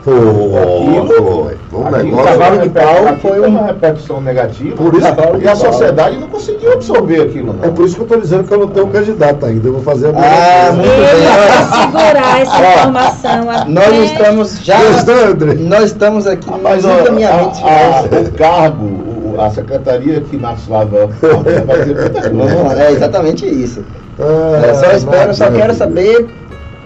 Foi, 0.04 0.16
foi. 0.16 1.58
Foi 1.70 1.80
um 1.80 1.91
negócio. 1.91 2.20
O 2.20 2.24
cavalo 2.24 2.62
de 2.62 2.70
pau 2.70 3.18
foi 3.22 3.39
uma 3.39 3.68
repercussão 3.68 4.20
negativa. 4.22 4.76
Por 4.76 4.93
isso, 4.95 5.08
e 5.41 5.47
a 5.47 5.56
sociedade 5.56 6.18
não 6.18 6.28
conseguiu 6.28 6.74
absorver 6.74 7.22
aquilo. 7.22 7.54
Não. 7.54 7.64
É 7.64 7.70
por 7.70 7.86
isso 7.86 7.95
que 7.95 8.01
eu 8.01 8.06
estou 8.06 8.20
dizendo 8.20 8.43
que 8.43 8.54
eu 8.54 8.60
não 8.60 8.68
tenho 8.68 8.88
candidato 8.88 9.45
ainda. 9.45 9.68
Eu 9.68 9.74
vou 9.74 9.82
fazer 9.82 10.10
a 10.10 10.12
minha. 10.12 10.26
Ah, 10.26 10.72
muito 10.74 10.89
bem. 10.89 11.91
segurar 11.91 12.41
essa 12.41 12.58
informação. 12.58 13.49
Até... 13.49 13.70
Nós 13.72 14.12
estamos 14.12 14.60
já. 14.60 14.80
Nós 15.60 15.84
estamos 15.86 16.28
aqui 16.28 16.51
Mas, 16.62 16.84
encaminhamento. 16.84 17.60
O 17.60 18.32
cargo, 18.38 19.36
a 19.39 19.49
secretaria 19.51 20.20
que 20.20 20.36
Márcio 20.36 20.72
Lava 20.72 21.08
vai 21.08 21.62
fazer 21.62 21.95
muita 21.95 22.30
coisa. 22.30 22.84
É 22.84 22.91
exatamente 22.91 23.45
isso. 23.47 23.84
Ah, 24.20 24.62
é, 24.64 24.74
só 24.76 24.91
espero, 24.91 25.34
só 25.34 25.49
quero 25.49 25.74
saber 25.74 26.28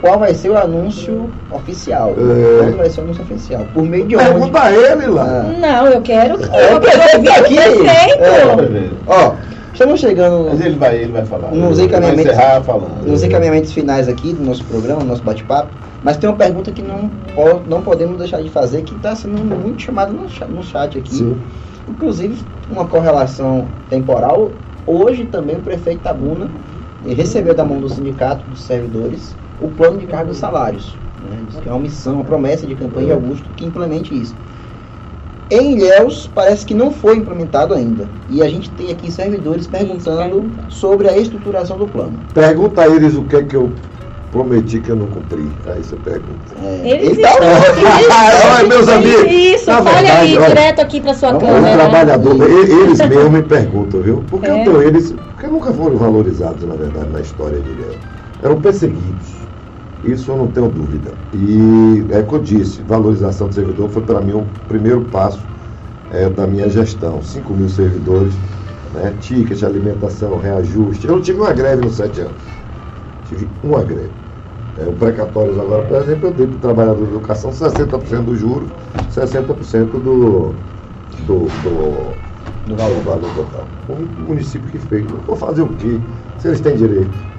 qual 0.01 0.19
vai 0.19 0.33
ser 0.33 0.49
o 0.49 0.57
anúncio 0.57 1.29
oficial. 1.51 2.11
É. 2.11 2.63
Qual 2.63 2.77
vai 2.77 2.89
ser 2.89 3.01
o 3.01 3.03
anúncio 3.05 3.23
oficial? 3.23 3.65
Por 3.73 3.83
meio 3.83 4.07
de 4.07 4.15
onde? 4.15 4.25
Pergunta 4.25 4.61
a 4.61 4.71
ele 4.71 5.07
lá. 5.07 5.25
Ah. 5.25 5.59
Não, 5.59 5.87
eu 5.87 6.01
quero. 6.01 6.35
É, 6.53 6.73
eu 6.73 6.79
quero 6.79 7.17
ouvir 7.17 7.29
aqui. 7.29 7.59
É. 7.59 8.89
Ó, 9.07 9.33
estamos 9.73 9.99
chegando. 9.99 10.49
Mas 10.49 10.61
ele 10.61 10.75
vai, 10.75 10.95
ele 10.97 11.11
vai 11.11 11.25
falar. 11.25 11.51
Nos 11.51 11.79
encaminhamentos, 11.79 12.35
nos 13.05 13.23
encaminhamentos 13.23 13.71
finais 13.71 14.07
aqui 14.07 14.33
do 14.33 14.43
nosso 14.43 14.63
programa, 14.65 15.01
do 15.01 15.07
nosso 15.07 15.23
bate-papo. 15.23 15.69
Mas 16.03 16.17
tem 16.17 16.29
uma 16.29 16.35
pergunta 16.37 16.71
que 16.71 16.81
não, 16.81 17.09
não 17.67 17.81
podemos 17.81 18.17
deixar 18.17 18.41
de 18.41 18.49
fazer, 18.49 18.83
que 18.83 18.95
está 18.95 19.15
sendo 19.15 19.43
muito 19.43 19.81
chamada 19.81 20.11
no 20.11 20.29
chat, 20.29 20.49
no 20.49 20.63
chat 20.63 20.97
aqui. 20.97 21.15
Sim. 21.15 21.37
Inclusive, 21.89 22.37
uma 22.69 22.85
correlação 22.85 23.65
temporal, 23.89 24.51
hoje 24.85 25.25
também 25.25 25.55
o 25.55 25.59
prefeito 25.59 26.01
Tabuna 26.01 26.49
recebeu 27.05 27.53
da 27.53 27.63
mão 27.63 27.79
do 27.79 27.89
sindicato 27.89 28.43
dos 28.49 28.61
servidores 28.61 29.35
o 29.61 29.69
plano 29.69 29.99
de 29.99 30.07
cargos 30.07 30.37
e 30.37 30.39
salários. 30.39 30.95
Né? 31.29 31.39
Diz 31.49 31.59
que 31.59 31.69
é 31.69 31.71
uma 31.71 31.81
missão, 31.81 32.15
uma 32.15 32.23
promessa 32.23 32.65
de 32.65 32.75
campanha 32.75 33.07
de 33.07 33.11
Augusto 33.13 33.49
que 33.55 33.65
implemente 33.65 34.13
isso. 34.13 34.35
Em 35.49 35.77
Ilhéus, 35.77 36.29
parece 36.35 36.65
que 36.65 36.73
não 36.73 36.91
foi 36.91 37.15
implementado 37.15 37.73
ainda. 37.73 38.07
E 38.29 38.41
a 38.41 38.49
gente 38.49 38.69
tem 38.71 38.91
aqui 38.91 39.09
servidores 39.09 39.65
perguntando 39.65 40.51
sobre 40.67 41.07
a 41.07 41.17
estruturação 41.17 41.77
do 41.77 41.87
plano. 41.87 42.19
Pergunta 42.33 42.81
a 42.81 42.87
eles 42.87 43.15
o 43.15 43.23
que 43.23 43.37
é 43.37 43.43
que 43.43 43.55
eu 43.55 43.71
prometi 44.29 44.81
que 44.81 44.89
eu 44.89 44.97
não 44.97 45.07
cumpri. 45.07 45.49
Aí 45.65 45.81
você 45.81 45.95
pergunta. 45.95 46.53
É. 46.61 46.89
Eles 46.89 47.17
então, 47.17 47.31
isso, 47.99 48.57
olha, 48.57 48.67
meus 48.67 48.87
amigos. 48.89 49.31
Isso, 49.31 49.65
fale 49.65 50.09
aí, 50.09 50.37
olha, 50.37 50.47
direto 50.49 50.81
aqui 50.81 50.99
para 50.99 51.13
sua 51.13 51.37
câmera. 51.37 51.77
trabalhador, 51.77 52.49
eles 52.49 52.99
mesmo 52.99 53.31
me 53.31 53.43
perguntam, 53.43 54.01
viu? 54.01 54.23
Porque 54.29 54.47
é. 54.47 54.61
então, 54.61 54.81
eles 54.81 55.15
porque 55.33 55.47
nunca 55.47 55.71
foram 55.71 55.95
valorizados, 55.95 56.63
na 56.63 56.75
verdade, 56.75 57.09
na 57.11 57.21
história 57.21 57.59
de 57.59 57.69
Ilhéus. 57.69 57.97
Eram 58.43 58.59
perseguidos. 58.59 59.37
Isso 60.03 60.31
eu 60.31 60.37
não 60.37 60.47
tenho 60.47 60.69
dúvida. 60.69 61.13
E 61.33 62.05
é 62.09 62.21
que 62.21 62.33
eu 62.33 62.39
disse, 62.39 62.81
valorização 62.83 63.47
do 63.49 63.53
servidor 63.53 63.89
foi 63.89 64.03
para 64.03 64.21
mim 64.21 64.33
o 64.33 64.45
primeiro 64.67 65.01
passo 65.05 65.45
é, 66.11 66.29
da 66.29 66.45
minha 66.47 66.69
gestão. 66.69 67.21
5 67.21 67.53
mil 67.53 67.69
servidores, 67.69 68.33
né, 68.93 69.13
ticket, 69.19 69.63
alimentação, 69.63 70.37
reajuste. 70.37 71.07
Eu 71.07 71.15
não 71.15 71.21
tive 71.21 71.39
uma 71.39 71.53
greve 71.53 71.81
nos 71.81 71.95
sete 71.95 72.21
anos 72.21 72.57
tive 73.27 73.49
uma 73.61 73.83
greve. 73.83 74.11
É, 74.77 74.87
o 74.87 74.93
precatórios 74.93 75.57
agora, 75.57 75.83
por 75.83 75.97
exemplo, 75.97 76.27
eu 76.27 76.33
dei 76.33 76.47
para 76.47 76.55
o 76.55 76.59
trabalhador 76.59 77.03
de 77.03 77.11
educação 77.11 77.51
60% 77.51 78.25
do 78.25 78.35
juro, 78.35 78.67
60% 79.09 79.91
do, 79.91 80.55
do, 81.25 81.47
do, 81.47 82.17
do 82.67 82.75
valor, 82.75 83.01
valor 83.03 83.35
total. 83.35 83.67
O 83.89 83.95
município 83.95 84.69
que 84.71 84.79
fez. 84.79 85.05
Vou 85.25 85.35
fazer 85.35 85.61
o 85.61 85.69
quê? 85.75 85.99
Se 86.37 86.47
eles 86.47 86.61
têm 86.61 86.75
direito. 86.75 87.36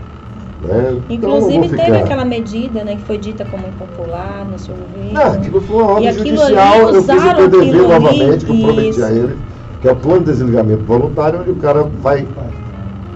Né? 0.61 1.01
Então, 1.09 1.31
Inclusive 1.31 1.67
então, 1.67 1.85
teve 1.85 1.97
aquela 1.99 2.25
medida 2.25 2.83
né, 2.85 2.97
que 2.97 3.03
foi 3.05 3.17
dita 3.19 3.45
como 3.45 3.67
impopular 3.67 4.45
no 4.45 4.59
seu 4.59 4.75
governo. 4.75 5.13
Não, 5.13 5.33
aquilo 5.33 5.61
foi 5.61 5.77
uma 5.77 5.93
ordem 5.93 6.13
judicial, 6.13 6.79
eu 6.95 7.03
fiz 7.05 7.25
o 7.25 7.35
PDV 7.35 7.83
novamente, 7.83 8.45
que 8.45 8.51
eu 8.53 8.59
prometi 8.67 9.03
a 9.03 9.11
ele. 9.11 9.39
que 9.81 9.89
é 9.89 9.93
o 9.93 9.97
plano 9.97 10.21
de 10.21 10.33
desligamento 10.33 10.83
voluntário, 10.85 11.41
onde 11.41 11.51
o 11.51 11.57
cara 11.57 11.85
vai 11.85 12.27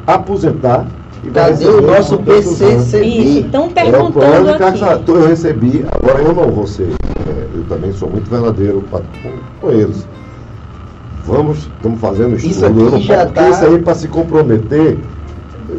aposentar 0.07 0.87
e 1.25 1.31
vai 1.31 1.51
Cadê 1.53 1.67
o 1.67 1.81
nosso. 1.81 2.19
PCCB? 2.19 3.07
Isso, 3.07 3.39
estão 3.47 3.67
É 3.67 3.69
perguntando 3.71 4.59
carga 4.59 4.93
aqui. 4.95 5.11
Eu 5.11 5.27
recebi, 5.27 5.85
agora 5.91 6.23
eu 6.23 6.33
não 6.33 6.51
vou 6.51 6.67
ser, 6.67 6.89
é, 7.27 7.47
eu 7.57 7.65
também 7.69 7.93
sou 7.93 8.09
muito 8.09 8.29
verdadeiro 8.31 8.83
com, 8.91 9.01
com 9.61 9.71
eles. 9.73 10.07
Vamos, 11.25 11.59
estamos 11.59 12.01
fazendo 12.01 12.35
estudo. 12.37 12.51
Isso 12.53 12.65
aqui 12.65 13.03
já 13.03 13.27
tá- 13.27 13.49
Isso 13.51 13.65
aí 13.65 13.79
para 13.79 13.95
se 13.95 14.09
comprometer, 14.09 14.99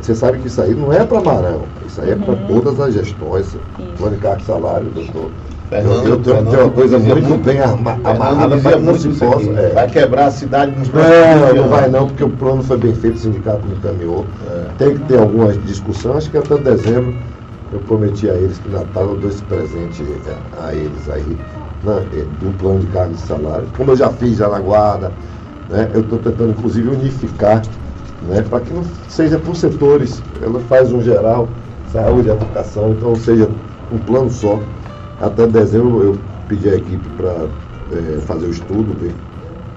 você 0.02 0.16
sabe 0.16 0.40
que 0.40 0.48
isso 0.48 0.62
aí 0.62 0.74
não 0.74 0.92
é 0.92 1.06
para 1.06 1.22
Marão, 1.22 1.70
isso 1.86 2.02
aí 2.02 2.12
é 2.12 2.16
para 2.16 2.34
Uhum. 2.34 2.48
todas 2.48 2.80
as 2.80 2.94
gestões. 2.94 3.58
Plano 3.98 4.16
de 4.16 4.22
carga 4.22 4.42
e 4.42 4.46
salário, 4.46 4.90
doutor. 4.90 5.32
Fernando- 5.70 6.08
eu, 6.08 6.22
tenho, 6.22 6.36
Fernando 6.36 6.52
tenho 6.52 6.64
uma 6.66 6.72
coisa 6.72 7.00
muito 7.00 7.28
muito- 7.30 7.44
bem 7.44 7.60
amarrada 7.60 8.58
para 8.58 8.80
que 8.80 9.00
se 9.00 9.10
possa. 9.10 9.50
é. 9.52 9.70
Vai 9.74 9.88
quebrar 9.90 10.26
a 10.28 10.32
cidade 10.32 10.78
nos 10.78 10.88
próximos 10.90 11.18
Não, 11.18 11.48
20 11.48 11.56
não 11.58 11.68
vai 11.70 11.90
não, 11.90 12.08
porque 12.08 12.24
o 12.24 12.30
plano 12.30 12.64
foi 12.64 12.78
bem 12.78 12.94
feito, 12.94 13.16
o 13.16 13.20
sindicato 13.20 13.68
me 13.68 13.76
encaminhou. 13.76 14.30
É. 14.48 14.72
Tem 14.78 14.94
que 14.94 15.00
ter 15.06 15.18
algumas 15.20 15.62
discussões, 15.64 16.18
acho 16.18 16.32
que 16.32 16.38
até 16.38 16.58
dezembro 16.58 17.16
eu 17.72 17.80
prometi 17.80 18.30
a 18.30 18.36
eles 18.36 18.60
que 18.60 18.70
Natal 18.70 19.04
eu 19.10 19.16
dou 19.16 19.30
esse 19.30 19.42
presente 19.42 20.04
a, 20.52 20.68
a 20.68 20.76
eles 20.76 21.10
aí, 21.10 21.40
né, 21.84 22.06
eh, 22.14 22.26
do 22.40 22.52
plano 22.54 22.80
de 22.80 22.88
cargos 22.88 23.24
e 23.24 23.26
salários. 23.26 23.72
Como 23.76 23.92
eu 23.92 23.96
já 23.96 24.12
fiz 24.12 24.38
já 24.38 24.48
na 24.50 24.60
guarda, 24.60 25.12
né, 25.68 25.90
eu 25.94 26.02
estou 26.02 26.20
tentando 26.20 26.52
inclusive 26.52 26.88
unificar, 26.90 27.64
né, 28.28 28.42
para 28.42 28.60
que 28.62 28.74
não 28.74 28.84
seja 29.10 29.38
por 29.40 29.56
setores, 29.56 30.22
ela 30.42 30.60
faz 30.62 30.92
um 30.92 31.02
geral, 31.02 31.48
saúde, 31.92 32.30
educação, 32.30 32.92
então 32.92 33.16
seja 33.16 33.50
um 33.92 33.98
plano 34.00 34.30
só. 34.30 34.60
Até 35.22 35.46
dezembro 35.48 36.04
eu 36.04 36.18
pedi 36.48 36.70
à 36.70 36.76
equipe 36.76 37.08
para 37.10 37.48
fazer 38.26 38.48
o 38.48 38.52
estudo, 38.52 38.94
ver 39.00 39.14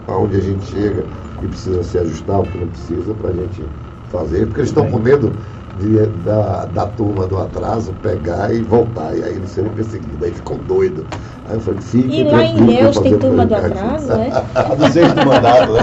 aonde 0.08 0.36
a 0.36 0.40
gente 0.40 0.64
chega 0.66 1.04
e 1.42 1.46
precisa 1.46 1.82
se 1.82 1.98
ajustar, 1.98 2.40
o 2.40 2.44
que 2.44 2.58
não 2.58 2.68
precisa, 2.68 3.12
para 3.14 3.30
a 3.30 3.32
gente 3.32 3.64
fazer, 4.10 4.46
porque 4.46 4.60
eles 4.60 4.70
estão 4.70 4.88
com 4.90 4.98
medo 4.98 5.32
de, 5.78 6.06
da, 6.24 6.64
da 6.66 6.86
turma 6.86 7.26
do 7.26 7.36
atraso 7.38 7.92
pegar 8.02 8.54
e 8.54 8.62
voltar, 8.62 9.16
e 9.16 9.22
aí 9.22 9.34
eles 9.36 9.50
serem 9.50 9.70
perseguidos, 9.72 10.22
aí 10.22 10.32
ficam 10.32 10.56
doidos. 10.58 11.04
Aí 11.48 11.54
eu 11.54 11.60
falei, 11.60 11.80
E 11.94 12.24
lá 12.24 12.42
em 12.42 12.56
vou 12.92 13.02
tem 13.02 13.18
turma 13.18 13.46
do 13.46 13.54
atraso, 13.54 14.12
é? 14.12 14.30
A 14.54 14.62
do 14.74 14.92
sexto 14.92 15.26
mandato, 15.26 15.72
né? 15.72 15.82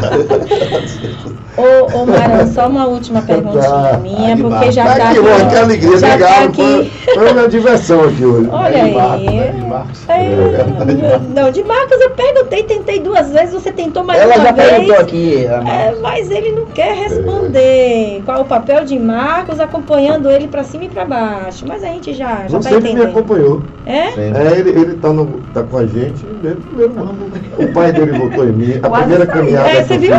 Ô, 1.55 1.99
ô 1.99 2.05
Marão, 2.07 2.47
só 2.51 2.67
uma 2.67 2.87
última 2.87 3.21
perguntinha 3.21 3.61
Tá. 3.61 3.97
minha, 4.01 4.35
que 4.35 4.41
porque 4.41 4.71
já 4.71 4.85
Tá 4.85 4.95
tá 4.95 5.09
aqui, 5.11 5.19
ó, 5.19 5.49
que 5.49 5.55
alegria, 5.55 5.97
já 5.97 6.07
tá 6.07 6.13
obrigado. 6.15 6.49
aqui. 6.49 6.91
Foi, 7.13 7.31
uma 7.31 7.47
diversão 7.47 8.03
aqui 8.05 8.25
hoje. 8.25 8.49
Olha 8.51 8.75
É 8.75 8.91
Marcos, 8.91 9.27
aí. 9.27 9.37
né? 9.37 9.47
De 9.51 9.61
Marcos. 9.61 10.09
É, 10.09 11.19
não, 11.35 11.51
de 11.51 11.63
Marcos 11.63 12.01
eu 12.01 12.09
perguntei, 12.09 12.63
tentei 12.63 12.99
duas 13.01 13.29
vezes, 13.31 13.53
você 13.53 13.71
tentou 13.71 14.03
mais 14.03 14.19
Ela 14.19 14.33
uma 14.35 14.43
já 14.45 14.51
vez. 14.51 14.69
perguntou 14.69 14.95
aqui. 14.97 15.45
É, 15.45 15.95
mas 16.01 16.31
ele 16.31 16.53
não 16.53 16.65
quer 16.65 16.95
responder. 16.95 18.23
Qual 18.25 18.41
o 18.41 18.45
papel 18.45 18.83
de 18.83 18.97
Marcos 18.97 19.59
acompanhando 19.59 20.31
ele 20.31 20.47
pra 20.47 20.63
cima 20.63 20.85
e 20.85 20.89
pra 20.89 21.05
baixo? 21.05 21.65
Mas 21.67 21.83
a 21.83 21.87
gente 21.87 22.13
já, 22.15 22.47
já 22.47 22.53
Não 22.53 22.61
tá 22.61 22.69
sempre 22.69 22.81
me 22.85 22.89
entendendo. 22.93 23.09
acompanhou. 23.09 23.61
É? 23.85 24.07
Sempre. 24.11 24.41
É, 24.41 24.59
ele, 24.59 24.69
ele 24.71 24.93
tá, 24.95 25.13
no, 25.13 25.43
tá 25.53 25.63
com 25.63 25.77
a 25.77 25.85
gente 25.85 26.25
desde 26.25 26.61
o 26.61 26.63
primeiro 26.63 26.99
ano. 26.99 27.31
O 27.57 27.73
pai 27.73 27.93
dele 27.93 28.17
votou 28.17 28.47
em 28.47 28.51
mim. 28.51 28.73
A 28.81 28.89
primeira 28.89 29.25
caminhada 29.27 29.69
É, 29.69 29.83
que 29.83 29.93
eu 29.93 29.99
fiz. 29.99 30.11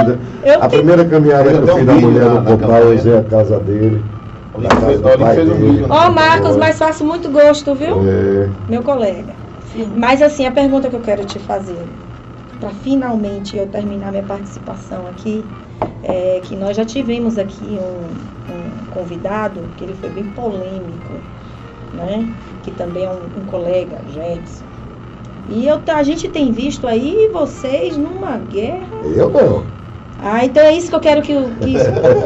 A 0.60 0.68
primeira 0.68 1.04
caminhada 1.04 1.50
que 1.50 1.56
eu 1.56 1.76
fiz 1.76 1.86
da 1.86 1.94
mulher 1.94 2.28
do 2.30 2.44
campanha. 2.44 2.78
eu 2.80 2.94
usei 2.94 3.18
a 3.18 3.24
casa 3.24 3.58
dele. 3.58 4.04
Na 4.56 4.68
casa 4.68 4.98
do 4.98 5.18
pai 5.18 5.36
dele. 5.36 5.86
Ó, 5.90 6.10
Marcos, 6.10 6.56
mas 6.56 6.78
faço 6.78 7.04
muito 7.04 7.28
gosto, 7.30 7.74
viu? 7.74 8.08
É, 8.08 8.50
Meu 8.68 8.82
colega. 8.82 9.34
Mas 9.96 10.22
assim, 10.22 10.46
a 10.46 10.52
pergunta 10.52 10.88
que 10.88 10.94
eu 10.94 11.00
quero 11.00 11.24
te 11.24 11.40
fazer, 11.40 11.88
para 12.60 12.70
finalmente 12.70 13.56
eu 13.56 13.66
terminar 13.66 14.12
minha 14.12 14.22
participação 14.22 15.08
aqui, 15.08 15.44
é 16.04 16.40
que 16.44 16.54
nós 16.54 16.76
já 16.76 16.84
tivemos 16.84 17.36
aqui 17.38 17.76
um, 17.80 18.52
um 18.52 18.86
convidado, 18.90 19.62
que 19.76 19.82
ele 19.84 19.94
foi 19.94 20.10
bem 20.10 20.24
polêmico, 20.24 21.12
né? 21.92 22.28
Que 22.62 22.70
também 22.70 23.04
é 23.04 23.10
um, 23.10 23.24
um 23.40 23.44
colega, 23.46 24.00
Jedson. 24.06 24.73
E 25.48 25.66
eu, 25.66 25.80
a 25.88 26.02
gente 26.02 26.28
tem 26.28 26.50
visto 26.52 26.86
aí 26.86 27.30
vocês 27.32 27.96
numa 27.96 28.36
guerra. 28.38 28.96
eu 29.04 29.30
não. 29.30 29.66
Ah, 30.18 30.44
então 30.44 30.62
é 30.62 30.72
isso 30.74 30.88
que 30.88 30.94
eu 30.94 31.00
quero 31.00 31.22
que. 31.22 31.34
que 31.34 31.76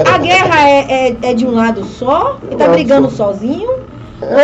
a 0.08 0.18
guerra 0.18 0.68
é, 0.68 1.08
é, 1.08 1.18
é 1.22 1.34
de 1.34 1.46
um 1.46 1.50
lado 1.50 1.84
só? 1.84 2.38
Ele 2.42 2.54
tá 2.56 2.66
lado 2.66 2.74
brigando 2.74 3.10
só. 3.10 3.32
sozinho? 3.32 3.88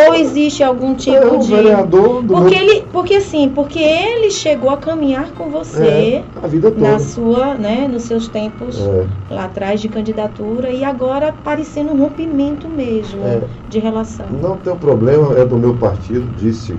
Ou 0.07 0.15
existe 0.15 0.63
algum 0.63 0.93
é 0.93 0.95
tipo 0.95 1.35
o 1.35 1.39
de. 1.39 1.53
vereador 1.53 2.21
do 2.23 2.33
Porque 2.33 2.55
meu- 2.55 2.63
ele, 2.63 2.81
porque 2.91 3.13
assim, 3.15 3.49
porque 3.49 3.79
ele 3.79 4.31
chegou 4.31 4.69
a 4.69 4.77
caminhar 4.77 5.31
com 5.33 5.49
você 5.49 5.83
É, 5.85 6.23
a 6.41 6.47
vida 6.47 6.71
toda. 6.71 6.81
na 6.91 6.99
sua, 6.99 7.55
né, 7.55 7.87
nos 7.87 8.03
seus 8.03 8.27
tempos 8.29 8.77
É, 8.79 9.07
lá 9.29 9.45
atrás 9.45 9.81
de 9.81 9.89
candidatura 9.89 10.71
e 10.71 10.83
agora 10.83 11.33
parecendo 11.43 11.91
um 11.91 11.97
rompimento 11.97 12.69
mesmo 12.69 13.21
É. 13.23 13.43
de 13.67 13.79
relação. 13.79 14.27
não 14.31 14.57
tem 14.57 14.75
problema, 14.77 15.37
é 15.37 15.45
do 15.45 15.57
meu 15.57 15.75
partido, 15.75 16.25
disse 16.35 16.77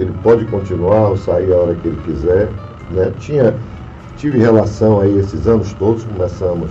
que 0.00 0.04
ele 0.06 0.14
pode 0.22 0.44
continuar 0.46 1.10
ou 1.10 1.16
sair 1.16 1.52
a 1.52 1.56
hora 1.56 1.74
que 1.74 1.88
ele 1.88 2.00
quiser. 2.06 2.48
Né? 2.90 3.12
Tinha, 3.18 3.54
tive 4.16 4.38
relação 4.38 5.00
aí 5.00 5.18
esses 5.18 5.46
anos 5.46 5.74
todos, 5.74 6.04
começamos. 6.04 6.70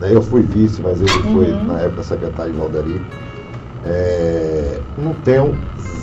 Né? 0.00 0.10
Eu 0.12 0.20
fui 0.20 0.42
vice, 0.42 0.82
mas 0.82 1.00
ele 1.00 1.08
foi, 1.32 1.50
Uhum. 1.50 1.64
na 1.64 1.80
época, 1.80 2.02
secretário 2.02 2.52
de 2.52 2.58
Valdari. 2.58 3.00
É, 3.86 4.78
não 4.98 5.14
tenho 5.24 5.56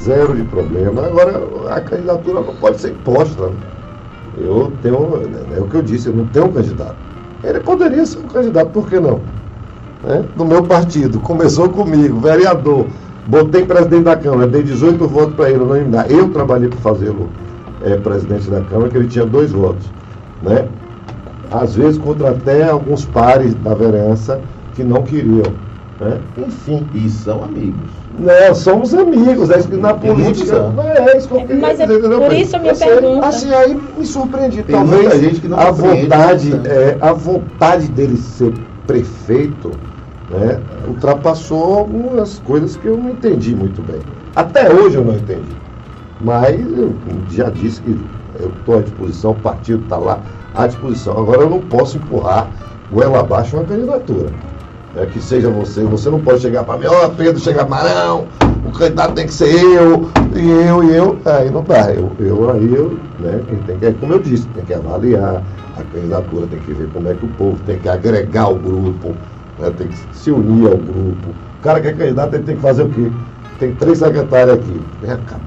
zero 0.04 0.36
de 0.36 0.44
problema. 0.44 1.06
Agora, 1.06 1.44
a 1.70 1.82
candidatura 1.82 2.42
não 2.42 2.56
pode 2.56 2.80
ser 2.82 2.92
imposta. 2.92 3.48
né? 3.48 3.56
Eu 4.38 4.72
tenho, 4.82 4.96
é 5.56 5.60
o 5.60 5.68
que 5.68 5.76
eu 5.76 5.82
disse, 5.84 6.08
eu 6.08 6.16
não 6.16 6.26
tenho 6.28 6.46
um 6.48 6.52
candidato. 6.52 6.96
Ele 7.44 7.60
poderia 7.60 8.06
ser 8.06 8.18
um 8.20 8.28
candidato, 8.28 8.70
por 8.72 8.90
que 8.90 9.00
não? 9.00 9.20
Né? 10.04 10.26
Do 10.36 10.44
meu 10.46 10.64
partido, 10.64 11.20
começou 11.20 11.70
comigo, 11.70 12.20
vereador, 12.20 12.88
botei 13.28 13.66
presidente 13.66 14.04
da 14.04 14.16
Câmara, 14.16 14.48
dei 14.48 14.64
18 14.64 15.08
votos 15.08 15.36
para 15.36 15.50
ele, 15.50 15.64
unanimidade. 15.64 16.14
Eu 16.14 16.30
trabalhei 16.30 16.70
para 16.70 16.80
fazê-lo 16.80 17.30
é, 17.84 17.96
presidente 17.98 18.50
da 18.50 18.62
Câmara, 18.62 18.90
que 18.90 18.98
ele 18.98 19.08
tinha 19.08 19.26
dois 19.26 19.52
votos. 19.52 19.86
Né? 20.42 20.68
Às 21.52 21.76
vezes 21.76 21.98
contra 21.98 22.32
até 22.32 22.68
alguns 22.70 23.06
pares 23.06 23.54
da 23.56 23.74
vereança 23.74 24.40
que 24.76 24.84
não 24.84 25.04
queriam. 25.04 25.54
Né? 26.00 26.20
Enfim. 26.38 26.86
E 26.94 27.10
são 27.10 27.44
amigos. 27.44 27.90
Né, 28.18 28.54
somos 28.54 28.94
amigos, 28.94 29.50
é 29.50 29.60
isso 29.60 29.68
que 29.68 29.76
na 29.76 29.94
política. 29.94 30.56
anos. 30.56 30.86
É 30.86 31.18
isso 31.18 31.28
que 31.28 31.34
eu 31.34 31.42
queria 31.42 31.56
Mas 31.58 31.80
é 31.82 31.86
dizer, 31.86 32.00
por 32.10 32.34
isso 32.34 32.56
a 32.56 32.60
minha 32.60 32.72
Eu 32.72 32.76
sei, 32.76 32.88
pergunta. 32.88 33.28
Assim, 33.28 33.54
aí 33.54 33.82
me 33.98 34.06
surpreendi. 34.06 34.64
Tem 34.64 34.76
Talvez 34.76 35.02
muita 35.02 35.20
gente 35.20 35.42
que 35.42 35.48
não 35.50 35.60
a 35.60 35.66
compreende 35.66 36.02
vontade, 36.04 36.50
né? 36.52 36.62
é, 36.66 36.98
a 37.02 37.12
vontade 37.12 37.88
dele 37.90 38.16
ser 38.16 38.54
prefeito 38.88 39.72
né, 40.36 40.62
ultrapassou 40.88 41.80
algumas 41.80 42.40
coisas 42.40 42.76
que 42.76 42.88
eu 42.88 42.98
não 42.98 43.10
entendi 43.10 43.56
muito 43.56 43.82
bem. 43.82 44.02
Até 44.36 44.74
hoje 44.74 44.98
eu 44.98 45.04
não 45.04 45.16
entendi. 45.16 45.56
Mas 46.20 46.60
eu 46.60 46.96
já 47.30 47.50
disse 47.50 47.82
que 47.82 47.98
eu 48.40 48.50
estou 48.50 48.80
à 48.80 48.82
disposição, 48.82 49.32
o 49.32 49.36
partido 49.36 49.84
está 49.84 49.98
lá 49.98 50.22
à 50.54 50.68
disposição. 50.68 51.18
Agora 51.18 51.42
eu 51.42 51.50
não 51.50 51.62
posso 51.62 51.98
empurrar 51.98 52.50
goela 52.92 53.20
abaixo 53.20 53.56
uma 53.56 53.66
candidatura. 53.66 54.32
É, 54.96 55.06
que 55.08 55.22
seja 55.22 55.50
você, 55.50 55.84
você 55.84 56.10
não 56.10 56.22
pode 56.22 56.40
chegar 56.40 56.64
para 56.64 56.78
mim, 56.78 56.86
ó 56.86 57.10
Pedro, 57.10 57.38
chega 57.38 57.66
Marão, 57.66 58.30
o 58.66 58.72
candidato 58.72 59.14
tem 59.14 59.26
que 59.26 59.34
ser 59.34 59.54
eu, 59.54 60.10
e 60.34 60.50
eu, 60.50 60.84
e 60.86 60.96
eu, 60.96 61.20
aí 61.26 61.52
não 61.52 61.64
dá. 61.64 61.94
Eu, 61.94 62.16
eu 62.18 62.50
aí 62.50 62.74
eu, 62.74 62.98
né, 63.20 63.44
tem 63.68 63.78
que, 63.78 63.92
como 64.00 64.14
eu 64.14 64.20
disse, 64.20 64.48
tem 64.48 64.64
que 64.64 64.74
avaliar 64.74 65.44
a 65.76 65.84
candidatura, 65.84 66.48
tem 66.48 66.60
que 66.62 66.72
ver 66.72 66.88
como 66.92 67.10
é 67.10 67.14
que 67.14 67.26
o 67.26 67.28
povo 67.28 67.60
tem 67.66 67.78
que 67.78 67.90
agregar 67.90 68.48
o 68.48 68.56
grupo, 68.56 69.18
né, 69.58 69.72
tem 69.72 69.88
que 69.88 69.96
se 70.12 70.32
unir 70.32 70.68
ao 70.68 70.78
grupo. 70.78 71.30
O 71.30 71.62
cara 71.62 71.82
que 71.82 71.88
é 71.88 71.94
candidato, 71.94 72.36
ele 72.36 72.44
tem 72.44 72.56
que 72.56 72.62
fazer 72.62 72.84
o 72.84 72.90
quê? 72.90 73.12
Tem 73.60 73.74
três 73.76 73.98
secretários 74.00 74.56
aqui. 74.58 74.82
Vem 75.02 75.18
cá. 75.24 75.40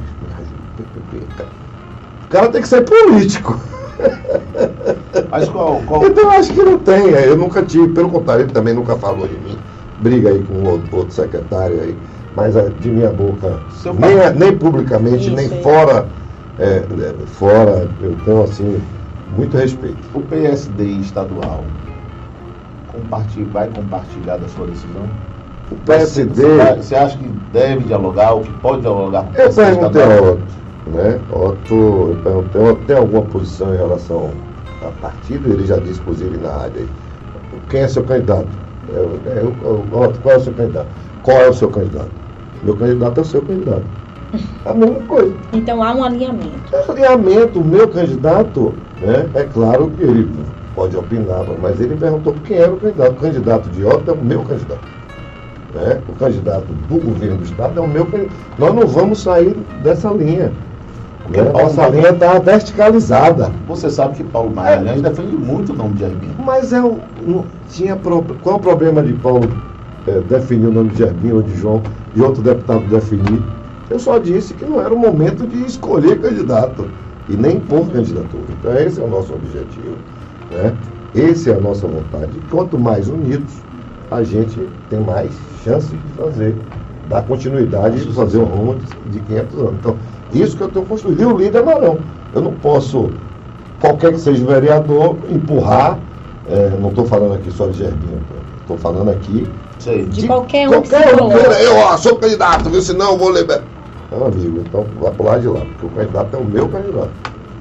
O 2.25 2.29
cara 2.29 2.49
tem 2.49 2.63
que 2.63 2.69
ser 2.69 2.85
político. 2.85 3.59
Mas 5.31 5.49
qual, 5.49 5.81
qual, 5.83 6.05
Então 6.07 6.25
eu 6.25 6.31
acho 6.31 6.53
que 6.53 6.63
não 6.63 6.79
tem, 6.79 7.15
é, 7.15 7.29
eu 7.29 7.37
nunca 7.37 7.63
tive, 7.63 7.89
pelo 7.89 8.11
contrário, 8.11 8.45
ele 8.45 8.53
também 8.53 8.75
nunca 8.75 8.97
falou 8.97 9.27
de 9.27 9.37
mim. 9.39 9.59
Briga 9.99 10.31
aí 10.31 10.43
com 10.45 10.55
o 10.55 10.65
outro, 10.65 10.97
outro 10.97 11.15
secretário 11.15 11.81
aí, 11.81 11.99
mas 12.35 12.55
é, 12.55 12.71
de 12.71 12.91
minha 12.91 13.11
boca, 13.11 13.61
Seu 13.83 13.93
nem, 13.93 14.17
pai- 14.17 14.33
nem 14.35 14.57
publicamente, 14.57 15.27
Isso, 15.27 15.35
nem 15.35 15.47
é. 15.47 15.63
fora, 15.63 16.09
é, 16.57 16.67
é, 16.67 17.27
fora, 17.27 17.91
eu 18.01 18.17
tenho 18.25 18.43
assim, 18.45 18.81
muito 19.37 19.57
respeito. 19.57 20.09
o 20.15 20.21
PSD 20.23 20.85
estadual 20.85 21.65
compartilha, 22.99 23.47
vai 23.53 23.69
compartilhar 23.69 24.37
da 24.37 24.49
sua 24.49 24.67
decisão? 24.67 25.09
O 25.71 25.77
PSD, 25.77 26.43
Você, 26.77 26.95
acha 26.95 27.17
que 27.19 27.29
deve 27.53 27.85
dialogar, 27.85 28.33
ou 28.33 28.41
que 28.43 28.53
pode 28.55 28.81
dialogar 28.83 29.25
com 29.25 29.31
o 29.31 29.37
eu 29.37 29.53
PSD 29.53 29.63
perguntei 29.65 30.03
a 30.03 30.23
Otto, 30.23 30.43
né? 30.87 31.21
Otto, 31.31 31.75
eu 31.75 32.17
perguntei, 32.25 32.63
Otto 32.63 32.85
tem 32.87 32.97
alguma 32.97 33.23
posição 33.23 33.75
em 33.75 33.77
relação 33.77 34.31
a 34.83 34.91
partido? 35.03 35.53
Ele 35.53 35.67
já 35.67 35.77
disse, 35.77 36.01
inclusive, 36.01 36.37
na 36.39 36.51
rádio 36.51 36.81
aí. 36.81 36.89
Quem 37.69 37.81
é 37.81 37.89
seu 37.89 38.03
candidato? 38.05 38.49
Eu, 38.89 39.21
eu, 39.27 39.55
eu, 39.63 40.01
Otto, 40.01 40.19
qual 40.21 40.35
é 40.35 40.39
o 40.39 40.41
seu 40.41 40.53
candidato? 40.55 40.89
Qual 41.23 41.37
é 41.37 41.49
o 41.49 41.55
seu 41.55 41.69
candidato? 41.69 42.11
Meu 42.63 42.77
candidato 42.77 43.19
é 43.19 43.21
o 43.21 43.27
seu 43.27 43.43
candidato. 43.43 43.85
A 44.65 44.75
mesma 44.75 45.01
coisa. 45.03 45.35
Então 45.53 45.83
há 45.83 45.95
um 45.95 46.05
alinhamento. 46.05 46.75
É 46.75 46.91
alinhamento, 46.91 47.61
o 47.61 47.65
meu 47.65 47.89
candidato, 47.89 48.75
né, 49.01 49.29
é 49.35 49.45
claro 49.45 49.91
que 49.91 50.03
ele 50.03 50.29
pode 50.79 50.97
opinar, 50.97 51.45
mas 51.61 51.81
ele 51.81 51.97
perguntou 51.97 52.33
quem 52.45 52.57
era 52.57 52.73
o 52.73 52.77
candidato. 52.77 53.11
O 53.11 53.17
candidato 53.17 53.69
de 53.71 53.85
Ota 53.85 54.13
é 54.13 54.15
o 54.15 54.25
meu 54.25 54.43
candidato. 54.43 54.87
Né? 55.75 56.01
O 56.09 56.13
candidato 56.13 56.67
do 56.89 57.01
governo 57.05 57.39
do 57.39 57.45
Estado 57.45 57.81
é 57.81 57.83
o 57.83 57.89
meu 57.89 58.07
candidato. 58.07 58.37
Nós 58.57 58.75
não 58.75 58.87
vamos 58.87 59.21
sair 59.21 59.57
dessa 59.83 60.09
linha. 60.11 60.53
Né? 61.29 61.43
Nossa 61.53 61.89
linha 61.89 62.11
está 62.11 62.39
verticalizada. 62.39 63.51
Você 63.67 63.91
sabe 63.91 64.19
que 64.19 64.25
Paulo 64.25 64.55
Magalhães 64.55 65.01
é. 65.01 65.09
defende 65.09 65.37
muito 65.37 65.73
o 65.73 65.77
nome 65.77 65.95
de 65.95 66.05
Arbinho. 66.05 66.35
Mas 66.39 66.73
é 66.73 66.81
não, 66.81 67.45
tinha 67.69 67.97
pro, 67.97 68.23
qual 68.43 68.57
o 68.57 68.61
problema 68.61 69.03
de 69.03 69.15
Paulo 69.15 69.51
é, 70.07 70.21
definir 70.21 70.69
o 70.69 70.73
nome 70.73 70.91
de 70.91 71.03
Arbinho 71.03 71.37
ou 71.37 71.43
de 71.43 71.57
João 71.57 71.83
e 72.15 72.23
outro 72.23 72.41
deputado 72.41 72.89
definir? 72.89 73.43
Eu 73.91 73.99
só 73.99 74.19
disse 74.19 74.55
que 74.55 74.65
não 74.65 74.81
era 74.81 74.95
o 74.95 74.99
momento 74.99 75.45
de 75.45 75.61
escolher 75.67 76.21
candidato 76.21 76.89
e 77.29 77.37
nem 77.37 77.57
impor 77.57 77.91
candidatura. 77.91 78.45
Então 78.61 78.75
esse 78.79 79.01
é 79.01 79.05
o 79.05 79.09
nosso 79.09 79.35
objetivo. 79.35 79.97
Né? 80.51 80.75
Essa 81.15 81.51
é 81.51 81.55
a 81.55 81.61
nossa 81.61 81.87
vontade. 81.87 82.31
Quanto 82.51 82.79
mais 82.79 83.09
unidos, 83.09 83.53
a 84.11 84.23
gente 84.23 84.69
tem 84.91 85.01
mais 85.01 85.31
chance 85.65 85.89
de 85.89 86.23
fazer, 86.23 86.57
dar 87.09 87.23
continuidade 87.23 87.99
e 87.99 88.13
fazer 88.13 88.39
um 88.39 88.45
rumo 88.45 88.77
de 89.11 89.21
500 89.21 89.59
anos. 89.59 89.75
Então, 89.81 89.97
isso 90.33 90.57
que 90.57 90.63
eu 90.63 90.69
estou 90.69 90.85
construindo. 90.85 91.21
E 91.21 91.25
o 91.25 91.37
líder 91.37 91.65
não. 91.65 91.99
Eu 92.35 92.43
não 92.43 92.53
posso, 92.55 93.11
qualquer 93.81 94.13
que 94.13 94.21
seja 94.21 94.43
o 94.43 94.47
vereador, 94.47 95.17
empurrar. 95.31 95.99
É, 96.49 96.71
não 96.81 96.91
estou 96.91 97.05
falando 97.05 97.35
aqui 97.35 97.51
só 97.51 97.67
de 97.67 97.79
Gerbinho, 97.79 98.21
estou 98.61 98.79
falando 98.79 99.11
aqui. 99.11 99.47
De, 99.81 100.05
de 100.07 100.27
qualquer 100.27 100.69
um. 100.69 100.73
Qualquer 100.73 101.23
um 101.23 101.29
queira, 101.29 101.63
eu 101.63 101.77
ó, 101.77 101.97
sou 101.97 102.17
candidato, 102.17 102.71
viu? 102.71 102.81
Senão 102.81 103.13
eu 103.13 103.19
vou 103.19 103.33
liberar. 103.33 103.65
Não, 104.11 104.27
amigo, 104.27 104.63
então 104.67 104.87
vai 105.01 105.13
para 105.13 105.27
lado 105.27 105.41
de 105.43 105.49
lá, 105.49 105.61
porque 105.61 105.87
o 105.87 105.91
candidato 105.91 106.35
é 106.35 106.39
o 106.39 106.45
meu 106.45 106.69
candidato. 106.69 107.11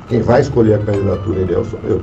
Quem 0.08 0.22
vai 0.22 0.40
escolher 0.40 0.76
a 0.76 0.80
candidatura 0.80 1.40
ele 1.40 1.54
é, 1.54 1.64
sou 1.66 1.80
eu. 1.84 2.02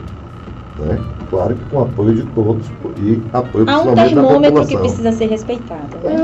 Né? 0.79 0.99
Claro 1.31 1.55
que 1.55 1.65
com 1.71 1.83
apoio 1.83 2.15
de 2.15 2.23
todos 2.35 2.67
e 2.99 3.23
apoio 3.33 3.65
Há 3.69 3.81
um 3.83 3.95
termômetro 3.95 4.67
que 4.67 4.77
precisa 4.77 5.13
ser 5.13 5.27
respeitado. 5.27 5.97
Né? 6.03 6.15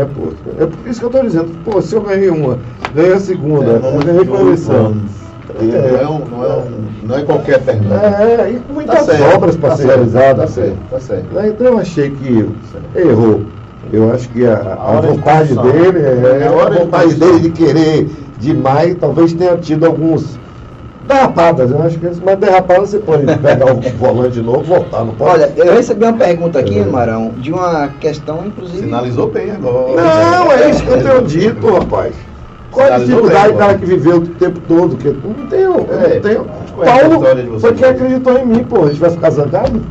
É, 0.00 0.04
pô. 0.04 0.32
É 0.58 0.66
por 0.66 0.88
isso 0.88 0.98
que 0.98 1.06
eu 1.06 1.10
estou 1.10 1.22
dizendo. 1.22 1.64
Pô, 1.64 1.80
se 1.80 1.94
eu 1.94 2.00
ganhei 2.00 2.28
uma, 2.28 2.58
ganhei 2.92 3.12
a 3.12 3.20
segunda, 3.20 3.80
é, 3.84 3.96
eu 3.96 4.04
ganhei 4.04 4.24
com 4.24 4.36
a 4.36 4.40
eleição. 4.40 4.96
É. 5.58 5.62
Não, 5.62 5.98
é 5.98 6.08
um, 6.08 6.18
não, 6.28 6.44
é 6.44 6.56
um, 6.56 6.84
não 7.04 7.16
é 7.16 7.22
qualquer 7.22 7.60
termômetro. 7.60 8.06
É, 8.06 8.50
e 8.50 8.60
com 8.60 8.72
muitas 8.72 9.06
tá 9.06 9.12
obras 9.34 9.56
para 9.56 9.70
tá 9.70 9.76
ser 9.76 9.86
realizadas. 9.86 10.36
Tá 10.36 10.46
certo, 10.46 10.78
tá 10.90 11.00
certo. 11.00 11.26
Então 11.46 11.66
eu 11.66 11.78
achei 11.78 12.10
que 12.10 12.48
errou. 12.96 13.42
Eu 13.92 14.12
acho 14.12 14.28
que 14.30 14.46
a, 14.46 14.54
a, 14.54 14.98
a 14.98 15.00
vontade 15.00 15.54
dele, 15.54 15.98
é, 15.98 16.46
a 16.46 16.70
vontade 16.70 17.14
dele 17.14 17.40
de 17.40 17.50
querer 17.50 18.08
demais, 18.38 18.96
talvez 19.00 19.32
tenha 19.32 19.56
tido 19.56 19.86
alguns 19.86 20.38
derrapadas. 21.10 21.70
Eu 21.70 21.82
acho 21.82 21.98
que 21.98 22.06
mas 22.24 22.38
derrapada 22.38 22.80
você 22.80 22.98
pode 22.98 23.26
pegar 23.26 23.72
o 23.72 23.80
volante 23.98 24.34
de 24.34 24.42
novo 24.42 24.62
voltar, 24.62 25.04
não 25.04 25.14
pode? 25.14 25.42
Olha, 25.42 25.52
eu 25.56 25.74
recebi 25.74 26.04
uma 26.04 26.12
pergunta 26.12 26.58
aqui, 26.58 26.78
é. 26.78 26.84
Marão, 26.84 27.30
de 27.36 27.52
uma 27.52 27.88
questão, 28.00 28.46
inclusive. 28.46 28.84
Sinalizou 28.84 29.28
bem 29.28 29.50
agora. 29.50 30.00
Não, 30.00 30.52
é 30.52 30.70
isso 30.70 30.82
que 30.82 30.90
eu 30.90 31.02
tenho 31.02 31.22
dito, 31.22 31.72
rapaz. 31.72 32.14
Qual 32.70 32.86
a 32.86 32.98
dificuldade 32.98 33.52
do 33.52 33.58
cara 33.58 33.74
que 33.74 33.84
viveu 33.84 34.16
o 34.18 34.26
tempo 34.28 34.60
todo? 34.60 34.96
Que 34.96 35.08
não 35.08 35.46
tenho, 35.48 35.86
é, 35.90 36.14
não 36.14 36.20
tenho. 36.20 36.46
Paulo 36.76 37.58
foi 37.58 37.74
quem 37.74 37.88
acreditou 37.88 38.38
em 38.38 38.46
mim, 38.46 38.64
pô. 38.64 38.84
A 38.84 38.88
gente 38.88 39.00
vai 39.00 39.10
ficar 39.10 39.30
zangado? 39.30 39.82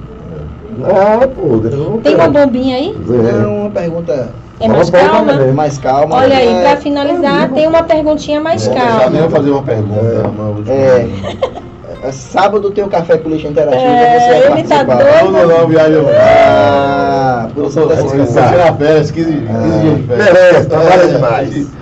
Ah, 0.84 1.28
pô. 1.28 1.60
Tem 2.02 2.16
uma 2.16 2.30
bombinha 2.30 2.78
aí? 2.78 2.96
É 3.30 3.46
uma 3.46 3.70
pergunta 3.70 4.30
é 4.60 4.68
mais 4.68 4.90
calma? 4.90 5.34
Mais 5.54 5.78
calma. 5.78 6.16
Olha 6.18 6.38
aí, 6.38 6.54
é... 6.54 6.62
para 6.62 6.78
finalizar, 6.78 7.50
tem 7.52 7.68
uma 7.68 7.84
perguntinha 7.84 8.42
mais 8.42 8.68
é, 8.68 8.74
calma. 8.74 9.18
Eu 9.18 9.30
fazer 9.30 9.52
uma 9.52 9.64
pergunta. 9.64 10.72
É, 10.72 11.08
é, 12.04 12.12
sábado 12.12 12.70
tem 12.72 12.84
o 12.84 12.90
Café 12.90 13.18
com 13.18 13.30
Lixo 13.30 13.48
Interativo. 13.48 13.84
É, 13.84 14.20
você 14.20 14.52
ele 14.52 14.68
tá 14.68 14.84
doido. 14.84 15.32
Não, 15.32 15.32
não, 15.32 15.60
não, 15.60 15.68
viagem. 15.68 16.02
Ah, 16.20 17.48
por 17.54 17.66
isso 17.66 17.86
dessa 17.88 18.04
Vou 18.04 18.26
tirar 18.26 18.76
férias, 18.76 19.12
15 19.12 19.32
dias 19.32 19.98
de 19.98 20.04
férias. 20.04 20.34
Merece, 20.34 20.68
trabalha 20.68 21.08
demais. 21.08 21.80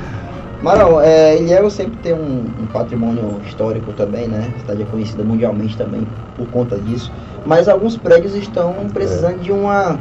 Marão, 0.61 0.99
é, 0.99 1.37
Ilhéus 1.37 1.73
sempre 1.73 1.97
tem 1.97 2.13
um, 2.13 2.45
um, 2.59 2.65
patrimônio 2.73 3.39
histórico 3.45 3.93
também, 3.93 4.27
né? 4.27 4.51
A 4.55 4.59
cidade 4.59 4.81
é 4.81 4.85
conhecida 4.85 5.23
mundialmente 5.23 5.77
também 5.77 6.05
por 6.35 6.47
conta 6.47 6.77
disso. 6.77 7.11
Mas 7.45 7.69
alguns 7.69 7.95
prédios 7.95 8.35
estão 8.35 8.73
precisando 8.91 9.35
é. 9.35 9.43
de 9.43 9.51
uma 9.51 9.99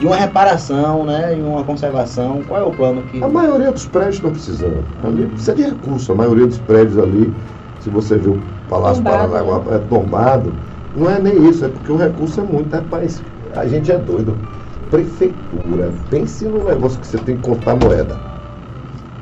de 0.00 0.06
uma 0.06 0.16
reparação, 0.16 1.04
né, 1.04 1.34
de 1.34 1.42
uma 1.42 1.62
conservação. 1.62 2.42
Qual 2.48 2.60
é 2.60 2.64
o 2.64 2.70
plano 2.70 3.02
que. 3.02 3.22
A 3.22 3.28
maioria 3.28 3.70
dos 3.70 3.86
prédios 3.86 4.16
estão 4.16 4.30
precisando. 4.30 4.82
Ali 5.04 5.26
precisa 5.26 5.54
de 5.54 5.62
recurso. 5.62 6.10
A 6.12 6.14
maioria 6.14 6.46
dos 6.46 6.58
prédios 6.58 6.98
ali, 6.98 7.32
se 7.80 7.90
você 7.90 8.16
vê 8.16 8.30
o 8.30 8.40
Palácio 8.68 9.04
tombado, 9.04 9.32
Paranaguá 9.32 9.74
é 9.74 9.78
tombado, 9.78 10.54
não 10.96 11.10
é 11.10 11.20
nem 11.20 11.46
isso, 11.48 11.66
é 11.66 11.68
porque 11.68 11.92
o 11.92 11.96
recurso 11.96 12.40
é 12.40 12.44
muito. 12.44 12.74
Rapaz, 12.74 13.22
a 13.54 13.66
gente 13.66 13.92
é 13.92 13.98
doido. 13.98 14.38
Prefeitura, 14.90 15.92
pense 16.08 16.46
no 16.46 16.64
negócio 16.64 16.98
que 16.98 17.06
você 17.06 17.18
tem 17.18 17.36
que 17.36 17.42
contar 17.42 17.76
moeda. 17.76 18.29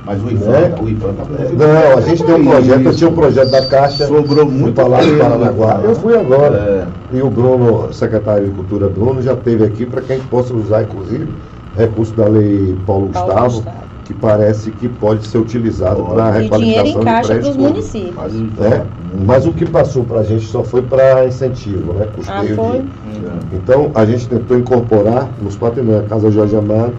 Mas 0.08 0.24
o 0.24 0.30
IFAM, 0.30 0.50
né? 0.52 0.74
o 0.80 0.88
IFAM 0.88 1.12
tá 1.12 1.24
Não, 1.26 1.98
a 1.98 2.00
gente 2.00 2.24
tem 2.24 2.34
um 2.34 2.44
projeto, 2.46 2.80
eu 2.80 2.96
tinha 2.96 3.10
um 3.10 3.14
projeto 3.14 3.50
da 3.50 3.66
Caixa. 3.66 4.06
Sobrou 4.06 4.46
muito 4.46 4.74
Palácio 4.74 5.12
do 5.12 5.18
Paranaguá. 5.18 5.80
Eu 5.84 5.94
fui 5.94 6.16
agora. 6.16 6.88
É. 7.12 7.16
E 7.18 7.20
o 7.20 7.28
Bruno, 7.28 7.92
secretário 7.92 8.46
de 8.46 8.52
Cultura 8.52 8.88
Bruno, 8.88 9.20
já 9.20 9.34
esteve 9.34 9.64
aqui 9.64 9.84
para 9.84 10.00
que 10.00 10.14
a 10.14 10.16
gente 10.16 10.28
possa 10.28 10.54
usar, 10.54 10.84
inclusive, 10.84 11.28
recurso 11.76 12.14
da 12.14 12.26
lei 12.26 12.74
Paulo, 12.86 13.10
Paulo 13.10 13.28
Gustavo, 13.28 13.54
Gustavo, 13.56 13.76
que 14.06 14.14
parece 14.14 14.70
que 14.70 14.88
pode 14.88 15.26
ser 15.26 15.36
utilizado 15.36 16.02
para 16.02 16.30
requalificação 16.30 16.58
dinheiro 16.58 16.88
em 16.88 17.04
caixa 17.04 17.38
dos 17.40 17.56
municípios. 17.58 18.14
Mas, 18.14 18.32
né? 18.32 18.86
Mas 19.26 19.46
o 19.46 19.52
que 19.52 19.66
passou 19.66 20.04
para 20.04 20.20
a 20.20 20.24
gente 20.24 20.46
só 20.46 20.64
foi 20.64 20.80
para 20.80 21.26
incentivo, 21.26 21.92
né? 21.92 22.06
Custeio 22.16 22.54
ah, 22.54 22.56
foi? 22.56 22.78
De... 22.78 23.56
Então, 23.56 23.90
a 23.94 24.06
gente 24.06 24.26
tentou 24.26 24.56
incorporar 24.56 25.28
nos 25.42 25.54
patrimônios, 25.54 26.06
a 26.06 26.08
Casa 26.08 26.30
Jorge 26.30 26.56
Amado, 26.56 26.94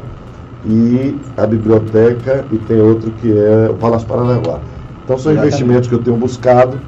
e 0.66 1.16
a 1.38 1.46
biblioteca 1.46 2.46
e 2.52 2.58
tem 2.58 2.82
outro 2.82 3.12
que 3.12 3.32
é 3.32 3.70
o 3.70 3.76
Palácio 3.76 4.08
Paranaguá. 4.08 4.60
Então 5.04 5.18
são 5.18 5.32
Exatamente. 5.32 5.56
investimentos 5.56 5.90
que 5.90 5.96
eu 5.96 6.04
tenho 6.04 6.18
buscado, 6.18 6.80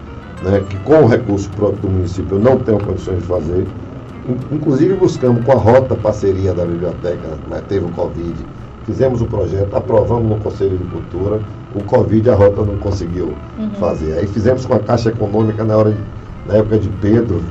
né, 0.44 0.62
que 0.70 0.78
com 0.78 1.04
o 1.04 1.08
recurso 1.08 1.50
próprio 1.52 1.82
do 1.82 1.90
município 1.90 2.38
eu 2.38 2.40
não 2.40 2.58
tenho 2.58 2.80
condições 2.80 3.20
de 3.20 3.24
fazer. 3.24 3.66
Inclusive 4.52 4.94
buscamos 4.96 5.44
com 5.44 5.52
a 5.52 5.56
rota 5.56 5.96
parceria 5.96 6.54
da 6.54 6.66
biblioteca, 6.66 7.40
mas 7.50 7.62
teve 7.62 7.86
o 7.86 7.90
Covid, 7.90 8.36
fizemos 8.86 9.22
o 9.22 9.26
projeto, 9.26 9.76
aprovamos 9.76 10.30
no 10.30 10.38
Conselho 10.38 10.78
de 10.78 10.84
Cultura, 10.86 11.40
o 11.74 11.84
Covid 11.84 12.30
a 12.30 12.36
rota 12.36 12.64
não 12.64 12.78
conseguiu 12.78 13.34
uhum. 13.58 13.72
fazer. 13.80 14.20
Aí 14.20 14.28
fizemos 14.28 14.66
com 14.66 14.76
a 14.76 14.80
Caixa 14.80 15.10
Econômica 15.10 15.64
na, 15.64 15.76
hora 15.76 15.92
de, 15.92 16.00
na 16.48 16.56
época 16.58 16.78
de 16.78 16.90
Pedro, 17.02 17.42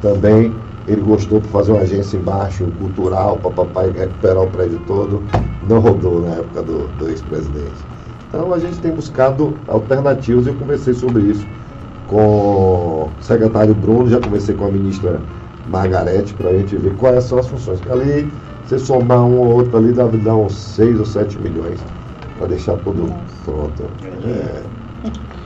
também 0.00 0.54
ele 0.86 1.00
gostou 1.00 1.40
de 1.40 1.48
fazer 1.48 1.72
uma 1.72 1.80
agência 1.80 2.16
embaixo, 2.16 2.64
cultural, 2.78 3.38
para 3.38 3.50
papai 3.50 3.90
recuperar 3.90 4.42
o 4.42 4.46
prédio 4.48 4.78
todo. 4.86 5.22
Não 5.68 5.80
rodou 5.80 6.20
na 6.20 6.34
época 6.34 6.62
do, 6.62 6.88
do 6.98 7.08
ex-presidente. 7.08 7.86
Então 8.28 8.52
a 8.52 8.58
gente 8.58 8.78
tem 8.80 8.92
buscado 8.92 9.54
alternativas 9.68 10.46
e 10.46 10.48
eu 10.50 10.54
conversei 10.54 10.92
sobre 10.92 11.22
isso 11.22 11.46
com 12.08 13.08
o 13.08 13.10
secretário 13.20 13.74
Bruno, 13.74 14.08
já 14.08 14.20
conversei 14.20 14.54
com 14.54 14.66
a 14.66 14.70
ministra 14.70 15.20
Margarete 15.70 16.34
para 16.34 16.50
a 16.50 16.52
gente 16.52 16.76
ver 16.76 16.94
quais 16.96 17.24
são 17.24 17.38
as 17.38 17.46
funções. 17.46 17.80
Porque 17.80 17.92
ali, 17.92 18.32
você 18.64 18.78
somar 18.78 19.24
um 19.24 19.38
ou 19.38 19.46
outro 19.54 19.76
ali, 19.78 19.92
deve 19.92 20.18
dar 20.18 20.36
uns 20.36 20.54
6 20.54 20.98
ou 20.98 21.06
7 21.06 21.38
milhões 21.40 21.80
para 22.38 22.48
deixar 22.48 22.76
tudo 22.78 23.14
pronto. 23.44 23.84
É. 24.26 24.62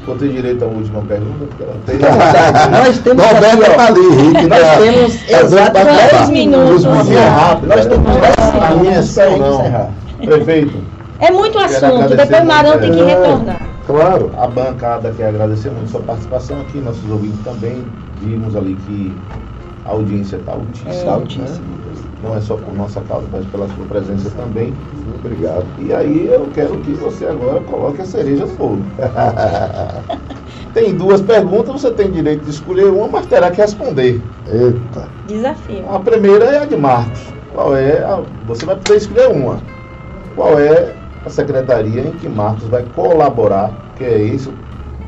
Vou 0.08 0.16
ter 0.16 0.30
direito 0.30 0.64
à 0.64 0.68
última 0.68 1.02
pergunta? 1.02 1.46
Tem... 1.84 1.98
nós 2.00 2.98
temos 3.00 3.24
Roberto 3.26 3.62
aqui, 3.62 3.76
tá 3.76 3.86
ali, 3.88 4.00
Henrique, 4.00 4.46
nós 4.46 4.60
tá, 4.60 4.76
temos 4.78 5.28
exatamente 5.28 6.14
10 6.14 6.30
minutos. 6.30 6.84
rápido. 6.84 7.68
Nós 7.68 7.86
temos 7.86 8.16
10 8.16 8.22
minutos. 8.22 8.62
A 8.62 8.74
minha 8.76 9.02
sessão 9.02 9.36
não. 9.36 9.92
Prefeito. 10.24 10.78
É 11.20 11.30
muito 11.30 11.58
assunto, 11.58 12.08
depois 12.08 12.42
o 12.42 12.46
Marão 12.46 12.78
tem 12.78 12.90
que 12.90 13.02
retornar. 13.02 13.60
Claro. 13.86 14.30
A 14.38 14.46
bancada 14.46 15.12
quer 15.14 15.28
agradecer 15.28 15.70
muito 15.70 15.90
sua 15.90 16.00
participação 16.00 16.58
aqui, 16.62 16.78
nossos 16.78 17.10
ouvintes 17.10 17.44
também. 17.44 17.84
Vimos 18.22 18.56
ali 18.56 18.76
que 18.86 19.14
a 19.84 19.90
audiência 19.90 20.36
está 20.36 20.52
altíssima. 20.52 20.90
É. 20.90 21.08
altíssima. 21.08 21.46
Né? 21.48 21.87
Não 22.22 22.36
é 22.36 22.40
só 22.40 22.56
por 22.56 22.74
nossa 22.74 23.00
causa, 23.02 23.26
mas 23.30 23.44
pela 23.46 23.68
sua 23.68 23.84
presença 23.86 24.30
também. 24.30 24.74
Obrigado. 25.14 25.66
E 25.78 25.92
aí 25.92 26.26
eu 26.26 26.48
quero 26.52 26.78
que 26.78 26.92
você 26.92 27.26
agora 27.26 27.60
coloque 27.60 28.02
a 28.02 28.04
cereja 28.04 28.46
no 28.46 28.54
bolo. 28.54 28.82
tem 30.74 30.94
duas 30.94 31.20
perguntas, 31.20 31.80
você 31.80 31.90
tem 31.92 32.10
direito 32.10 32.44
de 32.44 32.50
escolher 32.50 32.86
uma, 32.86 33.08
mas 33.08 33.26
terá 33.26 33.50
que 33.50 33.60
responder. 33.60 34.22
Eita. 34.46 35.08
Desafio. 35.26 35.88
A 35.88 35.98
primeira 36.00 36.44
é 36.46 36.58
a 36.58 36.64
de 36.64 36.76
Marcos. 36.76 37.32
Qual 37.52 37.76
é 37.76 38.02
a, 38.04 38.22
você 38.46 38.66
vai 38.66 38.76
poder 38.76 38.96
escolher 38.96 39.28
uma. 39.28 39.60
Qual 40.34 40.58
é 40.58 40.94
a 41.24 41.30
secretaria 41.30 42.02
em 42.02 42.12
que 42.12 42.28
Marcos 42.28 42.68
vai 42.68 42.84
colaborar, 42.94 43.72
que 43.96 44.04
é 44.04 44.20
esse 44.22 44.48
o 44.48 44.54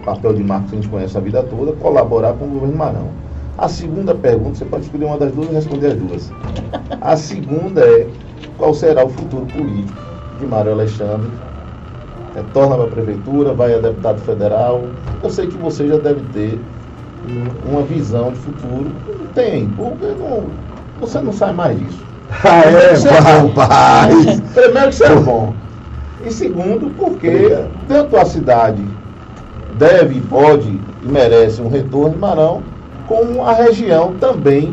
papel 0.05 0.33
de 0.33 0.43
Marcos 0.43 0.71
que 0.71 0.77
a 0.77 0.81
gente 0.81 0.91
conhece 0.91 1.17
a 1.17 1.21
vida 1.21 1.43
toda, 1.43 1.73
colaborar 1.73 2.35
com 2.35 2.47
o 2.47 2.49
governo 2.49 2.77
Marão. 2.77 3.30
A 3.61 3.69
segunda 3.69 4.15
pergunta, 4.15 4.55
você 4.57 4.65
pode 4.65 4.85
escolher 4.85 5.05
uma 5.05 5.19
das 5.19 5.33
duas 5.33 5.51
e 5.51 5.53
responder 5.53 5.89
as 5.89 5.95
duas. 5.97 6.33
A 6.99 7.15
segunda 7.15 7.83
é 7.83 8.09
qual 8.57 8.73
será 8.73 9.05
o 9.05 9.11
futuro 9.11 9.45
político 9.45 9.99
de 10.39 10.47
Mário 10.47 10.73
Alexandre? 10.73 11.31
Retorna 12.35 12.77
para 12.77 12.85
a 12.87 12.89
prefeitura, 12.89 13.53
vai 13.53 13.75
a 13.75 13.79
deputado 13.79 14.19
federal. 14.23 14.81
Eu 15.23 15.29
sei 15.29 15.47
que 15.47 15.59
você 15.59 15.87
já 15.87 15.99
deve 15.99 16.23
ter 16.33 16.59
uma 17.71 17.83
visão 17.83 18.33
de 18.33 18.39
futuro. 18.39 18.91
Não 19.07 19.27
tem, 19.35 19.69
porque 19.69 20.07
não, 20.07 20.45
você 20.99 21.21
não 21.21 21.33
sai 21.33 21.53
mais 21.53 21.79
disso. 21.79 22.01
Ah, 22.43 22.63
é, 22.65 22.95
Isso 22.95 23.09
é 23.09 23.19
rapaz! 23.19 24.41
Primeiro 24.55 24.89
que 24.89 24.89
isso 24.95 25.05
é 25.05 25.15
bom. 25.17 25.53
E 26.25 26.33
segundo, 26.33 26.89
porque 26.97 27.29
Obrigado. 27.29 27.71
tanto 27.89 28.17
a 28.17 28.25
cidade 28.25 28.83
deve, 29.77 30.21
pode 30.23 30.69
e 31.03 31.07
merece 31.09 31.61
um 31.61 31.69
retorno 31.69 32.11
de 32.15 32.19
Marão, 32.19 32.63
como 33.11 33.45
a 33.45 33.53
região 33.53 34.13
também, 34.21 34.73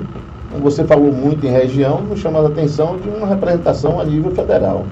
como 0.51 0.63
você 0.63 0.83
falou 0.83 1.11
muito 1.11 1.43
em 1.45 1.49
região, 1.49 2.01
nos 2.01 2.19
chama 2.19 2.39
a 2.39 2.45
atenção 2.47 2.97
de 2.97 3.09
uma 3.09 3.25
representação 3.25 3.99
a 3.99 4.05
nível 4.05 4.29
federal. 4.31 4.85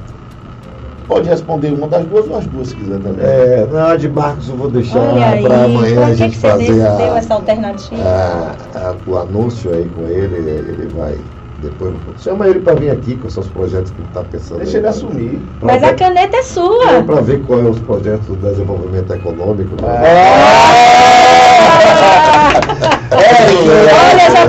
Pode 1.07 1.29
responder 1.29 1.67
uma 1.71 1.87
das 1.87 2.03
duas 2.05 2.27
ou 2.27 2.35
as 2.37 2.47
duas, 2.47 2.69
se 2.69 2.75
quiser 2.75 2.99
também. 2.99 3.23
É, 3.23 3.67
na 3.71 3.95
de 3.95 4.09
Marcos 4.09 4.49
eu 4.49 4.55
vou 4.55 4.71
deixar 4.71 4.99
aí, 5.13 5.43
para 5.43 5.63
amanhã 5.65 6.05
a 6.05 6.09
que, 6.09 6.15
gente 6.15 6.31
que 6.31 6.37
você 6.41 6.49
fazer 6.49 6.73
deu, 6.73 6.87
a, 6.87 6.95
deu 6.95 7.15
essa 7.17 7.33
alternativa? 7.35 8.01
a- 8.03 8.55
a- 8.73 8.95
o 9.05 9.15
anúncio 9.19 9.71
aí 9.71 9.87
com 9.95 10.01
ele, 10.07 10.35
ele 10.49 10.89
vai 10.97 11.15
depois. 11.61 11.93
Chama 12.17 12.47
ele 12.47 12.59
para 12.59 12.73
vir 12.73 12.89
aqui 12.89 13.15
com 13.17 13.29
seus 13.29 13.47
projetos 13.47 13.91
que 13.91 13.99
ele 13.99 14.07
está 14.07 14.23
pensando. 14.23 14.57
Deixa 14.57 14.77
ele 14.79 14.87
assumir. 14.87 15.39
Mas 15.61 15.83
a 15.83 15.93
caneta 15.93 16.37
é 16.37 16.41
sua. 16.43 17.03
Para 17.05 17.21
ver 17.21 17.43
qual 17.45 17.59
é 17.59 17.63
os 17.65 17.79
projetos 17.79 18.25
do 18.25 18.35
desenvolvimento 18.37 19.13
econômico. 19.13 19.75
né? 19.83 20.01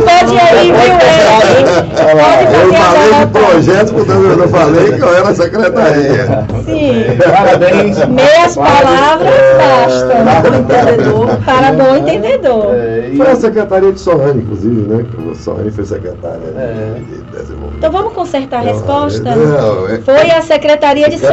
Pode 0.01 0.39
aí, 0.39 0.73
viu, 0.73 0.99
Eric? 1.01 1.71
Pode 1.97 2.55
Eu 2.55 2.73
fazer 2.75 3.15
falei 3.15 3.27
projetos, 3.57 3.93
porque 3.93 4.11
eu 4.11 4.37
não 4.37 4.49
falei 4.49 4.93
que 4.93 5.01
eu 5.01 5.15
era 5.17 5.35
secretaria. 5.35 6.45
Sim. 6.65 7.05
Parabéns. 7.33 8.07
Meias 8.09 8.55
palavras 8.55 9.31
bastam. 9.59 10.17
Para 10.27 10.51
o 10.51 10.57
entendedor. 10.61 11.39
Para 11.45 11.73
bom 11.73 11.97
entendedor. 11.97 12.75
É, 12.75 13.11
e- 13.13 13.17
Foi 13.17 13.31
a 13.31 13.37
secretaria 13.37 13.93
de 13.93 14.01
Soane, 14.01 14.43
inclusive, 14.43 14.81
né? 14.83 15.05
Que 15.11 15.29
o 15.29 15.35
Soane 15.35 15.71
foi 15.71 15.85
secretária 15.85 16.41
É. 16.57 16.95
de 16.99 17.23
desenvolvimento. 17.39 17.77
Então 17.79 17.91
vamos 17.93 18.13
consertar 18.13 18.59
a 18.59 18.63
resposta? 18.63 19.35
não, 19.37 19.89
é- 19.89 19.99
Foi 20.01 20.31
a 20.31 20.43
Secretaria 20.43 21.09
de 21.09 21.17
gente 21.19 21.27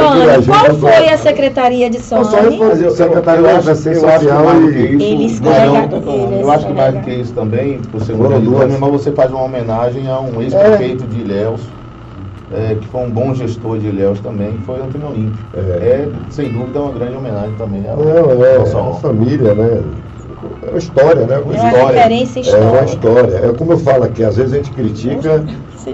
Qual 0.46 0.74
foi 0.76 1.08
a 1.08 1.18
Secretaria 1.18 1.90
de 1.90 2.00
eu, 2.84 2.90
secretária 2.90 3.38
eu 3.38 3.42
da 3.44 3.56
acho, 3.56 3.70
Assistência 3.70 4.00
Social 4.18 4.44
mais 4.44 4.60
do 4.60 4.72
que 4.72 4.78
e... 4.78 5.02
Ele 5.12 5.26
escorrega- 5.26 5.88
eu 6.40 6.50
acho 6.50 6.66
que 6.66 6.72
mais 6.72 6.94
do 6.94 7.00
que 7.00 7.10
isso 7.10 7.32
também, 7.34 7.80
por 7.90 8.00
ser 8.02 8.14
mas 8.14 8.90
você 8.92 9.12
faz 9.12 9.30
uma 9.30 9.42
homenagem 9.42 10.08
a 10.08 10.20
um 10.20 10.40
ex-prefeito 10.40 11.04
de 11.06 11.20
Ilhéus, 11.20 11.60
é, 12.54 12.74
que 12.76 12.86
foi 12.88 13.02
um 13.02 13.10
bom 13.10 13.34
gestor 13.34 13.78
de 13.78 13.88
Ilhéus 13.88 14.20
também, 14.20 14.52
que 14.52 14.62
foi 14.62 14.80
Antônio 14.80 15.08
Olímpio. 15.08 15.44
É. 15.54 15.58
É, 15.60 16.08
sem 16.30 16.52
dúvida, 16.52 16.80
uma 16.80 16.92
grande 16.92 17.16
homenagem 17.16 17.54
também 17.56 17.88
ao 17.88 17.96
Não, 17.96 18.44
é, 18.44 18.54
é 18.54 18.58
uma 18.58 18.80
avô. 18.80 18.94
família, 18.94 19.54
né? 19.54 19.82
É 20.66 20.68
uma 20.70 20.78
história, 20.78 21.26
né? 21.26 21.34
É 21.34 21.38
uma 21.38 21.54
história. 21.54 21.96
referência 22.02 22.40
É 22.40 22.56
uma 22.60 22.84
histórica. 22.84 23.08
história. 23.08 23.46
É 23.48 23.52
como 23.52 23.72
eu 23.72 23.78
falo 23.78 24.04
aqui, 24.04 24.22
às 24.24 24.36
vezes 24.36 24.52
a 24.52 24.56
gente 24.56 24.70
critica 24.72 25.44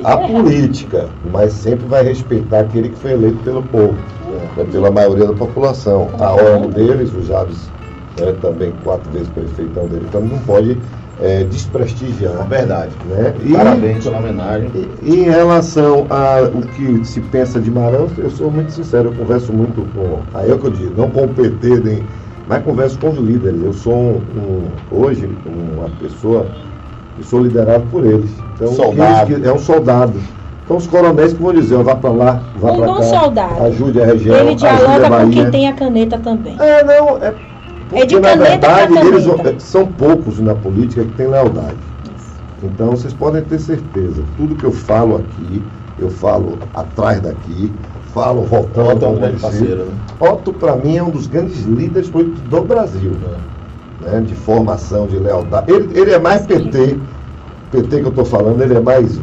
a 0.05 0.17
política, 0.19 1.09
mas 1.33 1.53
sempre 1.53 1.87
vai 1.87 2.03
respeitar 2.05 2.61
aquele 2.61 2.89
que 2.91 2.97
foi 2.97 3.13
eleito 3.13 3.39
pelo 3.43 3.63
povo, 3.63 3.95
né, 4.57 4.65
pela 4.71 4.91
maioria 4.91 5.27
da 5.27 5.33
população. 5.35 6.09
A 6.19 6.33
ordem 6.33 6.71
deles, 6.71 7.13
o 7.15 7.23
Javes 7.23 7.71
é 8.21 8.33
também 8.41 8.73
quatro 8.85 9.11
vezes 9.13 9.29
prefeitão 9.29 9.87
dele, 9.87 10.05
então 10.09 10.21
não 10.21 10.39
pode 10.41 10.77
é, 11.23 11.45
desprestigiar. 11.45 12.47
Verdade. 12.49 12.93
Né? 13.05 13.35
E, 13.45 13.53
Parabéns 13.53 14.05
pela 14.05 14.19
homenagem. 14.19 14.71
e- 15.03 15.11
em 15.21 15.23
relação 15.25 16.07
ao 16.09 16.63
que 16.63 17.05
se 17.05 17.21
pensa 17.21 17.61
de 17.61 17.71
Marão, 17.71 18.09
eu 18.17 18.31
sou 18.31 18.51
muito 18.51 18.73
sincero, 18.73 19.09
eu 19.11 19.13
converso 19.13 19.53
muito 19.53 19.83
com. 19.95 20.23
Aí 20.35 20.51
é 20.51 20.55
o 20.55 20.59
que 20.59 20.67
eu 20.67 20.71
digo, 20.71 20.95
não 20.97 21.11
com 21.11 21.25
o 21.25 21.29
PT, 21.29 21.81
nem, 21.81 22.07
mas 22.47 22.63
converso 22.63 22.99
com 22.99 23.11
os 23.11 23.19
líderes. 23.19 23.63
Eu 23.63 23.73
sou 23.73 23.95
um, 23.95 24.17
um- 24.39 24.73
hoje 24.91 25.29
uma 25.45 25.89
pessoa 25.91 26.47
que 27.17 27.23
sou 27.23 27.41
liderado 27.43 27.85
por 27.87 28.05
eles. 28.07 28.31
Então, 28.55 28.69
Soldado. 28.73 29.33
eles 29.33 29.47
é 29.47 29.53
um 29.53 29.59
soldado. 29.59 30.15
Então 30.65 30.77
os 30.77 30.87
coronéis 30.87 31.33
que 31.33 31.43
vão 31.43 31.53
dizer, 31.53 31.75
ó, 31.75 31.83
vá 31.83 31.97
para 31.97 32.11
lá, 32.13 32.43
vá 32.55 32.73
Um 32.73 32.77
para 32.77 32.87
bom 32.87 32.95
cá, 32.99 33.03
soldado. 33.03 33.63
ajude 33.65 34.01
a 34.01 34.07
região, 34.07 34.37
Ele 34.37 34.49
ajude 34.51 34.67
a 34.67 34.77
dialoga 34.77 35.25
com 35.25 35.31
quem 35.31 35.51
tem 35.51 35.69
a 35.69 35.73
caneta 35.73 36.19
também. 36.19 36.57
É, 36.61 36.85
não, 36.85 37.17
é. 37.23 37.35
Porque, 37.91 38.07
de 38.07 38.21
na 38.21 38.37
verdade, 38.37 38.95
eles 38.97 39.63
são 39.63 39.85
poucos 39.87 40.39
na 40.39 40.55
política 40.55 41.05
que 41.05 41.13
têm 41.13 41.27
lealdade. 41.27 41.77
Então 42.63 42.91
vocês 42.91 43.13
podem 43.13 43.43
ter 43.43 43.59
certeza, 43.59 44.23
tudo 44.37 44.55
que 44.55 44.65
eu 44.65 44.73
falo 44.73 45.17
aqui, 45.17 45.63
eu 45.99 46.11
falo 46.11 46.59
atrás 46.75 47.21
daqui, 47.21 47.73
falo 48.15 48.43
voltando 48.43 48.97
Otto 48.97 49.05
é 49.05 49.09
um 49.09 49.11
ao 49.11 49.17
grande 49.17 49.41
parceiro, 49.41 49.85
né? 49.87 49.93
Otto, 50.21 50.53
para 50.53 50.77
mim, 50.77 50.97
é 50.97 51.03
um 51.03 51.11
dos 51.11 51.27
grandes 51.27 51.65
líderes 51.65 52.09
políticos 52.09 52.41
do 52.43 52.63
Brasil, 52.63 53.13
né? 53.13 54.21
de 54.21 54.35
formação, 54.35 55.07
de 55.07 55.19
lealdade. 55.19 55.73
Ele, 55.73 55.99
ele 55.99 56.11
é 56.13 56.19
mais 56.19 56.47
PT, 56.47 56.99
PT 57.71 58.01
que 58.01 58.05
eu 58.05 58.09
estou 58.09 58.25
falando, 58.25 58.61
ele 58.63 58.75
é 58.75 58.81
mais 58.81 59.21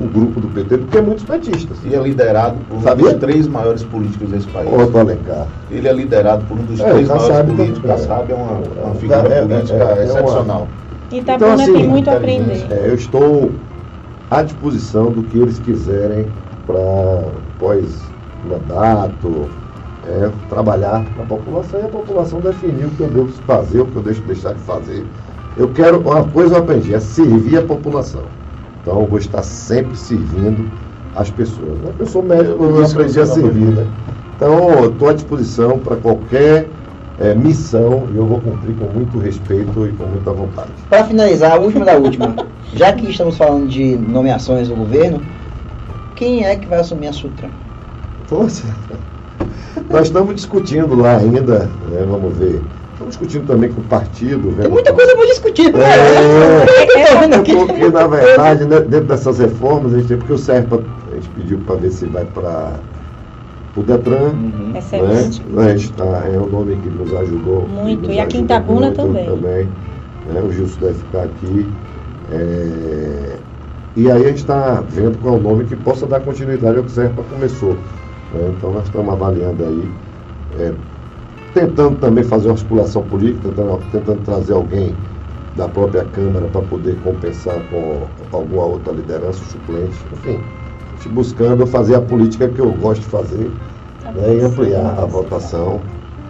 o 0.00 0.06
grupo 0.06 0.40
do 0.40 0.48
PT 0.48 0.76
do 0.76 0.86
que 0.86 1.00
muitos 1.00 1.24
petistas. 1.24 1.78
E 1.84 1.94
é 1.94 2.00
liderado 2.00 2.60
por 2.68 2.76
um 2.78 2.82
Sabia? 2.82 3.10
dos 3.10 3.20
três 3.20 3.46
maiores 3.48 3.82
políticos 3.82 4.30
desse 4.30 4.46
país. 4.48 4.72
Otto 4.72 4.96
Alencar. 4.98 5.46
Ele 5.70 5.88
é 5.88 5.92
liderado 5.92 6.44
por 6.46 6.58
um 6.58 6.64
dos 6.64 6.78
É, 6.80 6.90
três 6.90 7.08
maiores 7.08 7.38
políticos. 7.46 7.80
também. 7.80 7.96
Kassab 7.96 8.30
é 8.32 8.34
uma, 8.34 8.52
uma 8.58 8.94
figura 8.94 9.28
É, 9.28 9.38
é, 9.38 9.42
política 9.42 9.74
é, 9.76 9.80
é 9.80 9.84
uma- 9.94 10.02
excepcional. 10.04 10.68
Itabuna 11.10 11.34
Então, 11.36 11.52
assim, 11.54 11.72
tem 11.72 11.88
muito 11.88 12.10
a 12.10 12.12
aprender. 12.14 12.66
É, 12.70 12.88
eu 12.90 12.94
estou 12.94 13.54
à 14.30 14.42
disposição 14.42 15.10
do 15.10 15.22
que 15.24 15.38
eles 15.38 15.58
quiserem 15.58 16.30
para 16.66 16.78
pós-mandato, 17.58 19.48
é, 20.06 20.30
trabalhar 20.48 21.04
na 21.16 21.24
população 21.24 21.80
e 21.80 21.84
a 21.84 21.88
população 21.88 22.40
definir 22.40 22.86
o 22.86 22.90
que 22.90 23.02
eu 23.02 23.08
devo 23.08 23.28
fazer, 23.46 23.80
o 23.80 23.86
que 23.86 23.96
eu 23.96 24.02
deixo 24.02 24.20
de 24.20 24.26
deixar 24.28 24.54
de 24.54 24.60
fazer. 24.60 25.06
Eu 25.56 25.68
quero, 25.70 25.98
uma 26.00 26.24
coisa 26.24 26.54
eu 26.54 26.58
aprendi, 26.60 26.94
é 26.94 27.00
servir 27.00 27.58
a 27.58 27.62
população. 27.62 28.26
Então 28.88 29.02
eu 29.02 29.06
vou 29.06 29.18
estar 29.18 29.42
sempre 29.42 29.94
servindo 29.98 30.70
as 31.14 31.30
pessoas. 31.30 31.78
Eu 31.98 32.06
sou 32.06 32.22
médico, 32.22 32.64
eu 32.64 32.82
aprendi 32.82 33.20
a 33.20 33.26
servir, 33.26 33.66
né? 33.66 33.86
Então 34.34 34.70
eu 34.70 34.90
estou 34.90 35.10
à 35.10 35.12
disposição 35.12 35.78
para 35.78 35.96
qualquer 35.96 36.70
é, 37.20 37.34
missão 37.34 38.08
e 38.10 38.16
eu 38.16 38.24
vou 38.24 38.40
cumprir 38.40 38.74
com 38.76 38.86
muito 38.86 39.18
respeito 39.18 39.86
e 39.86 39.92
com 39.92 40.06
muita 40.06 40.32
vontade. 40.32 40.70
Para 40.88 41.04
finalizar, 41.04 41.52
a 41.52 41.60
última 41.60 41.84
da 41.84 41.98
última. 41.98 42.34
Já 42.72 42.90
que 42.94 43.10
estamos 43.10 43.36
falando 43.36 43.68
de 43.68 43.94
nomeações 43.94 44.68
do 44.68 44.76
governo, 44.76 45.20
quem 46.16 46.46
é 46.46 46.56
que 46.56 46.66
vai 46.66 46.80
assumir 46.80 47.08
a 47.08 47.12
Sutran? 47.12 47.50
Poxa, 48.26 48.74
nós 49.90 50.06
estamos 50.06 50.34
discutindo 50.34 50.94
lá 50.94 51.18
ainda, 51.18 51.70
né, 51.90 52.06
vamos 52.08 52.34
ver. 52.38 52.62
Estamos 53.08 53.16
discutindo 53.16 53.46
também 53.46 53.72
com 53.72 53.80
o 53.80 53.84
partido. 53.84 54.42
Tem 54.48 54.52
vendo 54.52 54.70
muita 54.70 54.92
coisa 54.92 55.16
pra 55.16 55.24
discutir, 55.26 55.72
né? 55.72 55.84
É. 55.84 57.20
Vendo 57.20 57.34
É 57.34 57.38
aqui. 57.38 57.54
porque, 57.56 57.88
na 57.88 58.06
verdade, 58.06 58.64
né, 58.64 58.80
dentro 58.80 59.06
dessas 59.06 59.38
reformas, 59.38 59.94
a 59.94 59.98
gente 59.98 60.08
tem, 60.08 60.16
porque 60.18 60.32
o 60.32 60.38
Serpa, 60.38 60.82
a 61.10 61.14
gente 61.14 61.28
pediu 61.30 61.58
para 61.58 61.76
ver 61.76 61.90
se 61.90 62.06
vai 62.06 62.24
para 62.26 62.74
o 63.76 63.82
Detran. 63.82 64.30
Uhum. 64.30 64.72
Né? 64.72 65.64
A 65.64 65.76
gente 65.76 65.92
tá, 65.92 66.24
é 66.32 66.38
um 66.38 66.46
nome 66.46 66.76
que 66.76 66.90
nos 66.90 67.14
ajudou. 67.14 67.66
Muito. 67.68 68.06
nos 68.06 68.16
E 68.16 68.20
a 68.20 68.26
Quintabuna 68.26 68.86
muito 68.86 68.96
também. 69.24 69.68
né? 70.32 70.42
O 70.42 70.52
Gilson 70.52 70.80
deve 70.80 70.94
ficar 70.94 71.22
aqui. 71.24 71.66
É, 72.30 73.36
E 73.96 74.10
aí 74.10 74.22
a 74.24 74.28
gente 74.28 74.38
está 74.38 74.82
vendo 74.88 75.18
qual 75.18 75.34
é 75.34 75.38
o 75.38 75.40
nome 75.40 75.64
que 75.64 75.74
possa 75.76 76.06
dar 76.06 76.20
continuidade 76.20 76.76
ao 76.76 76.84
que 76.84 76.90
o 76.90 76.94
Serpa 76.94 77.22
começou. 77.22 77.72
né? 78.34 78.52
Então 78.56 78.72
nós 78.72 78.84
estamos 78.84 79.12
avaliando 79.12 79.64
aí, 79.64 79.88
é, 80.60 80.72
tentando 81.54 81.96
também 81.96 82.24
fazer 82.24 82.48
uma 82.48 82.54
articulação 82.54 83.02
política, 83.02 83.48
tentando, 83.90 84.24
trazer 84.24 84.52
alguém 84.52 84.94
da 85.56 85.68
própria 85.68 86.04
Câmara 86.04 86.46
para 86.46 86.62
poder 86.62 86.96
compensar 87.02 87.58
com 87.70 88.06
alguma 88.32 88.64
outra 88.64 88.92
liderança 88.92 89.42
suplente, 89.44 89.96
enfim, 90.12 90.38
buscando 91.10 91.66
fazer 91.66 91.96
a 91.96 92.00
política 92.00 92.48
que 92.48 92.60
eu 92.60 92.70
gosto 92.72 93.00
de 93.00 93.06
fazer 93.08 93.50
né, 94.14 94.36
e 94.36 94.40
ampliar 94.40 94.98
a 94.98 95.04
votação, 95.04 95.80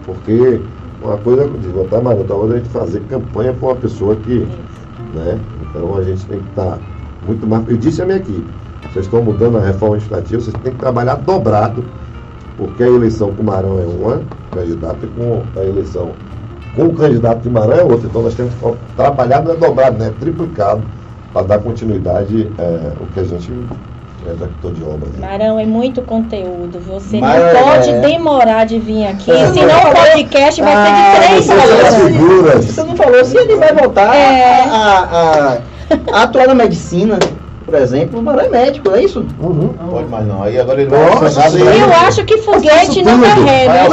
porque 0.06 0.60
uma 1.02 1.16
coisa 1.18 1.46
de 1.46 1.68
votar, 1.68 2.02
mas 2.02 2.18
outra 2.18 2.36
coisa 2.36 2.54
é 2.54 2.56
a 2.56 2.60
gente 2.60 2.70
fazer 2.70 3.00
campanha 3.08 3.52
para 3.52 3.68
uma 3.68 3.76
pessoa 3.76 4.16
que, 4.16 4.46
né, 5.14 5.38
então 5.62 5.96
a 5.96 6.02
gente 6.02 6.26
tem 6.26 6.40
que 6.40 6.48
estar 6.48 6.78
muito 7.26 7.46
mais, 7.46 7.68
eu 7.68 7.76
disse 7.76 8.02
à 8.02 8.06
minha 8.06 8.18
equipe, 8.18 8.44
vocês 8.92 9.04
estão 9.04 9.22
mudando 9.22 9.58
a 9.58 9.60
reforma 9.60 9.96
administrativa, 9.96 10.40
vocês 10.40 10.56
têm 10.62 10.72
que 10.72 10.78
trabalhar 10.78 11.16
dobrado, 11.16 11.84
porque 12.58 12.82
a 12.82 12.86
eleição 12.88 13.32
com 13.32 13.42
o 13.42 13.46
Marão 13.46 13.78
é 13.78 13.86
uma 13.86 14.20
candidata 14.52 14.98
e 15.02 15.06
com 15.08 15.42
a 15.58 15.64
eleição 15.64 16.10
com 16.76 16.82
o 16.84 16.92
candidato 16.94 17.40
de 17.40 17.48
Marão 17.50 17.72
é 17.78 17.82
outra, 17.84 18.06
então 18.06 18.22
nós 18.22 18.34
temos 18.34 18.52
que 18.54 18.76
trabalhar, 18.96 19.42
não 19.42 19.52
é 19.52 19.56
dobrado, 19.56 19.98
né, 19.98 20.08
é 20.08 20.20
triplicado, 20.20 20.82
para 21.32 21.42
dar 21.46 21.58
continuidade 21.60 22.50
é, 22.58 22.92
o 23.00 23.06
que 23.12 23.20
a 23.20 23.24
gente 23.24 23.50
executou 24.26 24.72
de 24.72 24.82
obras. 24.84 25.10
né. 25.14 25.26
Marão, 25.26 25.58
é 25.58 25.64
muito 25.64 26.02
conteúdo. 26.02 26.78
Você 26.86 27.18
Mas, 27.20 27.40
não 27.54 27.62
pode 27.62 27.90
é. 27.90 28.00
demorar 28.00 28.64
de 28.66 28.78
vir 28.78 29.06
aqui, 29.06 29.30
É. 29.30 29.46
senão 29.52 29.78
o 29.78 29.94
podcast 29.94 30.60
vai 30.62 30.74
Ah, 30.74 30.84
ser 30.84 31.20
de 31.20 31.26
três 31.26 31.46
você 31.46 31.56
já 31.56 31.76
horas. 31.76 31.94
segura. 31.94 32.56
Você 32.62 32.82
não 32.84 32.96
falou 32.96 33.24
se 33.24 33.36
ele 33.38 33.56
vai 33.56 33.72
voltar 33.72 34.14
É. 34.14 34.64
a, 34.68 35.08
a- 35.10 35.58
a 36.12 36.22
atuar 36.24 36.46
na 36.48 36.54
medicina, 36.54 37.18
por 37.68 37.78
exemplo, 37.78 38.18
o 38.18 38.22
Marão 38.22 38.40
é 38.40 38.48
médico, 38.48 38.90
é 38.92 39.02
isso? 39.02 39.26
Uhum. 39.40 39.74
Não 39.78 39.88
pode 39.88 40.08
mais 40.08 40.26
não. 40.26 40.42
Aí 40.42 40.58
agora 40.58 40.80
ele 40.80 40.90
Nossa, 40.90 41.40
vai 41.50 41.78
Eu 41.82 41.92
acho 42.08 42.24
que 42.24 42.38
foguete 42.38 43.02
não 43.02 43.18
tudo. 43.20 43.26
carrega. 43.44 43.88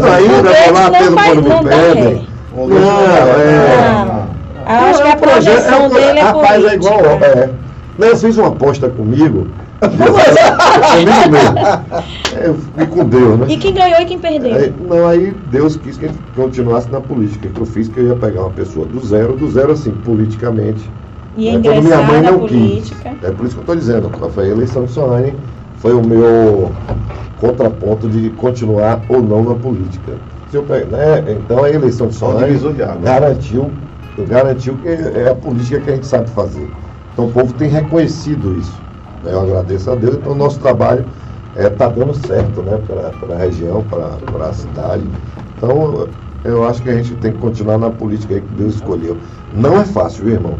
Vai 0.00 0.22
Eu 0.24 0.72
não 0.72 0.86
atendo 0.86 1.12
faz- 1.12 1.26
quando 1.28 1.42
me 1.42 1.48
não 1.50 1.62
dá 1.64 1.70
pedem. 1.70 2.02
ré. 2.02 2.20
Um 2.56 2.66
Não, 2.68 2.76
é. 2.78 4.24
Não, 4.66 4.88
Acho 4.88 5.02
que 5.02 5.08
é 5.08 5.12
a 5.12 5.16
projeto- 5.16 5.44
projeção 5.64 5.84
é 5.84 5.88
dele 5.90 6.18
é 6.18 6.22
Rapaz, 6.22 6.64
é 6.64 6.74
igual. 6.74 7.00
É. 7.20 7.50
Não, 7.98 8.08
eu 8.08 8.16
fiz 8.16 8.38
uma 8.38 8.48
aposta 8.48 8.88
comigo. 8.88 9.48
comigo 9.80 11.30
mesmo. 11.30 11.58
É, 11.58 11.84
Eu 12.48 12.54
fui 12.54 12.86
com 12.86 13.04
Deus, 13.04 13.38
né? 13.40 13.46
E 13.50 13.56
quem 13.58 13.74
ganhou 13.74 14.00
e 14.00 14.04
quem 14.06 14.18
perdeu? 14.18 14.54
Aí, 14.54 14.72
não, 14.88 15.06
aí 15.06 15.36
Deus 15.50 15.76
quis 15.76 15.98
que 15.98 16.06
ele 16.06 16.14
continuasse 16.34 16.90
na 16.90 17.00
política. 17.00 17.48
Que 17.48 17.60
eu 17.60 17.66
fiz 17.66 17.88
que 17.88 18.00
eu 18.00 18.06
ia 18.08 18.16
pegar 18.16 18.40
uma 18.40 18.50
pessoa 18.50 18.86
do 18.86 18.98
zero, 19.04 19.34
do 19.36 19.50
zero 19.50 19.72
assim, 19.72 19.90
politicamente. 20.04 20.90
E 21.36 21.46
né? 21.46 21.52
Quando 21.52 21.66
ingressar 21.66 22.22
na 22.22 22.30
quis. 22.32 22.38
política. 22.38 23.14
É 23.22 23.30
por 23.30 23.46
isso 23.46 23.54
que 23.54 23.60
eu 23.60 23.62
estou 23.62 23.76
dizendo, 23.76 24.10
foi 24.30 24.44
a 24.44 24.48
eleição 24.48 24.84
de 24.84 24.92
Soane, 24.92 25.34
foi 25.76 25.92
o 25.94 26.02
meu 26.02 26.72
contraponto 27.40 28.08
de 28.08 28.30
continuar 28.30 29.02
ou 29.08 29.22
não 29.22 29.42
na 29.42 29.54
política. 29.54 30.12
Se 30.50 30.56
eu 30.56 30.62
né? 30.62 31.24
Então 31.28 31.64
a 31.64 31.70
eleição 31.70 32.06
de 32.06 32.14
Soane 32.14 32.58
garantiu, 33.02 33.70
garantiu 34.28 34.76
que 34.76 34.88
é 34.88 35.28
a 35.30 35.34
política 35.34 35.80
que 35.80 35.90
a 35.90 35.94
gente 35.96 36.06
sabe 36.06 36.30
fazer. 36.30 36.70
Então 37.12 37.26
o 37.26 37.32
povo 37.32 37.52
tem 37.54 37.68
reconhecido 37.68 38.56
isso. 38.56 38.80
né? 39.22 39.32
Eu 39.32 39.40
agradeço 39.40 39.90
a 39.90 39.94
Deus, 39.94 40.14
então 40.16 40.32
o 40.32 40.36
nosso 40.36 40.60
trabalho 40.60 41.04
está 41.56 41.88
dando 41.88 42.14
certo 42.14 42.62
né? 42.62 42.78
para 42.86 43.34
a 43.34 43.38
região, 43.38 43.84
para 43.84 44.46
a 44.48 44.52
cidade. 44.52 45.02
Então 45.56 46.08
eu 46.44 46.64
acho 46.64 46.82
que 46.82 46.90
a 46.90 46.94
gente 46.94 47.14
tem 47.16 47.32
que 47.32 47.38
continuar 47.38 47.78
na 47.78 47.90
política 47.90 48.34
aí 48.34 48.40
que 48.40 48.54
Deus 48.54 48.76
escolheu. 48.76 49.16
Não 49.52 49.80
é 49.80 49.84
fácil, 49.84 50.24
viu, 50.24 50.34
irmão? 50.34 50.58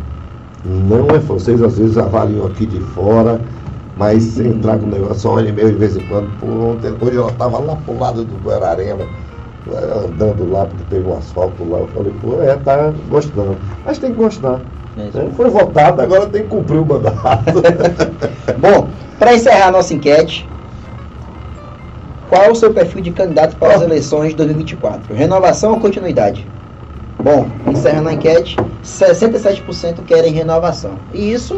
Não 0.64 1.08
é. 1.14 1.18
Vocês 1.18 1.62
às 1.62 1.78
vezes 1.78 1.98
avaliam 1.98 2.46
aqui 2.46 2.66
de 2.66 2.80
fora, 2.80 3.40
mas 3.96 4.22
se 4.22 4.46
entrar 4.46 4.78
com 4.78 4.86
um 4.86 4.90
negócio 4.90 5.16
só 5.16 5.34
um 5.34 5.38
ano 5.38 5.48
e 5.48 5.52
meio 5.52 5.72
de 5.72 5.78
vez 5.78 5.96
em 5.96 6.00
quando, 6.06 6.28
pô, 6.38 6.46
ontem, 6.46 6.92
hoje 7.00 7.16
eu 7.16 7.28
estava 7.28 7.58
lá 7.58 7.76
pro 7.76 7.98
lado 7.98 8.24
do 8.24 8.36
Guararema, 8.44 9.04
andando 10.04 10.50
lá, 10.50 10.66
porque 10.66 10.84
teve 10.90 11.06
um 11.06 11.16
asfalto 11.16 11.68
lá. 11.68 11.78
Eu 11.78 11.88
falei, 11.88 12.12
pô, 12.20 12.42
é, 12.42 12.56
tá 12.56 12.92
gostando. 13.08 13.56
Mas 13.84 13.98
tem 13.98 14.10
que 14.10 14.16
gostar. 14.16 14.60
Né? 14.96 15.10
Foi 15.36 15.50
votado, 15.50 16.00
agora 16.00 16.26
tem 16.26 16.42
que 16.42 16.48
cumprir 16.48 16.78
o 16.78 16.86
mandato. 16.86 17.62
Bom, 18.58 18.88
para 19.18 19.34
encerrar 19.34 19.68
a 19.68 19.72
nossa 19.72 19.92
enquete, 19.92 20.48
qual 22.28 22.42
é 22.42 22.50
o 22.50 22.54
seu 22.54 22.72
perfil 22.72 23.00
de 23.00 23.10
candidato 23.10 23.56
para 23.56 23.74
as 23.74 23.82
eleições 23.82 24.30
de 24.30 24.36
2024? 24.36 25.14
Renovação 25.14 25.72
ou 25.72 25.80
continuidade? 25.80 26.46
Bom, 27.24 27.46
encerrando 27.70 28.10
a 28.10 28.12
enquete, 28.12 28.54
67% 28.84 30.02
querem 30.04 30.30
renovação. 30.30 30.98
E 31.10 31.32
isso, 31.32 31.56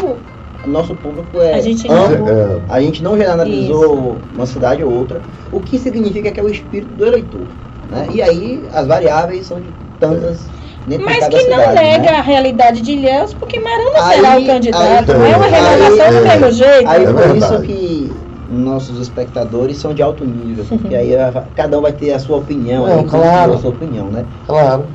nosso 0.64 0.94
público 0.94 1.40
é 1.40 1.55
A 1.55 1.60
gente 1.60 1.88
não- 1.88 2.05
amplo. 2.05 2.28
É, 2.28 2.60
A 2.68 2.80
gente 2.80 3.02
não 3.02 3.16
generalizou 3.18 4.22
uma 4.32 4.47
cidade 4.47 4.84
ou 4.84 4.93
outra, 4.93 5.22
o 5.51 5.59
que 5.60 5.76
significa 5.76 6.30
que 6.30 6.38
é 6.38 6.43
o 6.43 6.48
espírito 6.48 6.94
do 6.94 7.05
eleitor. 7.05 7.48
Né? 7.90 8.06
E 8.12 8.22
aí 8.22 8.64
as 8.72 8.86
variáveis 8.86 9.47
são 9.47 9.60
de 9.60 9.72
tantas 9.98 10.47
Mas 10.86 11.26
que 11.26 11.34
não 11.34 11.40
cidade, 11.40 11.74
nega 11.74 12.02
né? 12.02 12.09
a 12.10 12.22
realidade 12.22 12.80
de 12.80 12.93
Ilhéus, 12.93 13.34
porque 13.34 13.59
Marão 13.59 13.93
não 13.93 14.02
Aí- 14.05 14.16
será 14.16 14.38
o 14.38 14.47
candidato. 14.47 15.10
aí- 15.12 15.18
não 15.18 15.26
é 15.26 15.36
uma 15.36 15.47
renovação 15.47 16.10
do 16.10 16.16
é- 16.26 16.38
mesmo 16.38 16.51
jeito. 16.52 16.88
Aí 16.88 17.02
É 17.02 17.06
por 17.06 17.14
verdade. 17.16 17.38
isso 17.38 17.62
que 17.62 18.12
nossos 18.48 19.01
espectadores 19.01 19.78
são 19.78 19.93
de 19.93 20.01
alto 20.01 20.24
nível, 20.24 20.64
porque 20.64 20.94
aí 20.94 21.16
a- 21.16 21.44
cada 21.56 21.76
um 21.76 21.82
vai 21.82 21.93
ter 21.93 22.12
a 22.12 22.20
sua 22.20 22.36
opinião, 22.36 22.86
Não, 22.86 23.01
aí, 23.01 23.05
claro. 23.05 23.55
a 23.55 23.59
sua 23.59 23.70
opinião, 23.70 24.06
né? 24.12 24.26
claro. 24.47 24.86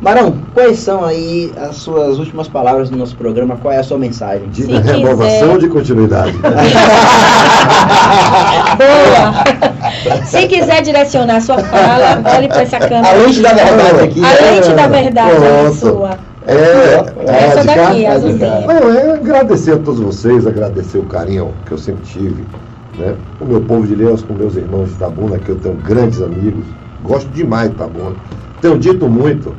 Marão, 0.00 0.32
quais 0.54 0.78
são 0.78 1.04
aí 1.04 1.52
as 1.56 1.74
suas 1.76 2.18
últimas 2.20 2.46
palavras 2.46 2.88
do 2.88 2.96
nosso 2.96 3.16
programa? 3.16 3.56
Qual 3.56 3.74
é 3.74 3.78
a 3.78 3.82
sua 3.82 3.98
mensagem? 3.98 4.48
De 4.48 4.62
Se 4.62 4.70
renovação 4.72 5.48
quiser. 5.54 5.58
de 5.58 5.68
continuidade? 5.68 6.38
Boa! 8.78 10.24
Se 10.24 10.46
quiser 10.48 10.82
direcionar 10.82 11.40
sua 11.40 11.58
fala, 11.58 12.22
olhe 12.36 12.46
para 12.48 12.62
essa 12.62 12.78
câmera. 12.78 13.08
A 13.08 13.12
lente 13.14 13.40
da 13.40 13.52
verdade 13.52 14.00
aqui. 14.04 14.22
A 14.24 14.50
lente 14.52 14.70
da 14.72 14.86
verdade 14.86 15.30
é 15.32 15.34
Pronto. 15.62 15.74
sua. 15.74 16.18
É, 16.46 17.04
Essa 17.26 17.60
de 17.60 17.66
daqui, 17.66 18.02
cá? 18.04 18.12
azulzinha. 18.12 18.60
Não, 18.66 18.92
é 18.94 19.12
agradecer 19.14 19.72
a 19.72 19.78
todos 19.78 20.00
vocês, 20.00 20.46
agradecer 20.46 20.96
o 20.98 21.02
carinho 21.04 21.52
que 21.66 21.72
eu 21.72 21.78
sempre 21.78 22.04
tive, 22.06 22.42
né? 22.96 23.14
O 23.38 23.44
meu 23.44 23.60
povo 23.60 23.86
de 23.86 23.92
Ilhéus, 23.92 24.22
com 24.22 24.32
meus 24.32 24.56
irmãos 24.56 24.86
de 24.88 24.94
Itabuna, 24.94 25.38
que 25.38 25.50
eu 25.50 25.56
tenho 25.56 25.74
grandes 25.74 26.22
amigos, 26.22 26.64
gosto 27.02 27.28
demais 27.32 27.68
de 27.68 27.74
Itabuna. 27.74 28.16
Tenho 28.62 28.78
dito 28.78 29.06
muito 29.10 29.52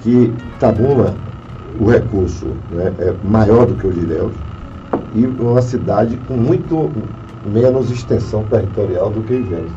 que 0.00 0.32
Itabuna, 0.56 1.14
o 1.78 1.88
recurso 1.88 2.46
né, 2.70 2.92
é 2.98 3.14
maior 3.26 3.66
do 3.66 3.74
que 3.74 3.86
o 3.86 3.92
de 3.92 4.00
Ilhéus 4.00 4.34
e 5.14 5.26
uma 5.26 5.62
cidade 5.62 6.18
com 6.28 6.34
muito 6.34 6.90
menos 7.46 7.90
extensão 7.90 8.44
territorial 8.44 9.10
do 9.10 9.22
que 9.22 9.34
Ilhéus. 9.34 9.70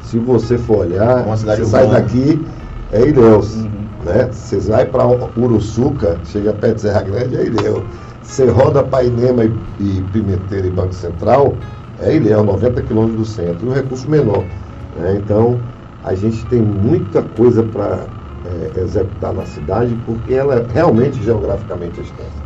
Se 0.00 0.18
você 0.18 0.58
for 0.58 0.78
olhar, 0.78 1.24
cidade 1.36 1.62
você 1.62 1.70
sai 1.70 1.88
daqui, 1.88 2.44
é 2.92 3.08
Ilhéus. 3.08 3.56
Uhum. 3.56 3.70
Né? 4.04 4.28
Você 4.30 4.58
vai 4.60 4.84
para 4.84 5.06
Uruçuca, 5.36 6.18
chega 6.24 6.52
perto 6.52 6.76
de 6.76 6.80
Serra 6.82 7.02
Grande, 7.02 7.36
é 7.36 7.46
Ilhéus. 7.46 7.82
Você 8.22 8.48
roda 8.48 8.82
para 8.82 9.04
Inema 9.04 9.44
e, 9.44 9.52
e 9.80 10.04
Pimenteira 10.12 10.66
e 10.66 10.70
Banco 10.70 10.94
Central, 10.94 11.54
é 12.00 12.14
Ilhéus, 12.14 12.44
90 12.44 12.82
quilômetros 12.82 13.18
do 13.18 13.24
centro, 13.24 13.66
e 13.66 13.70
um 13.70 13.72
recurso 13.72 14.08
menor. 14.10 14.44
né? 14.96 15.20
Então, 15.22 15.58
a 16.02 16.14
gente 16.14 16.44
tem 16.46 16.60
muita 16.60 17.22
coisa 17.22 17.62
para 17.62 18.06
executar 18.76 19.32
na 19.32 19.44
cidade, 19.46 19.96
porque 20.04 20.34
ela 20.34 20.56
é 20.56 20.66
realmente 20.72 21.22
geograficamente 21.22 22.00
extensa. 22.00 22.44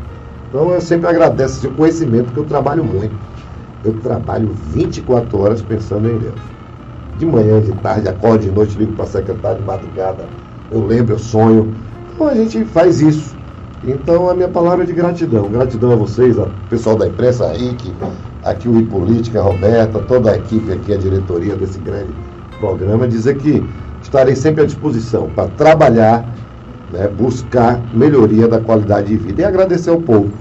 Então, 0.49 0.71
eu 0.71 0.81
sempre 0.81 1.09
agradeço 1.09 1.59
esse 1.59 1.69
conhecimento, 1.69 2.33
que 2.33 2.39
eu 2.39 2.45
trabalho 2.45 2.85
muito. 2.85 3.15
Eu 3.85 3.93
trabalho 3.95 4.51
24 4.73 5.39
horas 5.39 5.63
pensando 5.63 6.09
em 6.09 6.17
Ilhéus. 6.17 6.41
De 7.19 7.27
manhã, 7.27 7.61
de 7.61 7.73
tarde, 7.73 8.09
acordo 8.09 8.45
de 8.45 8.51
noite, 8.51 8.79
ligo 8.79 8.93
para 8.93 9.05
a 9.05 9.09
secretária 9.09 9.59
de 9.59 9.65
madrugada, 9.65 10.25
eu 10.71 10.85
lembro, 10.85 11.15
eu 11.15 11.19
sonho. 11.19 11.75
Então 12.15 12.29
a 12.29 12.35
gente 12.35 12.65
faz 12.65 13.01
isso. 13.01 13.37
Então 13.85 14.29
a 14.29 14.35
minha 14.35 14.49
palavra 14.49 14.85
é 14.85 14.87
de 14.87 14.93
gratidão. 14.93 15.49
Gratidão 15.49 15.93
a 15.93 15.97
vocês, 15.97 16.39
ao 16.39 16.49
pessoal 16.69 16.97
da 16.97 17.07
imprensa, 17.07 17.47
a 17.47 17.53
Rick, 17.53 17.93
aqui 18.45 18.69
o 18.69 18.79
Ipolítica, 18.79 19.41
a 19.41 19.43
Roberta, 19.43 20.01
toda 20.01 20.33
a 20.33 20.37
equipe 20.37 20.73
aqui, 20.73 20.93
a 20.93 20.97
diretoria 20.97 21.57
desse 21.57 21.79
grande 21.79 22.13
programa, 22.59 23.07
dizer 23.07 23.37
que 23.37 23.65
estarei 24.03 24.37
sempre 24.37 24.63
à 24.63 24.67
disposição 24.67 25.29
para 25.31 25.49
trabalhar, 25.49 26.27
né, 26.91 27.09
buscar 27.09 27.83
melhoria 27.93 28.49
da 28.49 28.61
qualidade 28.61 29.09
de 29.09 29.17
vida 29.17 29.43
e 29.43 29.45
agradecer 29.45 29.91
ao 29.91 30.01
povo, 30.01 30.33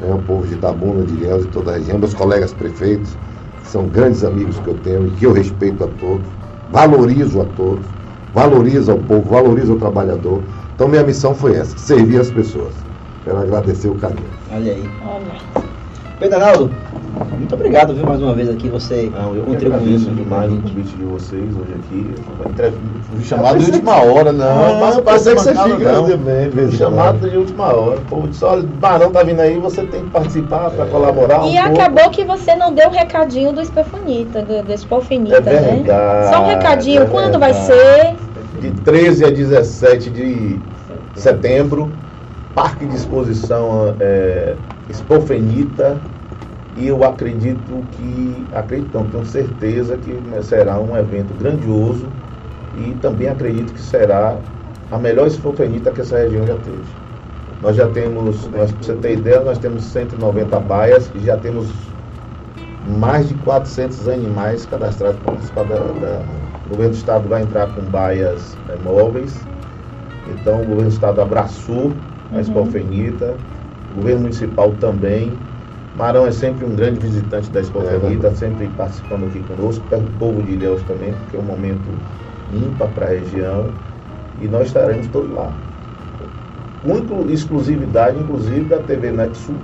né, 0.00 0.12
o 0.12 0.18
povo 0.18 0.46
de 0.46 0.54
Itabuna, 0.54 1.04
de 1.04 1.14
Ilhéus 1.14 1.44
e 1.44 1.48
toda 1.48 1.72
a 1.72 1.74
região, 1.74 1.98
meus 1.98 2.14
colegas 2.14 2.52
prefeitos, 2.52 3.16
que 3.62 3.68
são 3.68 3.86
grandes 3.86 4.24
amigos 4.24 4.58
que 4.58 4.68
eu 4.68 4.74
tenho 4.74 5.06
e 5.06 5.10
que 5.12 5.26
eu 5.26 5.32
respeito 5.32 5.84
a 5.84 5.88
todos, 5.88 6.26
valorizo 6.70 7.40
a 7.40 7.44
todos, 7.44 7.86
valorizo 8.32 8.92
ao 8.92 8.98
povo, 8.98 9.30
valorizo 9.30 9.74
o 9.74 9.78
trabalhador. 9.78 10.42
Então 10.74 10.88
minha 10.88 11.04
missão 11.04 11.34
foi 11.34 11.54
essa, 11.56 11.78
servir 11.78 12.20
as 12.20 12.30
pessoas. 12.30 12.74
Quero 13.24 13.38
agradecer 13.38 13.88
o 13.88 13.94
carinho. 13.94 14.28
Olha 14.52 14.72
aí. 14.72 14.84
Olha. 15.06 15.63
Pedro 16.24 16.38
Arnaldo, 16.38 16.74
muito 17.36 17.54
obrigado, 17.54 17.92
viu, 17.92 18.06
mais 18.06 18.22
uma 18.22 18.32
vez 18.32 18.48
aqui, 18.48 18.70
você 18.70 19.10
Não, 19.10 19.36
eu 19.36 19.44
contribuindo 19.44 20.14
demais 20.14 20.50
o 20.50 20.62
convite 20.62 20.96
de 20.96 21.04
vocês 21.04 21.54
hoje 21.54 21.74
aqui. 21.74 22.14
Entrev- 22.48 22.74
Fui 23.02 23.22
chamado 23.22 23.58
de 23.58 23.70
última 23.70 24.02
hora, 24.02 24.32
não. 24.32 24.78
Pra 25.02 25.12
pensei 25.12 25.34
que 25.34 25.40
você 25.42 25.54
fica 25.54 25.92
não. 25.92 26.70
Chamado 26.72 27.28
de 27.28 27.36
última 27.36 27.74
hora. 27.76 28.00
O 28.00 28.04
povo 28.06 28.28
disse, 28.28 28.42
olha, 28.42 28.62
Barão 28.62 29.12
tá 29.12 29.22
vindo 29.22 29.38
aí, 29.40 29.58
você 29.58 29.84
tem 29.84 30.04
que 30.04 30.10
participar 30.12 30.70
para 30.70 30.86
colaborar 30.86 31.44
um 31.44 31.50
E 31.50 31.58
pouco. 31.58 31.78
acabou 31.78 32.08
que 32.08 32.24
você 32.24 32.56
não 32.56 32.72
deu 32.72 32.88
o 32.88 32.92
recadinho 32.92 33.52
do 33.52 33.60
Espefonita, 33.60 34.40
do, 34.40 34.62
do 34.62 34.72
Espolfinita, 34.72 35.36
É 35.36 35.40
né? 35.42 35.60
verdade, 35.76 36.34
Só 36.34 36.42
um 36.42 36.46
recadinho, 36.46 37.02
é 37.02 37.06
quando 37.06 37.38
vai 37.38 37.52
ser? 37.52 38.16
De 38.58 38.70
13 38.80 39.26
a 39.26 39.30
17 39.30 40.08
de 40.10 40.58
setembro, 41.14 41.98
Parque 42.54 42.86
de 42.86 42.96
Exposição 42.96 43.94
é, 44.00 44.56
Expofenita. 44.88 46.00
E 46.76 46.86
eu 46.88 47.04
acredito 47.04 47.84
que, 47.92 48.46
acredito 48.52 48.94
não, 48.94 49.08
tenho 49.08 49.24
certeza 49.24 49.96
que 49.96 50.20
será 50.42 50.80
um 50.80 50.96
evento 50.96 51.32
grandioso 51.34 52.08
e 52.76 52.94
também 52.94 53.28
acredito 53.28 53.72
que 53.72 53.80
será 53.80 54.38
a 54.90 54.98
melhor 54.98 55.26
Expofenita 55.26 55.92
que 55.92 56.00
essa 56.00 56.18
região 56.18 56.46
já 56.46 56.56
teve. 56.56 56.82
Nós 57.62 57.76
já 57.76 57.88
temos, 57.88 58.48
nós, 58.50 58.72
para 58.72 58.84
você 58.84 58.94
ter 58.96 59.18
ideia, 59.18 59.40
nós 59.40 59.58
temos 59.58 59.84
190 59.84 60.58
baias 60.60 61.10
e 61.14 61.20
já 61.20 61.36
temos 61.36 61.94
mais 62.86 63.28
de 63.28 63.34
400 63.36 64.08
animais 64.08 64.66
cadastrados 64.66 65.16
para 65.20 65.32
participar 65.32 65.64
da, 65.64 65.78
da- 65.78 66.24
O 66.66 66.70
governo 66.70 66.92
do 66.92 66.96
estado 66.96 67.28
vai 67.28 67.42
entrar 67.42 67.66
com 67.68 67.82
baias 67.82 68.56
eh, 68.68 68.76
móveis. 68.82 69.46
Então 70.26 70.62
o 70.62 70.64
governo 70.64 70.90
do 70.90 70.94
estado 70.94 71.20
abraçou 71.20 71.94
a 72.30 72.36
Uhum. 72.36 72.42
O 73.90 73.94
governo 73.96 74.22
municipal 74.22 74.72
também. 74.72 75.38
Marão 75.96 76.26
é 76.26 76.32
sempre 76.32 76.64
um 76.64 76.74
grande 76.74 76.98
visitante 76.98 77.50
da 77.50 77.60
Expofenita, 77.60 78.34
sempre 78.34 78.68
participando 78.68 79.26
aqui 79.26 79.40
conosco, 79.44 79.84
perto 79.88 80.04
do 80.04 80.18
povo 80.18 80.42
de 80.42 80.52
Ilhéus 80.52 80.82
também, 80.82 81.12
porque 81.14 81.36
é 81.36 81.38
um 81.38 81.42
momento 81.44 81.88
ímpar 82.52 82.88
para 82.88 83.06
a 83.06 83.10
região. 83.10 83.70
E 84.40 84.48
nós 84.48 84.66
estaremos 84.66 85.06
todos 85.08 85.30
lá 85.30 85.52
com 86.82 87.30
exclusividade, 87.30 88.18
inclusive, 88.18 88.64
da 88.64 88.78
TV 88.78 89.10
NetSul 89.10 89.56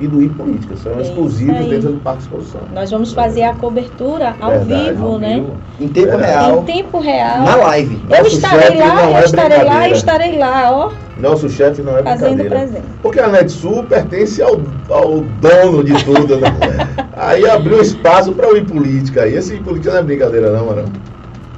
e 0.00 0.06
do 0.08 0.22
I 0.22 0.28
Política. 0.30 0.76
São 0.76 0.92
É 0.98 1.02
exclusivos 1.02 1.66
dentro 1.66 1.92
do 1.92 2.00
Parque 2.00 2.22
Exposição. 2.22 2.60
Nós 2.74 2.90
vamos 2.90 3.12
fazer 3.12 3.42
a 3.42 3.54
cobertura 3.54 4.34
ao 4.40 4.50
Verdade, 4.50 4.84
vivo, 4.90 5.06
ao 5.06 5.18
né? 5.18 5.34
vivo. 5.34 5.56
Em 5.78 5.88
tempo 5.88 6.08
Verdade. 6.08 6.32
real, 6.32 6.58
Em 6.58 6.64
tempo 6.64 6.98
real. 7.00 7.42
na 7.42 7.56
live. 7.56 8.00
Eu 8.10 8.22
Nosso 8.24 8.36
estarei 8.36 8.78
lá, 8.78 8.94
não 8.94 9.10
eu 9.10 9.16
é 9.16 9.24
estarei 9.24 9.62
lá, 9.64 9.88
estarei 9.88 10.38
lá, 10.38 10.70
ó, 10.72 10.90
Nosso 11.20 11.48
chefe 11.48 11.82
não 11.82 11.96
é 11.98 12.02
fazendo 12.02 12.36
brincadeira. 12.38 12.50
presente. 12.66 12.84
Porque 13.02 13.20
a 13.20 13.28
NetSul 13.28 13.84
pertence 13.84 14.42
ao, 14.42 14.60
ao 14.88 15.20
dono 15.40 15.84
de 15.84 16.02
tudo, 16.04 16.36
né? 16.38 16.48
Aí 17.16 17.48
abriu 17.48 17.80
espaço 17.80 18.32
para 18.32 18.50
o 18.52 18.56
I 18.56 18.64
Política. 18.64 19.26
E 19.26 19.36
esse 19.36 19.54
I 19.54 19.60
Política 19.60 19.92
não 19.92 19.98
é 20.00 20.02
brincadeira, 20.02 20.50
não, 20.50 20.66
Marão. 20.66 20.84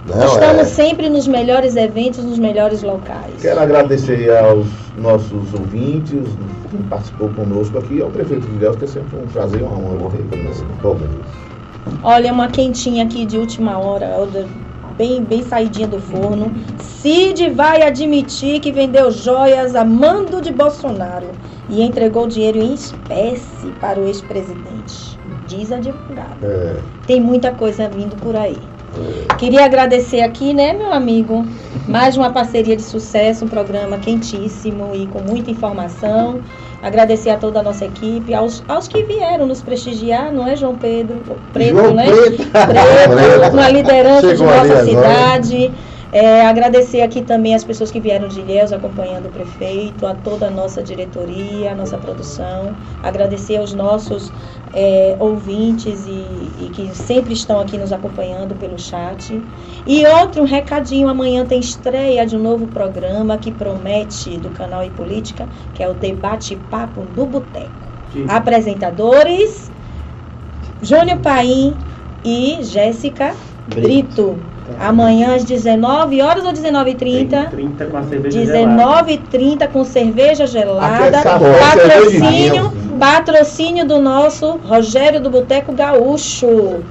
Não, 0.04 0.26
Estamos 0.26 0.62
é, 0.62 0.64
sempre 0.64 1.08
nos 1.08 1.28
melhores 1.28 1.76
eventos, 1.76 2.24
nos 2.24 2.36
melhores 2.38 2.82
locais. 2.82 3.40
Quero 3.40 3.60
agradecer 3.60 4.36
aos 4.36 4.66
nossos 4.98 5.54
ouvintes, 5.54 6.26
quem 6.72 6.82
participou 6.82 7.28
conosco 7.28 7.76
aqui, 7.78 8.00
ao 8.00 8.10
prefeito 8.10 8.48
Miguel, 8.48 8.74
que 8.76 8.84
é 8.84 8.88
sempre 8.88 9.14
um 9.18 9.26
prazer 9.26 9.60
e 9.60 9.62
uma 9.62 9.78
honra 9.78 10.16
ter 10.16 10.24
conosco. 10.24 10.64
bom, 10.82 10.98
Olha, 12.02 12.32
uma 12.32 12.48
quentinha 12.48 13.04
aqui 13.04 13.26
de 13.26 13.36
última 13.36 13.78
hora, 13.78 14.08
de- 14.26 14.46
bem, 14.96 15.22
bem 15.22 15.42
saidinha 15.42 15.86
do 15.86 16.00
forno. 16.00 16.52
Cid 16.78 17.50
vai 17.50 17.82
admitir 17.82 18.60
que 18.60 18.72
vendeu 18.72 19.10
joias 19.10 19.74
a 19.74 19.84
mando 19.84 20.40
de 20.40 20.50
Bolsonaro 20.50 21.26
e 21.68 21.82
entregou 21.82 22.26
dinheiro 22.26 22.58
em 22.58 22.72
espécie 22.74 23.72
para 23.80 24.00
o 24.00 24.06
ex-presidente. 24.06 25.18
Diz 25.46 25.70
advogado. 25.70 26.38
é, 26.42 26.76
Tem 27.06 27.20
muita 27.20 27.50
coisa 27.52 27.88
vindo 27.88 28.16
por 28.16 28.34
aí. 28.34 28.58
Queria 29.38 29.64
agradecer 29.64 30.20
aqui, 30.20 30.52
né, 30.52 30.72
meu 30.72 30.92
amigo? 30.92 31.44
Mais 31.88 32.16
uma 32.16 32.30
parceria 32.30 32.76
de 32.76 32.82
sucesso, 32.82 33.44
um 33.44 33.48
programa 33.48 33.98
quentíssimo 33.98 34.94
e 34.94 35.06
com 35.06 35.20
muita 35.20 35.50
informação. 35.50 36.42
Agradecer 36.82 37.30
a 37.30 37.36
toda 37.36 37.60
a 37.60 37.62
nossa 37.62 37.84
equipe, 37.84 38.34
aos, 38.34 38.64
aos 38.66 38.88
que 38.88 39.04
vieram 39.04 39.46
nos 39.46 39.62
prestigiar, 39.62 40.32
não 40.32 40.48
é, 40.48 40.56
João 40.56 40.76
Pedro? 40.76 41.22
Preto, 41.52 41.76
João 41.76 41.94
né? 41.94 42.06
Preto. 42.06 42.42
Preto, 42.50 43.52
uma 43.52 43.68
liderança 43.68 44.28
Chegou 44.28 44.48
de 44.48 44.68
nossa 44.68 44.90
agora. 44.90 45.72
É, 46.14 46.42
agradecer 46.42 47.00
aqui 47.00 47.22
também 47.22 47.54
as 47.54 47.64
pessoas 47.64 47.90
que 47.90 47.98
vieram 47.98 48.28
de 48.28 48.40
Ilhéus 48.40 48.70
acompanhando 48.70 49.26
o 49.26 49.30
prefeito, 49.30 50.04
a 50.04 50.14
toda 50.14 50.48
a 50.48 50.50
nossa 50.50 50.82
diretoria, 50.82 51.72
a 51.72 51.74
nossa 51.74 51.96
produção. 51.96 52.76
Agradecer 53.02 53.56
aos 53.56 53.72
nossos 53.72 54.30
é, 54.70 55.16
ouvintes 55.18 56.04
e, 56.06 56.66
e 56.66 56.70
que 56.70 56.94
sempre 56.94 57.32
estão 57.32 57.58
aqui 57.58 57.78
nos 57.78 57.92
acompanhando 57.92 58.54
pelo 58.56 58.78
chat. 58.78 59.42
E 59.86 60.06
outro 60.06 60.44
recadinho, 60.44 61.08
amanhã 61.08 61.46
tem 61.46 61.60
estreia 61.60 62.26
de 62.26 62.36
um 62.36 62.40
novo 62.40 62.68
programa 62.68 63.38
que 63.38 63.50
promete 63.50 64.36
do 64.38 64.50
canal 64.50 64.84
e 64.84 64.90
Política, 64.90 65.48
que 65.72 65.82
é 65.82 65.88
o 65.88 65.94
Debate 65.94 66.56
Papo 66.56 67.06
do 67.06 67.26
Boteco. 67.26 67.90
Apresentadores, 68.26 69.72
Júnior 70.82 71.20
Paim 71.20 71.78
e 72.22 72.62
Jéssica 72.62 73.34
Brito. 73.66 74.51
Amanhã 74.78 75.34
às 75.34 75.44
19 75.44 76.22
horas 76.22 76.44
ou 76.44 76.52
19h30? 76.52 77.50
30 77.50 77.86
com 77.86 77.96
a 77.96 78.02
cerveja 78.04 78.44
gelada. 78.44 79.04
19h30 79.04 79.68
com 79.68 79.84
cerveja 79.84 80.46
gelada. 80.46 81.18
É 81.18 81.22
Patrocínio, 81.22 82.20
cerveja 82.20 82.82
patrocínio 82.98 83.84
do 83.84 84.00
nosso 84.00 84.60
Rogério 84.64 85.20
do 85.20 85.28
Boteco 85.28 85.72
Gaúcho. 85.72 86.82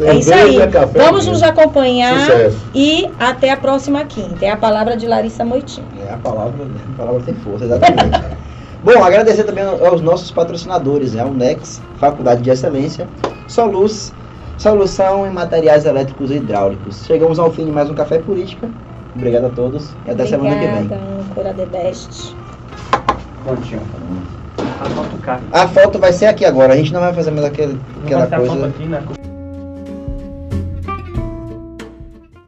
É 0.00 0.14
isso 0.14 0.30
Cerveja, 0.30 0.64
aí. 0.64 0.70
café, 0.70 0.98
Vamos 0.98 1.26
nos 1.26 1.42
acompanhar 1.42 2.18
Sucesso. 2.20 2.58
e 2.74 3.08
até 3.20 3.50
a 3.50 3.56
próxima 3.56 4.04
quinta. 4.04 4.44
É 4.44 4.50
a 4.50 4.56
palavra 4.56 4.96
de 4.96 5.06
Larissa 5.06 5.44
Moitinho. 5.44 5.86
É, 6.04 6.12
a 6.12 6.16
palavra, 6.16 6.54
a 6.64 6.96
palavra 6.96 7.20
tem 7.22 7.34
força, 7.34 7.66
exatamente. 7.66 8.20
Bom, 8.82 9.04
agradecer 9.04 9.44
também 9.44 9.62
aos 9.62 10.00
nossos 10.00 10.30
patrocinadores, 10.32 11.12
né? 11.12 11.24
O 11.24 11.32
NEX, 11.32 11.80
Faculdade 11.98 12.42
de 12.42 12.50
Excelência, 12.50 13.06
Soluz, 13.46 14.12
Solução 14.62 15.26
em 15.26 15.30
Materiais 15.30 15.84
Elétricos 15.84 16.30
e 16.30 16.34
Hidráulicos. 16.34 17.04
Chegamos 17.04 17.40
ao 17.40 17.50
fim 17.50 17.64
de 17.64 17.72
mais 17.72 17.90
um 17.90 17.94
Café 17.94 18.20
Política. 18.20 18.70
Obrigado 19.12 19.46
a 19.46 19.50
todos 19.50 19.90
e 20.06 20.10
até 20.12 20.24
semana 20.24 20.54
que 20.54 20.60
vem. 20.60 20.84
Obrigada, 20.84 21.02
Cura 21.34 21.52
The 21.52 21.66
Best. 21.66 22.36
A 24.80 24.86
foto. 24.86 25.50
A 25.50 25.66
foto 25.66 25.98
vai 25.98 26.12
ser 26.12 26.26
aqui 26.26 26.44
agora, 26.44 26.74
a 26.74 26.76
gente 26.76 26.92
não 26.92 27.00
vai 27.00 27.12
fazer 27.12 27.32
mais 27.32 27.44
aquele, 27.44 27.76
aquela 28.04 28.24
vai 28.24 28.28
ser 28.28 28.34
a 28.36 28.38
foto 28.38 28.50
coisa. 28.50 28.66
aqui, 28.68 28.86
né? 28.86 29.02